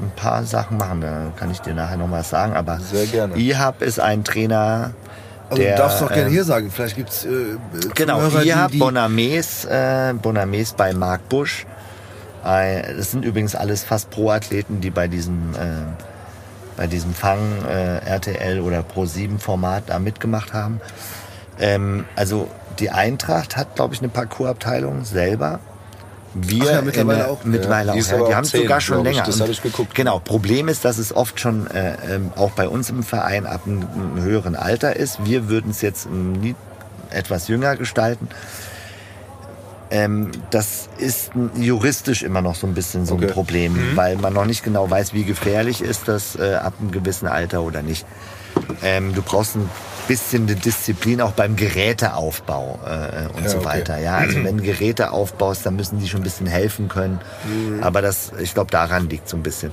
ein 0.00 0.12
paar 0.14 0.44
Sachen 0.44 0.76
machen, 0.76 1.00
da 1.00 1.32
kann 1.36 1.50
ich 1.50 1.60
dir 1.60 1.74
nachher 1.74 1.96
noch 1.96 2.10
was 2.10 2.30
sagen. 2.30 2.54
Aber 2.54 2.78
Sehr 2.80 3.06
gerne. 3.06 3.36
IHAB 3.36 3.82
ist 3.82 3.98
ein 3.98 4.24
Trainer, 4.24 4.92
Also 5.48 5.62
der, 5.62 5.76
du 5.76 5.82
darfst 5.82 6.02
doch 6.02 6.08
gerne 6.08 6.26
ähm, 6.26 6.32
hier 6.32 6.44
sagen. 6.44 6.70
Vielleicht 6.70 6.96
gibt's 6.96 7.24
äh, 7.24 7.56
Genau, 7.94 8.18
Zuhörer, 8.18 8.42
hier 8.42 8.66
die, 8.66 8.72
die 8.72 8.78
Bonames, 8.78 9.64
äh, 9.64 10.14
Bonames 10.20 10.72
bei 10.74 10.92
Mark 10.92 11.28
Busch. 11.28 11.66
Das 12.46 13.10
sind 13.10 13.24
übrigens 13.24 13.54
alles 13.54 13.82
fast 13.84 14.10
Pro-Athleten, 14.10 14.80
die 14.80 14.90
bei 14.90 15.08
diesem, 15.08 15.54
äh, 15.54 15.56
bei 16.76 16.86
diesem 16.86 17.12
Fang 17.12 17.38
äh, 17.68 17.98
RTL 18.06 18.60
oder 18.60 18.80
Pro7 18.80 19.38
Format 19.38 19.84
da 19.88 19.98
mitgemacht 19.98 20.52
haben. 20.52 20.80
Ähm, 21.58 22.04
also 22.14 22.48
die 22.78 22.90
Eintracht 22.90 23.56
hat, 23.56 23.74
glaube 23.74 23.94
ich, 23.94 24.00
eine 24.00 24.08
Parcoursabteilung 24.10 25.04
selber. 25.04 25.58
Wir 26.34 26.62
Ach 26.64 26.70
ja, 26.70 26.82
mittlerweile 26.82 27.18
der, 27.20 27.30
auch. 27.30 27.44
Mittlerweile 27.44 27.86
Ja, 27.88 27.92
die 27.94 27.98
auch. 27.98 28.02
ist 28.02 28.10
Ja. 28.12 28.26
Die 28.28 28.34
haben 28.34 28.44
zehn, 28.44 28.62
sogar 28.62 28.80
schon 28.80 28.96
glaub 29.02 29.06
ich. 29.06 29.12
länger. 29.14 29.26
Das 29.26 29.34
Und- 29.36 29.42
hab 29.42 29.48
ich 29.48 29.62
geguckt. 29.62 29.94
Genau. 29.94 30.18
Problem 30.18 30.68
ist, 30.68 30.84
dass 30.84 30.98
es 30.98 31.16
oft 31.16 31.40
schon 31.40 31.66
äh, 31.70 31.94
ähm, 32.14 32.30
auch 32.36 32.50
bei 32.50 32.68
uns 32.68 32.90
im 32.90 33.02
Verein 33.02 33.46
ab 33.46 33.62
einem, 33.66 33.86
einem 33.92 34.20
höheren 34.22 34.54
Alter 34.54 34.94
ist. 34.96 35.24
Wir 35.24 35.48
würden 35.48 35.70
es 35.70 35.80
jetzt 35.80 36.06
ähm, 36.06 36.54
etwas 37.10 37.48
jünger 37.48 37.74
gestalten. 37.76 38.28
Ähm, 39.90 40.30
das 40.50 40.88
ist 40.98 41.30
juristisch 41.56 42.22
immer 42.22 42.42
noch 42.42 42.56
so 42.56 42.66
ein 42.66 42.74
bisschen 42.74 43.06
so 43.06 43.14
ein 43.14 43.22
Okay. 43.22 43.32
Problem, 43.32 43.92
weil 43.96 44.16
man 44.16 44.32
noch 44.32 44.44
nicht 44.44 44.64
genau 44.64 44.90
weiß, 44.90 45.14
wie 45.14 45.24
gefährlich 45.24 45.80
ist 45.80 46.08
das 46.08 46.34
äh, 46.36 46.54
ab 46.54 46.74
einem 46.80 46.90
gewissen 46.90 47.28
Alter 47.28 47.62
oder 47.62 47.82
nicht. 47.82 48.04
Ähm, 48.82 49.14
du 49.14 49.22
brauchst 49.22 49.54
ein 49.54 49.68
bisschen 50.08 50.44
eine 50.44 50.56
Disziplin 50.56 51.20
auch 51.20 51.32
beim 51.32 51.56
Geräteaufbau 51.56 52.78
äh, 52.84 53.36
und 53.36 53.44
Ja, 53.44 53.50
so 53.50 53.58
okay. 53.58 53.66
weiter. 53.66 53.98
Ja, 53.98 54.16
also 54.16 54.42
wenn 54.44 54.56
du 54.58 54.62
Geräte 54.64 55.10
aufbaust, 55.12 55.66
dann 55.66 55.76
müssen 55.76 55.98
die 55.98 56.08
schon 56.08 56.20
ein 56.20 56.24
bisschen 56.24 56.46
helfen 56.46 56.88
können. 56.88 57.20
Aber 57.82 58.02
das, 58.02 58.32
ich 58.40 58.54
glaube, 58.54 58.70
daran 58.70 59.08
liegt 59.08 59.28
so 59.28 59.36
ein 59.36 59.42
bisschen. 59.42 59.72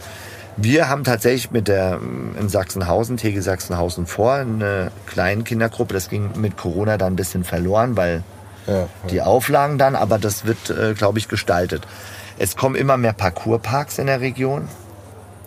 Wir 0.58 0.90
haben 0.90 1.04
tatsächlich 1.04 1.50
mit 1.50 1.68
der 1.68 2.00
in 2.40 2.50
Sachsenhausen, 2.50 3.18
TG 3.18 3.40
Sachsenhausen 3.40 4.06
vor, 4.06 4.34
eine 4.34 4.92
kleine 5.08 5.44
Kindergruppe. 5.44 5.94
Das 5.96 6.10
ging 6.10 6.30
mit 6.36 6.58
Corona 6.58 6.98
dann 6.98 7.14
ein 7.14 7.16
bisschen 7.16 7.44
verloren, 7.44 7.96
weil 7.98 8.24
Ja, 8.68 8.88
die 9.10 9.22
Auflagen 9.22 9.78
dann, 9.78 9.96
aber 9.96 10.18
das 10.20 10.46
wird, 10.46 10.70
äh, 10.70 10.94
glaube 10.94 11.20
ich, 11.20 11.28
gestaltet. 11.28 11.86
Es 12.40 12.56
kommen 12.56 12.76
immer 12.76 12.98
mehr 12.98 13.14
Parkourparks 13.14 13.98
in 14.00 14.08
der 14.08 14.22
Region. 14.22 14.68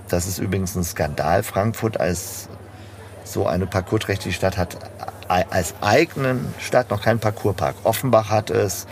Das 0.08 0.26
ist 0.26 0.38
übrigens 0.38 0.74
ein 0.76 0.84
Skandal. 0.84 1.42
Frankfurt 1.42 1.98
als 1.98 2.48
so 3.24 3.46
eine 3.46 3.66
parkourträchtige 3.66 4.32
Stadt 4.34 4.56
hat 4.56 4.76
ei- 5.28 5.46
als 5.50 5.74
eigenen 5.80 6.54
Stadt 6.60 6.90
noch 6.90 7.02
keinen 7.02 7.18
Parkourpark. 7.18 7.74
Offenbach 7.82 8.30
hat 8.30 8.50
es, 8.50 8.86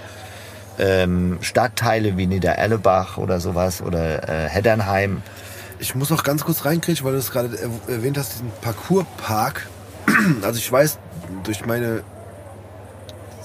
ähm, 0.79 1.39
Stadtteile 1.41 2.17
wie 2.17 2.27
Niedererlebach 2.27 3.17
oder 3.19 3.39
sowas 3.39 3.81
oder 3.81 4.29
äh, 4.29 4.49
Heddernheim. 4.49 5.23
Ich 5.79 5.95
muss 5.95 6.11
auch 6.11 6.25
ganz 6.25 6.45
kurz 6.45 6.65
reinkriegen, 6.65 7.05
weil 7.05 7.13
du 7.13 7.19
es 7.19 7.31
gerade 7.31 7.51
er- 7.57 7.93
erwähnt 7.95 8.19
hast, 8.19 8.33
diesen 8.33 8.51
Parcourspark. 8.63 9.67
Also 10.43 10.59
ich 10.59 10.71
weiß 10.71 10.99
durch 11.45 11.65
meine 11.67 12.03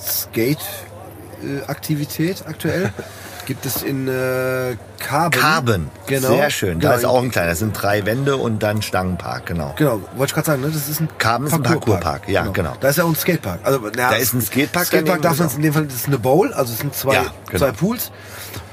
Skate-Aktivität 0.02 2.44
aktuell 2.48 2.92
gibt 3.46 3.66
es 3.66 3.82
in 3.84 4.08
äh, 4.08 4.76
Karben. 5.00 5.40
Karben, 5.40 5.90
Genau. 6.06 6.28
sehr 6.30 6.50
schön. 6.52 6.80
Da 6.80 6.90
Genau. 6.90 7.00
ist 7.00 7.06
auch 7.06 7.24
ein 7.24 7.32
kleiner. 7.32 7.50
Das 7.50 7.58
sind 7.60 7.74
drei 7.74 8.06
Wände 8.06 8.38
und 8.38 8.62
dann 8.62 8.82
Stangenpark, 8.84 9.48
genau. 9.48 9.74
Genau, 9.76 10.02
wollte 10.16 10.30
ich 10.32 10.36
gerade 10.36 10.46
sagen, 10.46 10.62
ne? 10.62 10.70
das 10.72 10.88
ist 10.88 11.00
ein 11.00 11.10
Karben 11.18 11.48
ist 11.48 11.54
ein 11.54 11.64
Parkourpark, 11.64 12.30
ja, 12.30 12.46
genau. 12.48 12.74
Da 12.80 12.90
ist 12.90 12.98
ja 12.98 13.06
auch 13.06 13.10
ein 13.10 13.16
Skatepark. 13.16 13.60
Also, 13.64 13.80
na, 13.96 14.10
Da 14.12 14.16
ist 14.18 14.34
ein 14.34 14.42
Skatepark 14.42 14.86
Skatepark 14.86 15.22
darf 15.24 15.40
man 15.40 15.48
genau. 15.48 15.58
in 15.58 15.64
dem 15.64 15.74
Fall, 15.74 15.86
das 15.86 15.96
ist 15.96 16.06
eine 16.08 16.20
Bowl, 16.20 16.54
also 16.54 16.74
es 16.74 16.80
sind 16.80 16.94
zwei, 16.96 17.16
Ja, 17.16 17.26
genau. 17.48 17.58
zwei 17.66 17.72
Pools. 17.72 18.12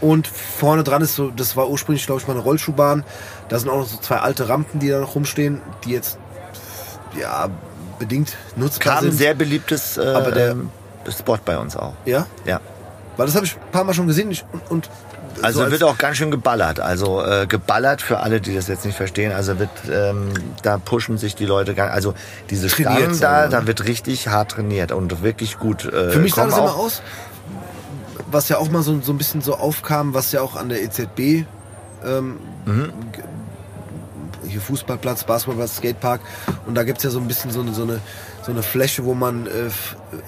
Und 0.03 0.29
vorne 0.29 0.85
dran 0.85 1.01
ist 1.01 1.15
so, 1.15 1.31
das 1.31 1.57
war 1.57 1.71
ursprünglich, 1.71 2.05
glaube 2.05 2.21
ich, 2.21 2.27
mal 2.29 2.35
eine 2.35 2.43
Rollschuhbahn. 2.43 3.03
Da 3.49 3.59
sind 3.59 3.71
auch 3.71 3.79
noch 3.79 3.89
so 3.89 3.97
zwei 3.97 4.17
alte 4.19 4.51
Rampen, 4.51 4.79
die 4.79 4.91
da 4.91 5.01
noch 5.01 5.15
rumstehen, 5.15 5.63
die 5.85 5.93
jetzt, 5.93 6.19
ja, 7.19 7.49
bedingt 7.99 8.37
nutzbar 8.57 8.97
Karben, 8.97 9.09
sind. 9.09 9.17
sehr 9.19 9.33
beliebtes 9.35 9.97
äh, 9.97 10.03
Aber 10.07 10.33
der- 10.33 10.51
ähm, 10.51 10.69
Spot 11.11 11.39
bei 11.45 11.59
uns 11.59 11.77
auch. 11.77 11.93
ja, 12.05 12.27
Ja. 12.45 12.61
weil 13.17 13.27
das 13.27 13.35
habe 13.35 13.47
ich 13.47 13.55
ein 13.57 13.71
paar 13.73 13.85
Mal 13.85 13.95
schon 13.95 14.07
gesehen 14.07 14.31
ich, 14.31 14.45
und, 14.53 14.71
und 14.71 14.91
Also 15.43 15.59
so 15.59 15.65
als- 15.65 15.73
wird 15.73 15.83
auch 15.85 15.99
ganz 15.99 16.17
schön 16.17 16.31
geballert. 16.31 16.81
Also 16.81 17.23
äh, 17.25 17.47
geballert 17.47 18.01
für 18.03 18.21
alle, 18.21 18.41
die 18.41 18.55
das 18.55 18.69
jetzt 18.69 18.85
nicht 18.85 18.97
verstehen. 18.97 19.33
Also 19.33 19.59
wird 19.59 19.71
ähm, 19.91 20.33
da 20.63 20.79
pushen 20.79 21.19
sich 21.19 21.35
die 21.35 21.47
Leute 21.47 21.75
gar. 21.75 21.91
Also 21.91 22.15
diese 22.51 22.69
Trainiert, 22.69 23.17
Stangen 23.17 23.21
da, 23.21 23.49
da 23.49 23.67
wird 23.67 23.85
richtig 23.85 24.29
hart 24.29 24.53
trainiert 24.53 24.93
und 24.93 25.23
wirklich 25.23 25.59
gut. 25.59 25.85
Äh, 25.85 26.11
Für 26.11 26.19
mich 26.21 26.35
sah 26.35 26.47
das 26.47 26.57
immer 26.59 26.75
aus, 26.75 27.03
was 28.31 28.49
ja 28.49 28.59
auch 28.59 28.71
mal 28.71 28.83
so, 28.83 29.01
so 29.03 29.13
ein 29.13 29.19
bisschen 29.19 29.41
so 29.43 29.55
aufkam, 29.57 30.15
was 30.15 30.33
ja 30.33 30.41
auch 30.43 30.57
an 30.57 30.69
der 30.69 30.83
EZB 30.83 31.45
ähm, 32.05 32.39
Mhm. 32.65 32.93
hier 34.47 34.61
Fußballplatz, 34.61 35.25
Basketballplatz, 35.25 35.77
Skatepark. 35.77 36.21
Und 36.67 36.75
da 36.75 36.83
gibt's 36.85 37.03
ja 37.05 37.11
so 37.11 37.19
ein 37.19 37.29
bisschen 37.29 37.51
so 37.51 37.61
eine, 37.61 37.73
so 37.75 37.83
eine, 37.83 38.01
so 38.47 38.53
eine 38.53 38.63
Fläche, 38.63 39.05
wo 39.05 39.15
man 39.15 39.47
äh, 39.47 39.67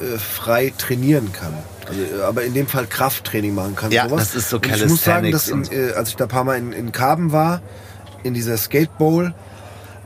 äh, 0.05 0.19
frei 0.19 0.73
trainieren 0.77 1.33
kann. 1.33 1.55
Also, 1.89 2.01
äh, 2.01 2.23
aber 2.23 2.43
in 2.43 2.53
dem 2.53 2.67
Fall 2.67 2.87
Krafttraining 2.87 3.55
machen 3.55 3.77
kann. 3.77 3.93
Ja, 3.93 4.09
sowas. 4.09 4.33
das 4.33 4.35
ist 4.35 4.51
so 4.51 4.57
Und 4.57 4.67
Ich 4.67 4.87
muss 4.87 5.05
sagen, 5.05 5.31
dass 5.31 5.47
in, 5.47 5.63
Calisthenics 5.63 5.93
äh, 5.93 5.97
als 5.97 6.09
ich 6.11 6.17
da 6.17 6.25
ein 6.25 6.29
paar 6.29 6.43
Mal 6.43 6.59
in, 6.59 6.73
in 6.73 6.91
Karben 6.91 7.31
war, 7.31 7.63
in 8.25 8.35
dieser 8.35 8.57
Skate 8.57 8.99
Bowl, 8.99 9.33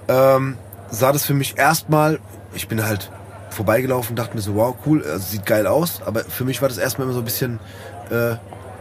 ähm, 0.09 0.59
sah 0.91 1.13
das 1.13 1.25
für 1.25 1.33
mich 1.33 1.57
erstmal, 1.57 2.21
ich 2.53 2.69
bin 2.69 2.85
halt 2.85 3.11
vorbeigelaufen, 3.49 4.15
dachte 4.15 4.37
mir 4.37 4.43
so, 4.43 4.57
wow, 4.57 4.77
cool, 4.85 5.03
also 5.03 5.25
sieht 5.27 5.47
geil 5.47 5.67
aus, 5.67 6.03
aber 6.05 6.23
für 6.25 6.45
mich 6.45 6.61
war 6.61 6.69
das 6.69 6.77
erstmal 6.77 7.07
immer 7.07 7.15
so 7.15 7.21
ein 7.21 7.25
bisschen, 7.25 7.61
äh, 8.11 8.37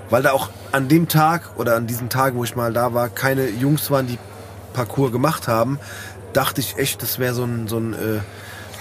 weil 0.09 0.23
da 0.23 0.33
auch 0.33 0.49
an 0.73 0.89
dem 0.89 1.07
Tag 1.07 1.57
oder 1.57 1.77
an 1.77 1.87
diesen 1.87 2.09
Tagen, 2.09 2.37
wo 2.37 2.43
ich 2.43 2.57
mal 2.57 2.73
da 2.73 2.93
war, 2.93 3.07
keine 3.07 3.47
Jungs 3.47 3.89
waren, 3.91 4.07
die 4.07 4.19
Parcours 4.73 5.13
gemacht 5.13 5.47
haben, 5.47 5.79
dachte 6.33 6.59
ich 6.59 6.77
echt, 6.77 7.01
das 7.01 7.17
wäre 7.17 7.33
so 7.33 7.45
ein, 7.45 7.69
so 7.69 7.77
ein 7.77 7.93
äh, 7.93 8.19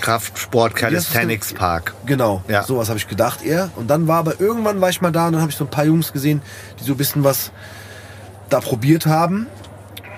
Kraftsport? 0.00 0.74
Calisthenics 0.74 1.52
Park. 1.54 1.94
Genau, 2.06 2.42
Ja. 2.48 2.62
sowas 2.64 2.88
habe 2.88 2.98
ich 2.98 3.08
gedacht 3.08 3.42
eher. 3.44 3.70
Und 3.76 3.88
dann 3.88 4.08
war 4.08 4.18
aber 4.18 4.40
irgendwann 4.40 4.80
war 4.80 4.88
ich 4.90 5.00
mal 5.00 5.12
da 5.12 5.26
und 5.26 5.32
dann 5.34 5.40
habe 5.42 5.50
ich 5.50 5.56
so 5.56 5.64
ein 5.64 5.70
paar 5.70 5.84
Jungs 5.84 6.12
gesehen, 6.12 6.42
die 6.80 6.84
so 6.84 6.92
ein 6.92 6.96
bisschen 6.96 7.24
was 7.24 7.52
da 8.48 8.60
probiert 8.60 9.06
haben. 9.06 9.46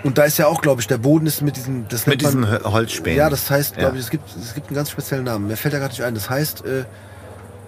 Und 0.04 0.18
da 0.18 0.24
ist 0.24 0.36
ja 0.38 0.46
auch, 0.48 0.62
glaube 0.62 0.80
ich, 0.80 0.88
der 0.88 0.98
Boden 0.98 1.26
ist 1.26 1.42
mit 1.42 1.56
diesem, 1.56 1.86
das 1.88 2.06
Mit 2.06 2.22
nennt 2.22 2.34
man- 2.34 2.50
diesem 2.50 2.64
Hö- 2.66 2.72
Holzspänen. 2.72 3.18
Ja, 3.18 3.30
das 3.30 3.48
heißt, 3.50 3.76
glaube 3.76 3.94
Ja. 3.94 3.98
ich, 4.00 4.04
es 4.06 4.10
gibt, 4.10 4.24
es 4.36 4.54
gibt 4.54 4.66
einen 4.68 4.76
ganz 4.76 4.90
speziellen 4.90 5.24
Namen. 5.24 5.46
Mir 5.46 5.56
fällt 5.56 5.74
da 5.74 5.78
gerade 5.78 5.92
nicht 5.92 6.02
ein. 6.02 6.14
Das 6.14 6.28
heißt 6.28 6.64
äh, 6.64 6.84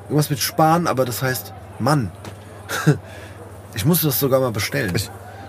irgendwas 0.05 0.31
mit 0.31 0.41
Span, 0.41 0.87
aber 0.89 1.05
das 1.05 1.23
heißt 1.23 1.53
Mann. 1.79 2.11
ich 3.75 3.85
musste 3.85 4.07
das 4.07 4.19
sogar 4.19 4.41
mal 4.41 4.51
bestellen. 4.53 4.93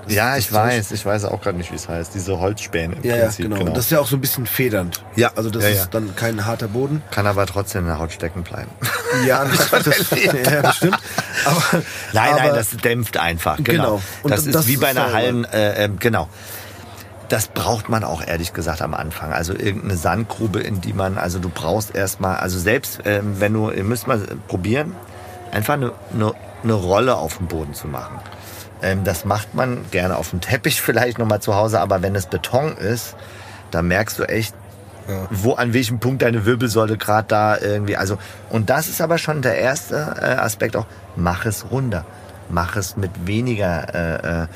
Das- 0.06 0.14
Ja, 0.14 0.38
ich 0.38 0.52
weiß. 0.53 0.91
Ich 0.91 1.06
weiß 1.06 1.26
auch 1.26 1.41
gerade 1.41 1.57
nicht, 1.57 1.72
wie 1.72 1.76
es 1.76 1.88
heißt. 1.90 2.14
Diese 2.14 2.40
Holzspäne 2.40 2.95
im 2.95 3.03
Ja, 3.03 3.15
ja, 3.15 3.23
Prinzip. 3.23 3.49
genau. 3.49 3.61
Und 3.65 3.76
das 3.76 3.86
ist 3.86 3.91
ja 3.91 3.99
auch 3.99 4.07
so 4.07 4.15
ein 4.15 4.22
bisschen 4.22 4.45
federnd. 4.45 5.03
Ja, 5.15 5.32
Also 5.36 5.49
das 5.49 5.64
ja, 5.64 5.69
ist 5.69 5.77
ja. 5.77 5.86
dann 5.91 6.15
kein 6.15 6.45
harter 6.45 6.68
Boden. 6.68 7.02
Kann 7.11 7.27
aber 7.27 7.45
trotzdem 7.45 7.82
in 7.82 7.88
der 7.88 7.99
Haut 7.99 8.11
stecken 8.11 8.44
bleiben. 8.44 8.69
Ja, 9.26 9.45
das, 9.72 9.84
das, 9.84 10.10
ja 10.11 10.61
bestimmt. 10.61 10.98
Aber, 11.45 11.82
Nein, 12.14 12.34
aber, 12.34 12.41
nein, 12.44 12.53
das 12.56 12.69
dämpft 12.77 13.18
einfach. 13.18 13.57
Genau. 13.57 13.65
Genau. 13.73 14.02
Und 14.23 14.32
das 14.32 14.45
ist 14.45 14.56
das 14.56 14.68
wie 14.68 14.77
bei 14.77 14.90
einer. 14.90 15.11
Hallen, 15.14 15.45
äh, 15.45 15.84
ähm, 15.86 15.98
genau. 15.99 16.27
Das 17.30 17.48
braucht 17.48 17.90
man 17.90 18.03
auch 18.03 18.22
ehrlich 18.26 18.53
gesagt 18.53 18.84
am 18.84 18.94
Anfang. 18.94 19.34
Also 19.34 19.53
irgendeine 19.53 19.98
Sandgrube, 19.98 20.60
in 20.60 20.82
die 20.82 20.94
man, 20.94 21.18
also 21.18 21.40
du 21.40 21.49
brauchst 21.49 21.95
erstmal, 21.95 22.38
also 22.38 22.60
selbst 22.60 22.99
ähm, 23.06 23.40
wenn 23.40 23.52
du, 23.53 23.72
ihr 23.72 23.84
müsst 23.84 24.06
mal 24.06 24.19
probieren, 24.48 24.94
einfach 25.52 25.73
eine, 25.73 25.91
eine, 26.14 26.34
eine 26.64 26.73
Rolle 26.73 27.15
auf 27.15 27.38
dem 27.38 27.48
Boden 27.48 27.73
zu 27.73 27.88
machen. 27.88 28.19
Ähm, 28.86 29.03
das 29.03 29.26
macht 29.26 29.56
man 29.56 29.90
gerne 29.90 30.16
auf 30.16 30.30
dem 30.30 30.41
Teppich 30.41 30.82
vielleicht 30.82 31.18
nochmal 31.18 31.41
zu 31.41 31.56
Hause, 31.56 31.82
aber 31.82 32.02
wenn 32.02 32.16
es 32.16 32.28
Beton 32.28 32.78
ist, 32.78 33.16
da 33.72 33.82
merkst 33.82 34.20
du 34.20 34.24
echt, 34.24 34.56
wo 35.30 35.53
an 35.53 35.74
welchem 35.74 35.99
Punkt 35.99 36.22
deine 36.22 36.45
Wirbelsäule 36.45 36.98
gerade 36.98 37.28
da 37.28 37.57
irgendwie, 37.57 37.98
also 37.98 38.18
und 38.49 38.70
das 38.70 38.88
ist 38.88 39.02
aber 39.02 39.18
schon 39.18 39.41
der 39.41 39.57
erste 39.57 39.95
äh, 39.95 40.26
Aspekt 40.26 40.76
auch, 40.76 40.88
mach 41.16 41.45
es 41.45 41.70
runder, 41.70 42.06
mach 42.49 42.76
es 42.76 42.98
mit 42.98 43.28
weniger, 43.28 43.94
äh, 43.94 44.44
äh, 44.44 44.48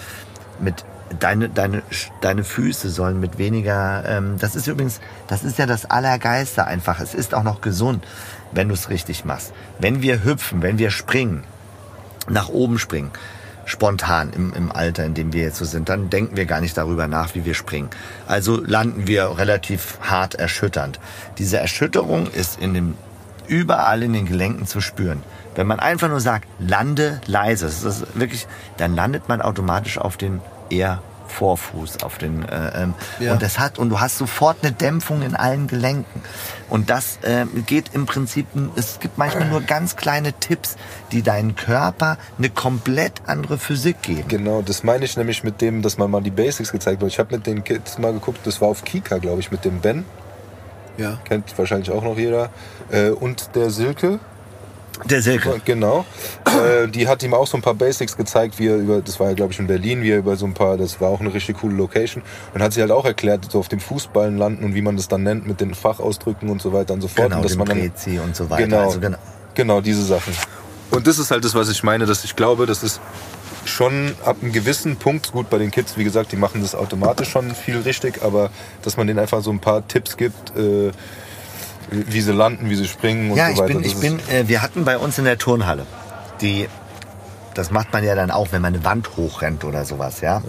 mit 0.59 0.85
deine 1.19 1.49
deine 1.49 1.81
deine 2.21 2.43
Füße 2.43 2.89
sollen 2.89 3.19
mit 3.19 3.37
weniger, 3.37 4.03
ähm, 4.07 4.37
das 4.39 4.55
ist 4.55 4.67
übrigens, 4.67 5.01
das 5.27 5.43
ist 5.43 5.57
ja 5.59 5.65
das 5.65 5.85
Allergeiste 5.85 6.65
einfach, 6.65 6.99
es 6.99 7.13
ist 7.13 7.33
auch 7.33 7.43
noch 7.43 7.61
gesund, 7.61 8.05
wenn 8.51 8.69
du 8.69 8.73
es 8.73 8.89
richtig 8.89 9.25
machst. 9.25 9.53
Wenn 9.79 10.01
wir 10.01 10.23
hüpfen, 10.23 10.61
wenn 10.61 10.79
wir 10.79 10.89
springen, 10.91 11.43
nach 12.27 12.49
oben 12.49 12.79
springen, 12.79 13.11
spontan 13.69 14.31
im, 14.33 14.53
im 14.53 14.71
Alter, 14.71 15.05
in 15.05 15.13
dem 15.13 15.31
wir 15.31 15.43
jetzt 15.43 15.57
so 15.57 15.65
sind, 15.65 15.89
dann 15.89 16.09
denken 16.09 16.35
wir 16.35 16.45
gar 16.45 16.59
nicht 16.59 16.77
darüber 16.77 17.07
nach, 17.07 17.35
wie 17.35 17.45
wir 17.45 17.53
springen. 17.53 17.89
Also 18.27 18.61
landen 18.61 19.07
wir 19.07 19.37
relativ 19.37 19.99
hart 20.01 20.35
erschütternd. 20.35 20.99
Diese 21.37 21.57
Erschütterung 21.57 22.27
ist 22.31 22.59
in 22.59 22.73
dem, 22.73 22.95
überall 23.47 24.03
in 24.03 24.13
den 24.13 24.25
Gelenken 24.25 24.65
zu 24.65 24.81
spüren. 24.81 25.23
Wenn 25.55 25.67
man 25.67 25.79
einfach 25.79 26.09
nur 26.09 26.19
sagt, 26.19 26.47
lande 26.59 27.21
leise, 27.27 27.65
das 27.65 27.83
ist 27.83 28.19
wirklich, 28.19 28.47
dann 28.77 28.95
landet 28.95 29.29
man 29.29 29.41
automatisch 29.41 29.97
auf 29.97 30.17
den 30.17 30.41
eher 30.69 31.01
Vorfuß, 31.29 32.03
auf 32.03 32.17
den 32.17 32.47
äh, 32.47 32.83
ähm, 32.83 32.93
Ja. 33.19 33.33
und 33.33 33.41
das 33.41 33.59
hat 33.59 33.79
und 33.79 33.89
du 33.89 33.99
hast 33.99 34.17
sofort 34.17 34.57
eine 34.61 34.71
Dämpfung 34.71 35.21
in 35.21 35.35
allen 35.35 35.67
Gelenken 35.67 36.21
und 36.69 36.89
das 36.89 37.19
ähm, 37.23 37.63
geht 37.65 37.93
im 37.93 38.05
Prinzip. 38.05 38.47
Es 38.75 38.99
gibt 38.99 39.17
manchmal 39.17 39.47
nur 39.47 39.61
ganz 39.61 39.95
kleine 39.95 40.33
Tipps, 40.33 40.75
die 41.11 41.21
deinen 41.21 41.55
Körper 41.55 42.17
eine 42.37 42.49
komplett 42.49 43.13
andere 43.25 43.57
Physik 43.57 44.01
geben. 44.01 44.27
Genau, 44.27 44.61
das 44.61 44.83
meine 44.83 45.05
ich 45.05 45.15
nämlich 45.17 45.43
mit 45.43 45.61
dem, 45.61 45.81
dass 45.81 45.97
man 45.97 46.11
mal 46.11 46.21
die 46.21 46.31
Basics 46.31 46.71
gezeigt 46.71 47.01
wird. 47.01 47.11
Ich 47.11 47.19
habe 47.19 47.35
mit 47.35 47.47
den 47.47 47.63
Kids 47.63 47.97
mal 47.97 48.13
geguckt, 48.13 48.39
das 48.45 48.59
war 48.61 48.67
auf 48.67 48.83
Kika, 48.83 49.17
glaube 49.17 49.39
ich, 49.41 49.51
mit 49.51 49.65
dem 49.65 49.79
Ben. 49.81 50.05
Ja. 50.97 51.17
Kennt 51.23 51.57
wahrscheinlich 51.57 51.91
auch 51.91 52.03
noch 52.03 52.17
jeder. 52.17 52.49
Äh, 52.91 53.09
und 53.11 53.55
der 53.55 53.69
Silke. 53.69 54.19
Der 55.05 55.21
Silke. 55.21 55.61
Genau. 55.63 56.05
Äh, 56.45 56.87
die 56.87 57.07
hat 57.07 57.23
ihm 57.23 57.33
auch 57.33 57.47
so 57.47 57.57
ein 57.57 57.61
paar 57.61 57.73
Basics 57.73 58.17
gezeigt, 58.17 58.59
wie 58.59 58.67
er 58.67 58.75
über, 58.75 59.01
das 59.01 59.19
war 59.19 59.29
ja 59.29 59.33
glaube 59.33 59.53
ich 59.53 59.59
in 59.59 59.67
Berlin, 59.67 60.03
wie 60.03 60.11
er 60.11 60.17
über 60.17 60.35
so 60.35 60.45
ein 60.45 60.53
paar, 60.53 60.77
das 60.77 60.99
war 60.99 61.09
auch 61.09 61.19
eine 61.19 61.33
richtig 61.33 61.59
coole 61.59 61.75
Location. 61.75 62.23
Und 62.53 62.61
hat 62.61 62.73
sie 62.73 62.81
halt 62.81 62.91
auch 62.91 63.05
erklärt, 63.05 63.49
so 63.51 63.59
auf 63.59 63.69
dem 63.69 63.79
Fußballen 63.79 64.37
landen 64.37 64.63
und 64.63 64.75
wie 64.75 64.81
man 64.81 64.97
das 64.97 65.07
dann 65.07 65.23
nennt 65.23 65.47
mit 65.47 65.61
den 65.61 65.73
Fachausdrücken 65.73 66.49
und 66.49 66.61
so 66.61 66.73
weiter 66.73 66.93
und 66.93 67.01
so 67.01 67.07
fort. 67.07 67.29
Genau, 67.29 67.37
und 67.37 67.45
dass 67.45 67.55
man 67.55 67.67
dann, 67.67 67.79
Prezi 67.79 68.19
und 68.19 68.35
so 68.35 68.49
weiter. 68.49 68.63
Genau. 68.63 68.85
Also 68.85 68.99
genau. 68.99 69.17
Genau, 69.55 69.81
diese 69.81 70.03
Sachen. 70.03 70.33
Und 70.91 71.07
das 71.07 71.19
ist 71.19 71.31
halt 71.31 71.43
das, 71.43 71.53
was 71.55 71.69
ich 71.69 71.83
meine, 71.83 72.05
dass 72.05 72.23
ich 72.23 72.35
glaube, 72.35 72.65
das 72.65 72.83
ist 72.83 72.99
schon 73.65 74.15
ab 74.25 74.37
einem 74.41 74.51
gewissen 74.51 74.95
Punkt, 74.95 75.31
gut 75.31 75.49
bei 75.49 75.57
den 75.57 75.71
Kids, 75.71 75.97
wie 75.97 76.03
gesagt, 76.03 76.31
die 76.31 76.35
machen 76.35 76.61
das 76.61 76.75
automatisch 76.75 77.29
schon 77.29 77.53
viel 77.53 77.77
richtig, 77.79 78.23
aber 78.23 78.49
dass 78.81 78.97
man 78.97 79.07
denen 79.07 79.19
einfach 79.19 79.41
so 79.41 79.51
ein 79.51 79.59
paar 79.59 79.87
Tipps 79.87 80.17
gibt, 80.17 80.55
äh, 80.57 80.91
wie 81.91 82.21
sie 82.21 82.31
landen, 82.31 82.69
wie 82.69 82.75
sie 82.75 82.87
springen 82.87 83.31
und 83.31 83.37
Ja, 83.37 83.47
so 83.47 83.51
ich 83.53 83.57
weiter. 83.59 83.67
bin, 83.73 83.77
Das 83.83 83.87
ich 83.87 83.93
ist- 83.95 84.01
bin, 84.01 84.19
äh, 84.29 84.47
wir 84.47 84.61
hatten 84.61 84.85
bei 84.85 84.97
uns 84.97 85.17
in 85.17 85.25
der 85.25 85.37
Turnhalle, 85.37 85.85
die, 86.41 86.67
das 87.53 87.71
macht 87.71 87.91
man 87.93 88.03
ja 88.03 88.15
dann 88.15 88.31
auch, 88.31 88.47
wenn 88.51 88.61
man 88.61 88.73
eine 88.73 88.83
Wand 88.85 89.17
hochrennt 89.17 89.63
oder 89.63 89.85
sowas, 89.85 90.21
ja. 90.21 90.41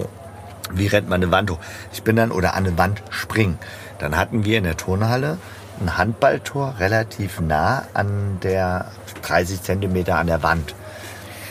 Wie 0.73 0.87
rennt 0.87 1.09
man 1.09 1.23
eine 1.23 1.33
Wand 1.33 1.51
hoch? 1.51 1.59
Ich 1.93 2.03
bin 2.05 2.15
dann, 2.17 2.31
oder 2.31 2.55
an 2.55 2.65
eine 2.67 2.79
Wand 2.79 3.03
springen. 3.11 3.59
Dann 3.99 4.17
hatten 4.17 4.45
wir 4.45 4.59
in 4.59 4.65
der 4.65 4.77
Turnhalle 4.77 5.39
ein 5.81 5.97
Handballtor 5.99 6.75
relativ 6.79 7.41
nah 7.41 7.85
an 7.95 8.39
der 8.43 8.87
30 9.23 9.63
Zentimeter 9.63 10.17
an 10.17 10.29
der 10.29 10.43
Wand. 10.45 10.75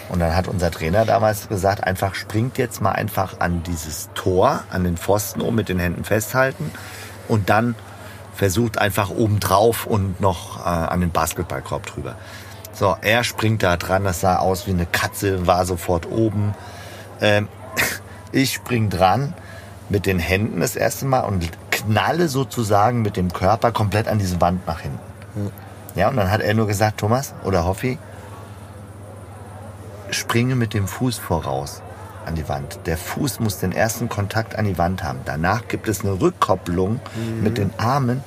Und 0.08 0.20
dann 0.20 0.36
hat 0.36 0.48
unser 0.48 0.72
Trainer 0.72 1.04
damals 1.06 1.50
gesagt, 1.50 1.84
einfach 1.84 2.16
springt 2.16 2.58
jetzt 2.58 2.82
mal 2.82 2.94
einfach 2.94 3.40
an 3.42 3.62
dieses 3.64 4.10
Tor, 4.16 4.64
an 4.72 4.84
den 4.84 4.98
Pfosten 4.98 5.42
um, 5.42 5.54
mit 5.54 5.68
den 5.70 5.80
Händen 5.80 6.04
festhalten 6.04 6.72
und 7.28 7.50
dann 7.50 7.76
versucht 8.40 8.78
einfach 8.78 9.10
oben 9.10 9.42
drauf 9.42 9.86
und 9.86 10.22
noch 10.22 10.66
äh, 10.66 10.70
an 10.70 11.02
den 11.02 11.12
Basketballkorb 11.12 11.86
drüber. 11.86 12.16
So, 12.72 12.96
er 13.02 13.26
springt 13.26 13.64
da 13.64 13.76
dran, 13.76 14.06
das 14.06 14.22
sah 14.22 14.38
aus 14.38 14.66
wie 14.66 14.72
eine 14.72 14.86
Katze, 14.86 15.46
war 15.46 15.66
sofort 15.66 16.10
oben. 16.10 16.56
Ähm, 17.20 17.50
ich 18.32 18.54
spring 18.54 18.90
dran 18.90 19.34
mit 19.90 20.06
den 20.06 20.20
Händen 20.20 20.62
das 20.62 20.78
erste 20.78 21.06
Mal 21.06 21.22
und 21.22 21.50
knalle 21.70 22.30
sozusagen 22.30 23.02
mit 23.02 23.18
dem 23.18 23.34
Körper 23.34 23.74
komplett 23.74 24.08
an 24.08 24.20
diese 24.20 24.40
Wand 24.40 24.66
nach 24.66 24.80
hinten. 24.80 25.00
Ja, 25.96 26.08
und 26.08 26.16
dann 26.16 26.32
hat 26.32 26.40
er 26.40 26.54
nur 26.54 26.68
gesagt, 26.68 27.02
Thomas 27.02 27.34
oder 27.44 27.66
Hoffi, 27.66 27.98
springe 30.12 30.56
mit 30.56 30.74
dem 30.74 30.88
Fuß 30.88 31.18
voraus 31.18 31.82
an 32.30 32.36
die 32.36 32.48
Wand. 32.48 32.80
Der 32.86 32.98
Fuß 32.98 33.42
muss 33.42 33.60
den 33.60 33.74
ersten 33.74 34.08
Kontakt 34.08 34.56
an 34.56 34.66
die 34.66 34.78
Wand 34.78 35.04
haben. 35.04 35.20
Danach 35.26 35.68
gibt 35.68 35.90
es 35.90 36.02
eine 36.02 36.22
Rückkopplung 36.22 37.02
mit 37.42 37.58
den 37.58 37.72
Armen 37.78 38.24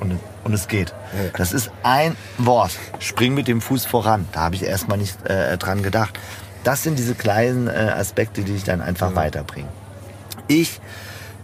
und, 0.00 0.18
und 0.44 0.52
es 0.52 0.68
geht. 0.68 0.92
Das 1.36 1.52
ist 1.52 1.70
ein 1.82 2.16
Wort. 2.36 2.72
Spring 2.98 3.32
mit 3.34 3.48
dem 3.48 3.60
Fuß 3.60 3.86
voran. 3.86 4.28
Da 4.32 4.40
habe 4.40 4.56
ich 4.56 4.64
erstmal 4.64 4.98
nicht 4.98 5.24
äh, 5.26 5.56
dran 5.56 5.82
gedacht. 5.82 6.18
Das 6.64 6.82
sind 6.82 6.98
diese 6.98 7.14
kleinen 7.14 7.68
äh, 7.68 7.70
Aspekte, 7.70 8.42
die 8.42 8.54
ich 8.54 8.64
dann 8.64 8.82
einfach 8.82 9.14
weiterbringen. 9.14 9.70
Ich 10.48 10.80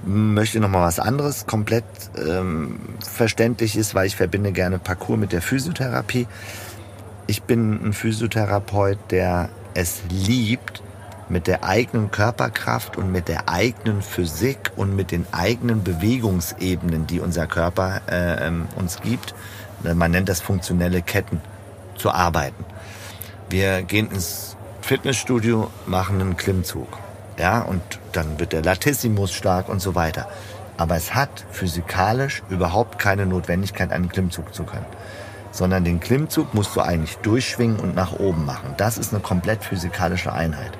möchte 0.05 0.61
noch 0.61 0.69
mal 0.69 0.83
was 0.83 0.99
anderes, 0.99 1.47
komplett 1.47 1.85
ähm, 2.19 2.81
verständlich 3.01 3.77
ist, 3.77 3.95
weil 3.95 4.07
ich 4.07 4.17
verbinde 4.17 4.53
gerne 4.53 4.79
Parcours 4.79 5.19
mit 5.19 5.33
der 5.33 5.41
Physiotherapie. 5.41 6.27
Ich 7.27 7.45
bin 7.45 7.89
ein 7.89 7.93
Physiotherapeut, 7.93 8.99
der 9.11 9.49
es 9.73 10.03
liebt, 10.11 10.83
mit 11.35 11.49
der 11.49 11.65
eigenen 11.65 12.13
Körperkraft 12.13 12.97
und 12.97 13.11
mit 13.11 13.27
der 13.27 13.49
eigenen 13.49 14.03
Physik 14.03 14.71
und 14.77 14.95
mit 14.95 15.11
den 15.11 15.27
eigenen 15.33 15.83
Bewegungsebenen, 15.83 17.09
die 17.09 17.19
unser 17.19 17.49
Körper 17.49 18.03
äh, 18.09 18.47
ähm, 18.47 18.69
uns 18.77 19.01
gibt, 19.01 19.35
man 19.83 20.13
nennt 20.13 20.29
das 20.29 20.41
funktionelle 20.41 21.03
Ketten, 21.03 21.41
zu 21.97 22.13
arbeiten. 22.13 22.65
Wir 23.51 23.83
gehen 23.83 24.13
ins 24.13 24.57
Fitnessstudio, 24.81 25.71
machen 25.87 26.21
einen 26.21 26.37
Klimmzug. 26.37 26.87
Ja, 27.37 27.63
und 27.63 27.83
dann 28.13 28.39
wird 28.39 28.53
der 28.53 28.63
Latissimus 28.63 29.33
stark 29.33 29.69
und 29.69 29.81
so 29.81 29.97
weiter. 29.97 30.29
Aber 30.77 30.95
es 30.95 31.17
hat 31.17 31.45
physikalisch 31.51 32.45
überhaupt 32.49 33.01
keine 33.01 33.27
Notwendigkeit, 33.27 33.91
einen 33.91 34.09
Klimmzug 34.09 34.55
zu 34.55 34.63
können. 34.63 34.87
Sondern 35.51 35.83
den 35.85 35.99
Klimmzug 35.99 36.55
musst 36.55 36.77
du 36.77 36.81
eigentlich 36.81 37.17
durchschwingen 37.19 37.81
und 37.81 37.97
nach 37.97 38.13
oben 38.13 38.45
machen. 38.45 38.75
Das 38.77 38.99
ist 38.99 39.13
eine 39.13 39.21
komplett 39.21 39.65
physikalische 39.65 40.33
Einheit. 40.33 40.73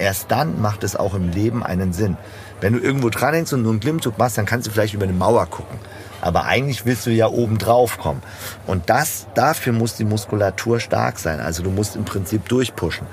Erst 0.00 0.30
dann 0.30 0.60
macht 0.60 0.82
es 0.82 0.96
auch 0.96 1.14
im 1.14 1.30
Leben 1.30 1.62
einen 1.62 1.92
Sinn. 1.92 2.16
Wenn 2.60 2.72
du 2.72 2.78
irgendwo 2.80 3.08
dran 3.10 3.34
hängst 3.34 3.52
und 3.52 3.62
nur 3.62 3.72
einen 3.72 3.80
Klimmzug 3.80 4.18
machst, 4.18 4.38
dann 4.38 4.46
kannst 4.46 4.66
du 4.66 4.70
vielleicht 4.70 4.94
über 4.94 5.04
eine 5.04 5.12
Mauer 5.12 5.46
gucken. 5.46 5.78
Aber 6.20 6.44
eigentlich 6.44 6.84
willst 6.84 7.06
du 7.06 7.10
ja 7.10 7.28
oben 7.28 7.56
drauf 7.56 7.98
kommen. 7.98 8.22
Und 8.66 8.90
das, 8.90 9.26
dafür 9.34 9.72
muss 9.72 9.96
die 9.96 10.04
Muskulatur 10.04 10.78
stark 10.78 11.18
sein. 11.18 11.40
Also 11.40 11.62
du 11.62 11.70
musst 11.70 11.96
im 11.96 12.04
Prinzip 12.04 12.46
durchpushen. 12.48 13.06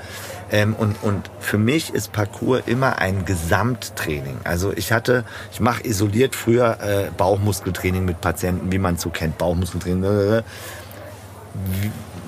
Ähm, 0.51 0.75
und, 0.77 1.01
und 1.03 1.29
für 1.39 1.57
mich 1.57 1.93
ist 1.93 2.11
Parkour 2.11 2.67
immer 2.67 2.99
ein 2.99 3.25
Gesamttraining. 3.25 4.37
Also 4.43 4.73
ich 4.75 4.91
hatte, 4.91 5.23
ich 5.51 5.59
mache 5.59 5.85
isoliert 5.85 6.35
früher 6.35 6.79
äh, 6.81 7.11
Bauchmuskeltraining 7.17 8.03
mit 8.03 8.19
Patienten, 8.21 8.71
wie 8.71 8.77
man 8.77 8.95
es 8.95 9.01
so 9.01 9.09
kennt, 9.09 9.37
Bauchmuskeltraining. 9.37 10.03
äh, 10.03 10.43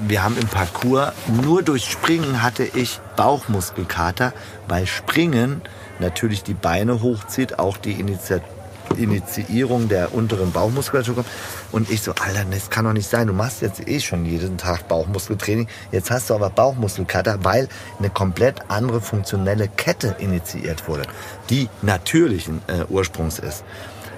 wir 0.08 0.24
haben 0.24 0.38
im 0.38 0.48
Parcours 0.48 1.12
nur 1.44 1.64
durch 1.64 1.86
Springen 1.86 2.42
hatte 2.42 2.64
ich 2.64 3.00
Bauchmuskelkater, 3.16 4.34
weil 4.68 4.88
Springen 4.88 5.62
natürlich 6.00 6.44
die 6.44 6.54
Beine 6.54 7.02
hochzieht, 7.02 7.60
auch 7.60 7.78
die 7.78 7.94
Initiative 7.94 8.60
Initiierung 8.98 9.88
der 9.88 10.14
unteren 10.14 10.52
Bauchmuskulatur 10.52 11.16
kommt. 11.16 11.28
Und 11.72 11.90
ich 11.90 12.02
so, 12.02 12.14
Alter, 12.14 12.46
das 12.50 12.70
kann 12.70 12.86
doch 12.86 12.94
nicht 12.94 13.10
sein. 13.10 13.28
Du 13.28 13.34
machst 13.34 13.62
jetzt 13.62 13.88
eh 13.88 14.00
schon 14.00 14.26
jeden 14.26 14.58
Tag 14.58 14.88
Bauchmuskeltraining. 14.88 15.68
Jetzt 15.92 16.10
hast 16.12 16.30
du 16.30 16.36
aber 16.36 16.50
Bauchmuskelkater, 16.50 17.44
weil 17.44 17.68
eine 18.00 18.10
komplett 18.10 18.70
andere 18.70 19.02
funktionelle 19.02 19.68
Kette 19.68 20.16
initiiert 20.20 20.88
wurde, 20.88 21.04
die 21.50 21.70
natürlichen 21.82 22.62
äh, 22.68 22.86
Ursprungs 22.90 23.40
ist. 23.40 23.64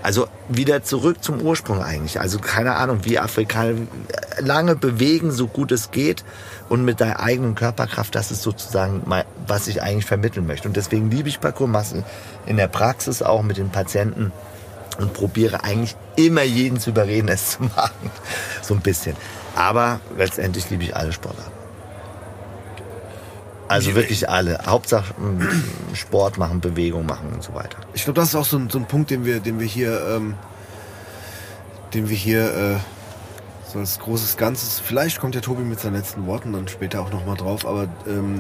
Also 0.04 0.28
wieder 0.50 0.84
zurück 0.84 1.24
zum 1.24 1.42
Ursprung 1.42 1.82
eigentlich. 1.82 2.20
Also 2.20 2.40
keine 2.40 2.76
Ahnung, 2.76 3.00
wie 3.04 3.20
Afrikaner 3.20 3.76
lange 4.40 4.76
bewegen, 4.76 5.32
so 5.32 5.48
gut 5.48 5.72
es 5.72 5.92
geht 5.92 6.24
und 6.70 6.84
mit 6.84 7.02
deiner 7.02 7.20
eigenen 7.20 7.56
Körperkraft, 7.56 8.16
das 8.16 8.32
ist 8.32 8.42
sozusagen 8.42 9.04
mal, 9.06 9.26
was 9.48 9.68
ich 9.68 9.82
eigentlich 9.82 10.06
vermitteln 10.06 10.48
möchte. 10.48 10.68
Und 10.68 10.76
deswegen 10.76 11.12
liebe 11.12 11.30
ich 11.30 11.40
Parkourmassen 11.40 12.04
in 12.46 12.58
der 12.58 12.68
Praxis 12.68 13.22
auch 13.22 13.44
mit 13.44 13.58
den 13.58 13.70
Patienten 13.70 14.32
und 14.98 15.14
probiere 15.14 15.64
eigentlich 15.64 15.96
immer 16.16 16.44
jeden 16.44 16.80
zu 16.80 16.90
überreden, 16.90 17.28
es 17.28 17.52
zu 17.52 17.64
machen. 17.76 18.12
So 18.62 18.74
ein 18.74 18.82
bisschen. 18.82 19.16
Aber 19.56 20.00
letztendlich 20.18 20.70
liebe 20.70 20.84
ich 20.84 20.96
alle 20.96 21.12
Sportarten. 21.12 21.61
Also 23.72 23.96
wirklich 23.96 24.28
alle. 24.28 24.60
Hauptsache 24.66 25.14
mm, 25.14 25.96
Sport 25.96 26.38
machen, 26.38 26.60
Bewegung 26.60 27.06
machen 27.06 27.32
und 27.34 27.42
so 27.42 27.54
weiter. 27.54 27.78
Ich 27.94 28.04
glaube, 28.04 28.20
das 28.20 28.30
ist 28.30 28.36
auch 28.36 28.46
so 28.46 28.58
ein, 28.58 28.70
so 28.70 28.78
ein 28.78 28.86
Punkt, 28.86 29.10
den 29.12 29.24
wir, 29.24 29.40
den 29.40 29.60
wir 29.62 29.68
hier, 29.68 30.02
ähm, 30.10 30.36
den 31.94 32.10
wir 32.10 32.18
hier 32.18 32.54
äh, 32.54 32.76
so 33.72 33.80
als 33.80 33.98
großes 34.00 34.36
Ganzes. 34.36 34.82
Vielleicht 34.82 35.22
kommt 35.22 35.36
der 35.36 35.42
Tobi 35.42 35.64
mit 35.64 35.80
seinen 35.80 35.96
letzten 35.96 36.28
Worten 36.28 36.52
dann 36.52 36.68
später 36.68 37.02
auch 37.02 37.12
noch 37.12 37.26
mal 37.26 37.36
drauf, 37.36 37.66
aber 37.66 37.88
ähm, 38.08 38.38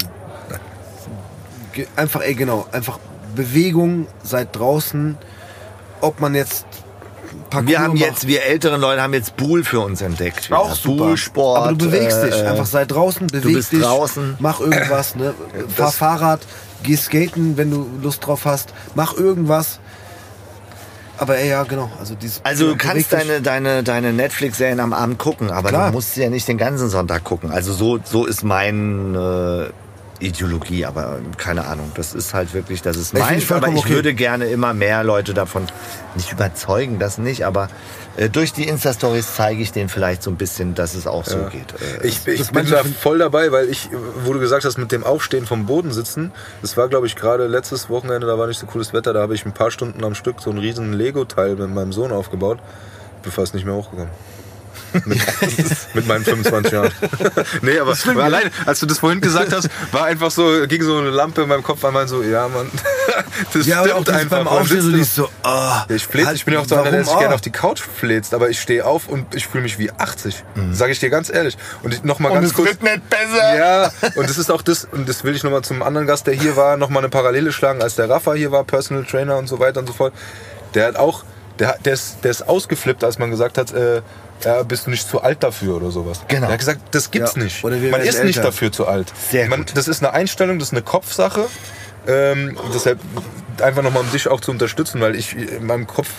einfach, 1.95 2.21
ey, 2.21 2.33
genau, 2.33 2.67
einfach 2.73 2.99
Bewegung, 3.33 4.07
seid 4.23 4.53
draußen, 4.53 5.17
ob 6.01 6.19
man 6.19 6.35
jetzt 6.35 6.65
Parkour 7.49 7.67
Wir 7.69 7.79
haben 7.79 7.93
macht, 7.93 7.99
jetzt, 8.01 8.27
wir 8.27 8.43
älteren 8.43 8.79
Leute 8.81 9.01
haben 9.01 9.13
jetzt 9.13 9.35
Bull 9.37 9.63
für 9.63 9.79
uns 9.81 10.01
entdeckt. 10.01 10.49
wieder. 10.49 10.59
auch 10.59 10.75
super. 10.75 11.05
Bullsport. 11.05 11.57
Aber 11.57 11.71
du 11.73 11.85
bewegst 11.85 12.23
dich, 12.23 12.35
äh, 12.35 12.47
einfach 12.47 12.65
sei 12.65 12.85
draußen, 12.85 13.27
beweg 13.27 13.53
bist 13.53 13.71
dich, 13.71 13.81
draußen. 13.81 14.35
mach 14.39 14.59
irgendwas, 14.59 15.15
ne? 15.15 15.33
Fahr 15.75 15.91
Fahrrad, 15.91 16.41
geh 16.83 16.95
skaten, 16.95 17.57
wenn 17.57 17.71
du 17.71 17.87
Lust 18.01 18.25
drauf 18.25 18.45
hast, 18.45 18.73
mach 18.95 19.15
irgendwas. 19.15 19.79
Aber 21.17 21.37
ey, 21.37 21.49
ja, 21.49 21.61
genau, 21.63 21.91
also 21.99 22.15
dieses 22.15 22.41
Also 22.43 22.69
du 22.69 22.75
kannst 22.77 23.11
dich. 23.11 23.19
deine, 23.19 23.41
deine, 23.41 23.83
deine 23.83 24.11
Netflix-Serien 24.11 24.79
am 24.79 24.91
Abend 24.91 25.19
gucken, 25.19 25.51
aber 25.51 25.69
Klar. 25.69 25.87
du 25.89 25.93
musst 25.93 26.15
sie 26.15 26.23
ja 26.23 26.29
nicht 26.31 26.47
den 26.47 26.57
ganzen 26.57 26.89
Sonntag 26.89 27.23
gucken. 27.23 27.51
Also 27.51 27.73
so, 27.73 27.99
so 28.03 28.25
ist 28.25 28.43
meine 28.43 29.71
Ideologie, 30.21 30.85
aber 30.85 31.19
keine 31.37 31.65
Ahnung. 31.65 31.91
Das 31.95 32.13
ist 32.13 32.33
halt 32.33 32.53
wirklich, 32.53 32.81
das 32.81 32.97
ist 32.97 33.13
Ich 33.13 33.19
meins. 33.19 33.43
vollkommen 33.43 33.73
Aber 33.73 33.79
ich 33.79 33.85
okay. 33.85 33.95
würde 33.95 34.13
gerne 34.13 34.45
immer 34.45 34.73
mehr 34.73 35.03
Leute 35.03 35.33
davon 35.33 35.67
nicht 36.15 36.31
überzeugen, 36.31 36.99
das 36.99 37.17
nicht, 37.17 37.45
aber 37.45 37.69
äh, 38.17 38.29
durch 38.29 38.53
die 38.53 38.67
Insta-Stories 38.67 39.35
zeige 39.35 39.61
ich 39.61 39.71
denen 39.71 39.89
vielleicht 39.89 40.23
so 40.23 40.29
ein 40.29 40.35
bisschen, 40.37 40.75
dass 40.75 40.93
es 40.93 41.07
auch 41.07 41.25
so 41.25 41.37
geht. 41.51 41.73
Äh, 42.01 42.07
Ich, 42.07 42.27
ich 42.27 42.51
bin 42.51 42.69
da 42.69 42.83
voll 42.83 43.19
dabei, 43.19 43.51
weil 43.51 43.69
ich, 43.69 43.89
wo 44.23 44.33
du 44.33 44.39
gesagt 44.39 44.65
hast, 44.65 44.77
mit 44.77 44.91
dem 44.91 45.03
Aufstehen 45.03 45.45
vom 45.45 45.65
Boden 45.65 45.91
sitzen, 45.91 46.31
das 46.61 46.77
war, 46.77 46.87
glaube 46.89 47.07
ich, 47.07 47.15
gerade 47.15 47.47
letztes 47.47 47.89
Wochenende, 47.89 48.27
da 48.27 48.37
war 48.37 48.47
nicht 48.47 48.59
so 48.59 48.65
cooles 48.65 48.93
Wetter, 48.93 49.13
da 49.13 49.21
habe 49.21 49.33
ich 49.35 49.45
ein 49.45 49.53
paar 49.53 49.71
Stunden 49.71 50.03
am 50.03 50.15
Stück 50.15 50.41
so 50.41 50.49
einen 50.49 50.59
riesen 50.59 50.93
Lego-Teil 50.93 51.55
mit 51.55 51.69
meinem 51.69 51.93
Sohn 51.93 52.11
aufgebaut. 52.11 52.59
Bin 53.23 53.31
fast 53.31 53.53
nicht 53.53 53.65
mehr 53.65 53.75
hochgekommen. 53.75 54.09
Mit, 55.05 55.19
mit 55.93 56.07
meinen 56.07 56.23
25 56.23 56.71
Jahren. 56.71 56.91
nee, 57.61 57.79
aber 57.79 57.95
allein, 58.21 58.49
als 58.65 58.79
du 58.79 58.85
das 58.85 58.99
vorhin 58.99 59.21
gesagt 59.21 59.53
hast, 59.53 59.69
war 59.91 60.05
einfach 60.05 60.31
so, 60.31 60.67
ging 60.67 60.81
so 60.83 60.97
eine 60.97 61.09
Lampe 61.09 61.43
in 61.43 61.49
meinem 61.49 61.63
Kopf 61.63 61.83
einmal 61.85 62.07
so, 62.07 62.23
ja, 62.23 62.47
Mann, 62.47 62.69
das 63.53 63.65
Ja, 63.65 63.79
aber 63.79 63.95
auch 63.95 64.01
stimmt 64.01 64.07
dieses 64.07 64.21
einfach. 64.21 64.37
beim 64.37 64.47
Aufstehen 64.47 64.81
so 64.81 64.89
liest 64.89 65.15
so, 65.15 65.29
ja, 65.43 65.85
ich, 65.89 66.05
fläz, 66.05 66.25
halt, 66.25 66.35
ich 66.37 66.45
bin 66.45 66.53
ja 66.53 66.59
auch 66.59 66.67
so 66.67 66.75
einer, 66.75 66.91
der 66.91 67.03
sich 67.03 67.17
gerne 67.17 67.35
auf 67.35 67.41
die 67.41 67.51
Couch 67.51 67.81
fläzt, 67.81 68.33
aber 68.33 68.49
ich 68.49 68.59
stehe 68.59 68.85
auf 68.85 69.07
und 69.07 69.35
ich 69.35 69.47
fühle 69.47 69.63
mich 69.63 69.79
wie 69.79 69.91
80. 69.91 70.43
Sage 70.71 70.91
ich 70.91 70.99
dir 70.99 71.09
ganz 71.09 71.29
ehrlich. 71.29 71.57
Und 71.83 71.93
ich, 71.93 72.03
noch 72.03 72.19
mal 72.19 72.31
ganz 72.31 72.53
kurz. 72.53 72.79
nicht 72.81 73.09
besser. 73.09 73.57
Ja, 73.57 73.91
und 74.15 74.29
das 74.29 74.37
ist 74.37 74.51
auch 74.51 74.61
das, 74.61 74.85
und 74.85 75.07
das 75.07 75.23
will 75.23 75.35
ich 75.35 75.43
nochmal 75.43 75.63
zum 75.63 75.81
anderen 75.81 76.07
Gast, 76.07 76.27
der 76.27 76.33
hier 76.33 76.55
war, 76.55 76.77
nochmal 76.77 77.01
eine 77.01 77.09
Parallele 77.09 77.51
schlagen, 77.51 77.81
als 77.81 77.95
der 77.95 78.09
Rafa 78.09 78.33
hier 78.33 78.51
war, 78.51 78.63
Personal 78.63 79.05
Trainer 79.05 79.37
und 79.37 79.47
so 79.47 79.59
weiter 79.59 79.79
und 79.79 79.87
so 79.87 79.93
fort. 79.93 80.13
Der 80.73 80.87
hat 80.87 80.95
auch, 80.95 81.23
der, 81.61 81.77
der, 81.85 81.93
ist, 81.93 82.17
der 82.23 82.31
ist 82.31 82.41
ausgeflippt, 82.49 83.03
als 83.03 83.19
man 83.19 83.29
gesagt 83.29 83.57
hat, 83.59 83.71
äh, 83.71 84.01
ja, 84.43 84.63
bist 84.63 84.87
du 84.87 84.89
nicht 84.89 85.07
zu 85.07 85.21
alt 85.21 85.43
dafür 85.43 85.75
oder 85.75 85.91
sowas. 85.91 86.21
Genau. 86.27 86.47
Der 86.47 86.53
hat 86.53 86.59
gesagt, 86.59 86.81
das 86.91 87.11
gibt's 87.11 87.35
Ja, 87.35 87.43
nicht. 87.43 87.63
Man 87.63 87.73
ist 88.01 88.23
nicht 88.23 88.37
älter. 88.37 88.41
dafür 88.49 88.71
zu 88.71 88.87
alt. 88.87 89.13
Sehr 89.29 89.47
Man, 89.47 89.59
gut. 89.59 89.77
das 89.77 89.87
ist 89.87 90.03
eine 90.03 90.11
Einstellung, 90.13 90.57
das 90.57 90.69
ist 90.69 90.73
eine 90.73 90.81
Kopfsache. 90.81 91.45
Ähm, 92.07 92.57
deshalb 92.73 92.99
einfach 93.61 93.83
nochmal, 93.83 94.01
um 94.01 94.11
dich 94.11 94.27
auch 94.27 94.41
zu 94.41 94.49
unterstützen, 94.49 94.99
weil 95.01 95.15
ich 95.15 95.35
in 95.37 95.67
meinem 95.67 95.85
Kopf, 95.85 96.09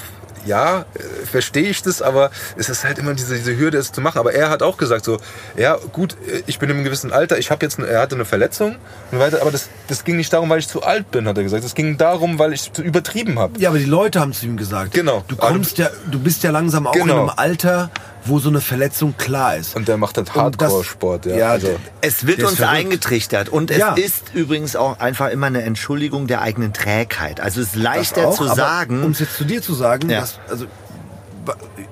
ja, 0.44 0.80
äh, 0.94 1.26
verstehe 1.26 1.68
ich 1.68 1.82
das, 1.82 2.02
aber 2.02 2.30
es 2.56 2.68
ist 2.68 2.84
halt 2.84 2.98
immer 2.98 3.14
diese, 3.14 3.36
diese 3.36 3.56
Hürde, 3.56 3.78
es 3.78 3.92
zu 3.92 4.00
machen. 4.00 4.18
Aber 4.18 4.32
er 4.34 4.50
hat 4.50 4.62
auch 4.62 4.76
gesagt 4.76 5.04
so, 5.04 5.18
ja 5.56 5.76
gut, 5.92 6.16
äh, 6.26 6.42
ich 6.46 6.58
bin 6.58 6.68
in 6.70 6.76
einem 6.76 6.84
gewissen 6.84 7.12
Alter, 7.12 7.38
ich 7.38 7.50
habe 7.50 7.64
jetzt, 7.64 7.78
eine, 7.78 7.88
er 7.88 8.00
hatte 8.00 8.14
eine 8.14 8.24
Verletzung 8.24 8.76
und 9.10 9.18
weiter, 9.18 9.40
aber 9.42 9.50
das, 9.50 9.68
das 9.88 10.04
ging 10.04 10.16
nicht 10.16 10.32
darum, 10.32 10.48
weil 10.50 10.58
ich 10.58 10.68
zu 10.68 10.82
alt 10.82 11.10
bin, 11.10 11.26
hat 11.28 11.36
er 11.36 11.42
gesagt. 11.44 11.64
Es 11.64 11.74
ging 11.74 11.96
darum, 11.98 12.38
weil 12.38 12.52
ich 12.52 12.72
zu 12.72 12.82
übertrieben 12.82 13.38
habe. 13.38 13.58
Ja, 13.60 13.68
aber 13.70 13.78
die 13.78 13.84
Leute 13.84 14.20
haben 14.20 14.32
zu 14.32 14.46
ihm 14.46 14.56
gesagt. 14.56 14.92
Genau. 14.94 15.24
Du 15.28 15.36
kommst 15.36 15.78
ja, 15.78 15.90
du 16.10 16.18
bist 16.18 16.42
ja 16.42 16.50
langsam 16.50 16.86
auch 16.86 16.92
Genau. 16.92 17.14
in 17.14 17.20
einem 17.20 17.30
Alter, 17.36 17.90
wo 18.24 18.38
so 18.38 18.48
eine 18.48 18.60
Verletzung 18.60 19.16
klar 19.16 19.56
ist. 19.56 19.74
Und 19.76 19.88
der 19.88 19.96
macht 19.96 20.16
halt 20.16 20.34
Hardcore-Sport, 20.34 21.26
ja. 21.26 21.36
ja, 21.36 21.50
also, 21.50 21.76
Es 22.00 22.26
wird 22.26 22.42
uns 22.42 22.56
verrückt. 22.56 22.76
eingetrichtert 22.76 23.48
und 23.48 23.70
es 23.70 23.78
Ja. 23.78 23.94
ist 23.94 24.32
übrigens 24.34 24.76
auch 24.76 25.00
einfach 25.00 25.30
immer 25.30 25.46
eine 25.48 25.62
Entschuldigung 25.62 26.26
der 26.28 26.40
eigenen 26.42 26.72
Trägheit. 26.72 27.40
Also 27.40 27.60
es 27.60 27.68
ist 27.68 27.76
leichter 27.76 28.28
auch, 28.28 28.36
zu 28.36 28.46
sagen. 28.46 29.02
Um 29.02 29.10
es 29.10 29.18
jetzt 29.18 29.36
zu 29.36 29.44
dir 29.44 29.60
zu 29.62 29.74
sagen, 29.74 30.08
Ja. 30.08 30.20
dass, 30.20 30.38
also 30.48 30.66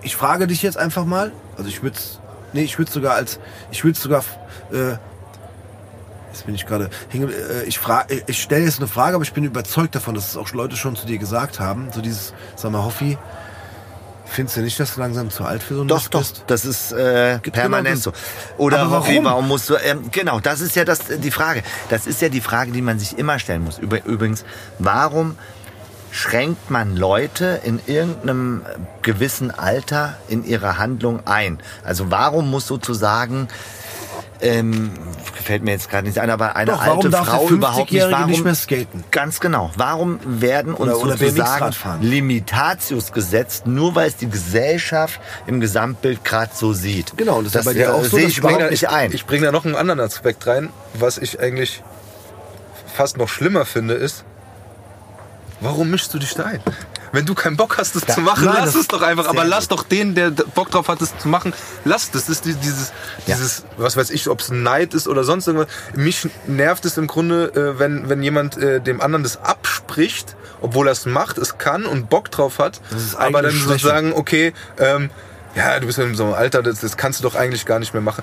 ich 0.02 0.14
frage 0.16 0.46
dich 0.46 0.62
jetzt 0.62 0.76
einfach 0.76 1.04
mal, 1.04 1.32
also 1.56 1.68
ich 1.68 1.82
würde 1.82 1.98
nee, 2.52 2.62
ich 2.62 2.78
würde 2.78 2.90
sogar 2.90 3.14
als, 3.14 3.38
ich 3.70 3.84
würde 3.84 3.98
sogar, 3.98 4.24
äh, 4.72 4.96
jetzt 6.32 6.46
bin 6.46 6.54
ich 6.54 6.66
gerade, 6.66 6.90
äh, 7.12 7.64
ich 7.66 7.78
frage, 7.78 8.22
ich 8.26 8.40
stelle 8.42 8.64
jetzt 8.64 8.78
eine 8.78 8.86
Frage, 8.88 9.14
aber 9.16 9.24
ich 9.24 9.32
bin 9.32 9.44
überzeugt 9.44 9.94
davon, 9.94 10.14
dass 10.14 10.28
es 10.30 10.36
auch 10.36 10.52
Leute 10.52 10.76
schon 10.76 10.96
zu 10.96 11.06
dir 11.06 11.18
gesagt 11.18 11.58
haben, 11.60 11.88
so 11.92 12.00
dieses, 12.00 12.32
sag 12.56 12.70
mal, 12.72 12.84
Hoffi, 12.84 13.18
findest 14.30 14.56
du 14.56 14.60
nicht, 14.62 14.78
dass 14.80 14.94
du 14.94 15.00
langsam 15.00 15.30
zu 15.30 15.44
alt 15.44 15.62
für 15.62 15.74
so 15.74 15.80
einen 15.80 15.88
Doch, 15.88 16.08
doch, 16.08 16.20
bist? 16.20 16.44
das 16.46 16.64
ist 16.64 16.92
äh, 16.92 17.38
Gibt 17.42 17.56
permanent 17.56 18.02
genau 18.02 18.16
so. 18.16 18.62
Oder 18.62 18.80
Aber 18.80 18.90
warum? 19.06 19.24
warum 19.24 19.48
musst 19.48 19.68
du, 19.68 19.76
ähm, 19.76 20.10
genau, 20.10 20.40
das 20.40 20.60
ist 20.60 20.76
ja 20.76 20.84
das, 20.84 21.00
die 21.08 21.30
Frage. 21.30 21.62
Das 21.88 22.06
ist 22.06 22.20
ja 22.22 22.28
die 22.28 22.40
Frage, 22.40 22.72
die 22.72 22.82
man 22.82 22.98
sich 22.98 23.18
immer 23.18 23.38
stellen 23.38 23.64
muss. 23.64 23.78
Übrigens, 23.78 24.44
warum 24.78 25.36
schränkt 26.12 26.70
man 26.70 26.96
Leute 26.96 27.60
in 27.64 27.80
irgendeinem 27.86 28.62
gewissen 29.02 29.50
Alter 29.50 30.16
in 30.28 30.44
ihrer 30.44 30.78
Handlung 30.78 31.20
ein? 31.26 31.58
Also 31.84 32.10
warum 32.10 32.50
muss 32.50 32.66
sozusagen, 32.66 33.48
ähm, 34.42 34.90
gefällt 35.36 35.62
mir 35.62 35.72
jetzt 35.72 35.90
gerade 35.90 36.06
nicht 36.06 36.18
ein, 36.18 36.30
aber 36.30 36.56
eine 36.56 36.70
Doch, 36.72 36.80
warum 36.86 37.04
alte 37.04 37.12
Frau 37.12 37.48
überhaupt 37.48 37.90
nicht, 37.92 38.02
50-Jährige 38.02 38.12
warum, 38.16 38.30
nicht 38.30 38.44
mehr 38.44 38.54
skaten? 38.54 39.04
Ganz 39.10 39.40
genau. 39.40 39.70
Warum 39.76 40.18
werden 40.24 40.74
uns 40.74 40.92
Oder- 40.94 41.02
oder 41.02 41.16
sozusagen? 41.16 42.02
Limitatius 42.02 43.12
gesetzt, 43.12 43.66
nur 43.66 43.94
weil 43.94 44.08
es 44.08 44.16
die 44.16 44.28
Gesellschaft 44.30 45.20
im 45.46 45.60
Gesamtbild 45.60 46.24
gerade 46.24 46.50
so 46.54 46.72
sieht? 46.72 47.16
Genau, 47.16 47.38
und 47.38 47.44
das 47.44 47.54
ist 47.54 47.56
das 47.56 47.64
ja 47.66 47.70
bei 47.70 47.78
dir 47.78 47.94
auch 47.94 48.04
so, 48.04 48.16
sehe 48.16 48.26
ich 48.28 48.38
überhaupt 48.38 48.60
da- 48.62 48.70
nicht 48.70 48.82
ich, 48.82 48.88
ein. 48.88 49.12
Ich 49.12 49.26
bringe 49.26 49.46
da 49.46 49.52
noch 49.52 49.64
einen 49.64 49.76
anderen 49.76 50.00
Aspekt 50.00 50.46
rein, 50.46 50.70
was 50.94 51.18
ich 51.18 51.40
eigentlich 51.40 51.82
fast 52.94 53.16
noch 53.18 53.28
schlimmer 53.28 53.64
finde, 53.64 53.94
ist, 53.94 54.24
warum 55.60 55.90
mischst 55.90 56.12
du 56.14 56.18
dich 56.18 56.34
da 56.34 56.44
ein? 56.44 56.60
Wenn 57.12 57.26
du 57.26 57.34
keinen 57.34 57.56
Bock 57.56 57.76
hast, 57.78 57.96
das 57.96 58.06
zu 58.06 58.20
machen, 58.20 58.44
nein, 58.44 58.56
lass 58.60 58.74
es 58.76 58.86
doch 58.86 59.02
einfach. 59.02 59.26
Aber 59.28 59.44
lass 59.44 59.66
doch 59.68 59.82
den, 59.82 60.14
der 60.14 60.30
Bock 60.30 60.70
drauf 60.70 60.88
hat, 60.88 61.00
das 61.00 61.16
zu 61.18 61.28
machen, 61.28 61.52
lass 61.84 62.10
das. 62.10 62.26
Das 62.26 62.36
ist 62.36 62.44
die- 62.44 62.54
dieses, 62.54 62.92
Ja. 63.26 63.34
dieses, 63.36 63.64
was 63.76 63.96
weiß 63.96 64.10
ich, 64.10 64.28
ob 64.28 64.40
es 64.40 64.50
Neid 64.50 64.94
ist 64.94 65.08
oder 65.08 65.24
sonst 65.24 65.46
irgendwas. 65.48 65.68
Mich 65.94 66.28
nervt 66.46 66.84
es 66.84 66.96
im 66.98 67.06
Grunde, 67.08 67.46
äh, 67.54 67.78
wenn, 67.80 68.08
wenn 68.08 68.22
jemand 68.22 68.56
äh, 68.58 68.80
dem 68.80 69.00
anderen 69.00 69.22
das 69.24 69.38
abspricht, 69.42 70.36
obwohl 70.60 70.86
er 70.88 70.92
es 70.92 71.06
macht, 71.06 71.38
es 71.38 71.58
kann 71.58 71.84
und 71.86 72.08
Bock 72.10 72.30
drauf 72.30 72.58
hat, 72.58 72.80
aber 73.16 73.42
dann 73.42 73.52
sozusagen, 73.58 74.12
okay, 74.12 74.52
ähm, 74.78 75.10
ja, 75.56 75.80
du 75.80 75.86
bist 75.86 75.98
in 75.98 76.14
so 76.14 76.24
einem 76.26 76.34
Alter, 76.34 76.62
das, 76.62 76.78
das 76.80 76.96
kannst 76.96 77.18
du 77.18 77.22
doch 77.24 77.34
eigentlich 77.34 77.66
gar 77.66 77.78
nicht 77.80 77.92
mehr 77.92 78.02
machen. 78.02 78.22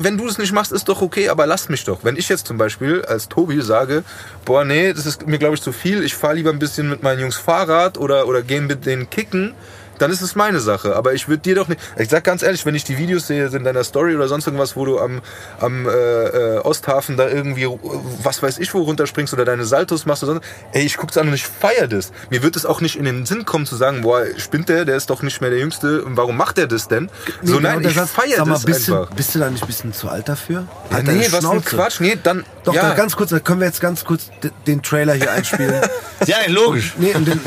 Wenn 0.00 0.16
du 0.16 0.26
es 0.26 0.38
nicht 0.38 0.52
machst, 0.52 0.72
ist 0.72 0.88
doch 0.88 1.02
okay, 1.02 1.28
aber 1.28 1.46
lass 1.46 1.68
mich 1.68 1.84
doch. 1.84 2.04
Wenn 2.04 2.16
ich 2.16 2.28
jetzt 2.28 2.46
zum 2.46 2.56
Beispiel 2.56 3.04
als 3.04 3.28
Tobi 3.28 3.60
sage, 3.60 4.04
boah, 4.44 4.64
nee, 4.64 4.92
das 4.92 5.06
ist 5.06 5.26
mir, 5.26 5.38
glaube 5.38 5.56
ich, 5.56 5.62
zu 5.62 5.72
viel, 5.72 6.04
ich 6.04 6.14
fahre 6.14 6.34
lieber 6.34 6.50
ein 6.50 6.58
bisschen 6.58 6.88
mit 6.88 7.02
meinen 7.02 7.20
Jungs 7.20 7.36
Fahrrad 7.36 7.98
oder, 7.98 8.26
oder 8.28 8.42
gehen 8.42 8.66
mit 8.66 8.86
denen 8.86 9.10
kicken, 9.10 9.54
dann 9.98 10.10
ist 10.10 10.22
es 10.22 10.34
meine 10.34 10.60
Sache. 10.60 10.96
Aber 10.96 11.14
ich 11.14 11.28
würde 11.28 11.42
dir 11.42 11.54
doch 11.54 11.68
nicht. 11.68 11.80
Ich 11.98 12.08
sag 12.08 12.24
ganz 12.24 12.42
ehrlich, 12.42 12.64
wenn 12.66 12.74
ich 12.74 12.84
die 12.84 12.98
Videos 12.98 13.26
sehe 13.26 13.46
in 13.48 13.64
deiner 13.64 13.84
Story 13.84 14.14
oder 14.16 14.28
sonst 14.28 14.46
irgendwas, 14.46 14.76
wo 14.76 14.84
du 14.84 14.98
am, 14.98 15.20
am 15.60 15.86
äh, 15.86 15.90
äh, 15.90 16.58
Osthafen 16.58 17.16
da 17.16 17.28
irgendwie, 17.28 17.64
äh, 17.64 17.78
was 18.22 18.42
weiß 18.42 18.58
ich, 18.58 18.72
wo 18.74 18.82
runterspringst 18.82 19.32
oder 19.34 19.44
deine 19.44 19.64
Saltos 19.64 20.06
machst 20.06 20.22
oder 20.22 20.34
sonst, 20.34 20.46
ey, 20.72 20.84
ich 20.84 20.96
guck's 20.96 21.16
an 21.16 21.28
und 21.28 21.34
ich 21.34 21.46
feier 21.46 21.88
das. 21.88 22.12
Mir 22.30 22.42
wird 22.42 22.56
es 22.56 22.66
auch 22.66 22.80
nicht 22.80 22.96
in 22.96 23.04
den 23.04 23.26
Sinn 23.26 23.44
kommen 23.44 23.66
zu 23.66 23.76
sagen, 23.76 24.02
boah, 24.02 24.24
spinnt 24.36 24.68
der, 24.68 24.84
der 24.84 24.96
ist 24.96 25.10
doch 25.10 25.22
nicht 25.22 25.40
mehr 25.40 25.50
der 25.50 25.58
Jüngste, 25.58 26.02
und 26.02 26.16
warum 26.16 26.36
macht 26.36 26.58
der 26.58 26.66
das 26.66 26.88
denn? 26.88 27.10
so, 27.42 27.56
Nee, 27.56 27.60
nein, 27.60 27.78
genau, 27.78 27.88
ich 27.88 27.94
der 27.94 28.04
Satz, 28.04 28.14
feier 28.14 28.36
sag 28.36 28.46
mal, 28.46 28.54
das 28.54 28.64
bist 28.64 28.88
einfach. 28.90 29.08
Du, 29.10 29.16
bist 29.16 29.34
du 29.34 29.38
da 29.38 29.50
nicht 29.50 29.62
ein 29.62 29.66
bisschen 29.66 29.92
zu 29.92 30.08
alt 30.08 30.28
dafür? 30.28 30.66
Ja, 30.90 30.96
Halt 30.96 31.06
nee, 31.06 31.26
was 31.30 31.44
ein. 31.44 31.64
Quatsch. 31.64 32.00
Nee, 32.00 32.18
dann. 32.22 32.44
Doch, 32.64 32.74
ja. 32.74 32.90
doch, 32.90 32.96
ganz 32.96 33.16
kurz, 33.16 33.30
da 33.30 33.40
können 33.40 33.60
wir 33.60 33.66
jetzt 33.66 33.80
ganz 33.80 34.04
kurz 34.04 34.30
den 34.66 34.82
Trailer 34.82 35.14
hier 35.14 35.32
einspielen. 35.32 35.74
Ja, 36.26 36.36
logisch. 36.48 36.94
nee, 36.98 37.14
und 37.14 37.28
den, 37.28 37.40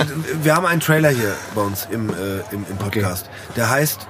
wir 0.44 0.56
haben 0.56 0.66
einen 0.66 0.80
Trailer 0.80 1.10
hier 1.10 1.36
bei 1.54 1.62
uns 1.62 1.88
im, 1.92 2.10
äh, 2.10 2.41
im, 2.52 2.66
im 2.70 2.78
Podcast. 2.78 3.30
Der 3.56 3.70
heißt, 3.70 4.08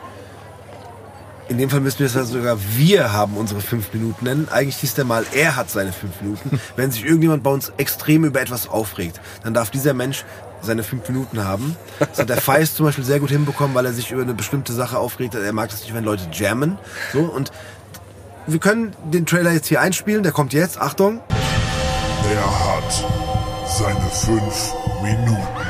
in 1.51 1.57
dem 1.57 1.69
Fall 1.69 1.81
müssen 1.81 1.99
wir 1.99 2.05
es 2.05 2.13
ja 2.13 2.23
sogar, 2.23 2.57
wir 2.77 3.11
haben 3.11 3.35
unsere 3.35 3.59
fünf 3.59 3.93
Minuten 3.93 4.23
nennen. 4.23 4.47
Eigentlich 4.49 4.77
hieß 4.77 4.93
der 4.93 5.05
mal, 5.05 5.25
er 5.33 5.57
hat 5.57 5.69
seine 5.69 5.91
fünf 5.91 6.21
Minuten. 6.21 6.61
Wenn 6.75 6.91
sich 6.91 7.03
irgendjemand 7.03 7.43
bei 7.43 7.51
uns 7.51 7.73
extrem 7.77 8.23
über 8.23 8.39
etwas 8.41 8.69
aufregt, 8.69 9.19
dann 9.43 9.53
darf 9.53 9.69
dieser 9.69 9.93
Mensch 9.93 10.23
seine 10.61 10.83
fünf 10.83 11.09
Minuten 11.09 11.43
haben. 11.43 11.75
Das 11.99 12.19
hat 12.19 12.29
der 12.29 12.37
Feist 12.41 12.77
zum 12.77 12.85
Beispiel 12.85 13.03
sehr 13.03 13.19
gut 13.19 13.31
hinbekommen, 13.31 13.75
weil 13.75 13.85
er 13.85 13.93
sich 13.93 14.11
über 14.11 14.21
eine 14.21 14.33
bestimmte 14.33 14.73
Sache 14.73 14.97
aufregt. 14.97 15.35
Er 15.35 15.53
mag 15.53 15.71
es 15.71 15.81
nicht, 15.81 15.93
wenn 15.93 16.05
Leute 16.05 16.23
jammen. 16.31 16.77
So, 17.11 17.19
und 17.19 17.51
wir 18.47 18.59
können 18.59 18.95
den 19.11 19.25
Trailer 19.25 19.51
jetzt 19.51 19.67
hier 19.67 19.81
einspielen. 19.81 20.23
Der 20.23 20.31
kommt 20.31 20.53
jetzt. 20.53 20.79
Achtung. 20.79 21.19
Er 22.33 22.75
hat 22.75 23.05
seine 23.67 24.09
fünf 24.09 24.73
Minuten. 25.01 25.60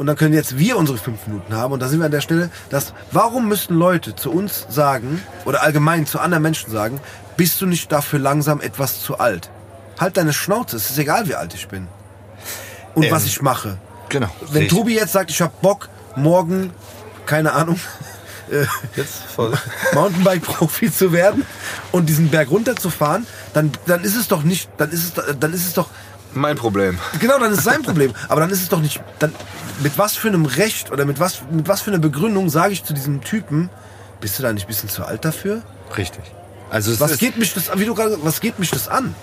Und 0.00 0.06
dann 0.06 0.16
können 0.16 0.32
jetzt 0.32 0.56
wir 0.56 0.78
unsere 0.78 0.96
fünf 0.96 1.26
Minuten 1.26 1.54
haben. 1.54 1.74
Und 1.74 1.80
da 1.80 1.88
sind 1.88 1.98
wir 1.98 2.06
an 2.06 2.10
der 2.10 2.22
Stelle, 2.22 2.48
dass 2.70 2.94
warum 3.12 3.48
müssten 3.48 3.74
Leute 3.74 4.16
zu 4.16 4.32
uns 4.32 4.64
sagen 4.70 5.22
oder 5.44 5.62
allgemein 5.62 6.06
zu 6.06 6.20
anderen 6.20 6.42
Menschen 6.42 6.70
sagen, 6.70 7.02
bist 7.36 7.60
du 7.60 7.66
nicht 7.66 7.92
dafür 7.92 8.18
langsam 8.18 8.62
etwas 8.62 9.02
zu 9.02 9.18
alt? 9.18 9.50
Halt 9.98 10.16
deine 10.16 10.32
Schnauze. 10.32 10.78
Es 10.78 10.88
ist 10.88 10.96
egal, 10.96 11.28
wie 11.28 11.34
alt 11.34 11.52
ich 11.52 11.68
bin. 11.68 11.86
Und 12.94 13.02
Ähm, 13.02 13.10
was 13.10 13.26
ich 13.26 13.42
mache. 13.42 13.76
Genau. 14.08 14.30
Wenn 14.50 14.62
ich. 14.62 14.68
Tobi 14.70 14.94
jetzt 14.94 15.12
sagt, 15.12 15.28
ich 15.28 15.42
hab 15.42 15.60
Bock, 15.60 15.90
morgen, 16.16 16.72
keine 17.26 17.52
Ahnung, 17.52 17.78
äh, 18.50 18.64
Jetzt 18.96 19.16
voll. 19.36 19.52
Mountainbike-Profi 19.92 20.90
zu 20.90 21.12
werden 21.12 21.44
und 21.92 22.06
diesen 22.06 22.30
Berg 22.30 22.50
runterzufahren, 22.50 23.26
dann, 23.52 23.70
dann 23.84 24.02
ist 24.02 24.16
es 24.16 24.28
doch 24.28 24.44
nicht, 24.44 24.70
dann 24.78 24.92
ist 24.92 25.18
es, 25.18 25.36
dann 25.38 25.52
ist 25.52 25.66
es 25.66 25.74
doch 25.74 25.90
Mein 26.34 26.56
Problem. 26.56 26.98
Genau, 27.20 27.38
dann 27.38 27.52
ist 27.52 27.58
es 27.58 27.64
sein 27.64 27.82
Problem. 27.82 28.12
Aber 28.28 28.40
dann 28.40 28.50
ist 28.50 28.62
es 28.62 28.68
doch 28.68 28.80
nicht. 28.80 29.00
Dann, 29.18 29.32
mit 29.82 29.98
was 29.98 30.16
für 30.16 30.28
einem 30.28 30.46
Recht 30.46 30.92
oder 30.92 31.04
mit 31.04 31.20
was, 31.20 31.42
mit 31.50 31.68
was 31.68 31.82
für 31.82 31.90
einer 31.90 31.98
Begründung 31.98 32.48
sage 32.50 32.72
ich 32.72 32.84
zu 32.84 32.94
diesem 32.94 33.22
Typen, 33.22 33.70
bist 34.20 34.38
du 34.38 34.42
da 34.42 34.52
nicht 34.52 34.64
ein 34.64 34.68
bisschen 34.68 34.88
zu 34.88 35.04
alt 35.04 35.24
dafür? 35.24 35.62
Richtig. 35.96 36.24
Also 36.70 36.98
Was 37.00 37.18
geht 37.18 37.36
mich 37.36 37.52
das, 37.52 37.70
wie 37.76 37.84
du 37.84 37.94
gerade, 37.94 38.18
was 38.22 38.40
geht 38.40 38.58
mich 38.58 38.70
das 38.70 38.88
an? 38.88 39.14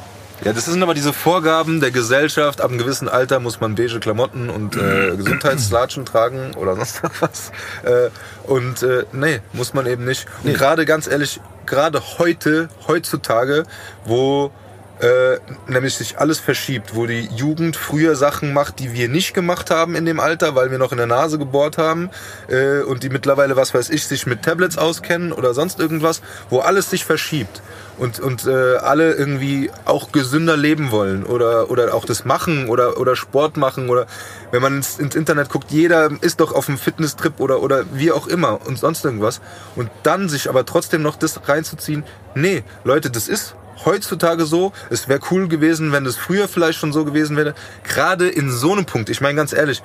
Ja, 0.43 0.53
das 0.53 0.65
sind 0.65 0.83
aber 0.83 0.93
diese 0.93 1.13
Vorgaben 1.13 1.79
der 1.79 1.91
Gesellschaft. 1.91 2.61
Ab 2.61 2.69
einem 2.69 2.77
gewissen 2.77 3.09
Alter 3.09 3.39
muss 3.39 3.59
man 3.59 3.73
beige 3.75 3.99
Klamotten 3.99 4.49
und 4.49 4.75
äh, 4.75 5.15
Gesundheitslatschen 5.15 6.05
tragen 6.05 6.53
oder 6.55 6.75
sonst 6.75 7.01
was. 7.19 7.51
Äh, 7.83 8.09
und 8.43 8.83
äh, 8.83 9.05
nee, 9.13 9.39
muss 9.53 9.73
man 9.73 9.87
eben 9.87 10.05
nicht. 10.05 10.27
Und 10.43 10.53
gerade 10.53 10.85
ganz 10.85 11.07
ehrlich, 11.07 11.39
gerade 11.65 12.01
heute, 12.19 12.69
heutzutage, 12.87 13.63
wo 14.05 14.51
äh, 14.99 15.37
nämlich 15.67 15.95
sich 15.95 16.19
alles 16.19 16.39
verschiebt, 16.39 16.95
wo 16.95 17.05
die 17.05 17.29
Jugend 17.35 17.75
früher 17.75 18.15
Sachen 18.15 18.53
macht, 18.53 18.79
die 18.79 18.93
wir 18.93 19.09
nicht 19.09 19.33
gemacht 19.33 19.69
haben 19.69 19.95
in 19.95 20.05
dem 20.05 20.19
Alter, 20.19 20.55
weil 20.55 20.71
wir 20.71 20.77
noch 20.77 20.91
in 20.91 20.97
der 20.97 21.07
Nase 21.07 21.37
gebohrt 21.37 21.77
haben 21.77 22.09
äh, 22.47 22.81
und 22.81 23.03
die 23.03 23.09
mittlerweile, 23.09 23.55
was 23.55 23.73
weiß 23.73 23.89
ich, 23.89 24.05
sich 24.05 24.25
mit 24.25 24.41
Tablets 24.41 24.77
auskennen 24.77 25.31
oder 25.31 25.53
sonst 25.53 25.79
irgendwas, 25.79 26.21
wo 26.49 26.59
alles 26.59 26.89
sich 26.89 27.05
verschiebt 27.05 27.61
und, 27.97 28.19
und 28.19 28.45
äh, 28.45 28.77
alle 28.77 29.13
irgendwie 29.13 29.71
auch 29.85 30.11
gesünder 30.11 30.57
leben 30.57 30.91
wollen 30.91 31.23
oder, 31.23 31.69
oder 31.69 31.93
auch 31.93 32.05
das 32.05 32.25
machen 32.25 32.69
oder, 32.69 32.99
oder 32.99 33.15
Sport 33.15 33.57
machen 33.57 33.89
oder 33.89 34.07
wenn 34.51 34.61
man 34.61 34.77
ins, 34.77 34.99
ins 34.99 35.15
Internet 35.15 35.49
guckt, 35.49 35.71
jeder 35.71 36.09
ist 36.21 36.39
doch 36.39 36.53
auf 36.53 36.69
einem 36.69 36.77
Fitnesstrip 36.77 37.39
oder, 37.39 37.61
oder 37.61 37.85
wie 37.93 38.11
auch 38.11 38.27
immer 38.27 38.65
und 38.65 38.77
sonst 38.77 39.03
irgendwas. 39.05 39.41
Und 39.75 39.89
dann 40.03 40.29
sich 40.29 40.49
aber 40.49 40.65
trotzdem 40.65 41.01
noch 41.01 41.15
das 41.15 41.39
reinzuziehen, 41.47 42.03
nee, 42.35 42.63
Leute, 42.83 43.09
das 43.09 43.27
ist 43.27 43.55
heutzutage 43.85 44.45
so. 44.45 44.71
Es 44.89 45.07
wäre 45.07 45.19
cool 45.31 45.47
gewesen, 45.47 45.91
wenn 45.91 46.05
es 46.05 46.17
früher 46.17 46.47
vielleicht 46.47 46.79
schon 46.79 46.93
so 46.93 47.05
gewesen 47.05 47.37
wäre. 47.37 47.53
Gerade 47.83 48.27
in 48.29 48.51
so 48.51 48.73
einem 48.73 48.85
Punkt, 48.85 49.09
ich 49.09 49.21
meine 49.21 49.35
ganz 49.35 49.53
ehrlich, 49.53 49.81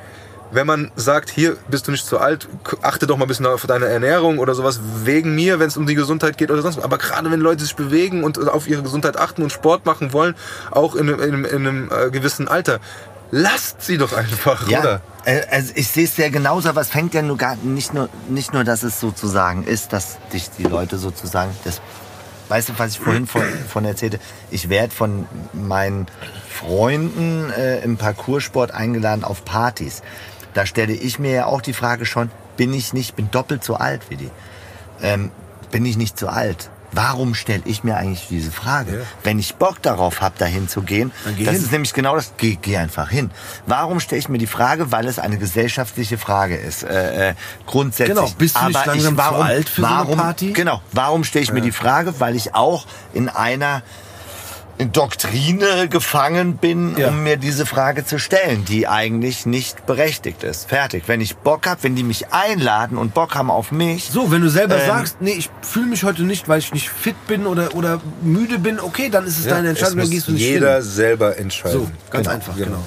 wenn 0.55 0.66
man 0.66 0.90
sagt, 0.97 1.31
hier 1.31 1.56
bist 1.69 1.89
du 1.89 1.93
nicht 1.93 2.05
zu 2.05 2.19
alt, 2.19 2.47
achte 2.82 3.06
doch 3.06 3.16
mal 3.16 3.24
ein 3.24 3.28
bisschen 3.28 3.47
auf 3.47 3.66
deine 3.66 3.86
Ernährung 3.86 4.39
oder 4.39 4.55
sowas, 4.55 4.81
wegen 5.02 5.35
mir, 5.35 5.59
wenn 5.59 5.69
es 5.69 5.78
um 5.78 5.86
die 5.86 5.94
Gesundheit 5.94 6.36
geht 6.36 6.51
oder 6.51 6.60
sonst 6.60 6.77
was. 6.77 6.85
Aber 6.85 6.98
gerade 6.98 7.31
wenn 7.31 7.40
Leute 7.40 7.62
sich 7.62 7.74
bewegen 7.74 8.23
und 8.23 8.39
auf 8.48 8.69
ihre 8.69 8.82
Gesundheit 8.82 9.16
achten 9.16 9.43
und 9.43 9.51
Sport 9.51 9.86
machen 9.86 10.12
wollen, 10.12 10.35
auch 10.70 10.94
in 10.94 11.09
einem, 11.09 11.20
in 11.20 11.32
einem, 11.32 11.44
in 11.47 11.66
einem 11.66 11.90
äh, 11.90 12.10
gewissen 12.10 12.48
Alter, 12.48 12.81
lasst 13.31 13.81
sie 13.81 13.97
doch 13.97 14.12
einfach, 14.12 14.69
Ja, 14.69 14.81
oder? 14.81 15.01
äh, 15.24 15.40
also 15.51 15.73
ich 15.74 15.89
sehe 15.89 16.05
es 16.05 16.19
ja 16.19 16.28
genauso, 16.28 16.69
aber 16.69 16.82
es 16.82 16.90
fängt 16.90 17.14
ja 17.14 17.23
nur 17.23 17.39
gar 17.39 17.56
nicht 17.56 17.94
nur, 17.94 18.10
nicht 18.28 18.52
nur, 18.52 18.62
dass 18.62 18.82
es 18.82 19.01
sozusagen 19.01 19.64
ist, 19.64 19.94
dass 19.94 20.19
dich 20.35 20.51
die 20.51 20.64
Leute 20.64 20.98
sozusagen, 20.98 21.51
das, 21.64 21.81
weißt 22.53 22.69
du, 22.69 22.73
was 22.77 22.93
ich 22.93 23.01
vorhin 23.01 23.27
von, 23.27 23.43
von 23.43 23.87
erzählte, 23.87 24.20
ich 24.51 24.69
werde 24.69 24.93
von 24.93 25.27
meinen 25.55 26.07
Freunden 26.51 27.51
äh, 27.51 27.79
im 27.79 27.97
Parcoursport 27.97 28.73
eingeladen 28.73 29.24
auf 29.24 29.47
Partys. 29.47 30.03
Da 30.53 30.66
stelle 30.66 30.93
ich 30.93 31.19
mir 31.19 31.33
ja 31.33 31.47
auch 31.47 31.62
die 31.62 31.73
Frage 31.73 32.05
schon, 32.05 32.31
bin 32.59 32.74
ich 32.74 32.93
nicht, 32.93 33.16
bin 33.16 33.31
doppelt 33.31 33.65
so 33.65 33.77
alt 33.77 34.03
wie 34.11 34.16
die. 34.16 34.31
Ähm, 35.01 35.31
bin 35.70 35.87
ich 35.87 35.97
nicht 35.97 36.19
zu 36.19 36.29
alt? 36.29 36.69
Warum 36.93 37.35
stelle 37.35 37.62
ich 37.64 37.85
mir 37.85 37.97
eigentlich 37.97 38.27
diese 38.28 38.52
Frage? 38.52 39.06
Wenn 39.24 39.39
ich 39.39 39.55
Bock 39.56 39.81
darauf 39.82 40.20
habe, 40.20 40.39
dahin 40.39 40.69
zu 40.69 40.82
gehen, 40.82 41.10
Dann 41.24 41.36
geh 41.36 41.44
das 41.44 41.55
hin. 41.55 41.64
ist 41.64 41.73
nämlich 41.73 41.94
genau 41.94 42.14
das, 42.16 42.35
geh, 42.36 42.59
geh 42.60 42.77
einfach 42.77 43.09
hin. 43.09 43.31
Warum 43.66 43.98
stelle 43.98 44.19
ich 44.19 44.28
mir 44.28 44.39
die 44.39 44.47
Frage? 44.47 44.93
Weil 44.93 45.06
es 45.06 45.19
eine 45.19 45.39
gesellschaftliche 45.39 46.19
Frage 46.19 46.56
ist, 46.56 46.82
äh, 46.82 47.31
äh, 47.31 47.35
grundsätzlich. 47.66 48.16
Genau, 48.16 48.31
bist 48.36 48.56
du 48.56 48.66
nicht 48.66 48.77
Aber 48.77 48.86
langsam 48.86 49.14
ich, 49.14 49.19
warum, 49.19 49.36
zu 49.39 49.43
alt 49.44 49.69
für 49.69 49.81
so 49.81 49.86
eine 49.86 49.97
warum, 49.97 50.19
Party? 50.19 50.52
Genau, 50.52 50.82
warum 50.93 51.24
stelle 51.24 51.44
ich 51.44 51.52
mir 51.52 51.62
die 51.62 51.73
Frage? 51.73 52.20
Weil 52.20 52.36
ich 52.36 52.55
auch 52.55 52.86
in 53.14 53.28
einer 53.28 53.82
Doktrine 54.78 55.89
gefangen 55.89 56.57
bin, 56.57 56.97
Ja. 56.97 57.09
um 57.09 57.23
mir 57.23 57.36
diese 57.36 57.66
Frage 57.66 58.05
zu 58.05 58.19
stellen, 58.19 58.65
die 58.65 58.89
eigentlich 58.89 59.47
nicht 59.47 59.86
berechtigt 59.86 60.43
ist. 60.43 60.69
Fertig. 60.69 61.05
Wenn 61.07 61.20
ich 61.20 61.36
Bock 61.36 61.66
habe, 61.66 61.82
wenn 61.85 61.94
die 61.94 62.03
mich 62.03 62.32
einladen 62.32 62.99
und 62.99 63.15
Bock 63.15 63.35
haben 63.35 63.51
auf 63.51 63.70
mich, 63.73 64.11
So, 64.11 64.31
wenn 64.31 64.43
du 64.43 64.49
selber 64.49 64.77
Ähm, 64.81 64.86
sagst, 64.86 65.16
nee, 65.20 65.32
ich 65.32 65.51
fühle 65.62 65.86
mich 65.86 66.05
heute 66.05 66.23
nicht, 66.23 66.49
weil 66.49 66.59
ich 66.59 66.73
nicht 66.73 66.89
fit 66.89 67.15
bin 67.27 67.47
oder, 67.47 67.74
oder 67.74 68.01
müde 68.23 68.59
bin, 68.59 68.81
okay, 68.81 69.09
dann 69.09 69.27
ist 69.27 69.39
es 69.39 69.47
deine 69.47 69.69
Entscheidung, 69.70 69.99
dann 69.99 70.11
gehst 70.11 70.28
du 70.28 70.32
nicht 70.32 70.43
jeder 70.43 70.74
hin. 70.77 70.82
selber 70.82 71.39
entscheiden. 71.39 71.81
So, 71.81 71.90
ganz 72.11 72.28
einfach, 72.28 72.57
genau. 72.57 72.82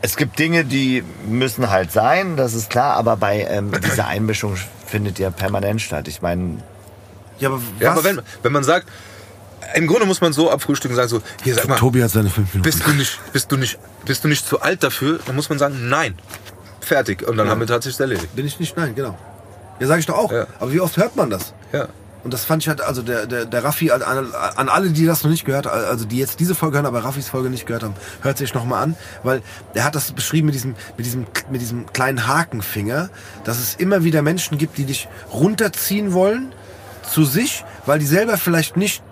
Es 0.00 0.16
gibt 0.16 0.38
Dinge, 0.38 0.64
die 0.64 1.04
müssen 1.28 1.70
halt 1.70 1.92
sein, 1.92 2.36
das 2.36 2.54
ist 2.54 2.70
klar, 2.70 2.96
aber 2.96 3.16
bei 3.16 3.46
ähm, 3.48 3.70
dieser 3.84 4.06
Einmischung 4.08 4.56
findet 4.86 5.18
ja 5.20 5.30
permanent 5.30 5.80
statt. 5.80 6.08
Ich 6.08 6.20
meine, 6.22 6.58
Ja, 7.38 7.48
aber 7.50 7.58
was? 7.58 7.62
Ja, 7.80 7.92
aber 7.92 8.04
wenn, 8.04 8.20
wenn 8.42 8.52
man 8.52 8.64
sagt, 8.64 8.86
im 9.74 9.86
Grunde 9.86 10.06
muss 10.06 10.20
man 10.20 10.32
so 10.32 10.50
abfrühstücken 10.50 10.96
sagen 10.96 11.08
so, 11.08 11.22
hier 11.42 11.54
sag 11.54 11.68
mal, 11.68 11.76
Tobi 11.76 12.02
hat 12.02 12.10
seine 12.10 12.30
fünf 12.30 12.54
Minuten. 12.54 12.62
bist 12.62 12.86
du 12.86 12.92
nicht, 12.92 13.18
bist 13.32 13.52
du 13.52 13.56
nicht, 13.56 13.78
bist 14.04 14.24
du 14.24 14.28
nicht 14.28 14.46
zu 14.46 14.60
alt 14.60 14.82
dafür? 14.82 15.20
Dann 15.26 15.36
muss 15.36 15.48
man 15.48 15.58
sagen, 15.58 15.88
nein. 15.88 16.14
Fertig. 16.80 17.26
Und 17.26 17.36
dann 17.36 17.48
haben 17.48 17.60
wir 17.60 17.66
tatsächlich 17.66 18.00
erledigt. 18.00 18.34
Bin 18.34 18.46
ich 18.46 18.58
nicht? 18.58 18.76
Nein, 18.76 18.94
genau. 18.94 19.16
Ja, 19.78 19.86
sage 19.86 20.00
ich 20.00 20.06
doch 20.06 20.18
auch. 20.18 20.32
Ja. 20.32 20.46
Aber 20.58 20.72
wie 20.72 20.80
oft 20.80 20.96
hört 20.96 21.16
man 21.16 21.30
das? 21.30 21.54
Ja. 21.72 21.88
Und 22.24 22.32
das 22.32 22.44
fand 22.44 22.62
ich 22.62 22.68
halt, 22.68 22.80
also 22.80 23.02
der, 23.02 23.26
der, 23.26 23.46
der 23.46 23.64
Raffi, 23.64 23.90
an, 23.90 24.02
an 24.02 24.68
alle, 24.68 24.90
die 24.90 25.06
das 25.06 25.24
noch 25.24 25.30
nicht 25.30 25.44
gehört 25.44 25.66
haben, 25.66 25.84
also 25.84 26.04
die 26.04 26.18
jetzt 26.18 26.38
diese 26.38 26.54
Folge 26.54 26.76
hören, 26.76 26.86
aber 26.86 27.02
Raffis 27.02 27.28
Folge 27.28 27.50
nicht 27.50 27.66
gehört 27.66 27.82
haben, 27.82 27.94
hört 28.20 28.38
sich 28.38 28.54
nochmal 28.54 28.82
an, 28.82 28.96
weil 29.24 29.42
er 29.74 29.84
hat 29.84 29.96
das 29.96 30.12
beschrieben 30.12 30.46
mit 30.46 30.54
diesem, 30.54 30.76
mit 30.96 31.04
diesem, 31.04 31.26
mit 31.50 31.60
diesem 31.60 31.86
kleinen 31.92 32.28
Hakenfinger, 32.28 33.10
dass 33.42 33.58
es 33.58 33.74
immer 33.74 34.04
wieder 34.04 34.22
Menschen 34.22 34.56
gibt, 34.56 34.78
die 34.78 34.84
dich 34.84 35.08
runterziehen 35.32 36.12
wollen 36.12 36.54
zu 37.02 37.24
sich, 37.24 37.64
weil 37.86 37.98
die 37.98 38.06
selber 38.06 38.36
vielleicht 38.36 38.76
nicht, 38.76 39.02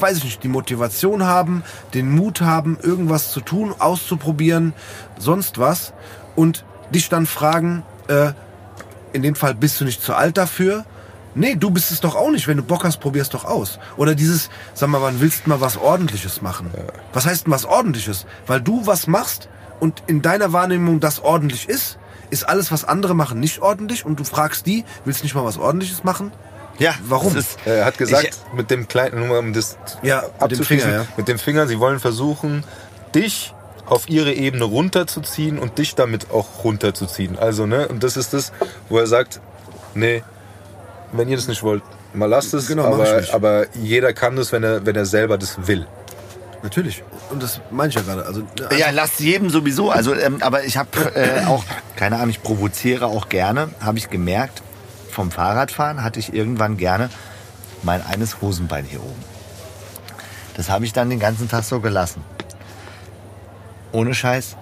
weiß 0.00 0.18
ich 0.18 0.24
nicht, 0.24 0.42
die 0.42 0.48
Motivation 0.48 1.24
haben, 1.24 1.62
den 1.94 2.10
Mut 2.10 2.40
haben, 2.40 2.78
irgendwas 2.80 3.30
zu 3.30 3.40
tun, 3.40 3.74
auszuprobieren, 3.78 4.72
sonst 5.18 5.58
was 5.58 5.92
und 6.36 6.64
dich 6.92 7.08
dann 7.08 7.26
fragen, 7.26 7.82
äh, 8.08 8.32
in 9.12 9.22
dem 9.22 9.34
Fall 9.34 9.54
bist 9.54 9.80
du 9.80 9.84
nicht 9.84 10.02
zu 10.02 10.14
alt 10.14 10.36
dafür. 10.36 10.84
Nee, 11.34 11.54
du 11.54 11.70
bist 11.70 11.90
es 11.92 12.00
doch 12.00 12.16
auch 12.16 12.30
nicht. 12.30 12.48
Wenn 12.48 12.56
du 12.56 12.62
Bock 12.62 12.84
hast, 12.84 12.98
probier's 12.98 13.28
doch 13.28 13.44
aus. 13.44 13.78
Oder 13.96 14.14
dieses, 14.14 14.50
sag 14.74 14.88
mal, 14.88 15.00
wann 15.00 15.20
willst 15.20 15.46
du 15.46 15.50
mal 15.50 15.60
was 15.60 15.76
Ordentliches 15.76 16.42
machen? 16.42 16.70
Was 17.12 17.26
heißt 17.26 17.46
denn 17.46 17.52
was 17.52 17.64
Ordentliches? 17.64 18.26
Weil 18.46 18.60
du 18.60 18.86
was 18.86 19.06
machst 19.06 19.48
und 19.78 20.02
in 20.06 20.22
deiner 20.22 20.52
Wahrnehmung 20.52 21.00
das 21.00 21.20
ordentlich 21.20 21.68
ist, 21.68 21.98
ist 22.30 22.48
alles, 22.48 22.72
was 22.72 22.84
andere 22.84 23.14
machen, 23.14 23.40
nicht 23.40 23.60
ordentlich 23.60 24.04
und 24.04 24.18
du 24.18 24.24
fragst 24.24 24.66
die, 24.66 24.84
willst 25.04 25.20
du 25.20 25.24
nicht 25.24 25.34
mal 25.34 25.44
was 25.44 25.58
Ordentliches 25.58 26.04
machen? 26.04 26.32
Ja, 26.80 26.94
Warum? 27.04 27.28
es 27.36 27.50
Ist, 27.50 27.58
Er 27.66 27.84
hat 27.84 27.96
gesagt, 27.98 28.24
Ich- 28.30 28.52
mit 28.56 28.70
dem 28.70 28.88
kleinen, 28.88 29.26
nur 29.28 29.38
um 29.38 29.52
das 29.52 29.76
Ja, 30.02 30.24
mit 30.40 30.52
dem 30.58 30.64
Finger, 30.64 30.90
ja. 30.92 31.06
mit 31.16 31.28
dem 31.28 31.38
Finger, 31.38 31.66
sie 31.68 31.78
wollen 31.78 32.00
versuchen, 32.00 32.64
dich 33.14 33.54
auf 33.86 34.08
ihre 34.08 34.32
Ebene 34.32 34.64
runterzuziehen 34.64 35.58
und 35.58 35.78
dich 35.78 35.94
damit 35.94 36.30
auch 36.32 36.64
runterzuziehen. 36.64 37.38
Also, 37.38 37.66
ne, 37.66 37.86
und 37.88 38.02
das 38.02 38.16
ist 38.16 38.32
das, 38.32 38.52
wo 38.88 38.98
er 38.98 39.06
sagt, 39.06 39.40
nee, 39.94 40.22
wenn 41.12 41.28
ihr 41.28 41.36
das 41.36 41.48
nicht 41.48 41.62
wollt, 41.62 41.82
mal 42.14 42.26
lasst 42.26 42.54
es, 42.54 42.66
Genau, 42.66 42.84
aber, 42.86 43.22
aber 43.32 43.66
jeder 43.76 44.12
kann 44.12 44.36
das, 44.36 44.50
wenn 44.52 44.62
er, 44.64 44.84
wenn 44.86 44.96
er 44.96 45.06
selber 45.06 45.38
das 45.38 45.66
will. 45.66 45.86
Natürlich. 46.62 47.02
Und 47.30 47.42
das 47.42 47.60
meine 47.70 47.88
ich 47.88 47.94
ja 47.94 48.02
gerade. 48.02 48.24
Also, 48.26 48.42
also 48.64 48.76
Ja, 48.76 48.90
lasst 48.90 49.18
jedem 49.20 49.48
sowieso. 49.50 49.90
Also, 49.90 50.14
ähm, 50.14 50.38
aber 50.40 50.64
ich 50.64 50.76
habe 50.76 50.88
äh, 51.14 51.46
auch, 51.46 51.64
keine 51.96 52.16
Ahnung, 52.16 52.30
ich 52.30 52.42
provoziere 52.42 53.06
auch 53.06 53.28
gerne, 53.28 53.70
habe 53.80 53.96
ich 53.98 54.10
gemerkt, 54.10 54.62
vom 55.10 55.30
Fahrradfahren 55.30 56.02
hatte 56.02 56.20
ich 56.20 56.32
irgendwann 56.32 56.76
gerne 56.76 57.10
mein 57.82 58.04
eines 58.04 58.40
Hosenbein 58.40 58.84
hier 58.84 59.02
oben. 59.02 59.24
Das 60.54 60.70
habe 60.70 60.84
ich 60.84 60.92
dann 60.92 61.10
den 61.10 61.20
ganzen 61.20 61.48
Tag 61.48 61.64
so 61.64 61.80
gelassen. 61.80 62.22
Ohne 63.92 64.14
Scheiß. 64.14 64.56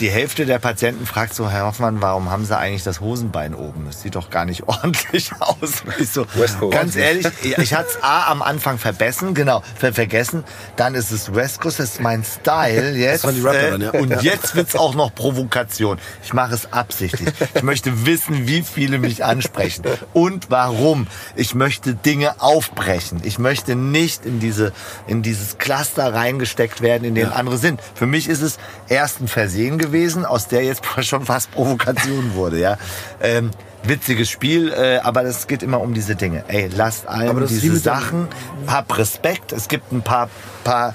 Die 0.00 0.10
Hälfte 0.10 0.46
der 0.46 0.60
Patienten 0.60 1.06
fragt 1.06 1.34
so, 1.34 1.50
Herr 1.50 1.66
Hoffmann, 1.66 2.00
warum 2.00 2.30
haben 2.30 2.44
Sie 2.44 2.56
eigentlich 2.56 2.84
das 2.84 3.00
Hosenbein 3.00 3.52
oben? 3.52 3.84
Das 3.86 4.00
sieht 4.02 4.14
doch 4.14 4.30
gar 4.30 4.44
nicht 4.44 4.62
ordentlich 4.68 5.32
aus. 5.40 5.82
Ich 5.98 6.10
so, 6.10 6.24
ganz 6.70 6.94
ehrlich, 6.94 7.26
ich 7.42 7.74
hatte 7.74 7.88
es 7.90 8.02
A 8.04 8.30
am 8.30 8.40
Anfang 8.42 8.78
vergessen, 8.78 9.34
genau, 9.34 9.60
ver 9.76 9.92
vergessen. 9.92 10.44
Dann 10.76 10.94
ist 10.94 11.10
es 11.10 11.34
West 11.34 11.60
Coast, 11.60 11.80
das 11.80 11.94
ist 11.94 12.00
mein 12.00 12.22
Style 12.22 12.92
jetzt. 12.96 13.24
waren 13.24 13.34
die 13.34 13.40
Rapper 13.40 13.70
dann, 13.72 13.80
ja. 13.80 13.90
Und 13.90 14.10
Ja. 14.10 14.20
jetzt 14.20 14.54
wird's 14.54 14.76
auch 14.76 14.94
noch 14.94 15.12
Provokation. 15.12 15.98
Ich 16.22 16.32
mache 16.32 16.54
es 16.54 16.72
absichtlich. 16.72 17.30
Ich 17.54 17.62
möchte 17.64 18.06
wissen, 18.06 18.46
wie 18.46 18.62
viele 18.62 18.98
mich 18.98 19.24
ansprechen 19.24 19.84
und 20.12 20.48
warum. 20.48 21.08
Ich 21.34 21.56
möchte 21.56 21.94
Dinge 21.94 22.40
aufbrechen. 22.40 23.20
Ich 23.24 23.40
möchte 23.40 23.74
nicht 23.74 24.24
in 24.24 24.38
diese 24.38 24.72
in 25.08 25.22
dieses 25.22 25.58
Cluster 25.58 26.14
reingesteckt 26.14 26.82
werden, 26.82 27.02
in 27.02 27.16
dem 27.16 27.32
andere 27.32 27.58
sind. 27.58 27.80
Für 27.96 28.06
mich 28.06 28.28
ist 28.28 28.42
es 28.42 28.58
erst 28.88 29.20
ein 29.20 29.26
Versehen 29.26 29.76
gewesen, 29.78 29.87
aus 30.24 30.48
der 30.48 30.64
jetzt 30.64 30.82
schon 31.00 31.24
fast 31.24 31.50
Provokation 31.52 32.34
wurde. 32.34 32.58
Ja. 32.58 32.78
Ähm, 33.20 33.50
Witziges 33.84 34.28
Spiel, 34.28 34.72
äh, 34.72 34.98
aber 34.98 35.22
es 35.22 35.46
geht 35.46 35.62
immer 35.62 35.80
um 35.80 35.94
diese 35.94 36.16
Dinge. 36.16 36.44
Ey, 36.48 36.68
lasst 36.74 37.06
wie 37.08 37.60
diese 37.60 37.76
Sachen, 37.76 38.26
hab 38.66 38.98
Respekt. 38.98 39.52
Es 39.52 39.68
gibt 39.68 39.92
ein 39.92 40.02
paar, 40.02 40.28
paar 40.64 40.94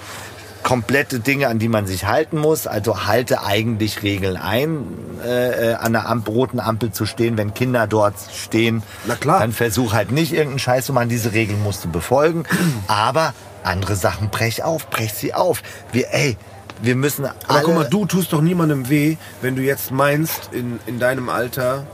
komplette 0.64 1.20
Dinge, 1.20 1.48
an 1.48 1.60
die 1.60 1.70
man 1.70 1.86
sich 1.86 2.06
halten 2.06 2.38
muss. 2.38 2.68
Also 2.68 3.06
halte 3.06 3.44
eigentlich 3.44 4.04
Regeln 4.04 4.38
ein, 4.38 4.86
äh, 5.24 5.72
äh, 5.72 5.74
an 5.76 5.94
der 5.94 6.10
Amp 6.10 6.28
roten 6.28 6.60
Ampel 6.60 6.92
zu 6.92 7.06
stehen, 7.06 7.38
wenn 7.38 7.54
Kinder 7.54 7.88
dort 7.88 8.16
stehen. 8.36 8.84
Na 9.06 9.16
klar. 9.16 9.40
Dann 9.40 9.52
versuch 9.52 9.94
halt 9.94 10.12
nicht 10.12 10.34
irgendeinen 10.34 10.60
Scheiß 10.60 10.86
zu 10.86 10.94
machen. 10.94 11.10
Diese 11.10 11.34
Regeln 11.34 11.62
musst 11.62 11.86
du 11.86 11.90
befolgen. 11.90 12.46
Aber 12.88 13.34
andere 13.64 13.96
Sachen 13.96 14.30
brech 14.30 14.64
auf, 14.64 14.90
brech 14.90 15.14
sie 15.14 15.34
auf. 15.34 15.62
Wir, 15.92 16.14
ey, 16.14 16.38
wir 16.84 16.96
müssen 16.98 17.24
alle... 17.24 17.36
Aber 17.48 17.62
guck 17.62 17.76
mal, 17.76 17.90
du 17.90 18.06
tust 18.06 18.34
doch 18.34 18.42
niemandem 18.42 18.90
weh, 18.90 19.16
wenn 19.42 19.56
du 19.56 19.62
jetzt 19.62 19.92
meinst, 19.92 20.50
in, 20.52 20.80
in 20.86 21.00
deinem 21.00 21.30
Alter 21.30 21.88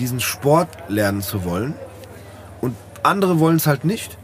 diesen 0.00 0.18
Sport 0.18 0.68
lernen 0.88 1.22
zu 1.22 1.44
wollen. 1.44 1.74
Und 2.60 2.76
andere 3.04 3.38
wollen 3.38 3.56
es 3.56 3.68
halt 3.68 3.84
nicht. 3.84 4.18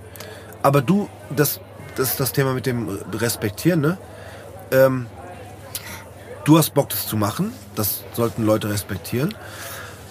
Aber 0.63 0.83
du, 0.83 1.09
das, 1.35 1.61
das 1.95 2.11
ist 2.11 2.21
das 2.21 2.33
Thema 2.33 2.55
mit 2.55 2.67
dem 2.67 2.89
Respektieren, 3.13 3.81
ne? 3.81 3.99
Ähm, 4.73 5.07
du 6.45 6.59
hast 6.59 6.75
Bock, 6.75 6.89
das 6.89 7.07
zu 7.07 7.17
machen. 7.17 7.53
Das 7.77 8.03
sollten 8.15 8.45
Leute 8.45 8.69
respektieren. 8.69 9.33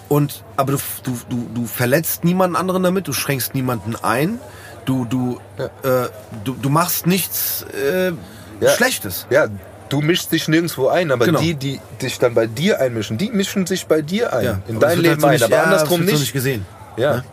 Und, 0.07 0.45
aber 0.55 0.73
du, 0.73 0.77
du, 1.03 1.19
du, 1.29 1.49
du 1.53 1.65
verletzt 1.65 2.23
niemanden 2.23 2.55
anderen 2.55 2.83
damit, 2.83 3.07
du 3.07 3.13
schränkst 3.13 3.53
niemanden 3.53 3.95
ein. 4.01 4.39
Du, 4.85 5.03
du, 5.03 5.39
äh, 5.57 6.07
du, 6.45 6.53
du 6.53 6.69
machst 6.69 7.05
nichts 7.05 7.63
äh, 7.63 8.13
Ja. 8.61 8.69
Schlechtes. 8.71 9.25
Ja, 9.29 9.47
du 9.89 9.99
mischst 10.01 10.31
dich 10.31 10.47
nirgendwo 10.47 10.87
ein, 10.87 11.11
aber 11.11 11.25
Genau. 11.25 11.39
die, 11.41 11.55
die 11.55 11.79
dich 12.01 12.17
dann 12.19 12.33
bei 12.33 12.47
dir 12.47 12.79
einmischen, 12.79 13.17
die 13.17 13.29
mischen 13.31 13.65
sich 13.67 13.87
bei 13.87 14.01
dir 14.01 14.31
ein. 14.33 14.45
Ja, 14.45 14.51
in 14.67 14.79
dein 14.79 14.79
das 14.79 14.95
wird 14.97 15.05
Leben 15.07 15.23
halt 15.25 15.33
ein, 15.33 15.39
so 15.39 15.45
aber 15.45 15.55
ja, 15.55 15.63
andersrum 15.63 15.89
das 15.89 15.99
wird 15.99 16.07
so 16.07 16.11
nicht. 16.13 16.19
nicht 16.21 16.33
gesehen. 16.33 16.65
Ja. 16.95 17.23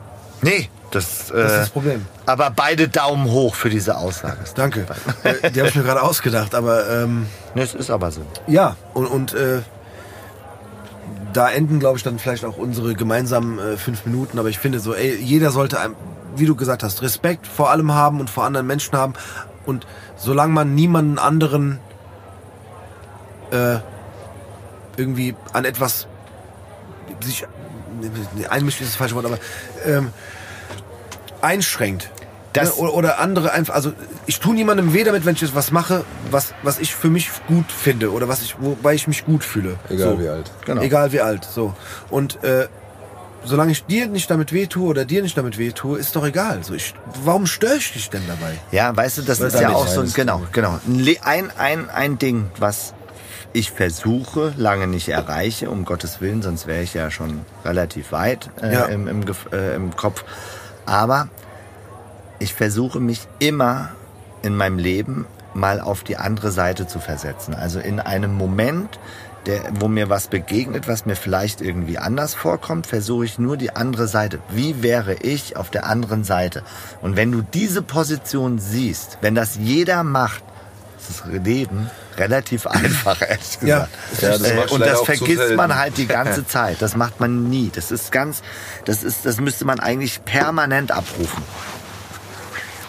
Nee, 0.42 0.68
das, 0.90 1.30
äh, 1.30 1.34
Das 1.34 1.52
ist 1.52 1.58
das 1.58 1.68
Problem. 1.70 2.06
Aber 2.26 2.50
beide 2.50 2.88
Daumen 2.88 3.30
hoch 3.30 3.54
für 3.54 3.68
diese 3.70 3.96
Aussage. 3.96 4.38
Danke. 4.54 4.86
Äh, 5.22 5.50
Die 5.50 5.60
habe 5.60 5.68
ich 5.68 5.74
mir 5.76 5.82
gerade 5.82 6.02
ausgedacht, 6.02 6.54
aber 6.54 6.88
ähm, 6.88 7.26
Ne, 7.54 7.62
Es 7.62 7.74
ist 7.74 7.90
aber 7.90 8.10
so. 8.10 8.22
ja, 8.46 8.76
und, 8.94 9.06
und 9.06 9.34
äh, 9.34 9.60
da 11.32 11.50
enden, 11.50 11.78
glaube 11.78 11.98
ich, 11.98 12.04
dann 12.04 12.18
vielleicht 12.18 12.44
auch 12.44 12.56
unsere 12.56 12.94
gemeinsamen 12.94 13.58
äh, 13.58 13.76
fünf 13.76 14.06
Minuten. 14.06 14.38
Aber 14.38 14.48
ich 14.48 14.58
finde 14.58 14.80
so, 14.80 14.94
ey, 14.94 15.14
jeder 15.16 15.50
sollte, 15.50 15.78
einem, 15.78 15.94
wie 16.36 16.46
du 16.46 16.54
gesagt 16.56 16.82
hast, 16.82 17.02
Respekt 17.02 17.46
vor 17.46 17.70
allem 17.70 17.92
haben 17.92 18.18
und 18.20 18.30
vor 18.30 18.44
anderen 18.44 18.66
Menschen 18.66 18.96
haben. 18.96 19.12
Und 19.68 19.86
solange 20.16 20.54
man 20.54 20.74
niemanden 20.74 21.18
anderen 21.18 21.78
äh, 23.50 23.76
irgendwie 24.96 25.36
an 25.52 25.66
etwas 25.66 26.06
sich 27.20 27.46
nee, 28.34 28.46
einmischen 28.46 28.84
ist 28.84 28.92
das 28.92 28.96
falsche 28.96 29.14
Wort, 29.14 29.26
aber 29.26 29.38
ähm, 29.84 30.10
einschränkt. 31.42 32.10
Das- 32.54 32.76
ne? 32.76 32.82
oder, 32.82 32.94
oder 32.94 33.18
andere 33.18 33.52
einfach, 33.52 33.74
also 33.74 33.92
ich 34.24 34.40
tue 34.40 34.54
niemandem 34.54 34.94
weh 34.94 35.04
damit, 35.04 35.26
wenn 35.26 35.34
ich 35.34 35.42
jetzt 35.42 35.54
was 35.54 35.70
mache, 35.70 36.02
was, 36.30 36.54
was 36.62 36.78
ich 36.78 36.94
für 36.94 37.10
mich 37.10 37.30
gut 37.46 37.70
finde 37.70 38.10
oder 38.10 38.26
was 38.26 38.40
ich, 38.40 38.56
wobei 38.58 38.94
ich 38.94 39.06
mich 39.06 39.26
gut 39.26 39.44
fühle. 39.44 39.76
Egal 39.90 40.12
so. 40.12 40.18
wie 40.18 40.28
alt. 40.28 40.50
Genau. 40.64 40.80
Egal 40.80 41.12
wie 41.12 41.20
alt. 41.20 41.44
So. 41.44 41.74
Und 42.08 42.42
äh, 42.42 42.68
solange 43.44 43.72
ich 43.72 43.84
dir 43.86 44.06
nicht 44.06 44.30
damit 44.30 44.52
weh 44.52 44.66
tue 44.66 44.88
oder 44.88 45.04
dir 45.04 45.22
nicht 45.22 45.36
damit 45.36 45.58
weh 45.58 45.72
tue, 45.72 45.98
ist 45.98 46.14
doch 46.16 46.24
egal. 46.24 46.62
So, 46.62 46.74
ich, 46.74 46.94
warum 47.24 47.46
störe 47.46 47.76
ich 47.76 47.92
dich 47.92 48.10
denn 48.10 48.22
dabei? 48.26 48.58
Ja, 48.72 48.94
weißt 48.96 49.18
du, 49.18 49.22
das 49.22 49.40
Weil 49.40 49.48
ist 49.48 49.60
ja 49.60 49.70
auch 49.70 49.86
so 49.86 50.00
ein, 50.00 50.12
genau, 50.12 50.42
genau. 50.52 50.80
Ein, 51.22 51.50
ein, 51.56 51.90
ein, 51.90 52.18
Ding, 52.18 52.50
was 52.58 52.94
ich 53.52 53.70
versuche, 53.70 54.52
lange 54.56 54.86
nicht 54.86 55.08
erreiche, 55.08 55.70
um 55.70 55.84
Gottes 55.84 56.20
Willen, 56.20 56.42
sonst 56.42 56.66
wäre 56.66 56.82
ich 56.82 56.94
ja 56.94 57.10
schon 57.10 57.40
relativ 57.64 58.12
weit 58.12 58.50
äh, 58.62 58.72
Ja. 58.74 58.84
im, 58.86 59.08
im, 59.08 59.24
äh, 59.52 59.74
im 59.74 59.96
Kopf. 59.96 60.24
Aber 60.86 61.28
ich 62.38 62.54
versuche 62.54 63.00
mich 63.00 63.26
immer 63.38 63.90
in 64.42 64.56
meinem 64.56 64.78
Leben 64.78 65.26
mal 65.54 65.80
auf 65.80 66.04
die 66.04 66.16
andere 66.16 66.50
Seite 66.50 66.86
zu 66.86 67.00
versetzen. 67.00 67.54
Also 67.54 67.80
in 67.80 68.00
einem 68.00 68.34
Moment, 68.34 68.98
der, 69.48 69.62
wo 69.80 69.88
mir 69.88 70.08
was 70.08 70.28
begegnet, 70.28 70.86
was 70.86 71.06
mir 71.06 71.16
vielleicht 71.16 71.60
irgendwie 71.60 71.98
anders 71.98 72.34
vorkommt, 72.34 72.86
versuche 72.86 73.24
ich 73.24 73.38
nur 73.38 73.56
die 73.56 73.74
andere 73.74 74.06
Seite. 74.06 74.38
Wie 74.50 74.82
wäre 74.82 75.14
ich 75.14 75.56
auf 75.56 75.70
der 75.70 75.86
anderen 75.86 76.22
Seite? 76.22 76.62
Und 77.00 77.16
wenn 77.16 77.32
du 77.32 77.42
diese 77.42 77.82
Position 77.82 78.58
siehst, 78.58 79.18
wenn 79.22 79.34
das 79.34 79.56
jeder 79.56 80.04
macht, 80.04 80.42
ist 81.00 81.22
das 81.24 81.44
Leben 81.44 81.90
relativ 82.18 82.66
einfach, 82.66 83.22
ehrlich 83.22 83.58
gesagt. 83.60 83.64
Ja, 83.64 83.88
das 84.20 84.42
äh, 84.42 84.66
und 84.70 84.80
das 84.80 85.00
vergisst 85.00 85.54
man 85.56 85.76
halt 85.76 85.96
die 85.96 86.06
ganze 86.18 86.46
Zeit. 86.46 86.82
Das 86.82 86.94
macht 86.94 87.20
man 87.20 87.48
nie. 87.48 87.70
Das 87.74 87.90
ist 87.90 88.12
ganz, 88.12 88.42
das 88.84 89.02
ist, 89.02 89.24
das 89.24 89.40
müsste 89.40 89.64
man 89.64 89.80
eigentlich 89.80 90.24
permanent 90.24 90.92
abrufen. 90.92 91.42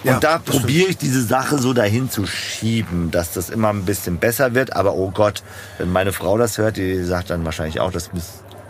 Ja, 0.03 0.15
und 0.15 0.23
da 0.23 0.33
das 0.37 0.41
stimmt. 0.47 0.61
probiere 0.61 0.89
ich 0.89 0.97
diese 0.97 1.23
Sache 1.23 1.57
so 1.59 1.73
dahin 1.73 2.09
zu 2.09 2.25
schieben, 2.25 3.11
dass 3.11 3.33
das 3.33 3.49
immer 3.49 3.69
ein 3.69 3.83
bisschen 3.85 4.17
besser 4.17 4.53
wird. 4.55 4.75
Aber 4.75 4.93
oh 4.93 5.11
Gott, 5.11 5.43
wenn 5.77 5.91
meine 5.91 6.13
Frau 6.13 6.37
das 6.37 6.57
hört, 6.57 6.77
die 6.77 7.03
sagt 7.03 7.29
dann 7.29 7.43
wahrscheinlich 7.45 7.79
auch, 7.79 7.91
das 7.91 8.09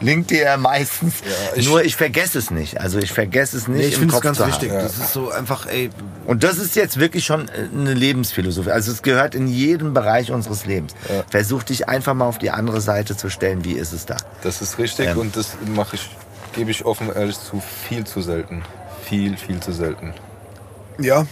linkt 0.01 0.31
dir 0.31 0.43
ja 0.43 0.57
meistens. 0.57 1.15
ich- 1.56 1.68
Nur 1.68 1.84
ich 1.84 1.95
vergesse 1.97 2.39
es 2.39 2.49
nicht. 2.51 2.80
Also 2.80 2.97
ich 2.99 3.11
vergesse 3.11 3.57
es 3.57 3.68
nicht 3.68 3.80
Nee, 3.81 3.88
ich 3.88 3.97
finde 3.97 4.15
es 4.15 4.22
ganz 4.22 4.39
wichtig. 4.39 4.72
haben. 4.72 4.80
Das 4.81 4.97
ist 4.97 5.14
so 5.14 5.30
einfach, 5.30 5.68
ey, 5.68 5.89
Und 6.26 6.43
das 6.43 6.57
ist 6.57 6.76
jetzt 6.76 6.99
wirklich 6.99 7.26
schon 7.26 7.47
äh, 7.49 7.68
eine 7.73 7.93
Lebensphilosophie. 7.93 8.72
Also 8.72 8.91
es 8.91 9.01
gehört 9.03 9.35
in 9.35 9.47
jeden 9.47 9.93
Bereich 9.93 10.31
unseres 10.31 10.65
Lebens. 10.65 10.93
Versuch 11.30 11.64
dich 11.64 11.89
einfach 11.89 12.14
mal 12.14 12.26
auf 12.26 12.38
die 12.39 12.49
andere 12.49 12.81
Seite 12.81 13.15
zu 13.18 13.30
stellen. 13.30 13.65
Wie 13.65 13.73
ist 13.73 13.91
es 13.93 14.06
da? 14.06 14.15
Das 14.41 14.61
ist 14.61 14.80
richtig 14.80 15.10
Ähm. 15.10 15.18
und 15.18 15.35
das 15.35 15.49
mache 15.76 15.97
ich, 15.97 16.10
gebe 16.56 16.72
ich 16.72 16.85
offen 16.85 17.11
ehrlich 17.14 17.38
zu, 17.38 17.61
viel 17.88 18.06
zu 18.06 18.22
selten. 18.22 18.64
Viel, 19.03 19.35
viel 19.38 19.60
zu 19.60 19.73
selten. 19.73 20.14
Ja. 21.00 21.26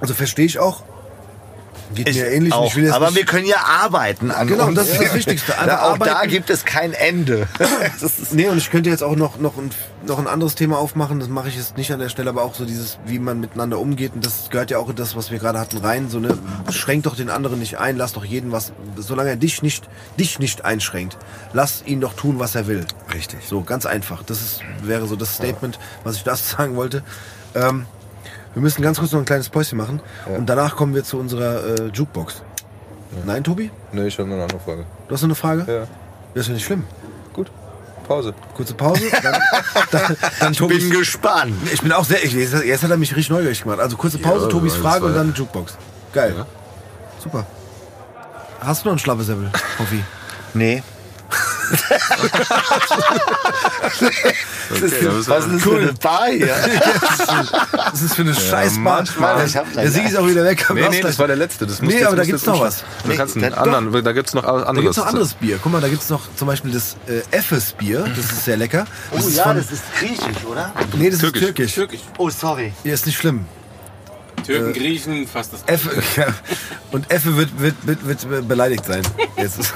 Also 0.00 0.14
verstehe 0.14 0.46
ich 0.46 0.58
auch. 0.58 0.82
Geht 1.94 2.12
mir 2.12 2.26
ähnlich. 2.26 2.52
Auch. 2.52 2.66
Ich 2.66 2.74
will 2.76 2.84
jetzt 2.84 2.94
Aber 2.94 3.06
nicht, 3.06 3.16
wir 3.16 3.24
können 3.24 3.46
ja 3.46 3.58
arbeiten 3.64 4.32
an 4.32 4.48
Genau, 4.48 4.66
uns. 4.66 4.74
das 4.74 4.88
ist 4.88 5.00
das 5.00 5.14
Wichtigste. 5.14 5.52
Ja, 5.52 5.82
auch 5.92 5.98
da 5.98 6.14
arbeiten. 6.14 6.30
gibt 6.30 6.50
es 6.50 6.64
kein 6.64 6.92
Ende. 6.92 7.46
Nee, 8.32 8.48
und 8.48 8.58
ich 8.58 8.70
könnte 8.70 8.90
jetzt 8.90 9.02
auch 9.02 9.14
noch, 9.14 9.38
noch, 9.38 9.56
ein, 9.56 9.70
noch 10.06 10.18
ein 10.18 10.26
anderes 10.26 10.56
Thema 10.56 10.78
aufmachen, 10.78 11.20
das 11.20 11.28
mache 11.28 11.48
ich 11.48 11.56
jetzt 11.56 11.76
nicht 11.76 11.92
an 11.92 12.00
der 12.00 12.08
Stelle, 12.08 12.28
aber 12.30 12.42
auch 12.42 12.54
so 12.54 12.64
dieses, 12.64 12.98
wie 13.06 13.18
man 13.18 13.40
miteinander 13.40 13.78
umgeht. 13.78 14.12
Und 14.14 14.26
das 14.26 14.50
gehört 14.50 14.70
ja 14.70 14.78
auch 14.78 14.88
in 14.90 14.96
das, 14.96 15.14
was 15.16 15.30
wir 15.30 15.38
gerade 15.38 15.58
hatten, 15.60 15.78
rein. 15.78 16.10
So, 16.10 16.18
ne, 16.18 16.36
schränk 16.70 17.04
doch 17.04 17.14
den 17.16 17.30
anderen 17.30 17.60
nicht 17.60 17.78
ein, 17.78 17.96
lass 17.96 18.12
doch 18.12 18.24
jeden 18.24 18.52
was, 18.52 18.72
solange 18.96 19.30
er 19.30 19.36
dich 19.36 19.62
nicht, 19.62 19.88
dich 20.18 20.38
nicht 20.38 20.64
einschränkt, 20.64 21.16
lass 21.52 21.82
ihn 21.86 22.00
doch 22.00 22.14
tun, 22.14 22.38
was 22.38 22.54
er 22.56 22.66
will. 22.66 22.84
Richtig. 23.14 23.46
So, 23.48 23.62
ganz 23.62 23.86
einfach. 23.86 24.22
Das 24.24 24.40
ist, 24.40 24.60
wäre 24.82 25.06
so 25.06 25.14
das 25.16 25.36
Statement, 25.36 25.78
was 26.04 26.16
ich 26.16 26.24
das 26.24 26.50
sagen 26.50 26.74
wollte. 26.76 27.02
Ähm, 27.54 27.86
wir 28.56 28.62
müssen 28.62 28.80
ganz 28.80 28.98
kurz 28.98 29.12
noch 29.12 29.18
ein 29.20 29.26
kleines 29.26 29.50
Päuschen 29.50 29.76
machen 29.76 30.00
und 30.34 30.46
danach 30.46 30.76
kommen 30.76 30.94
wir 30.94 31.04
zu 31.04 31.18
unserer 31.18 31.62
äh, 31.78 31.90
Jukebox. 31.92 32.40
Nein, 33.26 33.44
Tobi? 33.44 33.70
Ne, 33.92 34.06
ich 34.06 34.18
habe 34.18 34.28
noch 34.28 34.36
eine 34.36 34.44
andere 34.44 34.60
Frage. 34.60 34.86
Du 35.06 35.14
hast 35.14 35.20
noch 35.20 35.26
eine 35.28 35.34
Frage? 35.34 35.70
Ja. 35.70 35.86
Das 36.34 36.44
ist 36.44 36.48
ja 36.48 36.54
nicht 36.54 36.64
schlimm. 36.64 36.84
Gut. 37.34 37.50
Pause. 38.08 38.32
Kurze 38.54 38.72
Pause, 38.72 39.02
dann, 39.22 39.36
dann, 39.90 40.16
dann 40.40 40.52
Tobis, 40.54 40.88
Bin 40.88 40.98
gespannt. 40.98 41.52
Ich 41.70 41.82
bin 41.82 41.92
auch 41.92 42.04
sehr, 42.06 42.24
ich, 42.24 42.32
jetzt 42.32 42.82
hat 42.82 42.90
er 42.90 42.96
mich 42.96 43.10
richtig 43.10 43.28
neugierig 43.28 43.62
gemacht. 43.62 43.78
Also 43.78 43.98
kurze 43.98 44.16
Pause, 44.16 44.46
Ja, 44.46 44.50
Tobis 44.50 44.74
Frage 44.74 45.02
war- 45.02 45.08
und 45.10 45.16
dann 45.16 45.34
Jukebox. 45.34 45.76
Geil. 46.14 46.34
Ja. 46.34 46.46
Super. 47.22 47.44
Hast 48.60 48.84
du 48.84 48.88
noch 48.88 48.92
einen 48.92 48.98
Schlappesäppel, 49.00 49.50
Hoffi? 49.78 50.02
Nee. 50.54 50.82
Okay, 54.68 55.04
da 55.04 55.10
müssen 55.12 55.28
wir- 55.28 55.36
Was 55.36 55.46
ist 55.46 55.66
cool. 55.66 55.76
für 55.76 55.82
eine 55.82 55.92
Bar 55.94 56.26
hier? 56.30 56.54
Das 57.90 58.02
ist 58.02 58.14
für 58.14 58.22
eine 58.22 58.34
Scheißbar. 58.34 58.82
manchmal. 58.98 59.46
Ich 59.46 59.56
hab 59.56 59.72
Der 59.72 59.90
Sieg 59.90 60.06
ist 60.06 60.16
auch 60.16 60.26
wieder 60.26 60.44
weg. 60.44 60.66
Nee, 60.74 60.88
nee, 60.90 61.00
das 61.00 61.18
war 61.18 61.26
der 61.26 61.36
letzte. 61.36 61.66
Das 61.66 61.80
Nee, 61.80 61.98
das 62.00 62.08
aber 62.08 62.16
da 62.16 62.24
gibt's 62.24 62.42
jetzt 62.42 62.46
noch 62.46 62.60
was. 62.60 62.84
Du 63.02 63.08
Nee, 63.08 63.16
kannst 63.16 63.36
einen 63.36 63.50
da- 63.52 63.56
anderen, 63.58 64.04
da 64.04 64.12
gibt's 64.12 64.34
noch 64.34 64.44
anderes. 64.44 64.66
Da 64.74 64.80
gibt's 64.82 64.96
noch 64.98 65.06
anderes 65.06 65.34
Bier. 65.34 65.58
Guck 65.62 65.72
mal, 65.72 65.80
da 65.80 65.88
gibt's 65.88 66.08
noch 66.10 66.22
zum 66.36 66.46
Beispiel 66.48 66.72
das 66.72 66.96
äh, 67.06 67.22
Effes 67.36 67.72
Bier. 67.72 68.00
Das 68.16 68.24
ist 68.32 68.44
sehr 68.44 68.56
lecker. 68.56 68.86
Das 69.12 69.24
Oh 69.24 69.28
ist 69.28 69.36
ja, 69.36 69.44
von- 69.44 69.56
das 69.56 69.70
ist 69.70 69.82
griechisch, 69.98 70.44
oder? 70.50 70.72
Nee, 70.96 71.10
das 71.10 71.20
Türkisch. 71.20 71.40
ist 71.42 71.46
türkisch. 71.46 71.74
Türkisch. 71.74 72.00
Oh, 72.18 72.28
sorry. 72.30 72.72
Ja, 72.84 72.92
ist 72.94 73.06
nicht 73.06 73.18
schlimm. 73.18 73.46
Türken, 74.44 74.72
Griechen, 74.74 75.26
fast 75.26 75.52
das. 75.54 75.60
Effe, 75.66 75.90
ja. 76.16 76.26
Und 76.92 77.10
Effe 77.10 77.36
wird, 77.36 77.50
wird, 77.60 77.74
wird, 77.86 78.28
wird 78.28 78.46
beleidigt 78.48 78.84
sein. 78.84 79.02
Jetzt. 79.36 79.72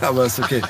Aber 0.00 0.26
ist 0.26 0.38
okay. 0.38 0.62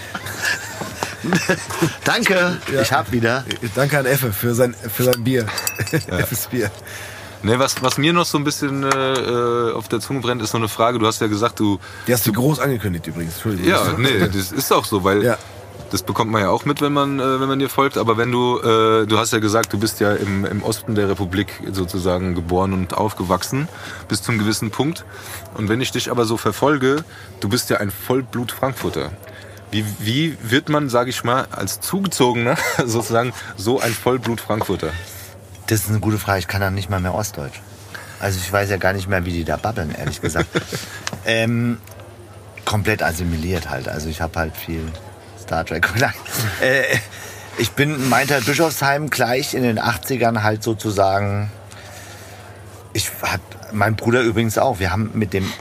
Danke. 2.04 2.58
Ich 2.82 2.92
hab 2.92 3.10
wieder. 3.12 3.44
Danke 3.74 3.98
an 3.98 4.06
Effe 4.06 4.32
für 4.32 4.54
sein, 4.54 4.74
für 4.74 5.04
sein 5.04 5.24
Bier. 5.24 5.46
Effes 6.08 6.46
Bier. 6.48 6.70
Nee, 7.42 7.58
was, 7.58 7.82
was 7.82 7.98
mir 7.98 8.12
noch 8.12 8.24
so 8.24 8.38
ein 8.38 8.44
bisschen 8.44 8.84
äh, 8.84 9.72
auf 9.72 9.88
der 9.88 10.00
Zunge 10.00 10.20
brennt, 10.20 10.40
ist 10.42 10.52
so 10.52 10.58
eine 10.58 10.68
Frage. 10.68 10.98
Du 10.98 11.06
hast 11.06 11.20
ja 11.20 11.26
gesagt, 11.26 11.60
du. 11.60 11.78
Die 12.06 12.12
hast 12.12 12.26
du 12.26 12.32
groß 12.32 12.58
angekündigt 12.58 13.06
übrigens. 13.06 13.34
Entschuldigung. 13.34 13.70
Ja, 13.70 13.94
nee, 13.98 14.28
das 14.32 14.50
ist 14.52 14.72
auch 14.72 14.84
so, 14.84 15.04
weil 15.04 15.22
Ja. 15.22 15.38
Das 15.94 16.02
bekommt 16.02 16.32
man 16.32 16.42
ja 16.42 16.50
auch 16.50 16.64
mit, 16.64 16.80
wenn 16.80 16.92
man, 16.92 17.20
äh, 17.20 17.38
wenn 17.38 17.46
man 17.46 17.60
dir 17.60 17.68
folgt. 17.68 17.98
Aber 17.98 18.16
wenn 18.16 18.32
du, 18.32 18.58
äh, 18.58 19.06
du 19.06 19.16
hast 19.16 19.32
ja 19.32 19.38
gesagt, 19.38 19.72
du 19.72 19.78
bist 19.78 20.00
ja 20.00 20.12
im, 20.12 20.44
im 20.44 20.64
Osten 20.64 20.96
der 20.96 21.08
Republik 21.08 21.46
sozusagen 21.70 22.34
geboren 22.34 22.72
und 22.72 22.94
aufgewachsen, 22.94 23.68
bis 24.08 24.20
zum 24.20 24.36
gewissen 24.36 24.72
Punkt. 24.72 25.04
Und 25.56 25.68
wenn 25.68 25.80
ich 25.80 25.92
dich 25.92 26.10
aber 26.10 26.24
so 26.24 26.36
verfolge, 26.36 27.04
du 27.38 27.48
bist 27.48 27.70
ja 27.70 27.76
ein 27.76 27.92
Vollblut-Frankfurter. 27.92 29.12
Wie, 29.70 29.84
wie 30.00 30.36
wird 30.42 30.68
man, 30.68 30.88
sage 30.88 31.10
ich 31.10 31.22
mal, 31.22 31.46
als 31.52 31.80
Zugezogener 31.80 32.56
sozusagen 32.84 33.32
so 33.56 33.78
ein 33.78 33.92
Vollblut-Frankfurter? 33.92 34.90
Das 35.68 35.82
ist 35.82 35.90
eine 35.90 36.00
gute 36.00 36.18
Frage. 36.18 36.40
Ich 36.40 36.48
kann 36.48 36.60
dann 36.60 36.74
nicht 36.74 36.90
mal 36.90 36.98
mehr 36.98 37.14
Ostdeutsch. 37.14 37.60
Also 38.18 38.40
ich 38.42 38.52
weiß 38.52 38.68
ja 38.68 38.78
gar 38.78 38.94
nicht 38.94 39.06
mehr, 39.06 39.24
wie 39.26 39.32
die 39.32 39.44
da 39.44 39.56
babbeln, 39.58 39.94
ehrlich 39.96 40.20
gesagt. 40.20 40.48
ähm, 41.24 41.78
komplett 42.64 43.00
assimiliert 43.00 43.70
halt. 43.70 43.86
Also 43.86 44.08
ich 44.08 44.20
habe 44.20 44.36
halt 44.40 44.56
viel 44.56 44.82
Star 45.44 45.64
Trek. 45.64 45.88
Äh, 46.60 46.82
ich 47.58 47.72
bin 47.72 48.08
meinte 48.08 48.40
Bischofsheim 48.40 49.10
gleich 49.10 49.54
in 49.54 49.62
den 49.62 49.78
80ern 49.78 50.42
halt 50.42 50.62
sozusagen. 50.62 51.50
Ich 52.92 53.10
hat 53.22 53.40
mein 53.72 53.96
Bruder 53.96 54.22
übrigens 54.22 54.58
auch. 54.58 54.78
Wir 54.80 54.90
haben 54.90 55.10
mit 55.14 55.32
dem 55.32 55.52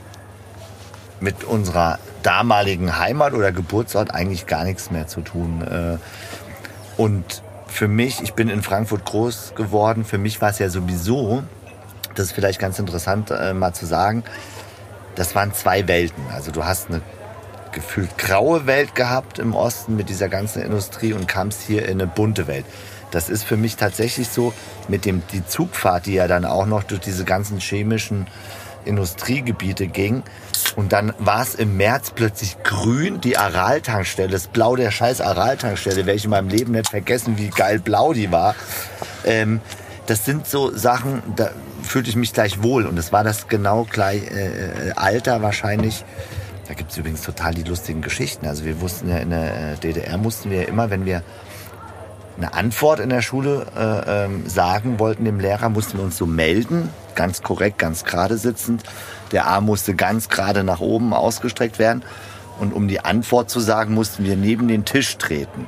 mit 1.20 1.44
unserer 1.44 2.00
damaligen 2.22 2.98
Heimat 2.98 3.34
oder 3.34 3.52
Geburtsort 3.52 4.14
eigentlich 4.14 4.46
gar 4.46 4.64
nichts 4.64 4.92
mehr 4.92 5.08
zu 5.08 5.22
tun. 5.22 5.62
Äh, 5.62 7.02
und 7.02 7.44
für 7.68 7.88
mich, 7.88 8.22
ich 8.22 8.34
bin 8.34 8.50
in 8.50 8.62
Frankfurt 8.62 9.06
groß 9.06 9.54
geworden, 9.56 10.06
für 10.06 10.18
mich 10.18 10.42
war 10.42 10.50
es 10.50 10.60
ja 10.60 10.70
sowieso, 10.70 11.44
das 12.16 12.28
ist 12.28 12.32
vielleicht 12.34 12.60
ganz 12.60 12.78
interessant 12.78 13.32
äh, 13.32 13.54
mal 13.54 13.74
zu 13.74 13.86
sagen, 13.86 14.24
das 15.16 15.34
waren 15.36 15.54
zwei 15.54 15.88
Welten. 15.88 16.24
Also 16.34 16.52
du 16.52 16.66
hast 16.66 16.90
eine 16.90 17.02
gefühlt 17.74 18.18
graue 18.18 18.66
Welt 18.66 18.96
gehabt 18.96 19.40
im 19.40 19.56
Osten 19.56 19.96
mit 19.96 20.10
dieser 20.10 20.30
ganzen 20.30 20.62
Industrie 20.62 21.14
und 21.14 21.28
kamst 21.28 21.62
hier 21.62 21.84
in 21.88 22.02
eine 22.02 22.08
bunte 22.08 22.48
Welt. 22.48 22.66
Das 23.12 23.30
ist 23.30 23.44
für 23.44 23.58
mich 23.58 23.76
tatsächlich 23.76 24.30
so 24.30 24.54
mit 24.88 25.06
dem 25.06 25.22
die 25.32 25.46
Zugfahrt, 25.46 26.06
die 26.06 26.14
ja 26.14 26.28
dann 26.28 26.46
auch 26.46 26.66
noch 26.66 26.84
durch 26.84 27.02
diese 27.02 27.26
ganzen 27.26 27.60
chemischen 27.60 28.28
Industriegebiete 28.86 29.88
ging. 29.88 30.24
Und 30.76 30.94
dann 30.94 31.14
war 31.20 31.42
es 31.42 31.56
im 31.56 31.78
März 31.78 32.12
plötzlich 32.16 32.62
grün, 32.64 33.22
die 33.22 33.38
Aral-Tankstelle, 33.38 34.30
das 34.30 34.48
Blau 34.48 34.76
der 34.76 34.92
scheiß 34.92 35.22
Aral-Tankstelle, 35.22 35.98
werde 35.98 36.14
ich 36.14 36.24
in 36.24 36.32
meinem 36.32 36.50
Leben 36.50 36.72
nicht 36.72 36.90
vergessen, 36.90 37.38
wie 37.38 37.50
geil 37.50 37.80
blau 37.80 38.14
die 38.14 38.32
war. 38.32 38.56
Ähm, 39.26 39.62
das 40.06 40.26
sind 40.26 40.48
so 40.48 40.76
Sachen, 40.76 41.22
da 41.36 41.52
fühlte 41.84 42.10
ich 42.10 42.16
mich 42.16 42.34
gleich 42.34 42.64
wohl. 42.64 42.86
Und 42.86 42.98
es 42.98 43.12
war 43.12 43.24
das 43.24 43.48
genau 43.48 43.86
gleich 43.90 44.24
äh, 44.24 44.92
Alter 44.96 45.42
wahrscheinlich. 45.42 46.04
Da 46.68 46.74
gibt 46.74 46.92
es 46.92 46.98
übrigens 46.98 47.22
total 47.22 47.54
die 47.54 47.64
lustigen 47.64 48.02
Geschichten. 48.02 48.48
Also 48.48 48.64
wir 48.64 48.80
wussten 48.80 49.10
ja 49.10 49.18
in 49.18 49.32
der 49.32 49.74
äh, 49.74 49.78
DDR 49.78 50.18
mussten 50.18 50.50
wir 50.50 50.62
ja 50.62 50.68
immer, 50.68 50.90
wenn 50.90 51.06
wir 51.06 51.24
eine 52.38 52.54
Antwort 52.54 53.00
in 53.00 53.10
der 53.10 53.22
Schule 53.22 53.68
äh, 53.76 54.26
ähm, 54.26 54.48
sagen 54.48 54.98
wollten 54.98 55.26
dem 55.26 55.40
Lehrer, 55.40 55.70
mussten 55.70 55.98
wir 55.98 56.04
uns 56.04 56.18
so 56.18 56.26
melden, 56.26 56.90
ganz 57.16 57.44
korrekt, 57.44 57.78
ganz 57.78 58.06
gerade 58.06 58.38
sitzend. 58.38 58.84
Der 59.32 59.46
Arm 59.48 59.66
musste 59.66 59.94
ganz 59.94 60.30
gerade 60.30 60.64
nach 60.64 60.80
oben 60.80 61.14
ausgestreckt 61.14 61.80
werden. 61.80 62.04
Und 62.60 62.74
um 62.74 62.88
die 62.88 63.02
Antwort 63.02 63.50
zu 63.50 63.60
sagen, 63.60 63.94
mussten 63.94 64.24
wir 64.24 64.36
neben 64.36 64.68
den 64.68 64.86
Tisch 64.86 65.18
treten. 65.18 65.68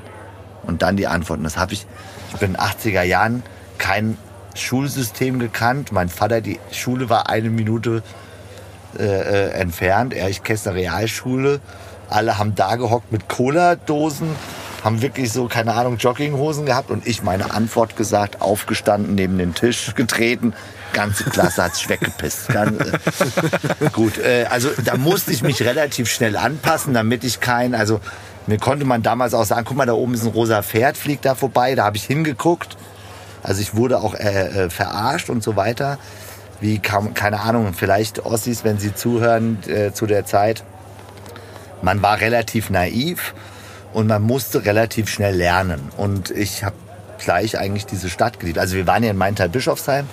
Und 0.63 0.81
dann 0.81 0.97
die 0.97 1.07
Antworten. 1.07 1.43
Das 1.43 1.57
habe 1.57 1.73
ich, 1.73 1.85
ich 2.33 2.39
bin 2.39 2.51
in 2.51 2.55
den 2.55 2.61
80er 2.61 3.03
Jahren 3.03 3.43
kein 3.77 4.17
Schulsystem 4.55 5.39
gekannt. 5.39 5.91
Mein 5.91 6.09
Vater, 6.09 6.41
die 6.41 6.59
Schule 6.71 7.09
war 7.09 7.29
eine 7.29 7.49
Minute 7.49 8.01
äh, 8.99 9.49
entfernt. 9.51 10.13
Erich-Kästner 10.13 10.73
Realschule. 10.73 11.59
Alle 12.09 12.37
haben 12.37 12.55
da 12.55 12.75
gehockt 12.75 13.11
mit 13.11 13.27
Cola-Dosen, 13.27 14.29
haben 14.83 15.01
wirklich 15.01 15.31
so, 15.31 15.47
keine 15.47 15.73
Ahnung, 15.73 15.97
Jogginghosen 15.97 16.65
gehabt 16.65 16.91
und 16.91 17.07
ich 17.07 17.23
meine 17.23 17.51
Antwort 17.51 17.97
gesagt, 17.97 18.41
aufgestanden, 18.41 19.15
neben 19.15 19.37
den 19.37 19.53
Tisch 19.53 19.93
getreten. 19.95 20.53
Ganze 20.93 21.25
Klasse 21.25 21.63
hat 21.63 21.75
sich 21.75 21.89
weggepisst. 21.89 22.49
Ganz, 22.49 22.79
äh, 22.79 23.89
gut, 23.91 24.17
äh, 24.17 24.45
also 24.49 24.69
da 24.83 24.95
musste 24.97 25.31
ich 25.31 25.41
mich 25.41 25.61
relativ 25.63 26.09
schnell 26.09 26.37
anpassen, 26.37 26.93
damit 26.93 27.23
ich 27.23 27.39
kein, 27.39 27.75
also 27.75 27.99
mir 28.47 28.59
konnte 28.59 28.85
man 28.85 29.01
damals 29.01 29.33
auch 29.33 29.45
sagen, 29.45 29.65
guck 29.65 29.75
mal, 29.75 29.87
da 29.87 29.93
oben 29.93 30.13
ist 30.13 30.23
ein 30.23 30.29
rosa 30.29 30.61
Pferd, 30.61 30.97
fliegt 30.97 31.25
da 31.25 31.33
vorbei, 31.35 31.73
da 31.75 31.83
habe 31.83 31.97
ich 31.97 32.03
hingeguckt. 32.03 32.77
Also 33.41 33.61
ich 33.61 33.75
wurde 33.75 33.99
auch 33.99 34.13
äh, 34.13 34.65
äh, 34.65 34.69
verarscht 34.69 35.29
und 35.29 35.43
so 35.43 35.55
weiter. 35.55 35.97
Wie 36.61 36.79
kam, 36.79 37.13
keine 37.13 37.41
Ahnung, 37.41 37.73
vielleicht 37.73 38.25
Ossis, 38.25 38.63
wenn 38.63 38.77
sie 38.77 38.93
zuhören 38.93 39.59
äh, 39.67 39.91
zu 39.91 40.05
der 40.05 40.25
Zeit. 40.25 40.63
Man 41.81 42.01
war 42.01 42.21
relativ 42.21 42.69
naiv 42.69 43.33
und 43.93 44.07
man 44.07 44.21
musste 44.21 44.65
relativ 44.65 45.09
schnell 45.09 45.35
lernen. 45.35 45.89
Und 45.97 46.31
ich 46.31 46.63
habe 46.63 46.75
gleich 47.17 47.57
eigentlich 47.57 47.85
diese 47.85 48.09
Stadt 48.09 48.39
geliebt. 48.39 48.57
Also 48.57 48.75
wir 48.75 48.87
waren 48.87 49.03
ja 49.03 49.11
in 49.11 49.17
Maintal-Bischofsheim. 49.17 50.07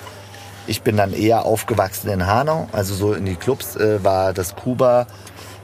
Ich 0.66 0.82
bin 0.82 0.97
dann 0.97 1.12
eher 1.12 1.44
aufgewachsen 1.44 2.10
in 2.10 2.27
Hanau. 2.27 2.69
Also 2.73 2.94
so 2.94 3.12
in 3.12 3.24
die 3.24 3.35
Clubs 3.35 3.77
äh, 3.77 4.02
war 4.05 4.32
das 4.32 4.55
Kuba 4.55 5.06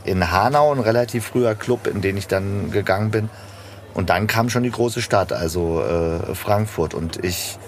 in 0.05 0.31
Hanau, 0.31 0.73
ein 0.73 0.81
relativ 0.81 1.27
früher 1.27 1.55
Club, 1.55 1.87
in 1.87 2.01
den 2.01 2.17
ich 2.17 2.27
dann 2.27 2.71
gegangen 2.71 3.11
bin. 3.11 3.31
Und 3.95 4.11
dann 4.11 4.27
kam 4.27 4.49
schon 4.49 4.63
die 4.63 4.71
große 4.71 5.03
Stadt, 5.03 5.33
also 5.33 5.83
äh, 5.83 6.35
Frankfurt. 6.35 6.95
Und 6.95 7.25
ich 7.25 7.59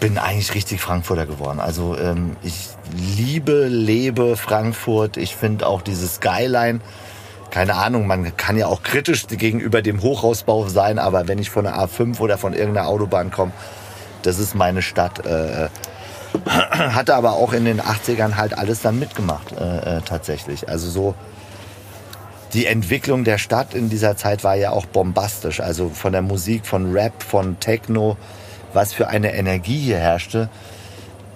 bin 0.00 0.18
eigentlich 0.18 0.54
richtig 0.54 0.80
Frankfurter 0.80 1.26
geworden. 1.26 1.60
Also 1.60 1.96
ähm, 1.98 2.36
ich 2.42 2.68
liebe, 2.94 3.66
lebe 3.66 4.36
Frankfurt. 4.36 5.16
Ich 5.16 5.36
finde 5.36 5.66
auch 5.66 5.82
dieses 5.82 6.16
Skyline, 6.16 6.80
keine 7.50 7.74
Ahnung, 7.74 8.06
man 8.06 8.36
kann 8.36 8.56
ja 8.56 8.66
auch 8.66 8.82
kritisch 8.82 9.26
gegenüber 9.28 9.80
dem 9.80 10.02
Hochhausbau 10.02 10.68
sein, 10.68 10.98
aber 10.98 11.28
wenn 11.28 11.38
ich 11.38 11.50
von 11.50 11.64
der 11.64 11.76
A5 11.76 12.18
oder 12.20 12.38
von 12.38 12.52
irgendeiner 12.52 12.88
Autobahn 12.88 13.30
komme, 13.30 13.52
das 14.22 14.38
ist 14.38 14.54
meine 14.54 14.82
Stadt. 14.82 15.24
Äh, 15.24 15.68
hatte 16.44 17.14
aber 17.14 17.32
auch 17.32 17.52
in 17.52 17.64
den 17.64 17.80
80ern 17.80 18.36
halt 18.36 18.58
alles 18.58 18.82
dann 18.82 18.98
mitgemacht, 18.98 19.52
äh, 19.52 19.98
äh, 19.98 20.00
tatsächlich. 20.02 20.68
Also 20.68 20.90
so 20.90 21.14
die 22.52 22.66
Entwicklung 22.66 23.24
der 23.24 23.38
Stadt 23.38 23.74
in 23.74 23.88
dieser 23.88 24.16
Zeit 24.16 24.44
war 24.44 24.54
ja 24.54 24.70
auch 24.70 24.86
bombastisch. 24.86 25.60
Also 25.60 25.88
von 25.88 26.12
der 26.12 26.22
Musik, 26.22 26.66
von 26.66 26.92
Rap, 26.92 27.22
von 27.22 27.58
Techno, 27.60 28.16
was 28.76 28.92
für 28.92 29.08
eine 29.08 29.34
Energie 29.34 29.80
hier 29.80 29.98
herrschte. 29.98 30.48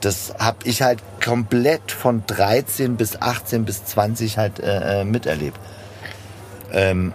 Das 0.01 0.35
habe 0.39 0.59
ich 0.65 0.83
halt 0.83 1.01
komplett 1.23 1.91
von 1.91 2.23
13 2.27 2.97
bis 2.97 3.21
18 3.21 3.65
bis 3.65 3.85
20 3.85 4.39
halt 4.39 4.61
äh, 4.61 5.01
äh, 5.01 5.05
miterlebt. 5.05 5.59
Ähm, 6.73 7.13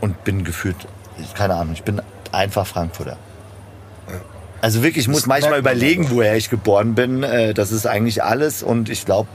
und 0.00 0.24
bin 0.24 0.42
gefühlt, 0.42 0.76
keine 1.34 1.54
Ahnung, 1.54 1.74
ich 1.74 1.84
bin 1.84 2.02
einfach 2.32 2.66
Frankfurter. 2.66 3.16
Also 4.62 4.82
wirklich, 4.82 5.04
ich 5.04 5.08
muss 5.08 5.26
manchmal 5.26 5.58
überlegen, 5.58 6.10
woher 6.10 6.36
ich 6.36 6.50
geboren 6.50 6.94
bin. 6.94 7.22
Äh, 7.22 7.54
das 7.54 7.70
ist 7.70 7.86
eigentlich 7.86 8.22
alles 8.22 8.62
und 8.62 8.90
ich 8.90 9.06
glaube, 9.06 9.28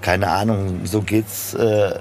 keine 0.00 0.28
Ahnung, 0.28 0.80
so 0.84 1.00
geht's 1.00 1.54
äh, 1.54 1.98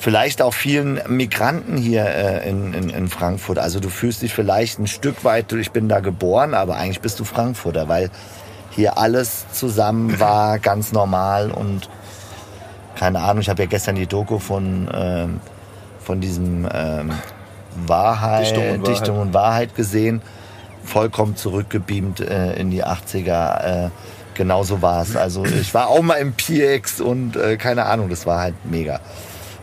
vielleicht 0.00 0.40
auch 0.40 0.54
vielen 0.54 0.98
Migranten 1.08 1.76
hier 1.76 2.06
äh, 2.06 2.48
in, 2.48 2.72
in, 2.72 2.88
in 2.88 3.08
Frankfurt. 3.08 3.58
Also 3.58 3.80
du 3.80 3.90
fühlst 3.90 4.22
dich 4.22 4.32
vielleicht 4.32 4.78
ein 4.78 4.86
Stück 4.86 5.24
weit, 5.24 5.52
ich 5.52 5.70
bin 5.70 5.88
da 5.88 6.00
geboren, 6.00 6.54
aber 6.54 6.76
eigentlich 6.76 7.00
bist 7.00 7.20
du 7.20 7.24
Frankfurter, 7.24 7.86
weil 7.88 8.10
hier 8.70 8.96
alles 8.98 9.44
zusammen 9.52 10.18
war, 10.20 10.58
ganz 10.58 10.92
normal 10.92 11.50
und 11.50 11.88
keine 12.96 13.20
Ahnung, 13.20 13.42
ich 13.42 13.48
habe 13.48 13.62
ja 13.62 13.68
gestern 13.68 13.94
die 13.94 14.06
Doku 14.06 14.38
von, 14.38 14.88
ähm, 14.92 15.40
von 16.00 16.20
diesem 16.20 16.66
ähm, 16.72 17.12
Wahrheit, 17.86 18.56
Dichtung 18.56 18.82
Dichtung 18.82 19.16
und 19.16 19.22
und, 19.28 19.34
Wahrheit. 19.34 19.50
Wahrheit 19.50 19.74
gesehen. 19.76 20.22
Vollkommen 20.82 21.36
zurückgebeamt 21.36 22.20
äh, 22.20 22.54
in 22.54 22.70
die 22.70 22.84
80er. 22.84 23.86
Äh, 23.86 23.90
genauso 24.34 24.82
war 24.82 25.02
es. 25.02 25.14
Also 25.14 25.44
ich 25.44 25.72
war 25.72 25.88
auch 25.88 26.02
mal 26.02 26.16
im 26.16 26.32
PX 26.32 27.00
und 27.00 27.36
äh, 27.36 27.56
keine 27.56 27.86
Ahnung, 27.86 28.08
das 28.08 28.26
war 28.26 28.40
halt 28.40 28.54
mega. 28.64 29.00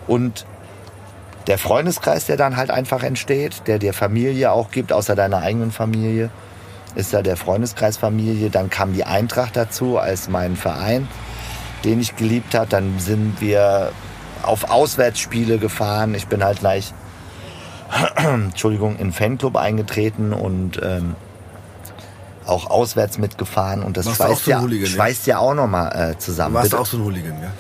Und 0.07 0.45
der 1.47 1.57
Freundeskreis, 1.57 2.25
der 2.25 2.37
dann 2.37 2.57
halt 2.57 2.71
einfach 2.71 3.03
entsteht, 3.03 3.63
der 3.67 3.79
dir 3.79 3.93
Familie 3.93 4.51
auch 4.51 4.71
gibt, 4.71 4.91
außer 4.91 5.15
deiner 5.15 5.39
eigenen 5.39 5.71
Familie, 5.71 6.29
ist 6.95 7.13
ja 7.13 7.21
der 7.21 7.37
Freundeskreis 7.37 7.97
Familie. 7.97 8.49
Dann 8.49 8.69
kam 8.69 8.93
die 8.93 9.03
Eintracht 9.05 9.55
dazu 9.55 9.97
als 9.97 10.27
mein 10.29 10.55
Verein, 10.55 11.07
den 11.85 11.99
ich 12.01 12.15
geliebt 12.15 12.55
habe. 12.55 12.67
Dann 12.67 12.99
sind 12.99 13.39
wir 13.39 13.91
auf 14.43 14.69
Auswärtsspiele 14.69 15.57
gefahren. 15.57 16.15
Ich 16.15 16.27
bin 16.27 16.43
halt 16.43 16.59
gleich, 16.59 16.93
Entschuldigung, 18.15 18.97
in 18.97 19.13
Fanclub 19.13 19.55
eingetreten 19.55 20.33
und 20.33 20.81
ähm, 20.83 21.15
auch 22.45 22.69
auswärts 22.69 23.17
mitgefahren. 23.17 23.83
Und 23.83 23.97
das 23.97 24.05
du 24.05 24.13
schweißt, 24.13 24.45
so 24.45 24.51
ja, 24.51 24.61
schweißt 24.85 25.27
ja 25.27 25.37
auch 25.37 25.53
nochmal 25.53 26.11
äh, 26.13 26.17
zusammen. 26.17 26.55
Warst 26.55 26.65
Bitte- 26.71 26.75
du 26.77 26.81
auch 26.81 26.85
so 26.85 26.97
ein 26.97 27.03
Hooligan, 27.03 27.41
ja? 27.41 27.51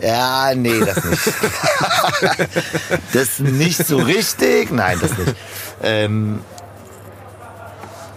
Ja, 0.00 0.54
nee, 0.54 0.80
das 0.80 1.04
nicht. 1.04 1.32
das 3.12 3.38
nicht 3.38 3.86
so 3.86 3.98
richtig. 3.98 4.70
Nein, 4.70 4.98
das 5.00 5.16
nicht. 5.16 5.34
Ähm, 5.82 6.40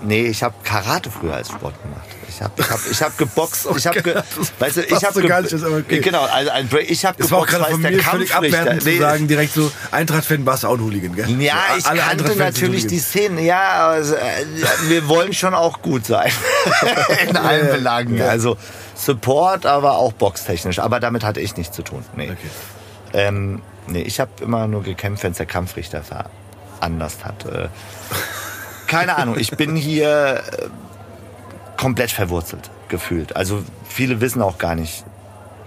nee, 0.02 0.26
ich 0.28 0.44
habe 0.44 0.56
Karate 0.64 1.12
früher 1.12 1.36
als 1.36 1.50
Sport 1.50 1.82
gemacht. 1.82 2.08
Ich 2.36 2.42
habe 2.42 2.54
ich 2.58 2.70
hab, 2.70 2.80
ich 2.92 3.04
hab 3.04 3.18
geboxt. 3.18 3.68
Ich 3.78 3.86
habe, 3.86 4.02
ge, 4.02 4.16
weißt 4.60 4.78
du, 4.78 4.82
ich 4.84 5.04
habe 5.04 5.20
aber 5.66 5.78
okay. 5.78 6.00
genau, 6.00 6.24
also 6.24 6.50
ein 6.50 6.68
Break. 6.68 6.90
Ich 6.90 7.06
habe 7.06 7.22
geboxt, 7.22 7.54
weil 7.60 7.78
der 7.80 8.00
Kampfrichter. 8.00 8.38
abwertend 8.38 8.82
zu 8.82 8.90
Nee, 8.90 8.98
sagen, 9.00 9.28
direkt 9.28 9.54
so, 9.54 9.72
Eintracht-Fan 9.92 10.46
warst 10.46 10.64
du 10.64 10.68
auch 10.68 10.74
ein 10.74 10.82
Hooligan, 10.82 11.16
gell? 11.16 11.30
ja, 11.42 11.56
So, 11.80 11.94
ich 11.94 12.00
kannte 12.02 12.36
natürlich 12.36 12.88
die 12.88 12.96
Hooligans. 13.00 13.08
Szene. 13.08 13.42
Ja, 13.42 13.88
also, 13.90 14.16
äh, 14.16 14.46
wir 14.88 15.08
wollen 15.08 15.34
schon 15.34 15.54
auch 15.54 15.82
gut 15.82 16.06
sein. 16.08 16.32
In 17.30 17.38
allen 17.38 17.68
Belangen. 17.72 18.22
Also 18.22 18.58
Support, 18.96 19.66
aber 19.66 19.98
auch 19.98 20.14
boxtechnisch. 20.14 20.80
Aber 20.80 21.00
damit 21.00 21.24
hatte 21.24 21.40
ich 21.40 21.56
nichts 21.58 21.76
zu 21.76 21.84
tun. 21.84 22.04
Nee. 22.16 22.32
Okay. 22.32 22.38
Ähm, 23.14 23.62
nee, 23.88 24.02
ich 24.02 24.20
habe 24.20 24.32
immer 24.42 24.68
nur 24.68 24.82
gekämpft, 24.84 25.24
wenn 25.24 25.32
es 25.32 25.38
der 25.38 25.46
Kampfrichter 25.46 26.02
veranlasst 26.04 27.26
hat. 27.26 27.46
Äh, 27.46 27.68
keine 28.88 29.18
Ahnung, 29.18 29.38
ich 29.40 29.52
bin 29.52 29.76
hier 29.76 30.44
äh, 30.58 30.68
komplett 31.84 32.12
verwurzelt 32.12 32.70
gefühlt. 32.90 33.36
Also 33.36 33.62
viele 33.88 34.20
wissen 34.22 34.42
auch 34.42 34.58
gar 34.58 34.76
nicht, 34.76 35.04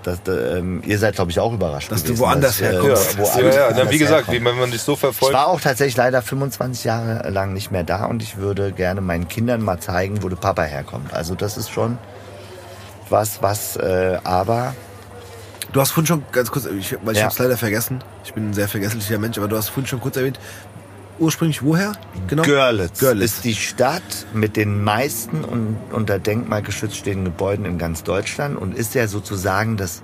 dass, 0.03 0.19
ähm, 0.29 0.83
ihr 0.87 0.99
seid, 0.99 1.17
glaube 1.17 1.31
ich, 1.33 1.39
auch 1.41 1.53
überrascht. 1.53 1.91
Dass 1.91 2.03
du 2.03 2.09
gewesen, 2.09 2.21
woanders 2.23 2.59
dass, 2.59 2.69
äh, 2.69 2.73
herkommst. 2.73 3.13
Ja, 3.15 3.19
woanders- 3.19 3.37
ja, 3.55 3.61
ja. 3.61 3.67
Woanders 3.77 3.91
wie 3.91 3.99
gesagt, 3.99 4.31
wie, 4.33 4.45
wenn 4.45 4.59
man 4.59 4.71
dich 4.71 4.81
so 4.83 4.93
Ich 4.95 5.01
verfolgt. 5.01 5.35
war 5.35 5.49
auch 5.49 5.61
tatsächlich 5.61 5.97
leider 5.97 6.23
25 6.23 6.85
Jahre 6.85 7.29
lang 7.31 7.53
nicht 7.53 7.71
mehr 7.73 7.83
da 7.85 8.05
und 8.07 8.23
ich 8.23 8.37
würde 8.37 8.73
gerne 8.73 9.01
meinen 9.01 9.27
Kindern 9.29 9.63
mal 9.63 9.81
zeigen, 9.81 10.23
wo 10.23 10.29
der 10.29 10.37
Papa 10.37 10.63
herkommt. 10.63 11.13
Also 11.13 11.35
das 11.35 11.57
ist 11.57 11.71
schon 11.71 11.99
was, 13.11 13.43
was, 13.43 13.77
äh, 13.77 14.19
aber 14.25 14.75
Du 15.73 15.81
hast 15.83 15.91
vorhin 15.91 16.07
schon 16.07 16.23
ganz 16.33 16.51
kurz, 16.51 16.65
ich, 16.65 16.97
weil 17.03 17.13
ich 17.13 17.19
Ja. 17.19 17.25
habe 17.25 17.33
es 17.33 17.39
leider 17.39 17.57
vergessen. 17.59 18.03
Ich 18.25 18.33
bin 18.33 18.49
ein 18.51 18.55
sehr 18.55 18.69
vergesslicher 18.69 19.19
Mensch, 19.19 19.37
aber 19.37 19.49
du 19.49 19.57
hast 19.57 19.69
vorhin 19.69 19.87
schon 19.87 20.01
kurz 20.01 20.17
erwähnt. 20.17 20.39
Ursprünglich 21.19 21.63
woher? 21.63 21.93
Genau. 22.29 22.43
Görlitz, 22.43 23.01
Görlitz. 23.01 23.37
ist 23.37 23.45
die 23.45 23.55
Stadt 23.55 24.27
mit 24.35 24.57
den 24.57 24.85
meisten 24.85 25.45
un 25.45 25.77
unter 25.93 26.19
Denkmal 26.19 26.63
geschützt 26.63 26.97
stehenden 26.97 27.25
Gebäuden 27.25 27.65
in 27.65 27.79
ganz 27.79 28.03
Deutschland 28.03 28.57
und 28.59 28.77
ist 28.77 28.95
ja 28.95 29.09
sozusagen 29.09 29.77
das 29.77 30.03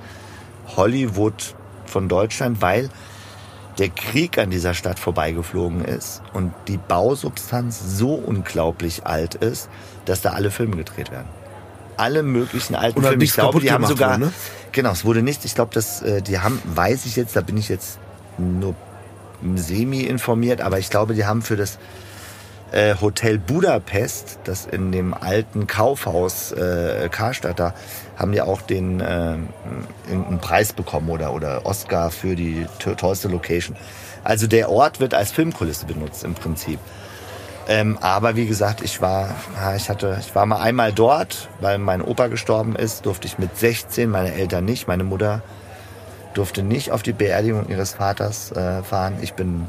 Hollywood 0.77 1.55
von 1.85 2.09
Deutschland, 2.09 2.63
weil 2.63 2.89
der 3.79 3.89
Krieg 3.89 4.39
an 4.39 4.51
dieser 4.51 4.75
Stadt 4.75 4.99
vorbeigeflogen 4.99 5.85
ist 5.85 6.23
und 6.33 6.53
die 6.69 6.79
Bausubstanz 6.79 7.81
so 7.99 8.15
unglaublich 8.15 9.07
alt 9.07 9.35
ist, 9.35 9.69
dass 10.05 10.21
da 10.21 10.31
alle 10.31 10.51
Filme 10.51 10.77
gedreht 10.77 11.11
werden. 11.11 11.29
Alle 11.97 12.23
möglichen 12.23 12.75
alten 12.75 12.99
Und 12.99 13.05
hat 13.05 13.11
Filme. 13.11 13.25
Ich 13.25 13.35
glaube, 13.35 13.61
die 13.61 13.71
haben 13.71 13.87
sogar, 13.87 14.13
worden, 14.13 14.21
ne? 14.23 14.33
genau, 14.73 14.93
es 14.93 15.05
wurde 15.05 15.23
nichts. 15.23 15.45
Ich 15.45 15.55
glaube, 15.55 15.73
das, 15.75 16.03
äh, 16.03 16.23
die 16.23 16.39
haben, 16.39 16.61
weiß 16.65 17.05
ich 17.07 17.17
jetzt, 17.17 17.37
da 17.37 17.43
bin 17.43 17.57
ich 17.57 17.69
jetzt 17.69 17.99
nur 18.39 18.75
semi 19.57 20.01
informiert, 20.01 20.61
aber 20.61 20.79
ich 20.79 20.91
glaube, 20.91 21.15
die 21.15 21.25
haben 21.27 21.43
für 21.43 21.57
das 21.57 21.79
äh, 22.73 22.95
Hotel 23.01 23.39
Budapest, 23.39 24.39
das 24.45 24.67
in 24.67 24.93
dem 24.93 25.13
alten 25.15 25.67
Kaufhaus 25.67 26.53
äh, 26.53 27.09
Karstadt 27.11 27.59
da, 27.59 27.75
haben 28.17 28.33
die 28.33 28.41
auch 28.41 28.63
den 28.63 29.01
äh, 29.01 29.05
einen 30.11 30.39
Preis 30.41 30.73
bekommen 30.73 31.11
oder 31.11 31.35
oder 31.35 31.67
Oscar 31.67 32.11
für 32.11 32.35
die 32.35 32.67
to- 32.79 32.95
tollste 32.95 33.29
Location. 33.29 33.77
Also 34.25 34.47
der 34.47 34.71
Ort 34.71 35.01
wird 35.01 35.15
als 35.15 35.33
Filmkulisse 35.33 35.85
benutzt 35.87 36.25
im 36.25 36.35
Prinzip. 36.35 36.79
Ähm, 37.69 37.97
aber 38.01 38.35
wie 38.37 38.47
gesagt, 38.47 38.83
ich 38.83 39.01
war, 39.01 39.35
ich 39.77 39.89
hatte, 39.89 40.17
ich 40.21 40.35
war 40.35 40.47
mal 40.47 40.61
einmal 40.61 40.93
dort, 40.93 41.49
weil 41.61 41.79
mein 41.79 42.03
Opa 42.03 42.27
gestorben 42.27 42.75
ist, 42.75 43.07
durfte 43.07 43.27
ich 43.29 43.39
mit 43.39 43.57
16, 43.57 44.11
meine 44.11 44.33
Eltern 44.35 44.65
nicht, 44.65 44.89
meine 44.89 45.05
Mutter 45.05 45.43
durfte 46.35 46.63
nicht 46.63 46.91
auf 46.91 47.03
die 47.03 47.13
Beerdigung 47.13 47.69
ihres 47.69 47.95
Vaters 47.95 48.53
äh, 48.53 48.83
fahren. 48.83 49.15
Ich 49.21 49.35
bin 49.35 49.67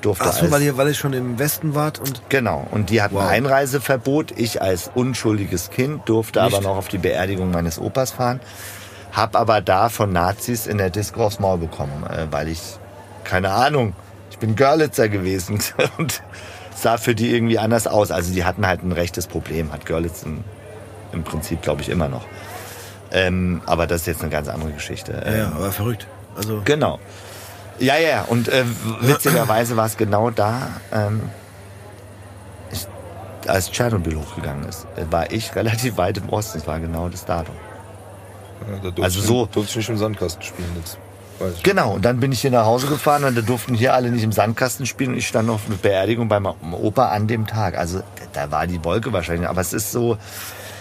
durfte 0.00 0.26
Ach 0.28 0.32
so, 0.32 0.50
weil 0.50 0.62
ihr, 0.62 0.76
weil 0.76 0.88
ihr 0.88 0.94
schon 0.94 1.12
im 1.12 1.38
Westen 1.38 1.74
wart 1.74 1.98
und 1.98 2.22
Genau, 2.28 2.66
und 2.70 2.90
die 2.90 3.02
hatten 3.02 3.16
Wow. 3.16 3.28
Einreiseverbot. 3.28 4.32
Ich 4.38 4.62
als 4.62 4.90
unschuldiges 4.94 5.70
Kind 5.70 6.08
durfte 6.08 6.42
Nicht? 6.42 6.54
aber 6.54 6.62
noch 6.62 6.76
auf 6.76 6.88
die 6.88 6.98
Beerdigung 6.98 7.50
meines 7.50 7.78
Opas 7.80 8.12
fahren. 8.12 8.40
Hab 9.12 9.34
aber 9.34 9.60
da 9.60 9.88
von 9.88 10.12
Nazis 10.12 10.66
in 10.66 10.78
der 10.78 10.90
Disco 10.90 11.24
aufs 11.24 11.40
Maul 11.40 11.58
bekommen, 11.58 12.04
äh, 12.08 12.26
weil 12.30 12.48
ich, 12.48 12.60
keine 13.24 13.50
Ahnung, 13.50 13.94
ich 14.30 14.38
bin 14.38 14.54
Görlitzer 14.54 15.08
gewesen 15.08 15.58
und 15.98 16.22
sah 16.74 16.98
für 16.98 17.14
die 17.14 17.34
irgendwie 17.34 17.58
anders 17.58 17.86
aus. 17.86 18.10
Also 18.10 18.32
die 18.32 18.44
hatten 18.44 18.66
halt 18.66 18.82
ein 18.82 18.92
rechtes 18.92 19.26
Problem, 19.26 19.72
hat 19.72 19.86
Görlitz 19.86 20.22
im, 20.22 20.44
im 21.12 21.22
Prinzip, 21.24 21.62
glaube 21.62 21.80
ich, 21.82 21.88
immer 21.88 22.08
noch. 22.08 22.26
Ähm, 23.12 23.62
aber 23.66 23.86
das 23.86 24.02
ist 24.02 24.06
jetzt 24.06 24.20
eine 24.22 24.30
ganz 24.30 24.48
andere 24.48 24.70
Geschichte. 24.72 25.12
ja, 25.24 25.32
ja, 25.36 25.44
Ähm, 25.46 25.52
aber 25.56 25.72
verrückt. 25.72 26.06
Also 26.36 26.60
Genau. 26.64 26.98
Ja, 27.78 27.96
ja, 27.96 28.08
ja. 28.08 28.22
Und 28.22 28.48
äh, 28.48 28.64
witzigerweise 29.02 29.76
war 29.76 29.86
es 29.86 29.96
genau 29.96 30.30
da, 30.30 30.68
ähm, 30.92 31.20
ich, 32.72 32.86
als 33.48 33.70
Tschernobyl 33.70 34.16
hochgegangen 34.16 34.68
ist, 34.68 34.86
äh, 34.96 35.10
war 35.10 35.30
ich 35.30 35.54
relativ 35.54 35.96
weit 35.96 36.18
im 36.18 36.28
Osten. 36.30 36.58
Es 36.58 36.66
war 36.66 36.80
genau 36.80 37.08
das 37.08 37.24
Datum. 37.24 37.54
Ja, 38.66 38.76
da 38.76 38.82
durfte 38.84 39.02
Also 39.02 39.20
ich, 39.20 39.26
so- 39.26 39.46
Durfte 39.46 39.70
ich 39.72 39.76
nicht 39.76 39.88
im 39.90 39.98
Sandkasten 39.98 40.42
spielen 40.42 40.70
jetzt. 40.78 40.98
Genau, 41.62 41.92
und 41.92 42.02
dann 42.06 42.18
bin 42.18 42.32
ich 42.32 42.40
hier 42.40 42.50
nach 42.50 42.64
Hause 42.64 42.86
gefahren 42.86 43.22
und 43.24 43.36
da 43.36 43.42
durften 43.42 43.74
hier 43.74 43.92
alle 43.92 44.08
nicht 44.10 44.22
im 44.24 44.32
Sandkasten 44.32 44.86
spielen 44.86 45.10
und 45.10 45.18
ich 45.18 45.28
stand 45.28 45.50
auf 45.50 45.60
eine 45.66 45.74
Beerdigung 45.76 46.28
beim 46.30 46.46
Opa 46.46 47.08
an 47.10 47.26
dem 47.26 47.46
Tag. 47.46 47.76
Also 47.76 48.00
da 48.32 48.50
war 48.50 48.66
die 48.66 48.82
Wolke 48.82 49.12
wahrscheinlich, 49.12 49.46
aber 49.46 49.60
es 49.60 49.74
ist 49.74 49.92
so, 49.92 50.16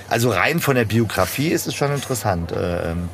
also 0.10 0.30
rein 0.30 0.60
von 0.60 0.76
der 0.76 0.86
Biografie 0.86 1.50
ist 1.50 1.68
es 1.68 1.76
schon 1.76 1.92
interessant. 1.92 2.52
Äh, 2.52 2.92
ähm, 2.92 3.10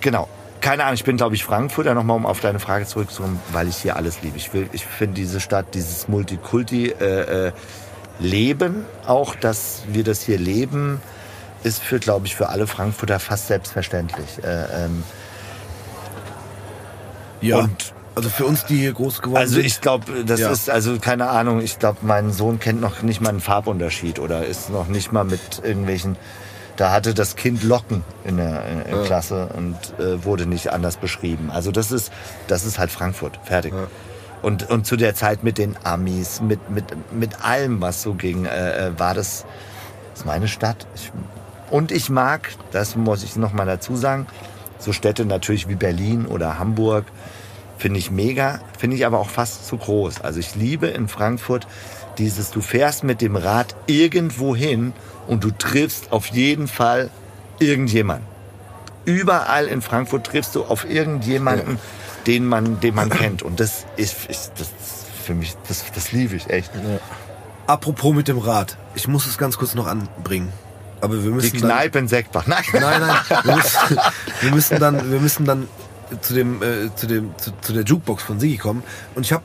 genau. 0.00 0.28
Keine 0.60 0.82
Ahnung, 0.84 0.94
ich 0.94 1.04
bin, 1.04 1.16
glaube 1.16 1.34
ich, 1.34 1.44
Frankfurter, 1.44 1.94
nochmal 1.94 2.16
um 2.16 2.26
auf 2.26 2.40
deine 2.40 2.60
Frage 2.60 2.84
zurückzukommen, 2.84 3.40
weil 3.52 3.66
ich 3.68 3.76
hier 3.76 3.96
alles 3.96 4.20
liebe. 4.20 4.36
Ich, 4.36 4.52
will, 4.52 4.68
ich 4.72 4.84
finde 4.84 5.14
diese 5.14 5.40
Stadt, 5.40 5.74
dieses 5.74 6.06
Multikulti 6.06 6.90
äh, 6.90 7.46
äh, 7.46 7.52
Leben, 8.18 8.84
auch 9.06 9.34
dass 9.34 9.82
wir 9.88 10.04
das 10.04 10.20
hier 10.22 10.38
leben, 10.38 11.00
ist 11.62 11.82
für, 11.82 11.98
glaube 11.98 12.26
ich, 12.26 12.36
für 12.36 12.50
alle 12.50 12.66
Frankfurter 12.66 13.18
fast 13.18 13.46
selbstverständlich. 13.46 14.44
Äh, 14.44 14.84
ähm, 14.84 15.02
ja. 17.40 17.60
und- 17.60 17.94
also 18.20 18.28
für 18.30 18.44
uns, 18.46 18.64
die 18.66 18.76
hier 18.78 18.92
groß 18.92 19.22
geworden 19.22 19.38
Also 19.40 19.54
sind. 19.56 19.64
ich 19.66 19.80
glaube, 19.80 20.24
das 20.24 20.40
Ja. 20.40 20.50
ist, 20.50 20.70
also 20.70 20.98
keine 20.98 21.28
Ahnung, 21.28 21.60
ich 21.60 21.78
glaube, 21.78 21.98
mein 22.02 22.32
Sohn 22.32 22.58
kennt 22.60 22.80
noch 22.80 23.02
nicht 23.02 23.20
mal 23.20 23.30
einen 23.30 23.40
Farbunterschied 23.40 24.18
oder 24.18 24.44
ist 24.46 24.70
noch 24.70 24.88
nicht 24.88 25.12
mal 25.12 25.24
mit 25.24 25.40
irgendwelchen, 25.62 26.16
da 26.76 26.92
hatte 26.92 27.12
das 27.14 27.36
Kind 27.36 27.62
Locken 27.62 28.02
in 28.24 28.36
der 28.36 28.64
in, 28.66 28.82
in 28.98 29.04
Klasse 29.04 29.48
und 29.56 29.76
äh, 29.98 30.24
wurde 30.24 30.46
nicht 30.46 30.72
anders 30.72 30.96
beschrieben. 30.96 31.50
Also 31.50 31.72
das 31.72 31.90
ist, 31.92 32.10
das 32.46 32.64
ist 32.64 32.78
halt 32.78 32.90
Frankfurt, 32.90 33.38
fertig. 33.44 33.74
Und, 34.42 34.70
und 34.70 34.86
zu 34.86 34.96
der 34.96 35.14
Zeit 35.14 35.44
mit 35.44 35.58
den 35.58 35.76
Amis, 35.84 36.40
mit, 36.40 36.70
mit, 36.70 36.84
mit 37.12 37.44
allem, 37.44 37.80
was 37.82 38.00
so 38.02 38.14
ging, 38.14 38.46
äh, 38.46 38.86
äh, 38.86 38.98
war 38.98 39.12
das, 39.12 39.44
das 40.12 40.20
ist 40.20 40.26
meine 40.26 40.48
Stadt. 40.48 40.86
Ich, 40.94 41.12
und 41.70 41.92
ich 41.92 42.08
mag, 42.08 42.48
das 42.72 42.96
muss 42.96 43.22
ich 43.22 43.36
noch 43.36 43.52
mal 43.52 43.66
dazu 43.66 43.96
sagen, 43.96 44.26
so 44.78 44.92
Städte 44.94 45.26
natürlich 45.26 45.68
wie 45.68 45.74
Berlin 45.74 46.24
oder 46.24 46.58
Hamburg, 46.58 47.04
finde 47.80 47.98
ich 47.98 48.10
mega, 48.10 48.60
finde 48.78 48.96
ich 48.96 49.06
aber 49.06 49.18
auch 49.18 49.30
fast 49.30 49.66
zu 49.66 49.76
groß. 49.76 50.20
Also 50.20 50.38
ich 50.38 50.54
liebe 50.54 50.86
in 50.86 51.08
Frankfurt 51.08 51.66
dieses, 52.18 52.50
du 52.50 52.60
fährst 52.60 53.04
mit 53.04 53.20
dem 53.20 53.36
Rad 53.36 53.74
irgendwo 53.86 54.54
hin 54.54 54.92
und 55.26 55.42
du 55.44 55.50
triffst 55.50 56.12
auf 56.12 56.26
jeden 56.26 56.68
Fall 56.68 57.10
irgendjemanden. 57.58 58.26
Überall 59.04 59.66
in 59.66 59.80
Frankfurt 59.80 60.26
triffst 60.26 60.54
du 60.54 60.64
auf 60.64 60.88
irgendjemanden, 60.88 61.78
den 62.26 62.46
man, 62.46 62.80
den 62.80 62.94
man 62.94 63.08
kennt. 63.08 63.42
Und 63.42 63.58
das 63.58 63.86
ist, 63.96 64.28
ist 64.28 64.52
das 64.56 64.68
ist 64.68 65.06
für 65.24 65.34
mich, 65.34 65.56
das, 65.68 65.84
das 65.94 66.12
liebe 66.12 66.36
ich 66.36 66.50
echt. 66.50 66.70
Apropos 67.66 68.14
mit 68.14 68.28
dem 68.28 68.38
Rad. 68.38 68.76
Ich 68.94 69.08
muss 69.08 69.26
es 69.26 69.38
ganz 69.38 69.56
kurz 69.56 69.74
noch 69.74 69.86
anbringen. 69.86 70.52
Aber 71.00 71.14
wir 71.14 71.22
Die 71.22 71.30
müssen 71.30 71.60
dann, 71.60 71.70
Kneipe 71.70 71.98
in 71.98 72.08
Seckbach. 72.08 72.46
Nein. 72.46 72.62
Nein, 72.72 73.00
nein. 73.00 73.16
Wir 73.44 73.56
müssen, 73.56 73.98
wir 74.42 74.50
müssen 74.50 74.80
dann, 74.80 75.10
wir 75.10 75.20
müssen 75.20 75.44
dann 75.46 75.68
zu 76.20 76.34
dem, 76.34 76.62
äh, 76.62 76.94
zu 76.94 77.06
dem, 77.06 77.34
zu, 77.38 77.52
zu 77.60 77.72
der 77.72 77.84
Jukebox 77.84 78.22
von 78.22 78.40
Sigi 78.40 78.56
kommen. 78.56 78.82
Und 79.14 79.26
ich 79.26 79.32
habe 79.32 79.44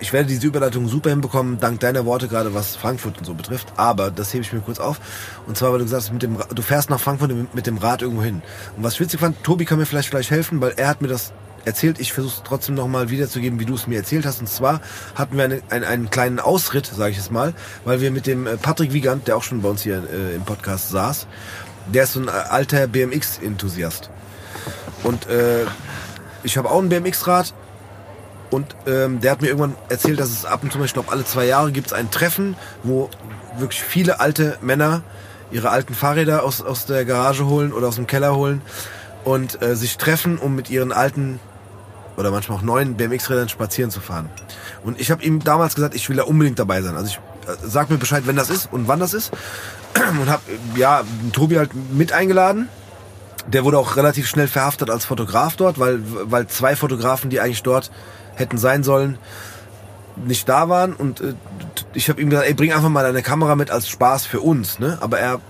ich 0.00 0.12
werde 0.12 0.28
diese 0.28 0.46
Überleitung 0.46 0.88
super 0.88 1.10
hinbekommen, 1.10 1.58
dank 1.58 1.80
deiner 1.80 2.04
Worte 2.04 2.28
gerade, 2.28 2.54
was 2.54 2.76
Frankfurt 2.76 3.18
und 3.18 3.24
so 3.24 3.34
betrifft. 3.34 3.72
Aber 3.76 4.10
das 4.10 4.32
hebe 4.32 4.42
ich 4.42 4.52
mir 4.52 4.60
kurz 4.60 4.78
auf. 4.78 5.00
Und 5.46 5.56
zwar, 5.56 5.72
weil 5.72 5.78
du 5.78 5.84
gesagt 5.84 6.04
hast, 6.04 6.12
mit 6.12 6.22
dem, 6.22 6.38
du 6.54 6.62
fährst 6.62 6.90
nach 6.90 7.00
Frankfurt 7.00 7.32
mit 7.54 7.66
dem 7.66 7.78
Rad 7.78 8.02
irgendwo 8.02 8.22
hin. 8.22 8.42
Und 8.76 8.84
was 8.84 8.94
ich 8.94 9.00
witzig 9.00 9.20
fand, 9.20 9.42
Tobi 9.42 9.64
kann 9.64 9.78
mir 9.78 9.86
vielleicht 9.86 10.08
vielleicht 10.08 10.30
helfen, 10.30 10.60
weil 10.60 10.72
er 10.76 10.88
hat 10.88 11.02
mir 11.02 11.08
das 11.08 11.32
erzählt. 11.64 12.00
Ich 12.00 12.12
versuche 12.12 12.34
es 12.36 12.42
trotzdem 12.44 12.74
nochmal 12.74 13.10
wiederzugeben, 13.10 13.58
wie 13.60 13.64
du 13.64 13.74
es 13.74 13.86
mir 13.86 13.96
erzählt 13.96 14.26
hast. 14.26 14.40
Und 14.40 14.48
zwar 14.48 14.80
hatten 15.14 15.36
wir 15.36 15.44
eine, 15.44 15.62
einen, 15.70 15.84
einen 15.84 16.10
kleinen 16.10 16.40
Ausritt, 16.40 16.86
sage 16.86 17.12
ich 17.12 17.18
es 17.18 17.30
mal, 17.30 17.54
weil 17.84 18.00
wir 18.00 18.10
mit 18.10 18.26
dem 18.26 18.46
äh, 18.46 18.56
Patrick 18.56 18.92
Wiegand, 18.92 19.28
der 19.28 19.36
auch 19.36 19.42
schon 19.42 19.62
bei 19.62 19.68
uns 19.68 19.82
hier 19.82 20.02
äh, 20.12 20.36
im 20.36 20.44
Podcast 20.44 20.90
saß, 20.90 21.26
der 21.92 22.04
ist 22.04 22.12
so 22.12 22.20
ein 22.20 22.28
äh, 22.28 22.30
alter 22.30 22.86
BMX-Enthusiast. 22.86 24.10
Und 25.02 25.28
äh, 25.28 25.64
ich 26.42 26.56
habe 26.56 26.70
auch 26.70 26.80
ein 26.80 26.88
BMX-Rad 26.88 27.54
und 28.50 28.74
ähm, 28.86 29.20
der 29.20 29.32
hat 29.32 29.42
mir 29.42 29.48
irgendwann 29.48 29.74
erzählt, 29.88 30.18
dass 30.18 30.30
es 30.30 30.44
ab 30.44 30.62
und 30.62 30.72
zu, 30.72 30.82
ich 30.82 30.92
glaube 30.92 31.12
alle 31.12 31.24
zwei 31.24 31.44
Jahre 31.44 31.72
gibt 31.72 31.88
es 31.88 31.92
ein 31.92 32.10
Treffen, 32.10 32.56
wo 32.82 33.10
wirklich 33.58 33.82
viele 33.82 34.20
alte 34.20 34.58
Männer 34.60 35.02
ihre 35.50 35.70
alten 35.70 35.94
Fahrräder 35.94 36.44
aus, 36.44 36.62
aus 36.62 36.86
der 36.86 37.04
Garage 37.04 37.46
holen 37.46 37.72
oder 37.72 37.88
aus 37.88 37.96
dem 37.96 38.06
Keller 38.06 38.34
holen 38.34 38.62
und 39.24 39.60
äh, 39.62 39.76
sich 39.76 39.98
treffen, 39.98 40.38
um 40.38 40.54
mit 40.54 40.70
ihren 40.70 40.92
alten 40.92 41.40
oder 42.16 42.30
manchmal 42.30 42.58
auch 42.58 42.62
neuen 42.62 42.96
BMX-Rädern 42.96 43.48
spazieren 43.48 43.90
zu 43.90 44.00
fahren. 44.00 44.28
Und 44.82 45.00
ich 45.00 45.10
habe 45.10 45.22
ihm 45.22 45.42
damals 45.42 45.74
gesagt, 45.74 45.94
ich 45.94 46.08
will 46.08 46.16
da 46.16 46.24
unbedingt 46.24 46.58
dabei 46.58 46.82
sein. 46.82 46.96
Also 46.96 47.10
ich 47.10 47.48
äh, 47.48 47.56
sag 47.64 47.90
mir 47.90 47.98
Bescheid, 47.98 48.24
wenn 48.26 48.36
das 48.36 48.50
ist 48.50 48.72
und 48.72 48.88
wann 48.88 49.00
das 49.00 49.14
ist. 49.14 49.30
Und 50.20 50.28
habe 50.28 50.42
ja 50.76 51.02
Tobi 51.32 51.56
halt 51.56 51.70
mit 51.92 52.12
eingeladen. 52.12 52.68
Der 53.52 53.64
wurde 53.64 53.78
auch 53.78 53.96
relativ 53.96 54.28
schnell 54.28 54.48
verhaftet 54.48 54.90
als 54.90 55.04
Fotograf 55.04 55.56
dort, 55.56 55.78
weil, 55.78 56.00
weil 56.30 56.46
zwei 56.48 56.76
Fotografen, 56.76 57.30
die 57.30 57.40
eigentlich 57.40 57.62
dort 57.62 57.90
hätten 58.34 58.58
sein 58.58 58.82
sollen, 58.84 59.18
nicht 60.16 60.48
da 60.48 60.68
waren. 60.68 60.92
Und 60.94 61.20
äh, 61.20 61.34
ich 61.94 62.08
habe 62.08 62.20
ihm 62.20 62.30
gesagt, 62.30 62.46
ey, 62.48 62.54
bring 62.54 62.72
einfach 62.72 62.88
mal 62.88 63.02
deine 63.04 63.22
Kamera 63.22 63.54
mit 63.56 63.70
als 63.70 63.88
Spaß 63.88 64.26
für 64.26 64.40
uns. 64.40 64.78
Ne? 64.78 64.98
Aber 65.00 65.18
er, 65.18 65.40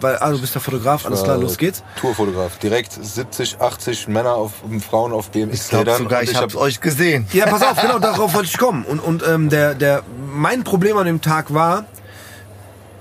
weil, 0.00 0.18
ah, 0.20 0.30
du 0.30 0.40
bist 0.40 0.54
der 0.54 0.60
Fotograf, 0.60 1.06
alles 1.06 1.22
klar, 1.22 1.38
los 1.38 1.56
geht's. 1.56 1.82
Tourfotograf. 2.00 2.58
Direkt 2.58 2.92
70, 2.92 3.60
80 3.60 4.08
Männer 4.08 4.34
auf 4.34 4.62
und 4.62 4.84
Frauen 4.84 5.12
auf 5.12 5.26
Ich 5.28 5.32
glaube 5.32 5.46
BMX-Rädern. 5.46 5.98
sogar, 6.02 6.20
Und 6.20 6.28
ich 6.28 6.34
hab- 6.36 6.42
hab's 6.42 6.56
euch 6.56 6.80
gesehen. 6.80 7.26
Ja, 7.32 7.46
pass 7.46 7.62
auf, 7.62 7.80
genau, 7.80 7.98
darauf 7.98 8.34
wollte 8.34 8.48
ich 8.48 8.58
kommen. 8.58 8.84
Und, 8.84 8.98
und 8.98 9.26
ähm, 9.26 9.48
der, 9.48 9.74
der, 9.74 10.02
mein 10.34 10.62
Problem 10.64 10.96
an 10.98 11.06
dem 11.06 11.22
Tag 11.22 11.54
war, 11.54 11.84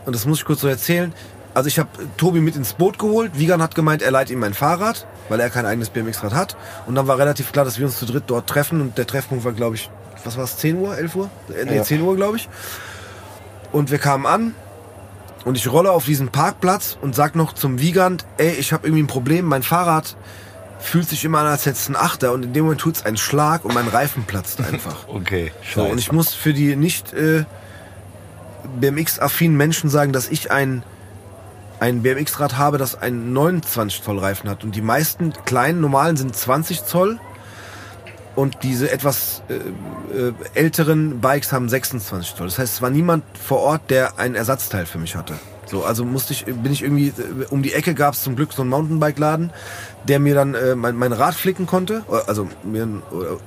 und 0.05 0.15
das 0.15 0.25
muss 0.25 0.39
ich 0.39 0.45
kurz 0.45 0.61
so 0.61 0.67
erzählen, 0.67 1.11
also 1.55 1.67
ich 1.67 1.79
habe 1.79 1.89
Tobi 2.17 2.39
mit 2.41 2.55
ins 2.55 2.73
Boot 2.73 2.99
geholt. 2.99 3.31
Wiegand 3.39 3.63
hat 3.63 3.73
gemeint, 3.73 4.01
er 4.03 4.11
leiht 4.11 4.29
ihm 4.29 4.39
mein 4.39 4.53
Fahrrad, 4.53 5.07
weil 5.29 5.39
er 5.39 5.49
kein 5.49 5.65
eigenes 5.65 5.89
BMX-Rad 5.89 6.33
hat. 6.33 6.55
Und 6.85 6.93
dann 6.95 7.07
war 7.07 7.17
relativ 7.17 7.51
klar, 7.51 7.65
dass 7.65 7.79
wir 7.79 7.85
uns 7.87 7.97
zu 7.97 8.05
dritt 8.05 8.25
dort 8.27 8.47
treffen. 8.47 8.81
Und 8.81 8.97
der 8.97 9.07
Treffpunkt 9.07 9.43
war, 9.45 9.53
glaube 9.53 9.75
ich, 9.75 9.89
was 10.23 10.37
war 10.37 10.43
es, 10.43 10.57
10 10.57 10.77
Uhr, 10.77 10.95
11 10.97 11.15
Uhr? 11.15 11.29
Äh, 11.49 11.65
Nee, 11.65 11.75
Ja. 11.77 11.83
10 11.83 12.01
Uhr, 12.01 12.15
glaube 12.15 12.37
ich. 12.37 12.47
Und 13.71 13.89
wir 13.89 13.97
kamen 13.97 14.25
an 14.25 14.53
und 15.43 15.55
ich 15.57 15.67
rolle 15.71 15.91
auf 15.91 16.05
diesen 16.05 16.29
Parkplatz 16.29 16.97
und 17.01 17.15
sag 17.15 17.35
noch 17.35 17.53
zum 17.53 17.79
Wiegand, 17.79 18.25
ey, 18.37 18.51
ich 18.53 18.71
habe 18.73 18.87
irgendwie 18.87 19.03
ein 19.03 19.07
Problem, 19.07 19.45
mein 19.45 19.63
Fahrrad 19.63 20.15
fühlt 20.79 21.07
sich 21.09 21.23
immer 21.25 21.39
an, 21.39 21.47
als 21.47 21.65
hätte 21.65 21.77
es 21.77 21.87
einen 21.87 21.95
Achter 21.95 22.31
und 22.33 22.43
in 22.43 22.53
dem 22.53 22.63
Moment 22.65 22.81
tut's 22.81 23.05
einen 23.05 23.17
Schlag 23.17 23.65
und 23.65 23.73
mein 23.73 23.87
Reifen 23.87 24.23
platzt 24.25 24.59
einfach. 24.61 24.95
Okay, 25.07 25.51
So, 25.73 25.83
und 25.83 25.97
ich 25.99 26.11
muss 26.11 26.33
für 26.33 26.53
die 26.53 26.75
nicht 26.75 27.13
äh, 27.13 27.45
BMX-affinen 28.79 29.55
Menschen 29.57 29.89
sagen, 29.89 30.11
dass 30.13 30.27
ich 30.29 30.51
ein, 30.51 30.83
ein 31.79 32.01
BMX-Rad 32.01 32.57
habe, 32.57 32.77
das 32.77 32.95
einen 33.01 33.33
29 33.33 34.03
Zoll 34.03 34.19
Reifen 34.19 34.49
hat. 34.49 34.63
Und 34.63 34.75
die 34.75 34.81
meisten 34.81 35.33
kleinen, 35.45 35.81
normalen 35.81 36.17
sind 36.17 36.35
20 36.35 36.85
Zoll. 36.85 37.19
Und 38.35 38.57
diese 38.63 38.91
etwas 38.91 39.43
äh, 39.47 39.53
äh, 40.17 40.33
älteren 40.55 41.21
Bikes 41.21 41.53
haben 41.53 41.69
26 41.69 42.35
Zoll. 42.35 42.47
Das 42.47 42.59
heißt, 42.59 42.73
es 42.75 42.81
war 42.81 42.89
niemand 42.89 43.23
vor 43.37 43.59
Ort, 43.59 43.89
der 43.89 44.19
ein 44.19 44.35
Ersatzteil 44.35 44.85
für 44.85 44.97
mich 44.97 45.15
hatte. 45.15 45.35
So, 45.65 45.83
also 45.83 46.05
musste 46.05 46.33
ich, 46.33 46.45
bin 46.45 46.71
ich 46.71 46.83
irgendwie, 46.83 47.07
äh, 47.07 47.45
um 47.49 47.63
die 47.63 47.73
Ecke 47.73 47.93
gab 47.93 48.13
es 48.13 48.23
zum 48.23 48.35
Glück 48.35 48.51
so 48.51 48.61
einen 48.61 48.71
Mountainbike-Laden, 48.71 49.51
der 50.07 50.19
mir 50.19 50.35
dann 50.35 50.53
äh, 50.53 50.75
mein, 50.75 50.97
mein 50.97 51.13
Rad 51.13 51.33
flicken 51.33 51.65
konnte, 51.65 52.03
Oder- 52.07 52.27
also 52.27 52.47
mir 52.63 52.87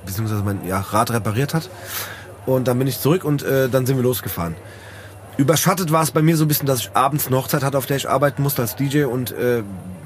beziehungsweise 0.05 0.41
mein 0.43 0.65
ja, 0.67 0.79
Rad 0.79 1.11
repariert 1.11 1.53
hat. 1.53 1.69
Und 2.45 2.67
dann 2.67 2.79
bin 2.79 2.87
ich 2.87 2.99
zurück 2.99 3.23
und 3.23 3.43
äh, 3.43 3.69
dann 3.69 3.85
sind 3.85 3.95
wir 3.97 4.03
losgefahren. 4.03 4.55
Überschattet 5.39 5.89
war 5.93 6.03
es 6.03 6.11
bei 6.11 6.21
mir 6.21 6.35
so 6.35 6.43
ein 6.43 6.49
bisschen, 6.49 6.67
dass 6.67 6.81
ich 6.81 6.91
abends 6.95 7.27
eine 7.27 7.37
Hochzeit 7.37 7.63
hatte, 7.63 7.77
auf 7.77 7.85
der 7.85 7.95
ich 7.95 8.09
arbeiten 8.09 8.43
musste 8.43 8.61
als 8.61 8.75
DJ 8.75 9.05
und 9.05 9.31
äh, 9.31 9.63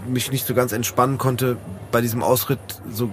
mich 0.07 0.31
nicht 0.31 0.45
so 0.45 0.53
ganz 0.53 0.73
entspannen 0.73 1.17
konnte 1.17 1.57
bei 1.91 2.01
diesem 2.01 2.21
Ausritt, 2.21 2.59
so, 2.91 3.09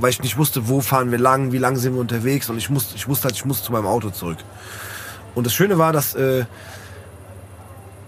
weil 0.00 0.10
ich 0.10 0.20
nicht 0.20 0.36
wusste, 0.36 0.68
wo 0.68 0.80
fahren 0.80 1.12
wir 1.12 1.18
lang, 1.18 1.52
wie 1.52 1.58
lang 1.58 1.76
sind 1.76 1.94
wir 1.94 2.00
unterwegs 2.00 2.50
und 2.50 2.58
ich 2.58 2.70
musste, 2.70 2.96
ich 2.96 3.06
wusste 3.06 3.26
halt, 3.26 3.36
ich 3.36 3.44
muss 3.44 3.62
zu 3.62 3.70
meinem 3.70 3.86
Auto 3.86 4.10
zurück. 4.10 4.38
Und 5.36 5.46
das 5.46 5.54
Schöne 5.54 5.78
war, 5.78 5.92
dass 5.92 6.16
äh, 6.16 6.44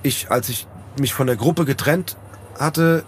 ich, 0.02 0.28
als 0.28 0.48
ich 0.48 0.66
mich 0.98 1.14
von 1.14 1.28
der 1.28 1.36
Gruppe 1.36 1.64
getrennt 1.64 2.16
hatte, 2.58 3.04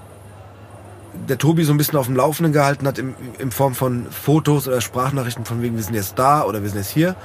der 1.29 1.37
Tobi 1.37 1.65
so 1.65 1.73
ein 1.73 1.79
bisschen 1.79 1.99
auf 1.99 2.07
dem 2.07 2.15
Laufenden 2.15 2.53
gehalten 2.53 2.87
hat 2.87 3.01
in, 3.01 3.17
in 3.41 3.51
Form 3.51 3.75
von 3.75 4.07
Fotos 4.09 4.69
oder 4.69 4.81
Sprachnachrichten 4.81 5.47
von 5.47 5.63
wegen, 5.63 5.75
wir 5.75 5.83
sind 5.83 5.95
jetzt 5.95 6.17
da 6.17 6.45
oder 6.45 6.63
wir 6.63 6.69
sind 6.69 6.79
jetzt 6.79 6.93
hier. 6.93 7.17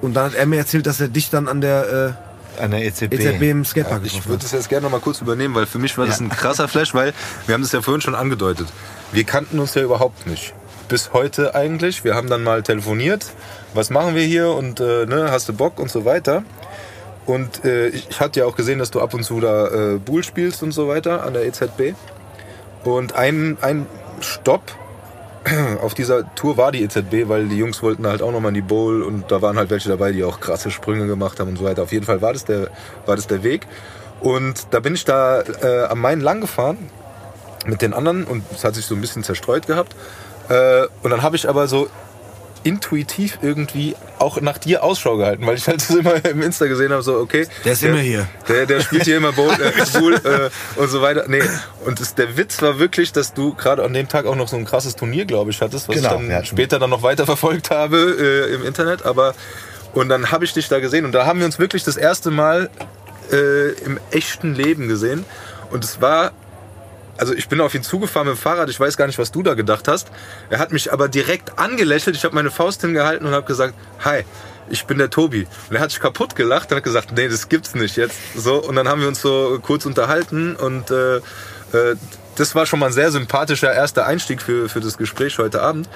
Und 0.00 0.14
dann 0.14 0.30
hat 0.30 0.34
er 0.34 0.46
mir 0.46 0.56
erzählt, 0.56 0.86
dass 0.86 0.98
er 0.98 1.08
dich 1.08 1.28
dann 1.28 1.46
an 1.46 1.60
der 1.60 2.16
An 2.58 2.70
der 2.72 2.84
EZB. 2.84 3.12
EZB 3.14 3.42
im 3.42 3.64
Skatepark 3.64 4.02
Ich 4.04 4.12
getroffen 4.12 4.30
würde 4.30 4.42
das 4.42 4.52
jetzt 4.52 4.68
gerne 4.68 4.84
noch 4.84 4.90
mal 4.90 5.00
kurz 5.00 5.20
übernehmen, 5.20 5.54
weil 5.54 5.66
für 5.66 5.78
mich 5.78 5.96
war 5.98 6.06
das 6.06 6.20
Ja. 6.20 6.26
ein 6.26 6.28
krasser 6.30 6.68
Flash, 6.68 6.94
weil 6.94 7.12
wir 7.46 7.54
haben 7.54 7.62
das 7.62 7.72
ja 7.72 7.80
vorhin 7.82 8.00
schon 8.00 8.14
angedeutet. 8.14 8.68
Wir 9.12 9.24
kannten 9.24 9.58
uns 9.58 9.74
ja 9.74 9.82
überhaupt 9.82 10.26
nicht. 10.26 10.54
Bis 10.88 11.12
heute 11.12 11.54
eigentlich. 11.54 12.04
Wir 12.04 12.14
haben 12.14 12.28
dann 12.30 12.42
mal 12.42 12.62
telefoniert. 12.62 13.26
Was 13.74 13.90
machen 13.90 14.14
wir 14.14 14.22
hier 14.22 14.50
und 14.50 14.80
äh, 14.80 15.06
ne, 15.06 15.28
hast 15.30 15.48
du 15.48 15.52
Bock 15.52 15.78
und 15.78 15.90
so 15.90 16.04
weiter. 16.04 16.42
Und 17.26 17.64
äh, 17.64 17.88
ich 17.88 18.08
ich 18.08 18.20
hatte 18.20 18.40
ja 18.40 18.46
auch 18.46 18.56
gesehen, 18.56 18.78
dass 18.78 18.90
du 18.90 19.00
ab 19.00 19.12
und 19.12 19.22
zu 19.22 19.38
da 19.40 19.68
äh, 19.68 19.98
Bull 19.98 20.24
spielst 20.24 20.62
und 20.62 20.72
so 20.72 20.88
weiter 20.88 21.24
an 21.24 21.34
der 21.34 21.44
EZB. 21.46 21.94
Und 22.84 23.14
ein, 23.14 23.58
ein 23.60 23.86
Stopp 24.20 24.62
auf 25.82 25.94
dieser 25.94 26.34
Tour 26.34 26.56
war 26.56 26.72
die 26.72 26.82
EZB, 26.82 27.28
weil 27.28 27.48
die 27.48 27.56
Jungs 27.56 27.82
wollten 27.82 28.06
halt 28.06 28.22
auch 28.22 28.32
nochmal 28.32 28.50
in 28.50 28.56
die 28.56 28.62
Bowl 28.62 29.02
und 29.02 29.30
da 29.30 29.42
waren 29.42 29.56
halt 29.56 29.70
welche 29.70 29.88
dabei, 29.88 30.12
die 30.12 30.24
auch 30.24 30.40
krasse 30.40 30.70
Sprünge 30.70 31.06
gemacht 31.06 31.40
haben 31.40 31.48
und 31.48 31.58
so 31.58 31.64
weiter. 31.64 31.82
Auf 31.82 31.92
jeden 31.92 32.06
Fall 32.06 32.22
war 32.22 32.32
das 32.32 32.44
der, 32.44 32.68
war 33.06 33.16
das 33.16 33.26
der 33.26 33.42
Weg. 33.42 33.66
Und 34.20 34.68
da 34.70 34.80
bin 34.80 34.94
ich 34.94 35.04
da 35.04 35.42
äh, 35.42 35.84
am 35.88 36.00
Main 36.00 36.20
lang 36.20 36.40
gefahren 36.40 36.78
mit 37.66 37.82
den 37.82 37.94
anderen 37.94 38.24
und 38.24 38.42
es 38.52 38.64
hat 38.64 38.74
sich 38.74 38.86
so 38.86 38.94
ein 38.94 39.00
bisschen 39.00 39.22
zerstreut 39.22 39.66
gehabt. 39.66 39.94
Äh, 40.48 40.86
und 41.02 41.10
dann 41.10 41.22
habe 41.22 41.36
ich 41.36 41.48
aber 41.48 41.68
so 41.68 41.88
intuitiv 42.68 43.38
irgendwie 43.42 43.96
auch 44.18 44.40
nach 44.40 44.58
dir 44.58 44.82
Ausschau 44.84 45.16
gehalten, 45.16 45.46
weil 45.46 45.56
ich 45.56 45.66
halt 45.66 45.80
das 45.80 45.90
immer 45.96 46.22
im 46.24 46.42
Insta 46.42 46.66
gesehen 46.66 46.92
habe, 46.92 47.02
so 47.02 47.16
okay. 47.18 47.46
Der 47.64 47.72
ist 47.72 47.82
immer 47.82 47.98
hier. 47.98 48.28
Der, 48.48 48.66
der 48.66 48.80
spielt 48.80 49.04
hier 49.04 49.16
immer 49.16 49.32
Bowl, 49.32 49.50
äh, 49.52 49.98
Bull 49.98 50.14
äh, 50.14 50.50
und 50.80 50.88
so 50.88 51.00
weiter. 51.00 51.24
Nee, 51.28 51.42
und 51.86 51.98
das, 52.00 52.14
der 52.14 52.36
Witz 52.36 52.60
war 52.62 52.78
wirklich, 52.78 53.12
dass 53.12 53.32
du 53.32 53.54
gerade 53.54 53.82
an 53.84 53.92
dem 53.92 54.08
Tag 54.08 54.26
auch 54.26 54.36
noch 54.36 54.48
so 54.48 54.56
ein 54.56 54.64
krasses 54.64 54.94
Turnier, 54.96 55.24
glaube 55.24 55.50
ich, 55.50 55.60
hattest, 55.62 55.88
was 55.88 55.96
Genau, 55.96 56.08
ich 56.14 56.20
dann 56.26 56.32
hatten- 56.32 56.46
später 56.46 56.78
dann 56.78 56.90
noch 56.90 57.02
weiter 57.02 57.24
verfolgt 57.26 57.70
habe 57.70 57.96
äh, 58.50 58.54
im 58.54 58.64
Internet. 58.64 59.04
Aber 59.06 59.34
und 59.94 60.08
dann 60.10 60.30
habe 60.30 60.44
ich 60.44 60.52
dich 60.52 60.68
da 60.68 60.78
gesehen 60.80 61.04
und 61.06 61.12
da 61.12 61.24
haben 61.24 61.38
wir 61.38 61.46
uns 61.46 61.58
wirklich 61.58 61.82
das 61.84 61.96
erste 61.96 62.30
Mal 62.30 62.68
äh, 63.32 63.70
im 63.84 63.98
echten 64.10 64.54
Leben 64.54 64.88
gesehen. 64.88 65.24
Und 65.70 65.82
es 65.84 66.00
war 66.00 66.32
also 67.18 67.34
ich 67.34 67.48
bin 67.48 67.60
auf 67.60 67.74
ihn 67.74 67.82
zugefahren 67.82 68.28
mit 68.28 68.36
dem 68.36 68.40
Fahrrad, 68.40 68.70
ich 68.70 68.78
weiß 68.78 68.96
gar 68.96 69.06
nicht, 69.06 69.18
was 69.18 69.30
du 69.30 69.42
da 69.42 69.54
gedacht 69.54 69.88
hast. 69.88 70.08
Er 70.50 70.58
hat 70.58 70.72
mich 70.72 70.92
aber 70.92 71.08
direkt 71.08 71.58
angelächelt, 71.58 72.16
ich 72.16 72.24
habe 72.24 72.34
meine 72.34 72.50
Faust 72.50 72.80
hingehalten 72.80 73.26
und 73.26 73.32
habe 73.32 73.46
gesagt, 73.46 73.74
hi, 74.04 74.24
ich 74.70 74.86
bin 74.86 74.98
der 74.98 75.10
Tobi. 75.10 75.46
Und 75.68 75.76
er 75.76 75.82
hat 75.82 75.90
sich 75.90 76.00
kaputt 76.00 76.36
gelacht 76.36 76.70
und 76.70 76.76
hat 76.76 76.84
gesagt, 76.84 77.12
nee, 77.12 77.28
das 77.28 77.48
gibt's 77.48 77.74
nicht 77.74 77.96
jetzt. 77.96 78.16
So, 78.36 78.56
und 78.56 78.76
dann 78.76 78.88
haben 78.88 79.00
wir 79.00 79.08
uns 79.08 79.20
so 79.20 79.58
kurz 79.62 79.86
unterhalten 79.86 80.56
und 80.56 80.90
äh, 80.90 81.16
äh, 81.16 81.96
das 82.36 82.54
war 82.54 82.66
schon 82.66 82.78
mal 82.78 82.86
ein 82.86 82.92
sehr 82.92 83.10
sympathischer 83.10 83.72
erster 83.72 84.06
Einstieg 84.06 84.40
für, 84.40 84.68
für 84.68 84.80
das 84.80 84.96
Gespräch 84.96 85.38
heute 85.38 85.60
Abend. 85.60 85.88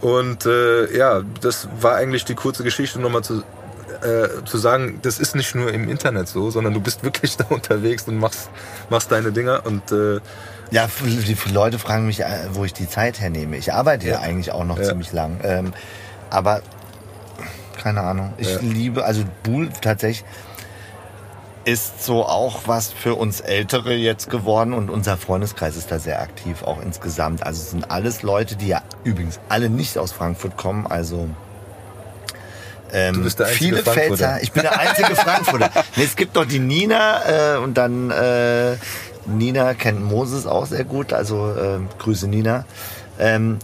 Und 0.00 0.46
äh, 0.46 0.96
ja, 0.96 1.22
das 1.42 1.68
war 1.80 1.96
eigentlich 1.96 2.24
die 2.24 2.34
kurze 2.34 2.64
Geschichte 2.64 2.98
nochmal 3.00 3.22
zu, 3.22 3.42
äh, 4.02 4.44
zu 4.46 4.56
sagen, 4.56 5.00
das 5.02 5.18
ist 5.18 5.36
nicht 5.36 5.54
nur 5.54 5.70
im 5.70 5.90
Internet 5.90 6.28
so, 6.28 6.50
sondern 6.50 6.72
du 6.72 6.80
bist 6.80 7.04
wirklich 7.04 7.36
da 7.36 7.44
unterwegs 7.50 8.04
und 8.08 8.16
machst, 8.16 8.48
machst 8.88 9.12
deine 9.12 9.30
Dinger 9.30 9.66
und 9.66 9.92
äh, 9.92 10.20
Ja, 10.70 10.88
die 11.04 11.34
viele 11.36 11.54
Leute 11.54 11.78
fragen 11.78 12.06
mich, 12.06 12.20
äh, 12.20 12.26
wo 12.52 12.64
ich 12.64 12.72
die 12.72 12.88
Zeit 12.88 13.20
hernehme. 13.20 13.56
Ich 13.56 13.72
arbeite 13.72 14.08
ja, 14.08 14.20
eigentlich 14.20 14.52
auch 14.52 14.64
noch 14.64 14.78
Ja. 14.78 14.84
ziemlich 14.84 15.12
lang. 15.12 15.40
Ähm, 15.42 15.72
aber 16.30 16.62
keine 17.82 18.02
Ahnung. 18.02 18.32
Ich 18.38 18.48
Ja. 18.54 18.58
liebe, 18.60 19.04
also 19.04 19.24
Bull 19.42 19.70
tatsächlich 19.80 20.24
ist 21.64 22.04
so 22.04 22.24
auch 22.24 22.62
was 22.66 22.90
für 22.92 23.14
uns 23.16 23.40
Ältere 23.40 23.94
jetzt 23.94 24.30
geworden 24.30 24.72
und 24.72 24.88
unser 24.90 25.16
Freundeskreis 25.16 25.76
ist 25.76 25.90
da 25.90 25.98
sehr 25.98 26.20
aktiv, 26.22 26.62
auch 26.62 26.80
insgesamt. 26.80 27.44
Also 27.44 27.60
es 27.60 27.70
sind 27.70 27.90
alles 27.90 28.22
Leute, 28.22 28.56
die 28.56 28.68
ja 28.68 28.82
übrigens 29.04 29.38
alle 29.48 29.68
nicht 29.68 29.98
aus 29.98 30.10
Frankfurt 30.12 30.56
kommen, 30.56 30.86
also 30.86 31.28
ähm, 32.92 33.14
Du 33.14 33.22
bist 33.24 33.38
der 33.38 33.46
einzige 33.46 33.64
viele 33.76 33.82
Frankfurter. 33.82 34.16
Pfälzer. 34.16 34.42
Ich 34.42 34.52
bin 34.52 34.62
der 34.62 34.78
einzige 34.80 35.14
Frankfurter. 35.16 35.70
Nee, 35.96 36.04
es 36.04 36.16
gibt 36.16 36.34
noch 36.34 36.44
die 36.46 36.58
Nina 36.58 37.54
äh, 37.54 37.58
und 37.58 37.74
dann 37.74 38.10
äh, 38.10 38.76
Nina 39.38 39.74
kennt 39.74 40.02
Moses 40.02 40.46
auch 40.46 40.66
sehr 40.66 40.84
gut, 40.84 41.12
also 41.12 41.50
äh, 41.52 41.78
Grüße 41.98 42.28
Nina. 42.28 42.64
Ähm, 43.18 43.58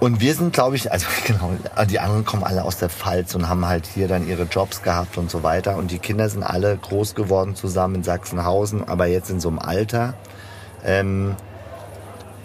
Und 0.00 0.22
wir 0.22 0.34
sind, 0.34 0.54
glaube 0.54 0.76
ich, 0.76 0.90
also 0.90 1.06
genau, 1.26 1.52
die 1.84 2.00
anderen 2.00 2.24
kommen 2.24 2.42
alle 2.42 2.64
aus 2.64 2.78
der 2.78 2.88
Pfalz 2.88 3.34
und 3.34 3.48
haben 3.48 3.66
halt 3.66 3.86
hier 3.86 4.08
dann 4.08 4.26
ihre 4.26 4.44
Jobs 4.44 4.82
gehabt 4.82 5.18
und 5.18 5.30
so 5.30 5.42
weiter. 5.42 5.76
Und 5.76 5.90
die 5.90 5.98
Kinder 5.98 6.28
sind 6.30 6.42
alle 6.42 6.74
groß 6.76 7.14
geworden 7.14 7.54
zusammen 7.54 7.96
in 7.96 8.02
Sachsenhausen, 8.02 8.88
aber 8.88 9.06
jetzt 9.06 9.28
in 9.28 9.40
so 9.40 9.48
einem 9.50 9.58
Alter, 9.58 10.14
ähm, 10.86 11.36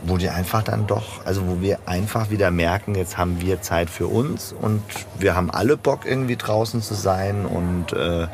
wo 0.04 0.18
die 0.18 0.30
einfach 0.30 0.64
dann 0.64 0.86
doch, 0.86 1.26
also 1.26 1.48
wo 1.48 1.62
wir 1.62 1.80
einfach 1.86 2.30
wieder 2.30 2.52
merken, 2.52 2.94
jetzt 2.94 3.18
haben 3.18 3.40
wir 3.40 3.62
Zeit 3.62 3.90
für 3.90 4.08
uns 4.08 4.54
und 4.54 4.84
wir 5.18 5.34
haben 5.36 5.50
alle 5.50 5.78
Bock 5.78 6.06
irgendwie 6.06 6.36
draußen 6.36 6.82
zu 6.82 6.94
sein. 6.94 7.46
Und 7.46 7.94
äh, 7.94 8.28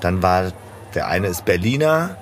dann 0.00 0.22
war 0.22 0.52
der 0.94 1.08
eine 1.08 1.26
ist 1.26 1.44
Berliner, 1.44 2.16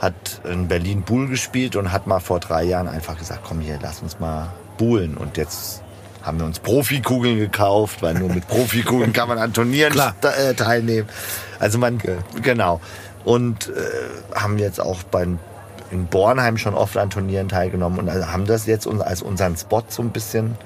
hat 0.00 0.40
in 0.44 0.68
Berlin 0.68 1.02
Bull 1.02 1.28
gespielt 1.28 1.76
und 1.76 1.92
hat 1.92 2.06
mal 2.06 2.20
vor 2.20 2.40
drei 2.40 2.64
Jahren 2.64 2.88
einfach 2.88 3.18
gesagt, 3.18 3.40
komm 3.46 3.60
hier, 3.60 3.78
lass 3.82 4.00
uns 4.02 4.20
mal 4.20 4.52
buhlen. 4.76 5.16
Und 5.16 5.36
jetzt 5.36 5.82
haben 6.22 6.38
wir 6.38 6.46
uns 6.46 6.58
Profikugeln 6.58 7.38
gekauft, 7.38 8.02
weil 8.02 8.14
nur 8.14 8.28
mit 8.28 8.46
Profikugeln 8.48 9.12
kann 9.12 9.28
man 9.28 9.38
an 9.38 9.52
Turnieren 9.52 9.98
äh, 10.22 10.54
teilnehmen. 10.54 11.08
Also 11.58 11.78
man, 11.78 12.00
genau. 12.42 12.80
Und 13.24 13.68
äh, 13.68 14.38
haben 14.38 14.58
jetzt 14.58 14.80
auch 14.80 15.02
beim 15.02 15.38
in 15.90 16.06
Bornheim 16.06 16.58
schon 16.58 16.74
oft 16.74 16.96
an 16.96 17.10
Turnieren 17.10 17.48
teilgenommen 17.48 17.98
und 17.98 18.08
also 18.08 18.26
haben 18.26 18.46
das 18.46 18.66
jetzt 18.66 18.86
als 18.86 19.22
unseren 19.22 19.56
Spot 19.56 19.82
so 19.88 20.02
ein 20.02 20.10
bisschen 20.10 20.56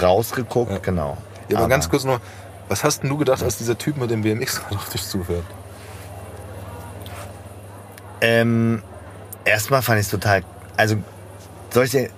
rausgeguckt, 0.00 0.82
genau. 0.82 1.18
Ja, 1.48 1.58
aber, 1.58 1.68
ganz 1.68 1.88
kurz 1.88 2.04
noch, 2.04 2.20
was 2.68 2.82
hast 2.82 3.02
denn 3.02 3.10
du 3.10 3.18
gedacht, 3.18 3.42
als 3.42 3.58
dieser 3.58 3.78
Typ 3.78 3.96
mit 3.98 4.10
dem 4.10 4.22
BMX 4.22 4.62
auf 4.70 4.88
dich 4.88 5.06
zufährt? 5.06 5.44
Ähm, 8.20 8.82
erstmal 9.44 9.82
fand 9.82 10.00
ich 10.00 10.06
es 10.06 10.10
total, 10.10 10.42
also 10.76 10.96
soll 11.70 11.84
ich 11.84 11.90
dir 11.90 12.10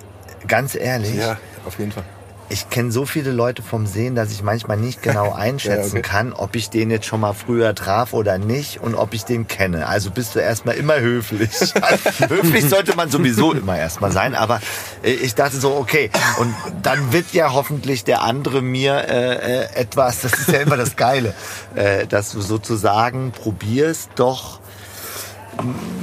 ganz 0.47 0.75
ehrlich, 0.75 1.21
auf 1.67 1.79
jeden 1.79 1.93
Fall. 1.93 2.05
ich 2.49 2.71
kenne 2.71 2.93
so 2.93 3.05
viele 3.05 3.33
Leute 3.33 3.63
vom 3.63 3.87
Sehen, 3.87 4.15
dass 4.15 4.31
ich 4.31 4.43
manchmal 4.43 4.77
nicht 4.77 5.03
genau 5.03 5.33
einschätzen 5.35 5.99
okay. 5.99 6.03
kann, 6.03 6.33
ob 6.33 6.55
ich 6.55 6.71
den 6.71 6.91
jetzt 6.91 7.07
schon 7.07 7.21
mal 7.21 7.33
früher 7.33 7.75
traf 7.75 8.13
oder 8.13 8.39
nicht 8.39 8.81
und 8.81 8.95
ob 8.95 9.15
ich 9.15 9.25
den 9.25 9.49
kenne. 9.49 9.87
Also 9.89 10.11
bist 10.11 10.35
du 10.35 10.39
erstmal 10.39 10.77
immer 10.77 11.01
höflich. 11.01 11.51
Also, 11.83 12.29
höflich 12.29 12.69
sollte 12.69 12.95
man 12.95 13.11
sowieso 13.11 13.53
immer 13.53 13.77
erstmal 13.77 14.13
sein, 14.13 14.35
aber 14.35 14.61
äh, 15.03 15.11
ich 15.11 15.35
dachte 15.35 15.59
so, 15.59 15.75
okay, 15.75 16.11
und 16.39 16.55
dann 16.83 17.13
wird 17.13 17.33
ja 17.33 17.53
hoffentlich 17.53 18.05
der 18.05 18.23
andere 18.23 18.63
mir 18.63 18.95
äh, 19.09 19.65
äh, 19.65 19.75
etwas, 19.75 20.21
das 20.21 20.35
ist 20.35 20.49
ja 20.49 20.61
immer 20.61 20.77
das 20.77 20.95
Geile, 20.97 21.35
äh, 21.75 22.07
dass 22.07 22.31
du 22.31 22.41
sozusagen 22.41 23.33
probierst, 23.33 24.11
doch 24.15 24.61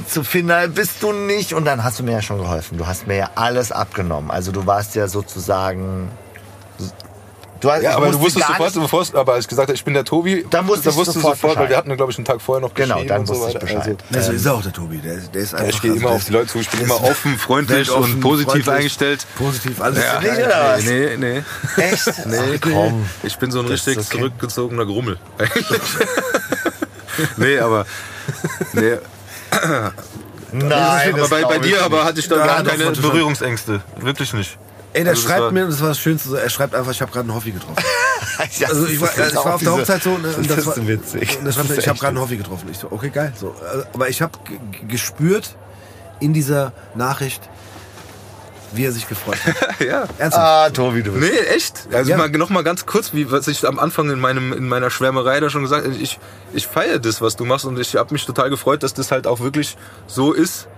zu 0.08 0.22
finden, 0.24 0.72
bist 0.74 1.02
du 1.02 1.12
nicht. 1.12 1.52
Und 1.54 1.64
dann 1.64 1.82
hast 1.84 1.98
du 1.98 2.02
mir 2.02 2.12
ja 2.12 2.22
schon 2.22 2.38
geholfen. 2.38 2.78
Du 2.78 2.86
hast 2.86 3.06
mir 3.06 3.16
ja 3.16 3.30
alles 3.34 3.72
abgenommen. 3.72 4.30
Also 4.30 4.52
du 4.52 4.66
warst 4.66 4.94
ja 4.94 5.08
sozusagen. 5.08 6.10
Du, 7.60 7.70
hast- 7.70 7.82
Ja, 7.82 7.90
ich 7.92 7.96
aber 7.96 8.10
du 8.10 8.20
wusstest 8.20 8.46
sofort, 8.46 8.74
nicht- 8.74 8.82
bevor 8.82 9.00
es- 9.00 9.14
aber 9.14 9.32
als 9.32 9.44
ich 9.46 9.48
gesagt 9.48 9.68
habe, 9.68 9.74
ich 9.74 9.82
bin 9.82 9.94
der 9.94 10.04
Tobi, 10.04 10.44
Dann 10.50 10.68
wusste 10.68 10.88
wusstest 10.94 11.08
du 11.16 11.20
sofort 11.20 11.36
sofort, 11.36 11.42
weil 11.42 11.54
Bescheid. 11.54 11.70
wir 11.70 11.76
hatten, 11.78 11.96
glaube 11.96 12.12
ich, 12.12 12.18
einen 12.18 12.26
Tag 12.26 12.42
vorher 12.42 12.60
noch 12.60 12.74
Genau, 12.74 13.02
dann 13.04 13.20
und 13.20 13.26
so 13.26 13.32
wusste 13.34 13.48
ich 13.48 13.54
weiter. 13.54 13.60
Bescheid. 13.78 14.04
Also, 14.12 14.18
Nee, 14.18 14.20
so 14.26 14.32
ist 14.32 14.44
er 14.46 14.54
auch 14.54 14.62
der 14.62 14.72
Tobi. 14.74 14.98
Der, 14.98 15.16
der 15.16 15.40
ist 15.40 15.54
einfach. 15.54 15.64
ja, 15.64 15.70
ich 15.70 15.80
gehe 15.80 15.90
also 15.92 16.02
immer 16.04 16.14
auf 16.16 16.24
die 16.26 16.32
Leute 16.32 16.46
zu, 16.48 16.58
ich 16.58 16.68
bin 16.68 16.80
immer 16.82 17.02
offen, 17.02 17.38
freundlich 17.38 17.78
weltoffen, 17.88 18.14
und 18.16 18.20
positiv 18.20 18.52
freundlich, 18.52 18.74
eingestellt. 18.74 19.26
Positiv, 19.38 19.80
alles. 19.80 20.04
Ja, 20.04 20.18
oder 20.18 20.74
was? 20.76 20.84
nee, 20.84 21.16
nee. 21.16 21.42
Echt? 21.82 22.26
Nee, 22.26 22.36
Ach, 22.56 22.60
komm. 22.60 23.06
Ich 23.22 23.38
bin 23.38 23.50
so 23.50 23.60
ein 23.60 23.64
Das 23.68 23.72
richtig 23.86 23.96
okay. 24.06 24.18
zurückgezogener 24.18 24.84
Grummel. 24.84 25.16
nee, 27.38 27.58
aber. 27.58 27.86
Nee, 28.74 28.98
Nein, 30.52 31.10
aber 31.12 31.18
das 31.20 31.30
bei, 31.30 31.42
bei 31.44 31.58
dir 31.58 31.82
aber 31.82 32.04
hatte 32.04 32.20
ich 32.20 32.28
da 32.28 32.36
gar 32.36 32.62
keine. 32.62 32.90
Berührungsängste. 32.92 33.82
Wirklich 34.00 34.32
nicht. 34.32 34.58
Ey, 34.92 35.02
der 35.04 35.10
Also 35.10 35.22
das 35.22 35.30
schreibt 35.30 35.42
war- 35.44 35.52
mir, 35.52 35.66
das 35.66 35.80
war 35.80 35.88
das 35.88 35.98
Schönste, 35.98 36.40
er 36.40 36.48
schreibt 36.48 36.74
einfach, 36.74 36.90
ich 36.92 37.02
habe 37.02 37.12
gerade 37.12 37.28
einen 37.28 37.34
Hoffi 37.34 37.50
getroffen. 37.52 37.76
Ja, 38.58 38.68
Also 38.68 38.86
ich 38.86 39.00
war, 39.00 39.08
das 39.16 39.30
ich 39.30 39.34
war 39.36 39.54
auf 39.54 39.62
der 39.62 39.72
Hochzeit 39.72 40.02
so 40.02 40.10
und, 40.10 40.24
und 40.24 40.36
das 40.50 40.56
das, 40.56 40.58
ist 40.58 40.66
war 40.66 40.86
witzig. 40.88 41.38
Und 41.40 41.46
er 41.46 41.52
schreibt 41.52 41.68
mir, 41.70 41.74
Das 41.76 41.84
ich 41.84 41.88
habe 41.88 41.98
gerade 41.98 42.08
einen 42.10 42.20
Hoffi 42.20 42.36
getroffen. 42.36 42.68
Ich 42.70 42.76
so, 42.78 42.88
okay, 42.90 43.08
geil. 43.08 43.32
So, 43.38 43.48
äh, 43.48 43.82
aber 43.94 44.08
ich 44.10 44.20
habe 44.20 44.32
gespürt 44.88 45.56
in 46.20 46.34
dieser 46.34 46.72
Nachricht, 46.94 47.40
wie 48.76 48.84
er 48.84 48.92
sich 48.92 49.08
gefreut 49.08 49.38
hat. 49.44 49.54
Ja. 49.80 50.04
Ernsthaft. 50.18 50.34
Ah, 50.34 50.70
Tobi, 50.70 51.02
du 51.02 51.12
bist. 51.12 51.30
Nee, 51.32 51.38
echt? 51.54 51.88
Also 51.92 52.10
Ja. 52.10 52.16
mal, 52.16 52.28
noch 52.30 52.50
mal 52.50 52.62
ganz 52.64 52.86
kurz, 52.86 53.12
wie 53.12 53.30
was 53.30 53.46
ich 53.48 53.66
am 53.66 53.78
Anfang 53.78 54.10
in 54.10 54.18
meinem 54.20 54.52
in 54.52 54.68
meiner 54.68 54.90
Schwärmerei 54.90 55.38
da 55.40 55.50
schon 55.50 55.62
gesagt 55.62 55.84
habe, 55.86 55.94
ich 55.96 56.18
ich 56.54 56.66
feiere 56.66 56.98
das, 56.98 57.20
was 57.20 57.36
du 57.36 57.44
machst 57.44 57.64
und 57.66 57.78
ich 57.78 57.94
habe 57.96 58.12
mich 58.12 58.24
total 58.26 58.50
gefreut, 58.50 58.82
dass 58.82 58.94
das 58.94 59.10
halt 59.10 59.26
auch 59.26 59.40
wirklich 59.40 59.76
so 60.06 60.32
ist, 60.32 60.68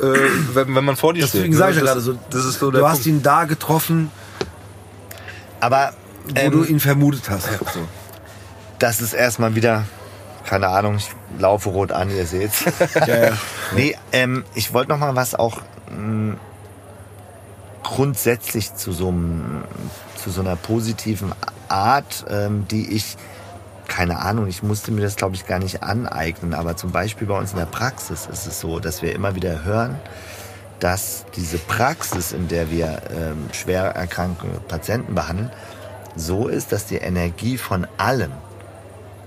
äh, 0.00 0.04
wenn, 0.54 0.74
wenn 0.74 0.84
man 0.84 0.96
vor 0.96 1.14
dir 1.14 1.26
steht. 1.26 1.40
Deswegen 1.40 1.54
sage 1.56 1.72
ich 1.72 1.78
ja 1.78 1.82
Das- 1.84 1.92
gerade 1.92 2.00
so, 2.00 2.18
Das 2.30 2.44
ist 2.44 2.58
so 2.58 2.70
du 2.70 2.86
hast 2.86 2.92
Punkt. 3.02 3.06
ihn 3.06 3.22
da 3.22 3.44
getroffen, 3.44 4.10
Aber 5.60 5.92
wo 6.26 6.40
ähm, 6.40 6.52
du 6.52 6.64
ihn 6.64 6.80
vermutet 6.80 7.28
hast. 7.30 7.44
So. 7.74 7.86
das 8.78 9.00
ist 9.00 9.12
erstmal 9.12 9.54
wieder, 9.54 9.84
keine 10.46 10.68
Ahnung, 10.68 10.96
ich 10.96 11.08
laufe 11.38 11.68
rot 11.68 11.92
an, 11.92 12.10
ihr 12.10 12.26
seht's. 12.26 12.64
Nee, 13.74 13.96
ähm, 14.12 14.44
ich 14.54 14.74
wollte 14.74 14.90
noch 14.90 14.98
mal 14.98 15.14
was 15.16 15.34
auch 15.34 15.58
mh, 15.90 16.36
grundsätzlich 17.82 18.74
zu 18.74 18.92
so, 18.92 19.08
einem, 19.08 19.64
zu 20.16 20.30
so 20.30 20.40
einer 20.40 20.56
positiven 20.56 21.32
Art, 21.68 22.24
ähm, 22.28 22.66
die 22.70 22.94
ich, 22.94 23.16
keine 23.88 24.20
Ahnung, 24.20 24.46
ich 24.46 24.62
musste 24.62 24.92
mir 24.92 25.02
das 25.02 25.16
glaube 25.16 25.34
ich 25.34 25.46
gar 25.46 25.58
nicht 25.58 25.82
aneignen, 25.82 26.54
aber 26.54 26.76
zum 26.76 26.92
Beispiel 26.92 27.26
bei 27.26 27.38
uns 27.38 27.52
in 27.52 27.58
der 27.58 27.66
Praxis 27.66 28.26
ist 28.30 28.46
es 28.46 28.60
so, 28.60 28.78
dass 28.78 29.02
wir 29.02 29.14
immer 29.14 29.34
wieder 29.34 29.64
hören, 29.64 29.96
dass 30.80 31.24
diese 31.36 31.58
Praxis, 31.58 32.32
in 32.32 32.48
der 32.48 32.70
wir 32.70 33.02
ähm, 33.10 33.48
schwer 33.52 33.84
erkrankte 33.84 34.46
Patienten 34.68 35.14
behandeln, 35.14 35.50
so 36.16 36.48
ist, 36.48 36.72
dass 36.72 36.86
die 36.86 36.96
Energie 36.96 37.56
von 37.56 37.86
allen 37.98 38.32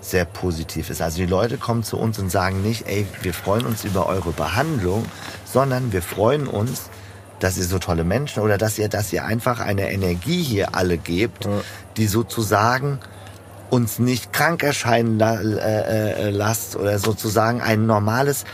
sehr 0.01 0.25
positiv 0.25 0.89
ist. 0.89 1.01
Also 1.01 1.17
die 1.17 1.25
Leute 1.25 1.57
kommen 1.57 1.83
zu 1.83 1.97
uns 1.97 2.19
und 2.19 2.29
sagen 2.29 2.61
nicht, 2.61 2.87
ey, 2.87 3.07
wir 3.21 3.33
freuen 3.33 3.65
uns 3.65 3.83
über 3.83 4.05
eure 4.07 4.31
Behandlung, 4.31 5.05
sondern 5.45 5.91
wir 5.91 6.01
freuen 6.01 6.47
uns, 6.47 6.89
dass 7.45 7.57
ihr 7.57 7.63
so 7.63 7.77
tolle 7.77 8.03
Menschen 8.03 8.41
oder 8.41 8.57
dass 8.57 8.79
ihr, 8.79 8.89
dass 8.89 9.13
ihr 9.13 9.23
einfach 9.23 9.59
eine 9.59 9.91
Energie 9.91 10.41
hier 10.41 10.73
alle 10.73 10.97
gebt, 10.97 11.47
die 11.95 12.07
sozusagen 12.07 12.97
uns 13.69 13.99
nicht 13.99 14.33
krank 14.33 14.63
erscheinen 14.63 15.19
la 15.19 15.35
äh, 15.35 16.27
äh, 16.27 16.29
lasst 16.31 16.75
oder 16.75 16.97
sozusagen 16.97 17.61
ein 17.61 17.85
normales 17.85 18.45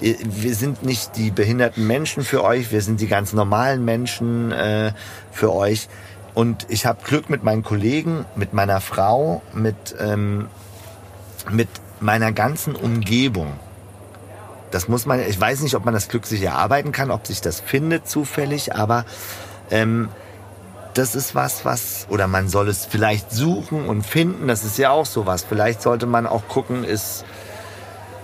äh, 0.00 0.14
wir 0.24 0.54
sind 0.54 0.82
nicht 0.82 1.16
die 1.16 1.30
behinderten 1.30 1.86
Menschen 1.86 2.24
für 2.24 2.42
euch, 2.42 2.72
wir 2.72 2.80
sind 2.80 3.02
die 3.02 3.06
ganz 3.06 3.34
normalen 3.34 3.84
Menschen 3.84 4.50
äh, 4.50 4.92
für 5.30 5.54
euch. 5.54 5.88
Und 6.32 6.64
ich 6.70 6.86
habe 6.86 7.00
Glück 7.04 7.28
mit 7.28 7.42
meinen 7.44 7.62
Kollegen, 7.62 8.24
mit 8.34 8.54
meiner 8.54 8.80
Frau, 8.80 9.42
mit, 9.52 9.76
ähm, 10.00 10.46
mit 11.50 11.68
meiner 12.00 12.32
ganzen 12.32 12.74
Umgebung. 12.74 13.52
Das 14.70 14.88
muss 14.88 15.06
man, 15.06 15.20
ich 15.20 15.40
weiß 15.40 15.60
nicht, 15.60 15.74
ob 15.74 15.84
man 15.84 15.94
das 15.94 16.08
Glück 16.08 16.26
sich 16.26 16.42
erarbeiten 16.42 16.92
kann, 16.92 17.10
ob 17.10 17.26
sich 17.26 17.40
das 17.40 17.60
findet 17.60 18.08
zufällig, 18.08 18.74
aber 18.74 19.04
ähm, 19.70 20.08
das 20.94 21.14
ist 21.14 21.34
was, 21.34 21.64
was, 21.64 22.06
oder 22.10 22.26
man 22.26 22.48
soll 22.48 22.68
es 22.68 22.84
vielleicht 22.84 23.30
suchen 23.30 23.86
und 23.86 24.04
finden, 24.04 24.48
das 24.48 24.64
ist 24.64 24.78
ja 24.78 24.90
auch 24.90 25.06
sowas. 25.06 25.44
Vielleicht 25.48 25.80
sollte 25.80 26.06
man 26.06 26.26
auch 26.26 26.48
gucken, 26.48 26.82
ist, 26.82 27.24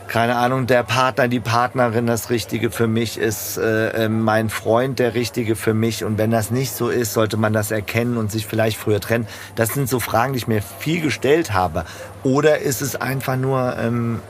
keine 0.09 0.37
Ahnung, 0.37 0.67
der 0.67 0.83
Partner, 0.83 1.29
die 1.29 1.41
Partnerin 1.41 2.07
das 2.07 2.31
Richtige 2.31 2.71
für 2.71 2.87
mich, 2.87 3.17
ist 3.17 3.59
äh, 3.59 4.05
äh, 4.05 4.09
mein 4.09 4.51
Freund 4.51 4.99
der 4.99 5.15
Richtige 5.15 5.57
für 5.57 5.73
mich. 5.75 6.05
Und 6.05 6.19
wenn 6.19 6.31
das 6.31 6.51
nicht 6.51 6.75
so 6.75 6.89
ist, 6.89 7.15
sollte 7.15 7.37
man 7.37 7.53
das 7.53 7.71
erkennen 7.71 8.17
und 8.17 8.31
sich 8.31 8.47
vielleicht 8.47 8.77
früher 8.77 9.01
trennen. 9.01 9.27
Das 9.55 9.71
sind 9.71 9.89
so 9.89 10.01
Fragen, 10.01 10.33
die 10.33 10.39
ich 10.39 10.49
mir 10.49 10.63
viel 10.63 11.01
gestellt 11.01 11.53
habe. 11.53 11.85
Oder 12.23 12.59
ist 12.59 12.83
es 12.83 12.97
einfach 12.97 13.37
nur 13.37 13.77
ähm, 13.79 14.21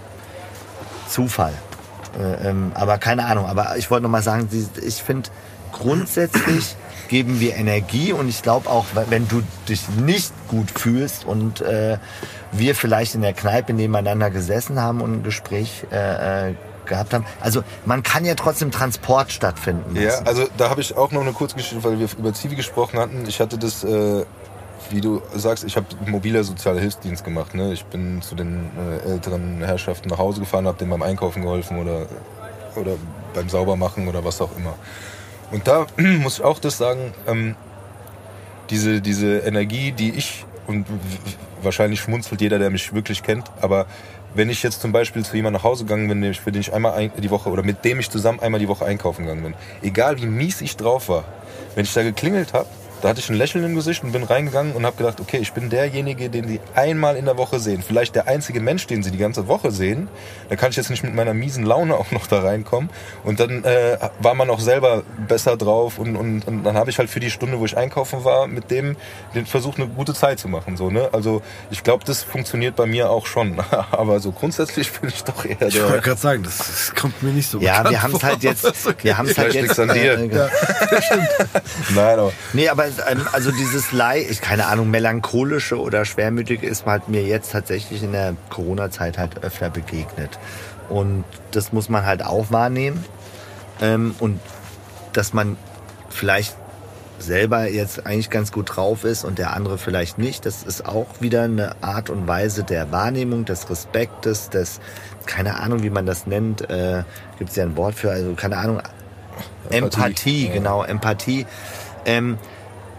Zufall? 1.08 1.54
Äh, 2.18 2.48
ähm, 2.50 2.72
aber 2.74 2.98
keine 2.98 3.24
Ahnung. 3.26 3.46
Aber 3.46 3.76
ich 3.76 3.90
wollte 3.90 4.04
noch 4.04 4.10
mal 4.10 4.22
sagen, 4.22 4.48
ich 4.84 5.02
finde 5.02 5.30
grundsätzlich 5.72 6.76
geben 7.08 7.40
wir 7.40 7.56
Energie 7.56 8.12
und 8.12 8.28
ich 8.28 8.42
glaube 8.42 8.68
auch, 8.70 8.86
wenn 9.10 9.28
du 9.28 9.42
dich 9.68 9.88
nicht 9.90 10.32
gut 10.48 10.70
fühlst 10.70 11.24
und 11.26 11.60
äh, 11.60 11.98
wir 12.52 12.74
vielleicht 12.74 13.14
in 13.14 13.20
der 13.22 13.32
Kneipe 13.34 13.72
nebeneinander 13.72 14.30
gesessen 14.30 14.80
haben 14.80 15.00
und 15.00 15.12
ein 15.18 15.22
Gespräch 15.22 15.84
äh, 15.92 16.50
äh, 16.50 16.54
gehabt 16.86 17.12
haben. 17.14 17.24
Also 17.40 17.62
man 17.84 18.02
kann 18.02 18.24
ja 18.24 18.34
trotzdem 18.34 18.70
Transport 18.70 19.32
stattfinden 19.32 19.96
Ja, 19.96 20.04
lassen. 20.04 20.26
also 20.26 20.46
da 20.56 20.70
habe 20.70 20.80
ich 20.80 20.96
auch 20.96 21.10
noch 21.12 21.22
eine 21.22 21.32
Kurzgeschichte, 21.32 21.82
weil 21.84 21.98
wir 21.98 22.08
über 22.18 22.32
Zivi 22.32 22.54
gesprochen 22.56 22.98
hatten. 22.98 23.24
Ich 23.26 23.40
hatte 23.40 23.58
das, 23.58 23.84
äh, 23.84 24.24
wie 24.90 25.00
du 25.00 25.22
sagst, 25.34 25.64
ich 25.64 25.76
habe 25.76 25.86
mobiler 26.06 26.44
sozialer 26.44 26.80
Hilfsdienst 26.80 27.24
gemacht. 27.24 27.54
Ne? 27.54 27.72
Ich 27.72 27.84
bin 27.84 28.22
zu 28.22 28.34
den 28.34 28.70
äh, 28.78 29.10
älteren 29.10 29.58
Herrschaften 29.62 30.08
nach 30.08 30.18
Hause 30.18 30.40
gefahren, 30.40 30.66
habe 30.66 30.78
denen 30.78 30.90
beim 30.90 31.02
Einkaufen 31.02 31.42
geholfen 31.42 31.78
oder, 31.78 32.06
oder 32.76 32.96
beim 33.34 33.48
Saubermachen 33.48 34.08
oder 34.08 34.24
was 34.24 34.40
auch 34.40 34.56
immer. 34.56 34.74
Und 35.50 35.66
da 35.66 35.86
muss 35.96 36.38
ich 36.38 36.44
auch 36.44 36.58
das 36.58 36.78
sagen, 36.78 37.14
ähm, 37.26 37.56
diese, 38.70 39.00
diese 39.00 39.38
Energie, 39.38 39.92
die 39.92 40.10
ich, 40.10 40.44
und 40.66 40.86
wahrscheinlich 41.62 42.00
schmunzelt 42.00 42.40
jeder, 42.40 42.58
der 42.58 42.70
mich 42.70 42.94
wirklich 42.94 43.22
kennt, 43.22 43.50
aber 43.60 43.86
wenn 44.34 44.50
ich 44.50 44.62
jetzt 44.62 44.80
zum 44.80 44.92
Beispiel 44.92 45.24
zu 45.24 45.36
jemandem 45.36 45.60
nach 45.60 45.64
Hause 45.64 45.84
gegangen 45.84 46.08
bin, 46.08 46.34
für 46.34 46.50
den 46.50 46.60
ich 46.60 46.72
einmal 46.72 46.94
ein, 46.94 47.12
die 47.18 47.30
Woche 47.30 47.50
oder 47.50 47.62
mit 47.62 47.84
dem 47.84 48.00
ich 48.00 48.10
zusammen 48.10 48.40
einmal 48.40 48.58
die 48.58 48.68
Woche 48.68 48.84
einkaufen 48.84 49.22
gegangen 49.22 49.42
bin, 49.42 49.54
egal 49.82 50.20
wie 50.20 50.26
mies 50.26 50.60
ich 50.60 50.76
drauf 50.76 51.08
war, 51.08 51.24
wenn 51.74 51.84
ich 51.84 51.94
da 51.94 52.02
geklingelt 52.02 52.52
habe, 52.52 52.66
Da 53.04 53.10
hatte 53.10 53.20
ich 53.20 53.28
ein 53.28 53.34
Lächeln 53.36 53.62
im 53.66 53.74
Gesicht 53.74 54.02
und 54.02 54.12
bin 54.12 54.22
reingegangen 54.22 54.72
und 54.72 54.86
habe 54.86 54.96
gedacht, 54.96 55.20
okay, 55.20 55.36
ich 55.36 55.52
bin 55.52 55.68
derjenige, 55.68 56.30
den 56.30 56.48
sie 56.48 56.58
einmal 56.74 57.16
in 57.16 57.26
der 57.26 57.36
Woche 57.36 57.60
sehen. 57.60 57.84
Vielleicht 57.86 58.14
der 58.14 58.28
einzige 58.28 58.60
Mensch, 58.60 58.86
den 58.86 59.02
sie 59.02 59.10
die 59.10 59.18
ganze 59.18 59.46
Woche 59.46 59.70
sehen. 59.72 60.08
Da 60.48 60.56
kann 60.56 60.70
ich 60.70 60.76
jetzt 60.76 60.88
nicht 60.88 61.02
mit 61.04 61.14
meiner 61.14 61.34
miesen 61.34 61.66
Laune 61.66 61.96
auch 61.96 62.12
noch 62.12 62.26
da 62.26 62.40
reinkommen. 62.40 62.88
Und 63.22 63.40
dann 63.40 63.62
äh, 63.64 63.98
war 64.20 64.34
man 64.34 64.48
auch 64.48 64.58
selber 64.58 65.02
besser 65.28 65.58
drauf 65.58 65.98
und, 65.98 66.16
und, 66.16 66.48
und 66.48 66.64
dann 66.64 66.76
habe 66.78 66.88
ich 66.88 66.98
halt 66.98 67.10
für 67.10 67.20
die 67.20 67.30
Stunde, 67.30 67.60
wo 67.60 67.66
ich 67.66 67.76
einkaufen 67.76 68.24
war, 68.24 68.46
mit 68.46 68.70
dem 68.70 68.96
den 69.34 69.44
versucht, 69.44 69.76
eine 69.76 69.86
gute 69.88 70.14
Zeit 70.14 70.38
zu 70.40 70.48
machen. 70.48 70.78
So, 70.78 70.88
ne? 70.88 71.10
Also 71.12 71.42
ich 71.70 71.82
glaube, 71.82 72.04
das 72.06 72.22
funktioniert 72.22 72.74
bei 72.74 72.86
mir 72.86 73.10
auch 73.10 73.26
schon. 73.26 73.60
Aber 73.90 74.18
so 74.20 74.32
grundsätzlich 74.32 74.90
bin 74.92 75.10
ich 75.10 75.22
doch 75.24 75.44
eher 75.44 75.60
Ich 75.68 75.78
wollte 75.78 75.92
der. 75.92 76.00
gerade 76.00 76.20
sagen, 76.22 76.42
das, 76.42 76.56
das 76.56 76.94
kommt 76.94 77.22
mir 77.22 77.32
nicht 77.32 77.50
so 77.50 77.60
Ja, 77.60 77.82
bekannt 77.82 77.90
wir 77.90 78.02
haben 78.02 78.14
es 78.14 78.20
vor. 78.20 78.28
halt 78.30 78.42
jetzt. 78.42 78.64
Okay. 78.86 78.94
Wir 79.02 79.18
haben 79.18 79.28
es 79.28 79.36
halt 79.36 79.52
jetzt. 79.52 79.76
dir. 79.76 80.18
äh, 80.18 80.28
Nein, 81.94 82.18
aber 82.18 82.32
Nee, 82.54 82.68
aber 82.68 82.86
ähm, 83.08 83.26
also 83.32 83.50
dieses 83.50 83.92
Leih, 83.92 84.26
ich 84.28 84.40
keine 84.40 84.66
Ahnung, 84.66 84.90
melancholische 84.90 85.78
oder 85.78 86.04
schwermütige 86.04 86.66
ist 86.66 86.86
halt 86.86 87.08
mir 87.08 87.22
jetzt 87.22 87.52
tatsächlich 87.52 88.02
in 88.02 88.12
der 88.12 88.36
Corona-Zeit 88.50 89.18
halt 89.18 89.42
öfter 89.42 89.70
begegnet. 89.70 90.38
Und 90.88 91.24
das 91.52 91.72
muss 91.72 91.88
man 91.88 92.04
halt 92.04 92.24
auch 92.24 92.50
wahrnehmen. 92.50 93.04
Ähm, 93.80 94.14
und 94.18 94.40
dass 95.12 95.32
man 95.32 95.56
vielleicht 96.10 96.56
selber 97.18 97.68
jetzt 97.68 98.06
eigentlich 98.06 98.30
ganz 98.30 98.52
gut 98.52 98.76
drauf 98.76 99.04
ist 99.04 99.24
und 99.24 99.38
der 99.38 99.54
andere 99.54 99.78
vielleicht 99.78 100.18
nicht, 100.18 100.46
das 100.46 100.62
ist 100.62 100.84
auch 100.84 101.06
wieder 101.20 101.42
eine 101.42 101.82
Art 101.82 102.10
und 102.10 102.26
Weise 102.26 102.64
der 102.64 102.90
Wahrnehmung, 102.92 103.44
des 103.44 103.70
Respektes, 103.70 104.50
des, 104.50 104.80
keine 105.24 105.60
Ahnung, 105.60 105.82
wie 105.82 105.90
man 105.90 106.06
das 106.06 106.26
nennt, 106.26 106.68
äh, 106.68 107.04
gibt 107.38 107.50
es 107.50 107.56
ja 107.56 107.64
ein 107.64 107.76
Wort 107.76 107.94
für, 107.94 108.10
also 108.10 108.34
keine 108.34 108.56
Ahnung, 108.58 108.80
Empathie, 109.70 110.48
genau, 110.48 110.84
Empathie. 110.84 111.46
Ähm, 112.04 112.38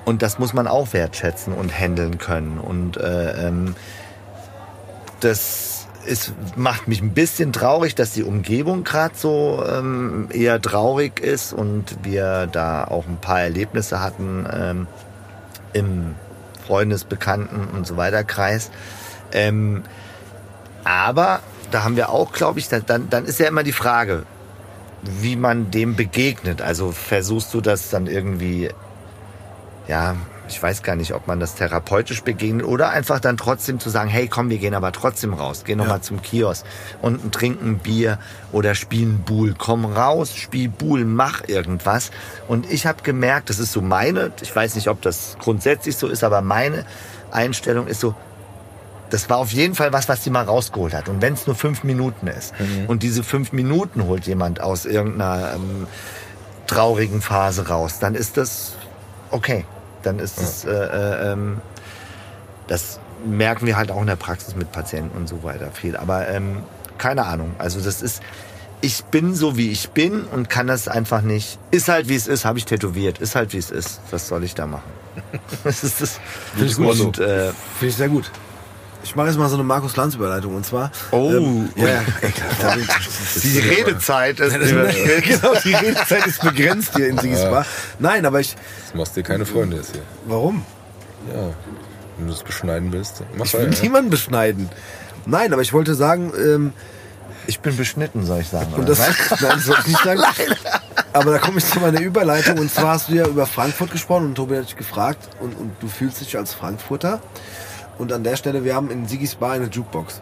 und 0.06 0.22
das 0.22 0.40
muss 0.40 0.54
man 0.54 0.68
auch 0.68 0.94
wertschätzen 0.94 1.54
und 1.54 1.78
handeln 1.78 2.18
können. 2.18 2.60
Und 2.60 2.98
äh, 2.98 3.48
ähm, 3.48 3.76
das 5.20 5.88
ist, 6.06 6.34
macht 6.56 6.88
mich 6.88 7.02
ein 7.02 7.14
bisschen 7.14 7.52
traurig, 7.52 7.96
dass 7.96 8.12
die 8.12 8.24
Umgebung 8.24 8.84
gerade 8.84 9.16
so 9.16 9.64
ähm, 9.68 10.30
eher 10.32 10.62
traurig 10.62 11.20
ist 11.20 11.52
und 11.54 11.98
wir 12.04 12.48
da 12.52 12.86
auch 12.86 13.08
ein 13.08 13.18
paar 13.18 13.42
Erlebnisse 13.42 14.02
hatten 14.02 14.46
ähm, 14.52 14.88
im 15.74 16.16
Freundesbekannten 16.68 17.68
und 17.76 17.88
so 17.88 17.98
weiter 17.98 18.24
Kreis. 18.24 18.70
Ähm, 19.32 19.84
aber 20.84 21.40
da 21.72 21.84
haben 21.84 21.96
wir 21.96 22.10
auch, 22.10 22.32
glaube 22.32 22.60
ich, 22.60 22.70
da- 22.70 22.80
dann, 22.80 23.10
dann 23.10 23.26
ist 23.26 23.40
ja 23.40 23.48
immer 23.48 23.64
die 23.64 23.72
Frage, 23.72 24.24
wie 25.02 25.36
man 25.36 25.72
dem 25.72 25.96
begegnet. 25.96 26.62
Also 26.62 26.92
versuchst 26.92 27.54
du 27.54 27.62
das 27.62 27.90
dann 27.90 28.06
irgendwie, 28.08 28.70
ja, 29.88 30.16
ich 30.48 30.62
weiß 30.62 30.84
gar 30.84 30.96
nicht, 30.96 31.14
ob 31.14 31.28
man 31.28 31.40
das 31.40 31.56
therapeutisch 31.56 32.24
begegnet 32.24 32.66
oder 32.66 32.90
einfach 32.90 33.20
dann 33.20 33.38
trotzdem 33.38 33.80
zu 33.80 33.90
sagen, 33.90 34.10
hey, 34.10 34.28
komm, 34.28 34.50
wir 34.50 34.58
gehen 34.58 34.74
aber 34.74 34.92
trotzdem 34.92 35.34
raus, 35.34 35.64
geh 35.66 35.76
noch 35.76 35.88
mal 35.88 36.02
zum 36.02 36.22
Kiosk 36.22 36.66
und 37.02 37.32
trinken 37.34 37.72
ein 37.72 37.78
Bier 37.80 38.20
oder 38.52 38.76
spielen 38.76 39.20
Buhl. 39.20 39.56
Komm 39.58 39.86
raus, 39.86 40.36
spiel 40.36 40.70
Buhl, 40.70 41.06
mach 41.06 41.48
irgendwas. 41.48 42.12
Und 42.48 42.72
ich 42.72 42.86
habe 42.86 43.02
gemerkt, 43.04 43.50
das 43.50 43.60
ist 43.60 43.72
so 43.72 43.82
meine, 43.82 44.32
ich 44.42 44.56
weiß 44.56 44.76
nicht, 44.76 44.88
ob 44.88 45.02
das 45.02 45.38
grundsätzlich 45.40 45.98
so 45.98 46.08
ist, 46.08 46.24
aber 46.24 46.42
meine 46.42 46.86
Einstellung 47.32 47.88
ist 47.88 48.00
so, 48.00 48.14
das 49.10 49.30
war 49.30 49.38
auf 49.38 49.52
jeden 49.52 49.76
Fall 49.76 49.94
was, 49.94 50.10
was 50.10 50.22
die 50.22 50.30
mal 50.30 50.46
rausgeholt 50.46 50.94
hat. 50.94 51.10
Und 51.10 51.22
wenn 51.22 51.34
es 51.34 51.48
nur 51.48 51.56
fünf 51.56 51.84
Minuten 51.84 52.28
ist 52.28 52.54
und 52.88 53.04
diese 53.04 53.24
fünf 53.24 53.52
Minuten 53.52 54.04
holt 54.06 54.28
jemand 54.28 54.62
aus 54.62 54.86
irgendeiner 54.86 55.54
ähm, 55.56 55.88
traurigen 56.68 57.22
Phase 57.22 57.68
raus, 57.68 58.00
dann 58.00 58.16
ist 58.16 58.38
das 58.38 58.74
okay. 59.32 59.66
Dann 60.06 60.20
ist 60.20 60.40
es, 60.40 60.66
äh, 60.66 60.72
äh, 60.72 61.32
ähm, 61.32 61.62
das 62.68 63.00
merken 63.26 63.66
wir 63.66 63.76
halt 63.76 63.92
auch 63.92 64.02
in 64.02 64.08
der 64.08 64.16
Praxis 64.16 64.56
mit 64.56 64.72
Patienten 64.72 65.18
und 65.18 65.28
so 65.28 65.44
weiter 65.44 65.72
viel. 65.72 65.98
Aber 65.98 66.28
ähm, 66.28 66.64
keine 66.98 67.26
Ahnung. 67.26 67.56
Also 67.58 67.80
das 67.82 68.02
ist, 68.02 68.22
ich 68.82 69.04
bin 69.06 69.34
so 69.34 69.58
wie 69.58 69.72
ich 69.72 69.90
bin 69.90 70.24
und 70.26 70.50
kann 70.50 70.68
das 70.68 70.88
einfach 70.88 71.22
nicht. 71.22 71.58
Ist 71.72 71.90
halt 71.90 72.08
wie 72.08 72.16
es 72.16 72.28
ist, 72.28 72.46
habe 72.46 72.60
ich 72.60 72.66
tätowiert. 72.66 73.20
Ist 73.20 73.36
halt 73.36 73.54
wie 73.54 73.58
es 73.58 73.72
ist. 73.72 74.00
Was 74.12 74.28
soll 74.28 74.44
ich 74.44 74.54
da 74.54 74.68
machen? 74.68 74.92
das 75.64 75.84
ist 75.84 76.02
das. 76.02 76.20
Finde 76.54 76.66
ich 76.68 76.76
gut. 76.76 77.00
Und, 77.00 77.20
äh, 77.20 77.52
Finde 77.80 77.88
ich 77.88 77.96
sehr 77.96 78.10
gut. 78.10 78.32
Ich 79.06 79.16
mache 79.16 79.28
jetzt 79.28 79.38
mal 79.38 79.48
so 79.48 79.56
eine 79.56 79.64
Markus-Lanz-Überleitung. 79.64 80.56
Und 80.56 80.66
zwar... 80.66 80.92
Oh. 81.12 81.30
ähm, 81.32 81.70
ja, 81.76 81.88
ja. 81.88 82.02
die 83.44 83.60
Redezeit 83.60 84.40
ist. 84.40 84.54
genau, 84.60 85.54
die 85.64 85.74
Redezeit 85.74 86.26
ist 86.26 86.42
begrenzt 86.42 86.96
hier 86.96 87.10
in 87.10 87.18
Sigis 87.20 87.42
Bar. 87.42 87.66
Nein, 88.00 88.26
aber 88.26 88.40
ich... 88.40 88.56
du 88.92 88.98
machst 88.98 89.16
dir 89.16 89.22
keine 89.22 89.46
Freunde 89.46 89.78
jetzt 89.78 89.92
hier. 89.92 90.02
Warum? 90.26 90.66
Ja. 91.32 91.52
Wenn 92.18 92.28
du 92.28 92.34
es 92.34 92.42
beschneiden 92.44 92.92
willst, 92.92 93.22
mach 93.38 93.46
Ich 93.46 93.54
will 93.54 93.70
weiter. 93.70 93.82
niemanden 93.84 94.10
beschneiden. 94.10 94.70
Nein, 95.28 95.54
aber 95.54 95.62
ich 95.62 95.72
wollte 95.72 95.94
sagen, 95.94 96.34
ähm, 96.38 96.74
Ich 97.46 97.60
bin 97.60 97.78
beschnitten, 97.78 98.26
soll 98.26 98.42
ich 98.42 98.48
sagen. 98.50 98.74
und 98.74 98.90
das, 98.90 99.00
nein, 99.00 99.16
das 99.40 99.68
wollte 99.68 99.82
ich 99.82 99.88
nicht 99.88 100.04
sagen. 100.04 100.22
Aber 101.14 101.32
da 101.32 101.38
komme 101.38 101.60
ich 101.60 101.66
zu 101.66 101.80
meiner 101.80 102.02
Überleitung. 102.02 102.58
Und 102.58 102.72
zwar 102.72 102.94
hast 102.94 103.10
du 103.10 103.14
ja 103.14 103.28
über 103.28 103.46
Frankfurt 103.46 103.92
gesprochen 103.92 104.26
und 104.26 104.36
Tobi 104.36 104.58
hat 104.58 104.66
dich 104.66 104.76
gefragt 104.76 105.30
und, 105.40 105.54
und 105.56 105.74
du 105.80 105.88
fühlst 105.88 106.22
dich 106.22 106.38
als 106.38 106.56
Frankfurter. 106.56 107.22
Und 107.98 108.12
an 108.12 108.24
der 108.24 108.36
Stelle, 108.36 108.64
wir 108.64 108.76
haben 108.76 108.90
in 108.92 109.08
Sigis 109.08 109.36
Bar 109.36 109.54
eine 109.54 109.68
Jukebox. 109.68 110.22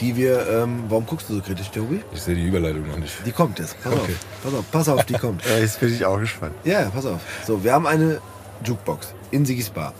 Die 0.00 0.16
wir, 0.16 0.46
ähm, 0.48 0.84
warum 0.88 1.06
guckst 1.06 1.28
du 1.30 1.34
so 1.36 1.40
kritisch, 1.40 1.70
Tobi? 1.70 2.00
Ich 2.12 2.20
sehe 2.22 2.34
die 2.34 2.46
Überleitung 2.48 2.86
noch 2.88 2.98
nicht. 2.98 3.14
Die 3.24 3.30
kommt 3.32 3.58
jetzt. 3.60 3.80
Pass 3.82 3.92
Okay. 3.92 4.02
auf. 4.02 4.42
Pass 4.42 4.54
auf, 4.54 4.64
pass 4.72 4.88
auf, 4.88 5.04
die 5.04 5.14
kommt. 5.14 5.44
Ja, 5.48 5.58
jetzt 5.58 5.78
bin 5.80 5.94
ich 5.94 6.04
auch 6.04 6.18
gespannt. 6.18 6.54
Ja, 6.64 6.90
pass 6.90 7.06
auf. 7.06 7.20
So, 7.46 7.62
wir 7.62 7.72
haben 7.72 7.86
eine 7.86 8.20
Jukebox 8.64 9.14
in 9.30 9.46
Sigis 9.46 9.70
Bar, 9.70 9.94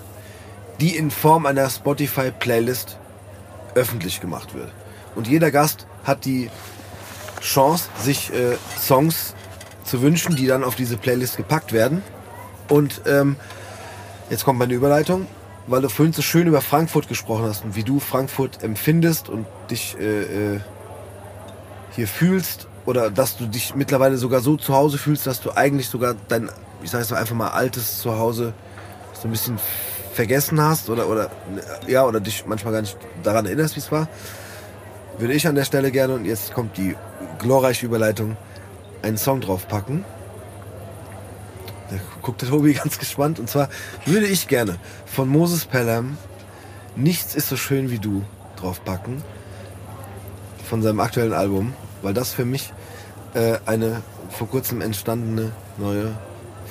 die 0.80 0.96
in 0.96 1.10
Form 1.12 1.46
einer 1.46 1.70
Spotify-Playlist 1.70 2.98
öffentlich 3.76 4.20
gemacht 4.20 4.54
wird. 4.54 4.72
Und 5.14 5.28
jeder 5.28 5.50
Gast 5.52 5.86
hat 6.02 6.24
die 6.24 6.50
Chance, 7.40 7.88
sich 8.02 8.32
äh, 8.32 8.56
Songs 8.80 9.34
zu 9.84 10.02
wünschen, 10.02 10.34
die 10.34 10.46
dann 10.46 10.64
auf 10.64 10.74
diese 10.74 10.96
Playlist 10.96 11.36
gepackt 11.36 11.72
werden. 11.72 12.02
Und 12.68 13.02
ähm, 13.06 13.36
jetzt 14.30 14.44
kommt 14.44 14.58
meine 14.58 14.74
Überleitung, 14.74 15.26
weil 15.66 15.82
du 15.82 15.88
vorhin 15.88 16.12
so 16.12 16.22
schön 16.22 16.46
über 16.46 16.60
Frankfurt 16.60 17.08
gesprochen 17.08 17.44
hast 17.44 17.64
und 17.64 17.76
wie 17.76 17.84
du 17.84 18.00
Frankfurt 18.00 18.62
empfindest 18.62 19.28
und 19.28 19.46
dich 19.70 19.96
äh, 19.98 20.54
äh, 20.54 20.60
hier 21.94 22.08
fühlst 22.08 22.66
oder 22.86 23.10
dass 23.10 23.36
du 23.36 23.46
dich 23.46 23.74
mittlerweile 23.74 24.16
sogar 24.18 24.40
so 24.40 24.56
zu 24.56 24.74
Hause 24.74 24.98
fühlst, 24.98 25.26
dass 25.26 25.40
du 25.40 25.52
eigentlich 25.56 25.88
sogar 25.88 26.14
dein, 26.28 26.50
ich 26.82 26.90
sag 26.90 27.00
jetzt 27.00 27.12
einfach 27.12 27.34
mal 27.34 27.48
altes 27.48 28.00
Zuhause 28.00 28.52
so 29.14 29.28
ein 29.28 29.30
bisschen 29.30 29.58
vergessen 30.12 30.60
hast 30.60 30.90
oder 30.90 31.08
oder 31.08 31.30
ja 31.86 32.04
oder 32.04 32.20
dich 32.20 32.44
manchmal 32.46 32.72
gar 32.72 32.82
nicht 32.82 32.96
daran 33.22 33.46
erinnerst, 33.46 33.74
wie 33.76 33.80
es 33.80 33.90
war, 33.90 34.08
würde 35.18 35.34
ich 35.34 35.46
an 35.48 35.54
der 35.54 35.64
Stelle 35.64 35.90
gerne 35.90 36.14
und 36.14 36.24
jetzt 36.24 36.52
kommt 36.52 36.76
die 36.76 36.94
glorreiche 37.38 37.86
Überleitung 37.86 38.36
einen 39.02 39.16
Song 39.16 39.40
draufpacken. 39.40 40.04
Da 41.90 41.96
guckt 42.22 42.42
der 42.42 42.48
Tobi 42.48 42.72
ganz 42.82 42.98
gespannt 42.98 43.38
und 43.38 43.48
zwar 43.48 43.68
würde 44.06 44.26
ich 44.26 44.48
gerne 44.48 44.78
von 45.06 45.28
Moses 45.28 45.64
Pelham 45.66 46.16
Nichts 46.96 47.34
ist 47.34 47.48
so 47.48 47.56
schön 47.56 47.90
wie 47.90 47.98
du 47.98 48.22
draufpacken 48.56 49.22
von 50.68 50.80
seinem 50.80 51.00
aktuellen 51.00 51.32
Album, 51.32 51.74
weil 52.02 52.14
das 52.14 52.32
für 52.32 52.44
mich 52.44 52.72
äh, 53.34 53.58
eine 53.66 54.02
vor 54.30 54.48
kurzem 54.48 54.80
entstandene 54.80 55.50
neue 55.76 56.12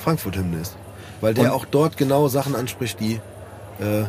Frankfurt-Hymne 0.01 0.61
ist. 0.61 0.77
Weil 1.19 1.33
der 1.33 1.45
Und- 1.45 1.51
auch 1.51 1.65
dort 1.65 1.97
genau 1.97 2.29
Sachen 2.29 2.55
anspricht, 2.55 3.01
die 3.01 3.15
äh, 3.79 4.05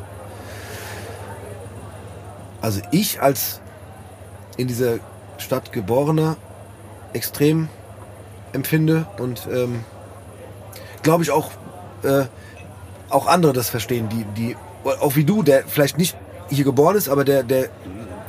also 2.60 2.80
ich 2.92 3.20
als 3.20 3.60
in 4.56 4.68
dieser 4.68 4.98
Stadt 5.38 5.72
geborener 5.72 6.36
extrem 7.12 7.68
empfinde 8.52 9.06
und 9.18 9.48
ähm, 9.52 9.84
glaube 11.04 11.22
ich 11.22 11.30
auch 11.30 11.50
äh, 12.02 12.24
auch 13.10 13.28
andere 13.28 13.52
das 13.52 13.70
verstehen, 13.70 14.08
die 14.08 14.24
die 14.36 14.56
auch 15.00 15.14
wie 15.14 15.24
du, 15.24 15.44
der 15.44 15.62
vielleicht 15.66 15.96
nicht 15.96 16.16
hier 16.50 16.64
geboren 16.64 16.96
ist, 16.96 17.08
aber 17.08 17.24
der 17.24 17.44
der 17.44 17.68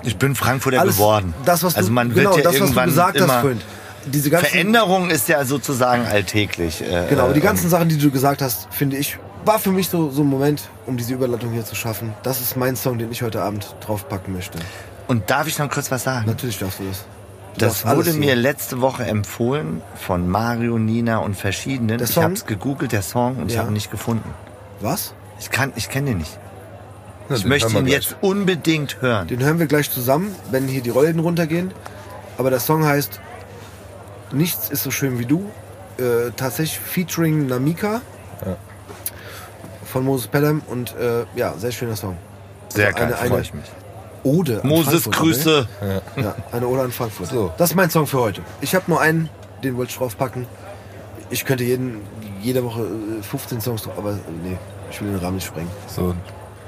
Ich 0.03 0.17
bin 0.17 0.35
Frankfurter 0.35 0.79
alles 0.81 0.97
geworden. 0.97 1.33
das 1.45 1.63
was 1.63 1.73
du 1.73 1.79
also 1.79 1.91
man 1.91 2.13
genau 2.13 2.35
wird 2.35 2.37
ja 2.37 2.43
das 2.43 2.53
was 2.53 2.59
du 2.59 2.63
irgendwann 2.65 2.89
gesagt 2.89 3.19
hast 3.19 3.31
vorhin, 3.41 3.61
diese 4.05 4.29
ganzen 4.29 4.49
Veränderung 4.49 5.09
ist 5.09 5.27
ja 5.27 5.43
sozusagen 5.45 6.05
alltäglich. 6.05 6.81
Äh, 6.81 7.07
Genau, 7.09 7.31
die 7.31 7.39
äh, 7.39 7.43
ganzen 7.43 7.69
Sachen, 7.69 7.89
die 7.89 7.97
du 7.97 8.11
gesagt 8.11 8.41
hast, 8.41 8.67
finde 8.71 8.97
ich, 8.97 9.17
war 9.45 9.59
für 9.59 9.71
mich 9.71 9.89
so, 9.89 10.11
so 10.11 10.21
ein 10.21 10.27
Moment, 10.27 10.69
um 10.85 10.95
diese 10.97 11.13
Überleitung 11.15 11.51
hier 11.53 11.65
zu 11.65 11.75
schaffen. 11.75 12.13
Das 12.23 12.41
ist 12.41 12.55
mein 12.55 12.75
Song, 12.75 12.97
den 12.97 13.11
ich 13.11 13.21
heute 13.21 13.41
Abend 13.41 13.75
draufpacken 13.81 14.33
möchte. 14.33 14.59
Und 15.07 15.29
darf 15.29 15.47
ich 15.47 15.57
noch 15.57 15.69
kurz 15.69 15.89
was 15.91 16.03
sagen? 16.03 16.25
Natürlich 16.27 16.57
darfst 16.59 16.79
du 16.79 16.83
das. 16.83 17.05
Das 17.57 17.85
wurde 17.85 18.13
mir 18.13 18.29
singen. 18.31 18.39
letzte 18.39 18.81
Woche 18.81 19.05
empfohlen 19.05 19.81
von 19.95 20.27
Mario, 20.29 20.77
Nina 20.77 21.17
und 21.19 21.35
verschiedenen. 21.35 21.97
Der 21.99 22.07
Ich 22.07 22.13
Song? 22.13 22.23
habe 22.23 22.33
es 22.33 22.45
gegoogelt, 22.45 22.91
der 22.91 23.01
Song, 23.01 23.37
und 23.37 23.47
ich 23.47 23.53
Ja. 23.53 23.61
habe 23.61 23.71
ihn 23.71 23.73
nicht 23.73 23.91
gefunden. 23.91 24.29
Was? 24.81 25.13
Ich 25.39 25.49
kann, 25.51 25.71
ich 25.75 25.89
kenne 25.89 26.07
den 26.11 26.17
nicht. 26.19 26.37
Ja, 27.29 27.35
Ich 27.35 27.41
den 27.43 27.49
möchte 27.49 27.69
ihn 27.73 27.85
gleich. 27.85 27.93
jetzt 27.93 28.17
unbedingt 28.21 29.01
hören. 29.01 29.27
Den 29.27 29.41
hören 29.43 29.59
wir 29.59 29.67
gleich 29.67 29.89
zusammen, 29.89 30.35
wenn 30.51 30.67
hier 30.67 30.81
die 30.81 30.89
Rollen 30.89 31.19
runtergehen. 31.19 31.71
Aber 32.37 32.49
der 32.49 32.59
Song 32.59 32.83
heißt 32.85 33.19
Nichts 34.31 34.69
ist 34.69 34.83
so 34.83 34.91
schön 34.91 35.17
wie 35.19 35.25
du. 35.25 35.49
Äh, 35.97 36.31
tatsächlich 36.35 36.79
featuring 36.79 37.47
Namika. 37.47 38.01
von 39.85 40.03
Moses 40.03 40.27
Pelham 40.27 40.61
und 40.67 40.93
äh, 40.97 41.25
ja, 41.35 41.53
sehr 41.57 41.71
schöner 41.71 41.95
Song. 41.95 42.17
Sehr 42.69 42.87
Also 42.87 42.97
geil, 42.99 43.13
freue 43.29 43.41
ich 43.41 43.53
mich. 43.53 43.65
Ode 44.25 44.61
an 44.61 44.67
Moses, 44.67 45.03
Frankfurt, 45.03 45.15
Grüße. 45.15 45.67
ne? 45.81 46.01
Ja, 46.17 46.35
eine 46.51 46.67
Ode 46.67 46.81
an 46.81 46.91
Frankfurt. 46.91 47.27
So. 47.29 47.51
Das 47.57 47.69
ist 47.69 47.75
mein 47.75 47.89
Song 47.89 48.07
für 48.07 48.19
heute. 48.19 48.41
Ich 48.59 48.75
habe 48.75 48.85
nur 48.87 48.99
einen, 48.99 49.29
den 49.63 49.77
wollte 49.77 49.91
ich 49.91 49.97
draufpacken. 49.97 50.47
Ich 51.29 51.45
könnte 51.45 51.63
jeden, 51.63 52.01
jede 52.41 52.63
Woche 52.63 52.81
äh, 52.81 53.23
15 53.23 53.61
Songs 53.61 53.83
drauf, 53.83 53.93
aber 53.97 54.11
äh, 54.11 54.15
nee, 54.43 54.57
ich 54.91 55.01
will 55.01 55.11
den 55.11 55.19
Rahmen 55.19 55.35
nicht 55.35 55.45
sprengen. 55.47 55.69
So, 55.87 56.13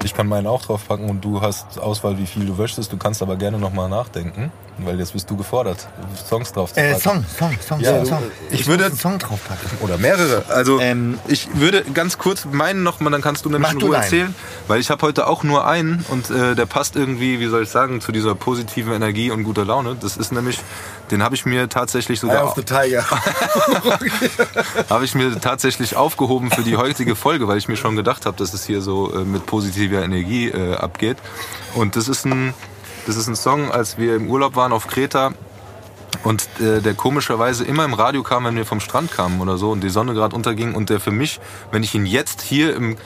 ich 0.04 0.14
kann 0.14 0.28
meinen 0.28 0.48
auch 0.48 0.62
draufpacken 0.64 1.10
und 1.10 1.26
du 1.26 1.42
hast 1.42 1.80
Auswahl, 1.80 2.18
wie 2.18 2.26
viel 2.28 2.46
du 2.46 2.54
möchtest. 2.54 2.92
Du 2.94 2.98
kannst 2.98 3.22
aber 3.22 3.36
gerne 3.36 3.58
nochmal 3.60 3.90
nachdenken, 3.90 4.52
weil 4.80 5.00
jetzt 5.00 5.14
bist 5.14 5.30
du 5.30 5.36
gefordert, 5.38 5.88
Songs 6.28 6.52
drauf 6.54 6.70
zu 6.70 6.76
packen. 6.76 6.94
Äh, 6.96 7.00
Song, 7.00 7.26
Song, 7.38 7.58
Song, 7.68 7.80
Ja, 7.80 8.06
Song, 8.06 8.24
ich 8.52 8.60
muss 8.62 8.68
würde- 8.68 8.86
einen 8.86 8.98
Song 8.98 9.18
draufpacken. 9.20 9.70
Oder 9.82 9.98
mehrere. 9.98 10.44
Also 10.50 10.80
Ähm, 10.80 11.20
ich 11.28 11.48
würde 11.56 11.84
ganz 11.94 12.18
kurz 12.18 12.46
meinen 12.46 12.84
nochmal, 12.84 13.12
dann 13.12 13.22
kannst 13.22 13.46
du 13.46 13.50
nämlich 13.50 13.72
in 13.72 13.82
Ruhe 13.82 13.96
erzählen. 13.96 14.36
Weil 14.68 14.80
ich 14.80 14.90
habe 14.90 15.06
heute 15.06 15.28
auch 15.28 15.44
nur 15.44 15.66
einen 15.68 16.06
und 16.10 16.30
äh, 16.30 16.56
der 16.56 16.66
passt 16.66 16.96
irgendwie, 16.96 17.40
wie 17.40 17.48
soll 17.48 17.64
ich 17.64 17.70
sagen, 17.70 18.02
zu 18.02 18.12
dieser 18.12 18.36
positiven 18.36 18.94
Energie 18.94 19.32
und 19.32 19.44
guter 19.44 19.66
Laune. 19.66 19.96
Das 20.00 20.18
ist 20.18 20.32
nämlich, 20.32 20.60
den 21.12 21.24
habe 21.24 21.36
ich 21.36 21.46
mir 21.46 21.70
tatsächlich 21.70 22.20
Eye 22.20 22.28
sogar 22.28 22.44
of 22.46 22.56
the 22.56 22.64
Tiger. 22.64 23.06
habe 24.90 25.06
ich 25.06 25.16
mir 25.16 25.40
tatsächlich 25.40 25.96
aufgehoben 25.96 26.52
für 26.52 26.62
die 26.64 26.78
heutige 26.78 27.16
Folge, 27.16 27.48
weil 27.48 27.58
ich 27.58 27.68
mir 27.68 27.78
schon 27.78 27.96
gedacht 27.96 28.26
habe, 28.26 28.38
dass 28.38 28.54
es 28.54 28.66
hier 28.66 28.82
so 28.82 29.14
äh, 29.14 29.20
mit 29.20 29.46
positiver 29.46 30.02
Energie 30.04 30.50
äh, 30.50 30.76
abgeht. 30.76 31.18
Und 31.76 31.96
das 31.96 32.08
ist 32.08 32.26
ein, 32.26 32.54
das 33.08 33.16
ist 33.16 33.28
ein 33.28 33.36
Song, 33.36 33.72
als 33.72 33.98
wir 33.98 34.16
im 34.16 34.30
Urlaub 34.30 34.56
waren 34.56 34.74
auf 34.74 34.88
Kreta 34.88 35.32
und 36.24 36.48
äh, 36.60 36.82
der 36.82 36.94
komischerweise 36.94 37.64
immer 37.64 37.86
im 37.86 37.94
Radio 37.94 38.22
kam, 38.22 38.44
wenn 38.46 38.56
wir 38.56 38.66
vom 38.66 38.82
Strand 38.82 39.12
kamen 39.12 39.40
oder 39.40 39.58
so 39.58 39.72
und 39.72 39.82
die 39.82 39.90
Sonne 39.90 40.14
gerade 40.14 40.36
unterging 40.36 40.76
und 40.76 40.90
der 40.90 41.00
für 41.00 41.12
mich, 41.12 41.40
wenn 41.72 41.84
ich 41.84 41.96
ihn 41.96 42.06
jetzt 42.06 42.42
hier 42.42 42.76
im 42.76 42.98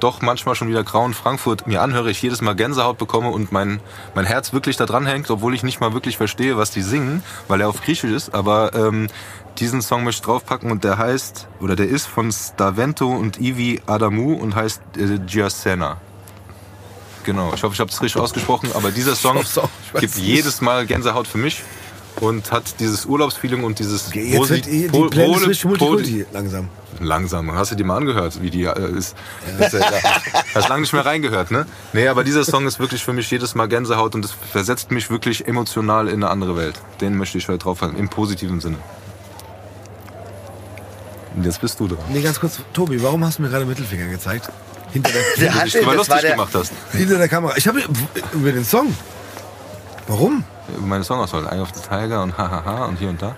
doch 0.00 0.20
manchmal 0.20 0.56
schon 0.56 0.68
wieder 0.68 0.82
grauen 0.82 1.14
Frankfurt 1.14 1.68
mir 1.68 1.80
anhöre, 1.80 2.10
ich 2.10 2.20
jedes 2.20 2.40
Mal 2.40 2.56
Gänsehaut 2.56 2.98
bekomme 2.98 3.28
und 3.28 3.52
mein, 3.52 3.78
mein 4.16 4.24
Herz 4.24 4.52
wirklich 4.52 4.76
da 4.76 4.84
dran 4.84 5.06
hängt, 5.06 5.30
obwohl 5.30 5.54
ich 5.54 5.62
nicht 5.62 5.80
mal 5.80 5.92
wirklich 5.92 6.16
verstehe, 6.16 6.56
was 6.56 6.72
die 6.72 6.82
singen, 6.82 7.22
weil 7.46 7.60
er 7.60 7.68
auf 7.68 7.82
Griechisch 7.82 8.10
ist. 8.10 8.34
Aber 8.34 8.74
ähm, 8.74 9.06
diesen 9.58 9.80
Song 9.80 10.02
möchte 10.02 10.22
ich 10.22 10.26
draufpacken 10.26 10.72
und 10.72 10.82
der 10.82 10.98
heißt, 10.98 11.46
oder 11.60 11.76
der 11.76 11.88
ist 11.88 12.06
von 12.06 12.32
Stavento 12.32 13.12
und 13.12 13.40
Ivi 13.40 13.80
Adamu 13.86 14.34
und 14.34 14.56
heißt 14.56 14.82
äh, 14.96 15.18
Giacena. 15.24 16.00
Genau, 17.24 17.52
ich 17.54 17.62
hoffe, 17.62 17.74
ich 17.74 17.80
habe 17.80 17.90
es 17.90 18.02
richtig 18.02 18.20
ausgesprochen, 18.20 18.70
aber 18.74 18.90
dieser 18.90 19.14
Song 19.14 19.38
auch. 19.38 19.68
Gibt 20.00 20.16
nicht. 20.16 20.26
jedes 20.26 20.60
Mal 20.60 20.86
Gänsehaut 20.86 21.26
für 21.26 21.38
mich 21.38 21.62
und 22.20 22.50
hat 22.52 22.80
dieses 22.80 23.06
Urlaubsfeeling 23.06 23.64
und 23.64 23.78
dieses 23.78 24.12
Jetzt 24.12 24.34
Posi- 24.36 24.50
wird 24.50 24.66
eh 24.68 24.88
die 24.88 25.08
Playlist 25.08 25.46
richtig 25.46 25.64
multikulti 25.64 26.26
langsam. 26.32 26.68
Langsam, 27.00 27.50
hast 27.52 27.72
du 27.72 27.74
die 27.74 27.84
mal 27.84 27.96
angehört, 27.96 28.42
wie 28.42 28.50
die 28.50 28.64
äh, 28.64 28.90
ist? 28.96 29.16
ist 29.58 29.72
ja, 29.72 29.80
hast 30.54 30.68
lange 30.68 30.82
nicht 30.82 30.92
mehr 30.92 31.04
reingehört, 31.06 31.50
ne? 31.50 31.66
Nee, 31.94 32.06
aber 32.08 32.22
dieser 32.22 32.44
Song 32.44 32.66
ist 32.66 32.78
wirklich 32.78 33.02
für 33.02 33.12
mich 33.12 33.30
jedes 33.30 33.54
Mal 33.54 33.66
Gänsehaut 33.66 34.14
und 34.14 34.24
es 34.24 34.32
versetzt 34.52 34.90
mich 34.90 35.10
wirklich 35.10 35.48
emotional 35.48 36.06
in 36.08 36.14
eine 36.22 36.28
andere 36.30 36.56
Welt. 36.56 36.74
Den 37.00 37.16
möchte 37.16 37.38
ich 37.38 37.48
heute 37.48 37.58
drauf 37.58 37.80
haben, 37.80 37.96
im 37.96 38.08
positiven 38.08 38.60
Sinne. 38.60 38.76
Und 41.34 41.44
jetzt 41.44 41.60
bist 41.60 41.80
du 41.80 41.88
dran. 41.88 41.98
Nee, 42.10 42.20
ganz 42.20 42.38
kurz, 42.38 42.58
Tobi, 42.74 43.02
warum 43.02 43.24
hast 43.24 43.38
du 43.38 43.42
mir 43.42 43.48
gerade 43.48 43.64
Mittelfinger 43.64 44.06
gezeigt? 44.08 44.50
Hinter 44.92 45.10
der, 45.10 45.22
Der 45.38 45.54
hat 45.54 45.66
du 45.66 45.78
den, 45.78 45.86
war 45.86 45.94
lustig 45.94 46.20
der, 46.20 46.30
gemacht 46.32 46.54
hast. 46.54 46.72
hinter 46.92 47.18
der 47.18 47.28
Kamera. 47.28 47.56
Ich 47.56 47.66
habe 47.66 47.82
über 48.32 48.52
den 48.52 48.64
Song. 48.64 48.94
Warum? 50.08 50.44
Über 50.76 50.86
meine 50.86 51.04
Songauswahl. 51.04 51.46
Eye 51.46 51.60
of 51.60 51.70
the 51.74 51.80
Tiger 51.80 52.22
und 52.22 52.36
hahaha 52.36 52.86
und 52.86 52.98
hier 52.98 53.08
und 53.08 53.20
da. 53.22 53.34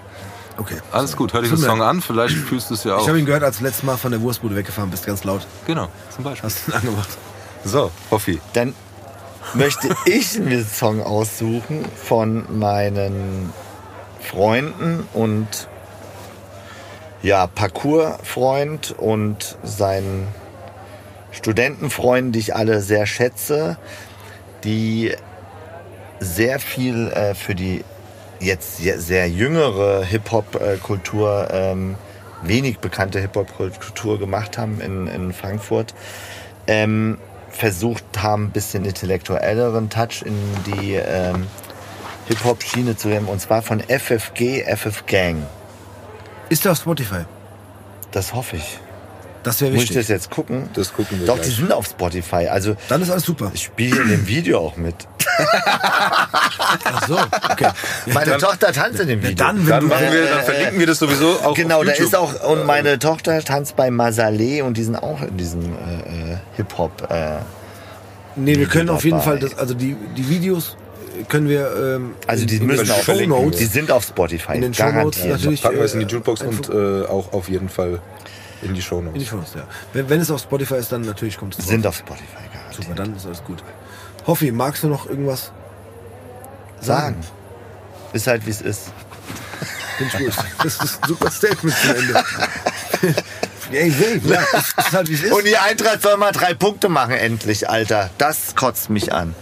Okay. 0.56 0.76
Alles 0.92 1.16
gut, 1.16 1.32
hör 1.32 1.42
dir 1.42 1.48
den 1.48 1.58
Song 1.58 1.82
an, 1.82 2.00
vielleicht 2.00 2.36
fühlst 2.36 2.70
du 2.70 2.74
es 2.74 2.84
ja 2.84 2.94
Ich 2.96 3.02
auch. 3.02 3.08
habe 3.08 3.18
ihn 3.18 3.26
gehört, 3.26 3.42
als 3.42 3.58
du 3.58 3.64
letztes 3.64 3.82
Mal 3.82 3.96
von 3.96 4.12
der 4.12 4.20
Wurstbude 4.20 4.54
weggefahren 4.54 4.88
bist, 4.90 5.04
ganz 5.04 5.24
laut. 5.24 5.44
Genau, 5.66 5.88
zum 6.14 6.22
Beispiel. 6.24 6.48
Hast 6.48 6.66
du 6.68 6.70
ihn 6.72 6.76
angemacht. 6.76 7.08
So, 7.64 7.90
Hoffi. 8.10 8.40
Dann 8.52 8.72
möchte 9.54 9.88
ich 10.06 10.38
mir 10.38 10.58
einen 10.58 10.66
Song 10.66 11.02
aussuchen 11.02 11.84
von 11.96 12.44
meinen 12.58 13.52
Freunden 14.20 15.08
und 15.12 15.48
ja, 17.22 17.46
Parcours-Freund 17.48 18.94
und 18.96 19.56
seinen 19.64 20.28
Studentenfreunden, 21.34 22.32
die 22.32 22.38
ich 22.38 22.54
alle 22.54 22.80
sehr 22.80 23.06
schätze, 23.06 23.76
die 24.62 25.12
sehr 26.20 26.58
viel 26.58 27.08
äh, 27.08 27.34
für 27.34 27.54
die 27.54 27.84
jetzt 28.40 28.78
sehr, 28.78 29.00
sehr 29.00 29.28
jüngere 29.28 30.04
Hip-Hop-Kultur, 30.04 31.48
ähm, 31.50 31.96
wenig 32.42 32.78
bekannte 32.78 33.20
Hip-Hop-Kultur 33.20 34.18
gemacht 34.18 34.58
haben 34.58 34.80
in, 34.80 35.06
in 35.06 35.32
Frankfurt. 35.32 35.94
Ähm, 36.66 37.18
versucht 37.50 38.04
haben, 38.22 38.46
ein 38.46 38.50
bisschen 38.50 38.84
intellektuelleren 38.84 39.88
Touch 39.88 40.22
in 40.24 40.36
die 40.66 40.94
ähm, 40.94 41.46
Hip-Hop-Schiene 42.26 42.96
zu 42.96 43.08
nehmen. 43.08 43.26
Und 43.26 43.40
zwar 43.40 43.62
von 43.62 43.80
FFG, 43.80 44.64
FF 44.76 45.06
Gang. 45.06 45.46
Ist 46.48 46.64
der 46.64 46.72
auf 46.72 46.78
Spotify? 46.78 47.24
Das 48.10 48.34
hoffe 48.34 48.56
ich. 48.56 48.78
Das 49.44 49.60
wäre 49.60 49.70
Muss 49.72 49.82
ich 49.84 49.88
das 49.90 49.96
wichtig. 49.98 50.08
jetzt 50.14 50.30
gucken? 50.30 50.68
Das 50.74 50.92
gucken 50.92 51.20
wir 51.20 51.26
Doch, 51.26 51.36
gleich. 51.36 51.46
die 51.48 51.54
sind 51.54 51.72
auf 51.72 51.86
Spotify. 51.86 52.48
Also 52.48 52.74
Dann 52.88 53.00
ist 53.02 53.10
alles 53.10 53.22
super. 53.24 53.50
ich 53.54 53.62
spiele 53.64 54.00
in 54.02 54.08
dem 54.08 54.26
Video 54.26 54.58
auch 54.58 54.76
mit. 54.76 54.94
Ach 56.84 57.06
so, 57.08 57.14
okay. 57.50 57.64
Ja, 57.64 57.74
Meine 58.14 58.30
dann, 58.32 58.40
Tochter 58.40 58.72
tanzt 58.72 59.00
in 59.00 59.08
dem 59.08 59.22
Video. 59.22 59.34
dann, 59.36 59.58
wenn 59.58 59.66
Dann, 59.66 59.80
du... 59.82 59.86
machen 59.88 60.06
wir, 60.12 60.26
dann 60.28 60.44
verlinken 60.44 60.78
wir 60.78 60.86
das 60.86 60.98
sowieso 60.98 61.28
auch 61.44 61.54
Genau, 61.54 61.80
auf 61.80 61.84
da 61.86 61.92
ist 61.92 62.16
auch, 62.16 62.42
und 62.50 62.66
meine 62.66 62.98
Tochter 62.98 63.42
tanzt 63.42 63.76
bei 63.76 63.88
Masalé 63.88 64.62
und 64.62 64.76
die 64.76 64.82
sind 64.84 64.96
auch 64.96 65.22
in 65.22 65.36
diesem 65.36 65.62
äh, 65.62 66.32
äh, 66.32 66.36
Hip-Hop. 66.56 67.10
Äh, 67.10 67.36
Nee, 68.36 68.56
wir 68.58 68.66
können 68.66 68.90
auf 68.90 69.04
jeden 69.04 69.18
dabei. 69.18 69.30
Fall, 69.30 69.38
das, 69.38 69.56
also 69.58 69.74
die, 69.74 69.94
die 70.16 70.28
Videos 70.28 70.76
können 71.28 71.48
wir 71.48 71.70
ähm, 71.96 72.14
also 72.26 72.44
die 72.44 72.56
in, 72.56 72.66
müssen 72.66 72.86
in 72.86 72.90
auch 72.90 73.04
den 73.04 73.18
Shownotes, 73.30 73.58
Die 73.60 73.66
sind 73.66 73.92
auf 73.92 74.02
Spotify. 74.04 74.54
in 74.56 74.62
den 74.62 74.74
Shownotes 74.74 75.20
garantiert. 75.20 75.28
natürlich 75.40 75.62
Packen 75.62 75.76
wir 75.76 75.84
es 75.84 75.94
in 75.94 76.00
die 76.00 76.06
äh, 76.06 76.08
Jukebox 76.08 76.42
und 76.42 76.68
äh, 76.68 77.04
auch 77.06 77.32
auf 77.32 77.48
jeden 77.48 77.68
Fall 77.68 78.00
in 78.64 78.74
die 78.74 78.82
Show 78.82 78.98
in 79.00 79.06
die 79.06 79.10
Notes. 79.20 79.28
Shownotes, 79.28 79.54
ja. 79.54 79.62
Wenn, 79.92 80.08
wenn 80.08 80.20
es 80.20 80.30
auf 80.30 80.40
Spotify 80.40 80.74
ist, 80.76 80.90
dann 80.92 81.02
natürlich 81.02 81.36
kommt 81.38 81.54
es 81.54 81.58
drauf. 81.58 81.68
Sind 81.68 81.86
auf 81.86 81.96
Spotify 81.96 82.24
garantiert. 82.52 82.84
Super, 82.84 82.94
dann 82.94 83.16
ist 83.16 83.26
alles 83.26 83.44
gut. 83.44 83.62
Hoffi, 84.26 84.50
magst 84.52 84.82
du 84.82 84.88
noch 84.88 85.06
irgendwas 85.08 85.52
Sagen. 86.80 87.16
Ist 88.12 88.26
halt 88.26 88.44
wie 88.46 88.50
es 88.50 88.60
ist. 88.60 88.92
Bin 89.98 90.06
ich 90.08 90.12
gut. 90.18 90.32
Das 90.62 90.74
ist 90.74 91.02
ein 91.02 91.08
super 91.08 91.30
Statement 91.30 91.76
zum 91.76 91.90
Ende. 91.94 92.24
Ey, 93.72 93.90
Dave, 93.90 94.20
ja, 94.34 94.40
ist 94.40 94.92
halt 94.92 95.08
wie 95.08 95.14
es 95.14 95.22
ist. 95.22 95.32
Und 95.32 95.46
die 95.46 95.56
Eintracht 95.56 96.02
soll 96.02 96.16
mal 96.16 96.32
drei 96.32 96.54
Punkte 96.54 96.88
machen, 96.88 97.12
endlich, 97.14 97.68
Alter. 97.68 98.10
Das 98.18 98.54
kotzt 98.54 98.90
mich 98.90 99.12
an. 99.12 99.34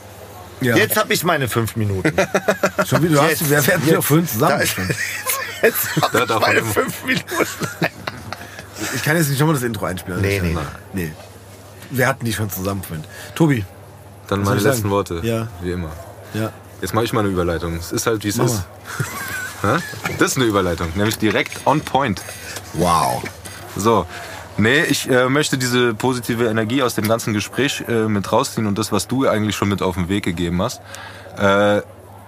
ja. 0.61 0.77
Jetzt 0.77 0.97
habe 0.97 1.13
ich 1.13 1.25
meine 1.25 1.49
fünf 1.49 1.77
Minuten. 1.77 2.15
schon 2.87 3.03
wieder, 3.03 3.15
du 3.17 3.23
hast, 3.23 3.31
jetzt- 3.41 3.51
wir 3.51 3.67
werden 3.67 3.87
wieder 3.87 3.97
Da 4.01 4.27
zusammen. 4.27 4.61
ist- 4.61 4.77
Jetzt 5.63 5.97
habe 6.03 6.27
Da 6.27 6.35
ich 6.35 6.41
meine 6.41 6.65
fünf 6.65 7.05
Minuten. 7.05 7.27
Ich 8.95 9.03
kann 9.03 9.17
jetzt 9.17 9.29
nicht 9.29 9.39
schon 9.39 9.47
mal 9.47 9.55
das 9.55 9.63
Intro 9.63 9.87
einspielen. 9.87 10.21
Nee, 10.21 10.41
nee, 10.41 10.57
nee. 10.93 11.13
Wir 11.91 12.07
hatten 12.09 12.25
die 12.25 12.33
schon 12.33 12.51
zusammen 12.51 12.83
vorhin. 12.83 13.05
Tobi, 13.35 13.65
Dann 14.29 14.43
meine 14.43 14.61
letzten 14.61 14.83
sagen? 14.83 14.91
Worte. 14.91 15.21
Ja. 15.23 15.49
Wie 15.61 15.73
immer. 15.73 15.91
ja. 16.35 16.53
Jetzt 16.81 16.95
mache 16.95 17.05
ich 17.05 17.13
mal 17.13 17.21
eine 17.21 17.29
Überleitung. 17.29 17.77
Es 17.77 17.93
ist 17.93 18.07
halt, 18.07 18.25
wie 18.25 18.29
es 18.29 18.39
ist. 18.39 18.65
Das 20.19 20.33
ist 20.33 20.37
eine 20.37 20.47
Überleitung, 20.47 20.89
nämlich 20.97 21.19
direkt 21.19 21.67
on 21.67 21.81
point. 21.83 22.21
Wow. 22.73 23.23
So. 23.77 24.07
Nee, 24.57 24.83
ich 24.83 25.09
äh, 25.09 25.29
möchte 25.29 25.57
diese 25.57 25.95
positive 25.95 26.47
Energie 26.47 26.83
aus 26.83 26.97
dem 26.97 27.07
ganzen 27.07 27.33
Gespräch 27.33 27.85
äh, 27.89 28.09
mit 28.09 28.33
rausziehen 28.33 28.67
und 28.67 28.77
das, 28.77 28.91
was 28.91 29.07
du 29.07 29.29
eigentlich 29.29 29.55
schon 29.55 29.69
mit 29.69 29.81
auf 29.81 29.95
den 29.95 30.09
Weg 30.09 30.25
gegeben 30.25 30.61
hast. 30.61 30.81
Äh, 31.39 31.83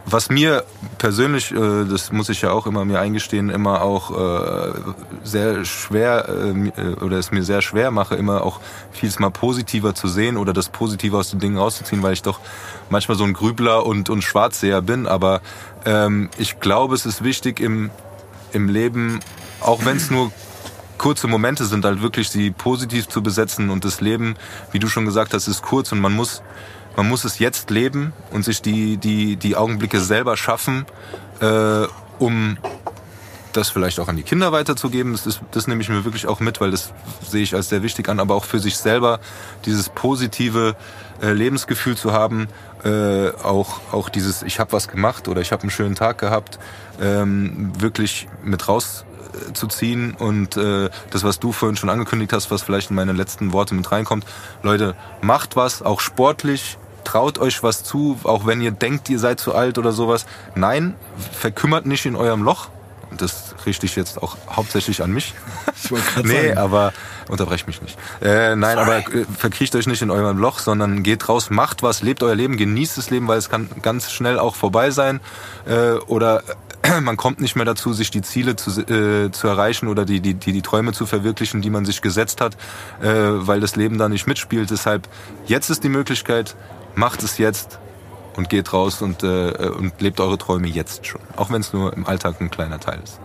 was 0.06 0.28
mir 0.28 0.64
persönlich, 0.98 1.50
äh, 1.52 1.84
das 1.84 2.12
muss 2.12 2.28
ich 2.28 2.42
ja 2.42 2.50
auch 2.50 2.66
immer 2.66 2.84
mir 2.84 3.00
eingestehen, 3.00 3.48
immer 3.48 3.82
auch 3.82 4.10
äh, 4.10 4.72
sehr 5.22 5.64
schwer 5.64 6.28
äh, 6.28 7.02
oder 7.02 7.18
es 7.18 7.30
mir 7.30 7.42
sehr 7.42 7.62
schwer 7.62 7.90
mache, 7.90 8.14
immer 8.14 8.42
auch 8.42 8.60
vieles 8.92 9.18
mal 9.18 9.30
positiver 9.30 9.94
zu 9.94 10.08
sehen 10.08 10.36
oder 10.36 10.52
das 10.52 10.68
Positive 10.68 11.16
aus 11.16 11.30
den 11.30 11.40
Dingen 11.40 11.56
rauszuziehen, 11.56 12.02
weil 12.02 12.12
ich 12.12 12.22
doch 12.22 12.40
manchmal 12.90 13.16
so 13.16 13.24
ein 13.24 13.32
Grübler 13.32 13.86
und, 13.86 14.10
und 14.10 14.22
Schwarzseher 14.22 14.82
bin. 14.82 15.06
Aber 15.06 15.40
ähm, 15.86 16.28
ich 16.38 16.60
glaube, 16.60 16.94
es 16.94 17.06
ist 17.06 17.24
wichtig 17.24 17.60
im, 17.60 17.90
im 18.52 18.68
Leben, 18.68 19.20
auch 19.60 19.84
wenn 19.84 19.96
es 19.96 20.10
nur 20.10 20.30
kurze 20.98 21.28
Momente 21.28 21.64
sind, 21.64 21.84
halt 21.84 22.02
wirklich 22.02 22.28
sie 22.28 22.50
positiv 22.50 23.08
zu 23.08 23.22
besetzen 23.22 23.70
und 23.70 23.84
das 23.84 24.00
Leben, 24.00 24.36
wie 24.72 24.78
du 24.78 24.88
schon 24.88 25.04
gesagt 25.04 25.34
hast, 25.34 25.48
ist 25.48 25.62
kurz 25.62 25.92
und 25.92 26.00
man 26.00 26.14
muss, 26.14 26.42
man 26.96 27.08
muss 27.08 27.24
es 27.24 27.38
jetzt 27.38 27.70
leben 27.70 28.12
und 28.30 28.44
sich 28.44 28.62
die, 28.62 28.96
die, 28.96 29.36
die 29.36 29.56
Augenblicke 29.56 30.00
selber 30.00 30.36
schaffen, 30.36 30.86
äh, 31.40 31.86
um 32.18 32.58
das 33.56 33.70
vielleicht 33.70 34.00
auch 34.00 34.08
an 34.08 34.16
die 34.16 34.22
Kinder 34.22 34.52
weiterzugeben. 34.52 35.12
Das, 35.12 35.26
ist, 35.26 35.40
das 35.52 35.66
nehme 35.66 35.80
ich 35.80 35.88
mir 35.88 36.04
wirklich 36.04 36.26
auch 36.26 36.40
mit, 36.40 36.60
weil 36.60 36.70
das 36.70 36.92
sehe 37.26 37.42
ich 37.42 37.54
als 37.54 37.68
sehr 37.68 37.82
wichtig 37.82 38.08
an, 38.08 38.20
aber 38.20 38.34
auch 38.34 38.44
für 38.44 38.58
sich 38.58 38.76
selber 38.76 39.20
dieses 39.64 39.88
positive 39.88 40.76
äh, 41.22 41.32
Lebensgefühl 41.32 41.96
zu 41.96 42.12
haben, 42.12 42.48
äh, 42.84 43.30
auch, 43.42 43.80
auch 43.92 44.08
dieses 44.08 44.42
ich 44.42 44.60
habe 44.60 44.72
was 44.72 44.88
gemacht 44.88 45.28
oder 45.28 45.40
ich 45.40 45.52
habe 45.52 45.62
einen 45.62 45.70
schönen 45.70 45.94
Tag 45.94 46.18
gehabt, 46.18 46.58
ähm, 47.00 47.72
wirklich 47.78 48.28
mit 48.42 48.68
raus 48.68 49.04
äh, 49.34 49.94
und 50.18 50.56
äh, 50.56 50.90
das, 51.10 51.24
was 51.24 51.40
du 51.40 51.52
vorhin 51.52 51.76
schon 51.76 51.90
angekündigt 51.90 52.32
hast, 52.32 52.50
was 52.50 52.62
vielleicht 52.62 52.90
in 52.90 52.96
meine 52.96 53.12
letzten 53.12 53.52
Worte 53.52 53.74
mit 53.74 53.90
reinkommt. 53.90 54.24
Leute, 54.62 54.94
macht 55.22 55.56
was, 55.56 55.82
auch 55.82 56.00
sportlich, 56.00 56.78
traut 57.04 57.38
euch 57.38 57.62
was 57.62 57.84
zu, 57.84 58.18
auch 58.24 58.46
wenn 58.46 58.60
ihr 58.60 58.70
denkt, 58.70 59.08
ihr 59.10 59.18
seid 59.18 59.40
zu 59.40 59.54
alt 59.54 59.78
oder 59.78 59.92
sowas. 59.92 60.26
Nein, 60.54 60.94
verkümmert 61.32 61.86
nicht 61.86 62.06
in 62.06 62.16
eurem 62.16 62.42
Loch. 62.42 62.68
Und 63.10 63.20
Das 63.22 63.54
richte 63.66 63.86
ich 63.86 63.94
jetzt 63.94 64.20
auch 64.22 64.36
hauptsächlich 64.50 65.02
an 65.02 65.12
mich. 65.12 65.34
Ich 65.84 65.90
wollte 65.90 66.06
gerade 66.12 66.28
Nee, 66.28 66.48
sagen. 66.48 66.58
aber 66.58 66.92
unterbrecht 67.28 67.66
mich 67.66 67.82
nicht. 67.82 67.98
Äh, 68.22 68.56
nein, 68.56 68.78
aber 68.78 69.00
äh, 69.00 69.26
verkriecht 69.36 69.76
euch 69.76 69.86
nicht 69.86 70.00
in 70.00 70.10
eurem 70.10 70.38
Loch, 70.38 70.58
sondern 70.58 71.02
geht 71.02 71.28
raus, 71.28 71.50
macht 71.50 71.82
was, 71.82 72.00
lebt 72.00 72.22
euer 72.22 72.34
Leben, 72.34 72.56
genießt 72.56 72.96
das 72.96 73.10
Leben, 73.10 73.28
weil 73.28 73.36
es 73.36 73.50
kann 73.50 73.68
ganz 73.82 74.10
schnell 74.10 74.38
auch 74.38 74.54
vorbei 74.54 74.90
sein. 74.90 75.20
Äh, 75.66 75.92
oder 76.06 76.42
äh, 76.80 77.02
man 77.02 77.18
kommt 77.18 77.38
nicht 77.38 77.54
mehr 77.54 77.66
dazu, 77.66 77.92
sich 77.92 78.10
die 78.10 78.22
Ziele 78.22 78.56
zu, 78.56 78.70
äh, 78.80 79.30
zu 79.30 79.46
erreichen 79.46 79.88
oder 79.88 80.06
die, 80.06 80.20
die, 80.20 80.32
die, 80.32 80.52
die 80.52 80.62
Träume 80.62 80.92
zu 80.92 81.04
verwirklichen, 81.04 81.60
die 81.60 81.68
man 81.68 81.84
sich 81.84 82.00
gesetzt 82.00 82.40
hat, 82.40 82.54
äh, 83.02 83.06
weil 83.06 83.60
das 83.60 83.76
Leben 83.76 83.98
da 83.98 84.08
nicht 84.08 84.26
mitspielt. 84.26 84.70
Deshalb, 84.70 85.06
jetzt 85.46 85.68
ist 85.68 85.84
die 85.84 85.90
Möglichkeit, 85.90 86.56
macht 86.94 87.22
es 87.22 87.38
jetzt 87.38 87.78
und 88.36 88.48
geht 88.48 88.72
raus 88.72 89.02
und, 89.02 89.22
äh, 89.22 89.70
und 89.76 90.00
lebt 90.00 90.20
eure 90.20 90.38
Träume 90.38 90.68
jetzt 90.68 91.06
schon. 91.06 91.20
Auch 91.36 91.50
wenn 91.50 91.60
es 91.60 91.72
nur 91.72 91.92
im 91.92 92.06
Alltag 92.06 92.40
ein 92.40 92.50
kleiner 92.50 92.80
Teil 92.80 93.00
ist. 93.02 93.18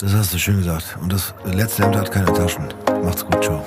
Das 0.00 0.12
hast 0.14 0.32
du 0.32 0.38
schön 0.38 0.58
gesagt. 0.58 0.96
Und 1.00 1.12
das 1.12 1.34
letzte 1.44 1.84
Hemd 1.84 1.96
hat 1.96 2.12
keine 2.12 2.32
Taschen. 2.32 2.72
Macht's 3.02 3.24
gut, 3.24 3.42
ciao. 3.42 3.64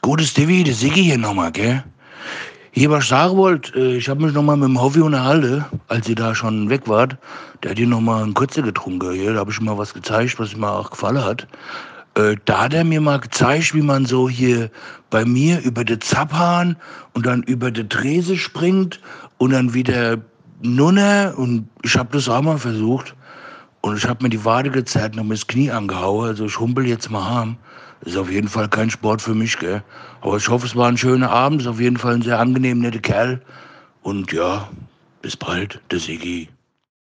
Gutes 0.00 0.32
Divi, 0.32 0.64
der 0.64 0.74
Siggi 0.74 1.02
hier 1.02 1.18
nochmal, 1.18 1.52
gell? 1.52 1.82
Hier, 2.78 2.90
was 2.90 3.04
ich 3.04 3.08
sagen 3.08 3.38
wollte, 3.38 3.72
äh, 3.78 3.96
ich 3.96 4.06
habe 4.06 4.22
mich 4.22 4.34
nochmal 4.34 4.58
mit 4.58 4.68
dem 4.68 4.78
Hoffi 4.78 5.00
unterhalten, 5.00 5.64
als 5.88 6.06
ihr 6.10 6.14
da 6.14 6.34
schon 6.34 6.68
weg 6.68 6.82
wart. 6.84 7.16
Der 7.62 7.70
hat 7.70 7.78
hier 7.78 7.86
nochmal 7.86 8.22
einen 8.22 8.34
Kurze 8.34 8.60
getrunken, 8.60 9.12
hier. 9.12 9.32
Da 9.32 9.40
habe 9.40 9.50
ich 9.50 9.58
mal 9.62 9.78
was 9.78 9.94
gezeigt, 9.94 10.38
was 10.38 10.52
ihm 10.52 10.62
auch 10.62 10.90
gefallen 10.90 11.24
hat. 11.24 11.46
Äh, 12.16 12.36
da 12.44 12.64
hat 12.64 12.74
er 12.74 12.84
mir 12.84 13.00
mal 13.00 13.18
gezeigt, 13.18 13.72
wie 13.72 13.80
man 13.80 14.04
so 14.04 14.28
hier 14.28 14.70
bei 15.08 15.24
mir 15.24 15.62
über 15.62 15.84
den 15.84 16.02
Zapphahn 16.02 16.76
und 17.14 17.24
dann 17.24 17.42
über 17.44 17.70
die 17.70 17.88
Trese 17.88 18.36
springt 18.36 19.00
und 19.38 19.54
dann 19.54 19.72
wieder 19.72 20.18
Nunne. 20.60 21.32
Und 21.34 21.70
ich 21.82 21.96
habe 21.96 22.10
das 22.12 22.28
auch 22.28 22.42
mal 22.42 22.58
versucht. 22.58 23.14
Und 23.80 23.96
ich 23.96 24.06
habe 24.06 24.22
mir 24.22 24.28
die 24.28 24.44
Wade 24.44 24.68
gezerrt 24.68 25.16
und 25.16 25.28
mir 25.28 25.34
das 25.34 25.46
Knie 25.46 25.70
angehauen. 25.70 26.26
Also 26.26 26.44
ich 26.44 26.60
humpel 26.60 26.86
jetzt 26.86 27.10
mal 27.10 27.24
harm. 27.24 27.56
Ist 28.06 28.16
auf 28.16 28.30
jeden 28.30 28.48
Fall 28.48 28.68
kein 28.68 28.88
Sport 28.88 29.20
für 29.20 29.34
mich, 29.34 29.58
gell? 29.58 29.82
Aber 30.20 30.36
ich 30.36 30.48
hoffe, 30.48 30.64
es 30.64 30.76
war 30.76 30.86
ein 30.86 30.96
schöner 30.96 31.30
Abend. 31.30 31.60
Ist 31.62 31.66
auf 31.66 31.80
jeden 31.80 31.96
Fall 31.96 32.14
ein 32.14 32.22
sehr 32.22 32.38
angenehm 32.38 32.78
netter 32.78 33.00
Kerl. 33.00 33.42
Und 34.02 34.32
ja, 34.32 34.68
bis 35.22 35.36
bald, 35.36 35.80
der 35.90 35.98
Siggi. 35.98 36.48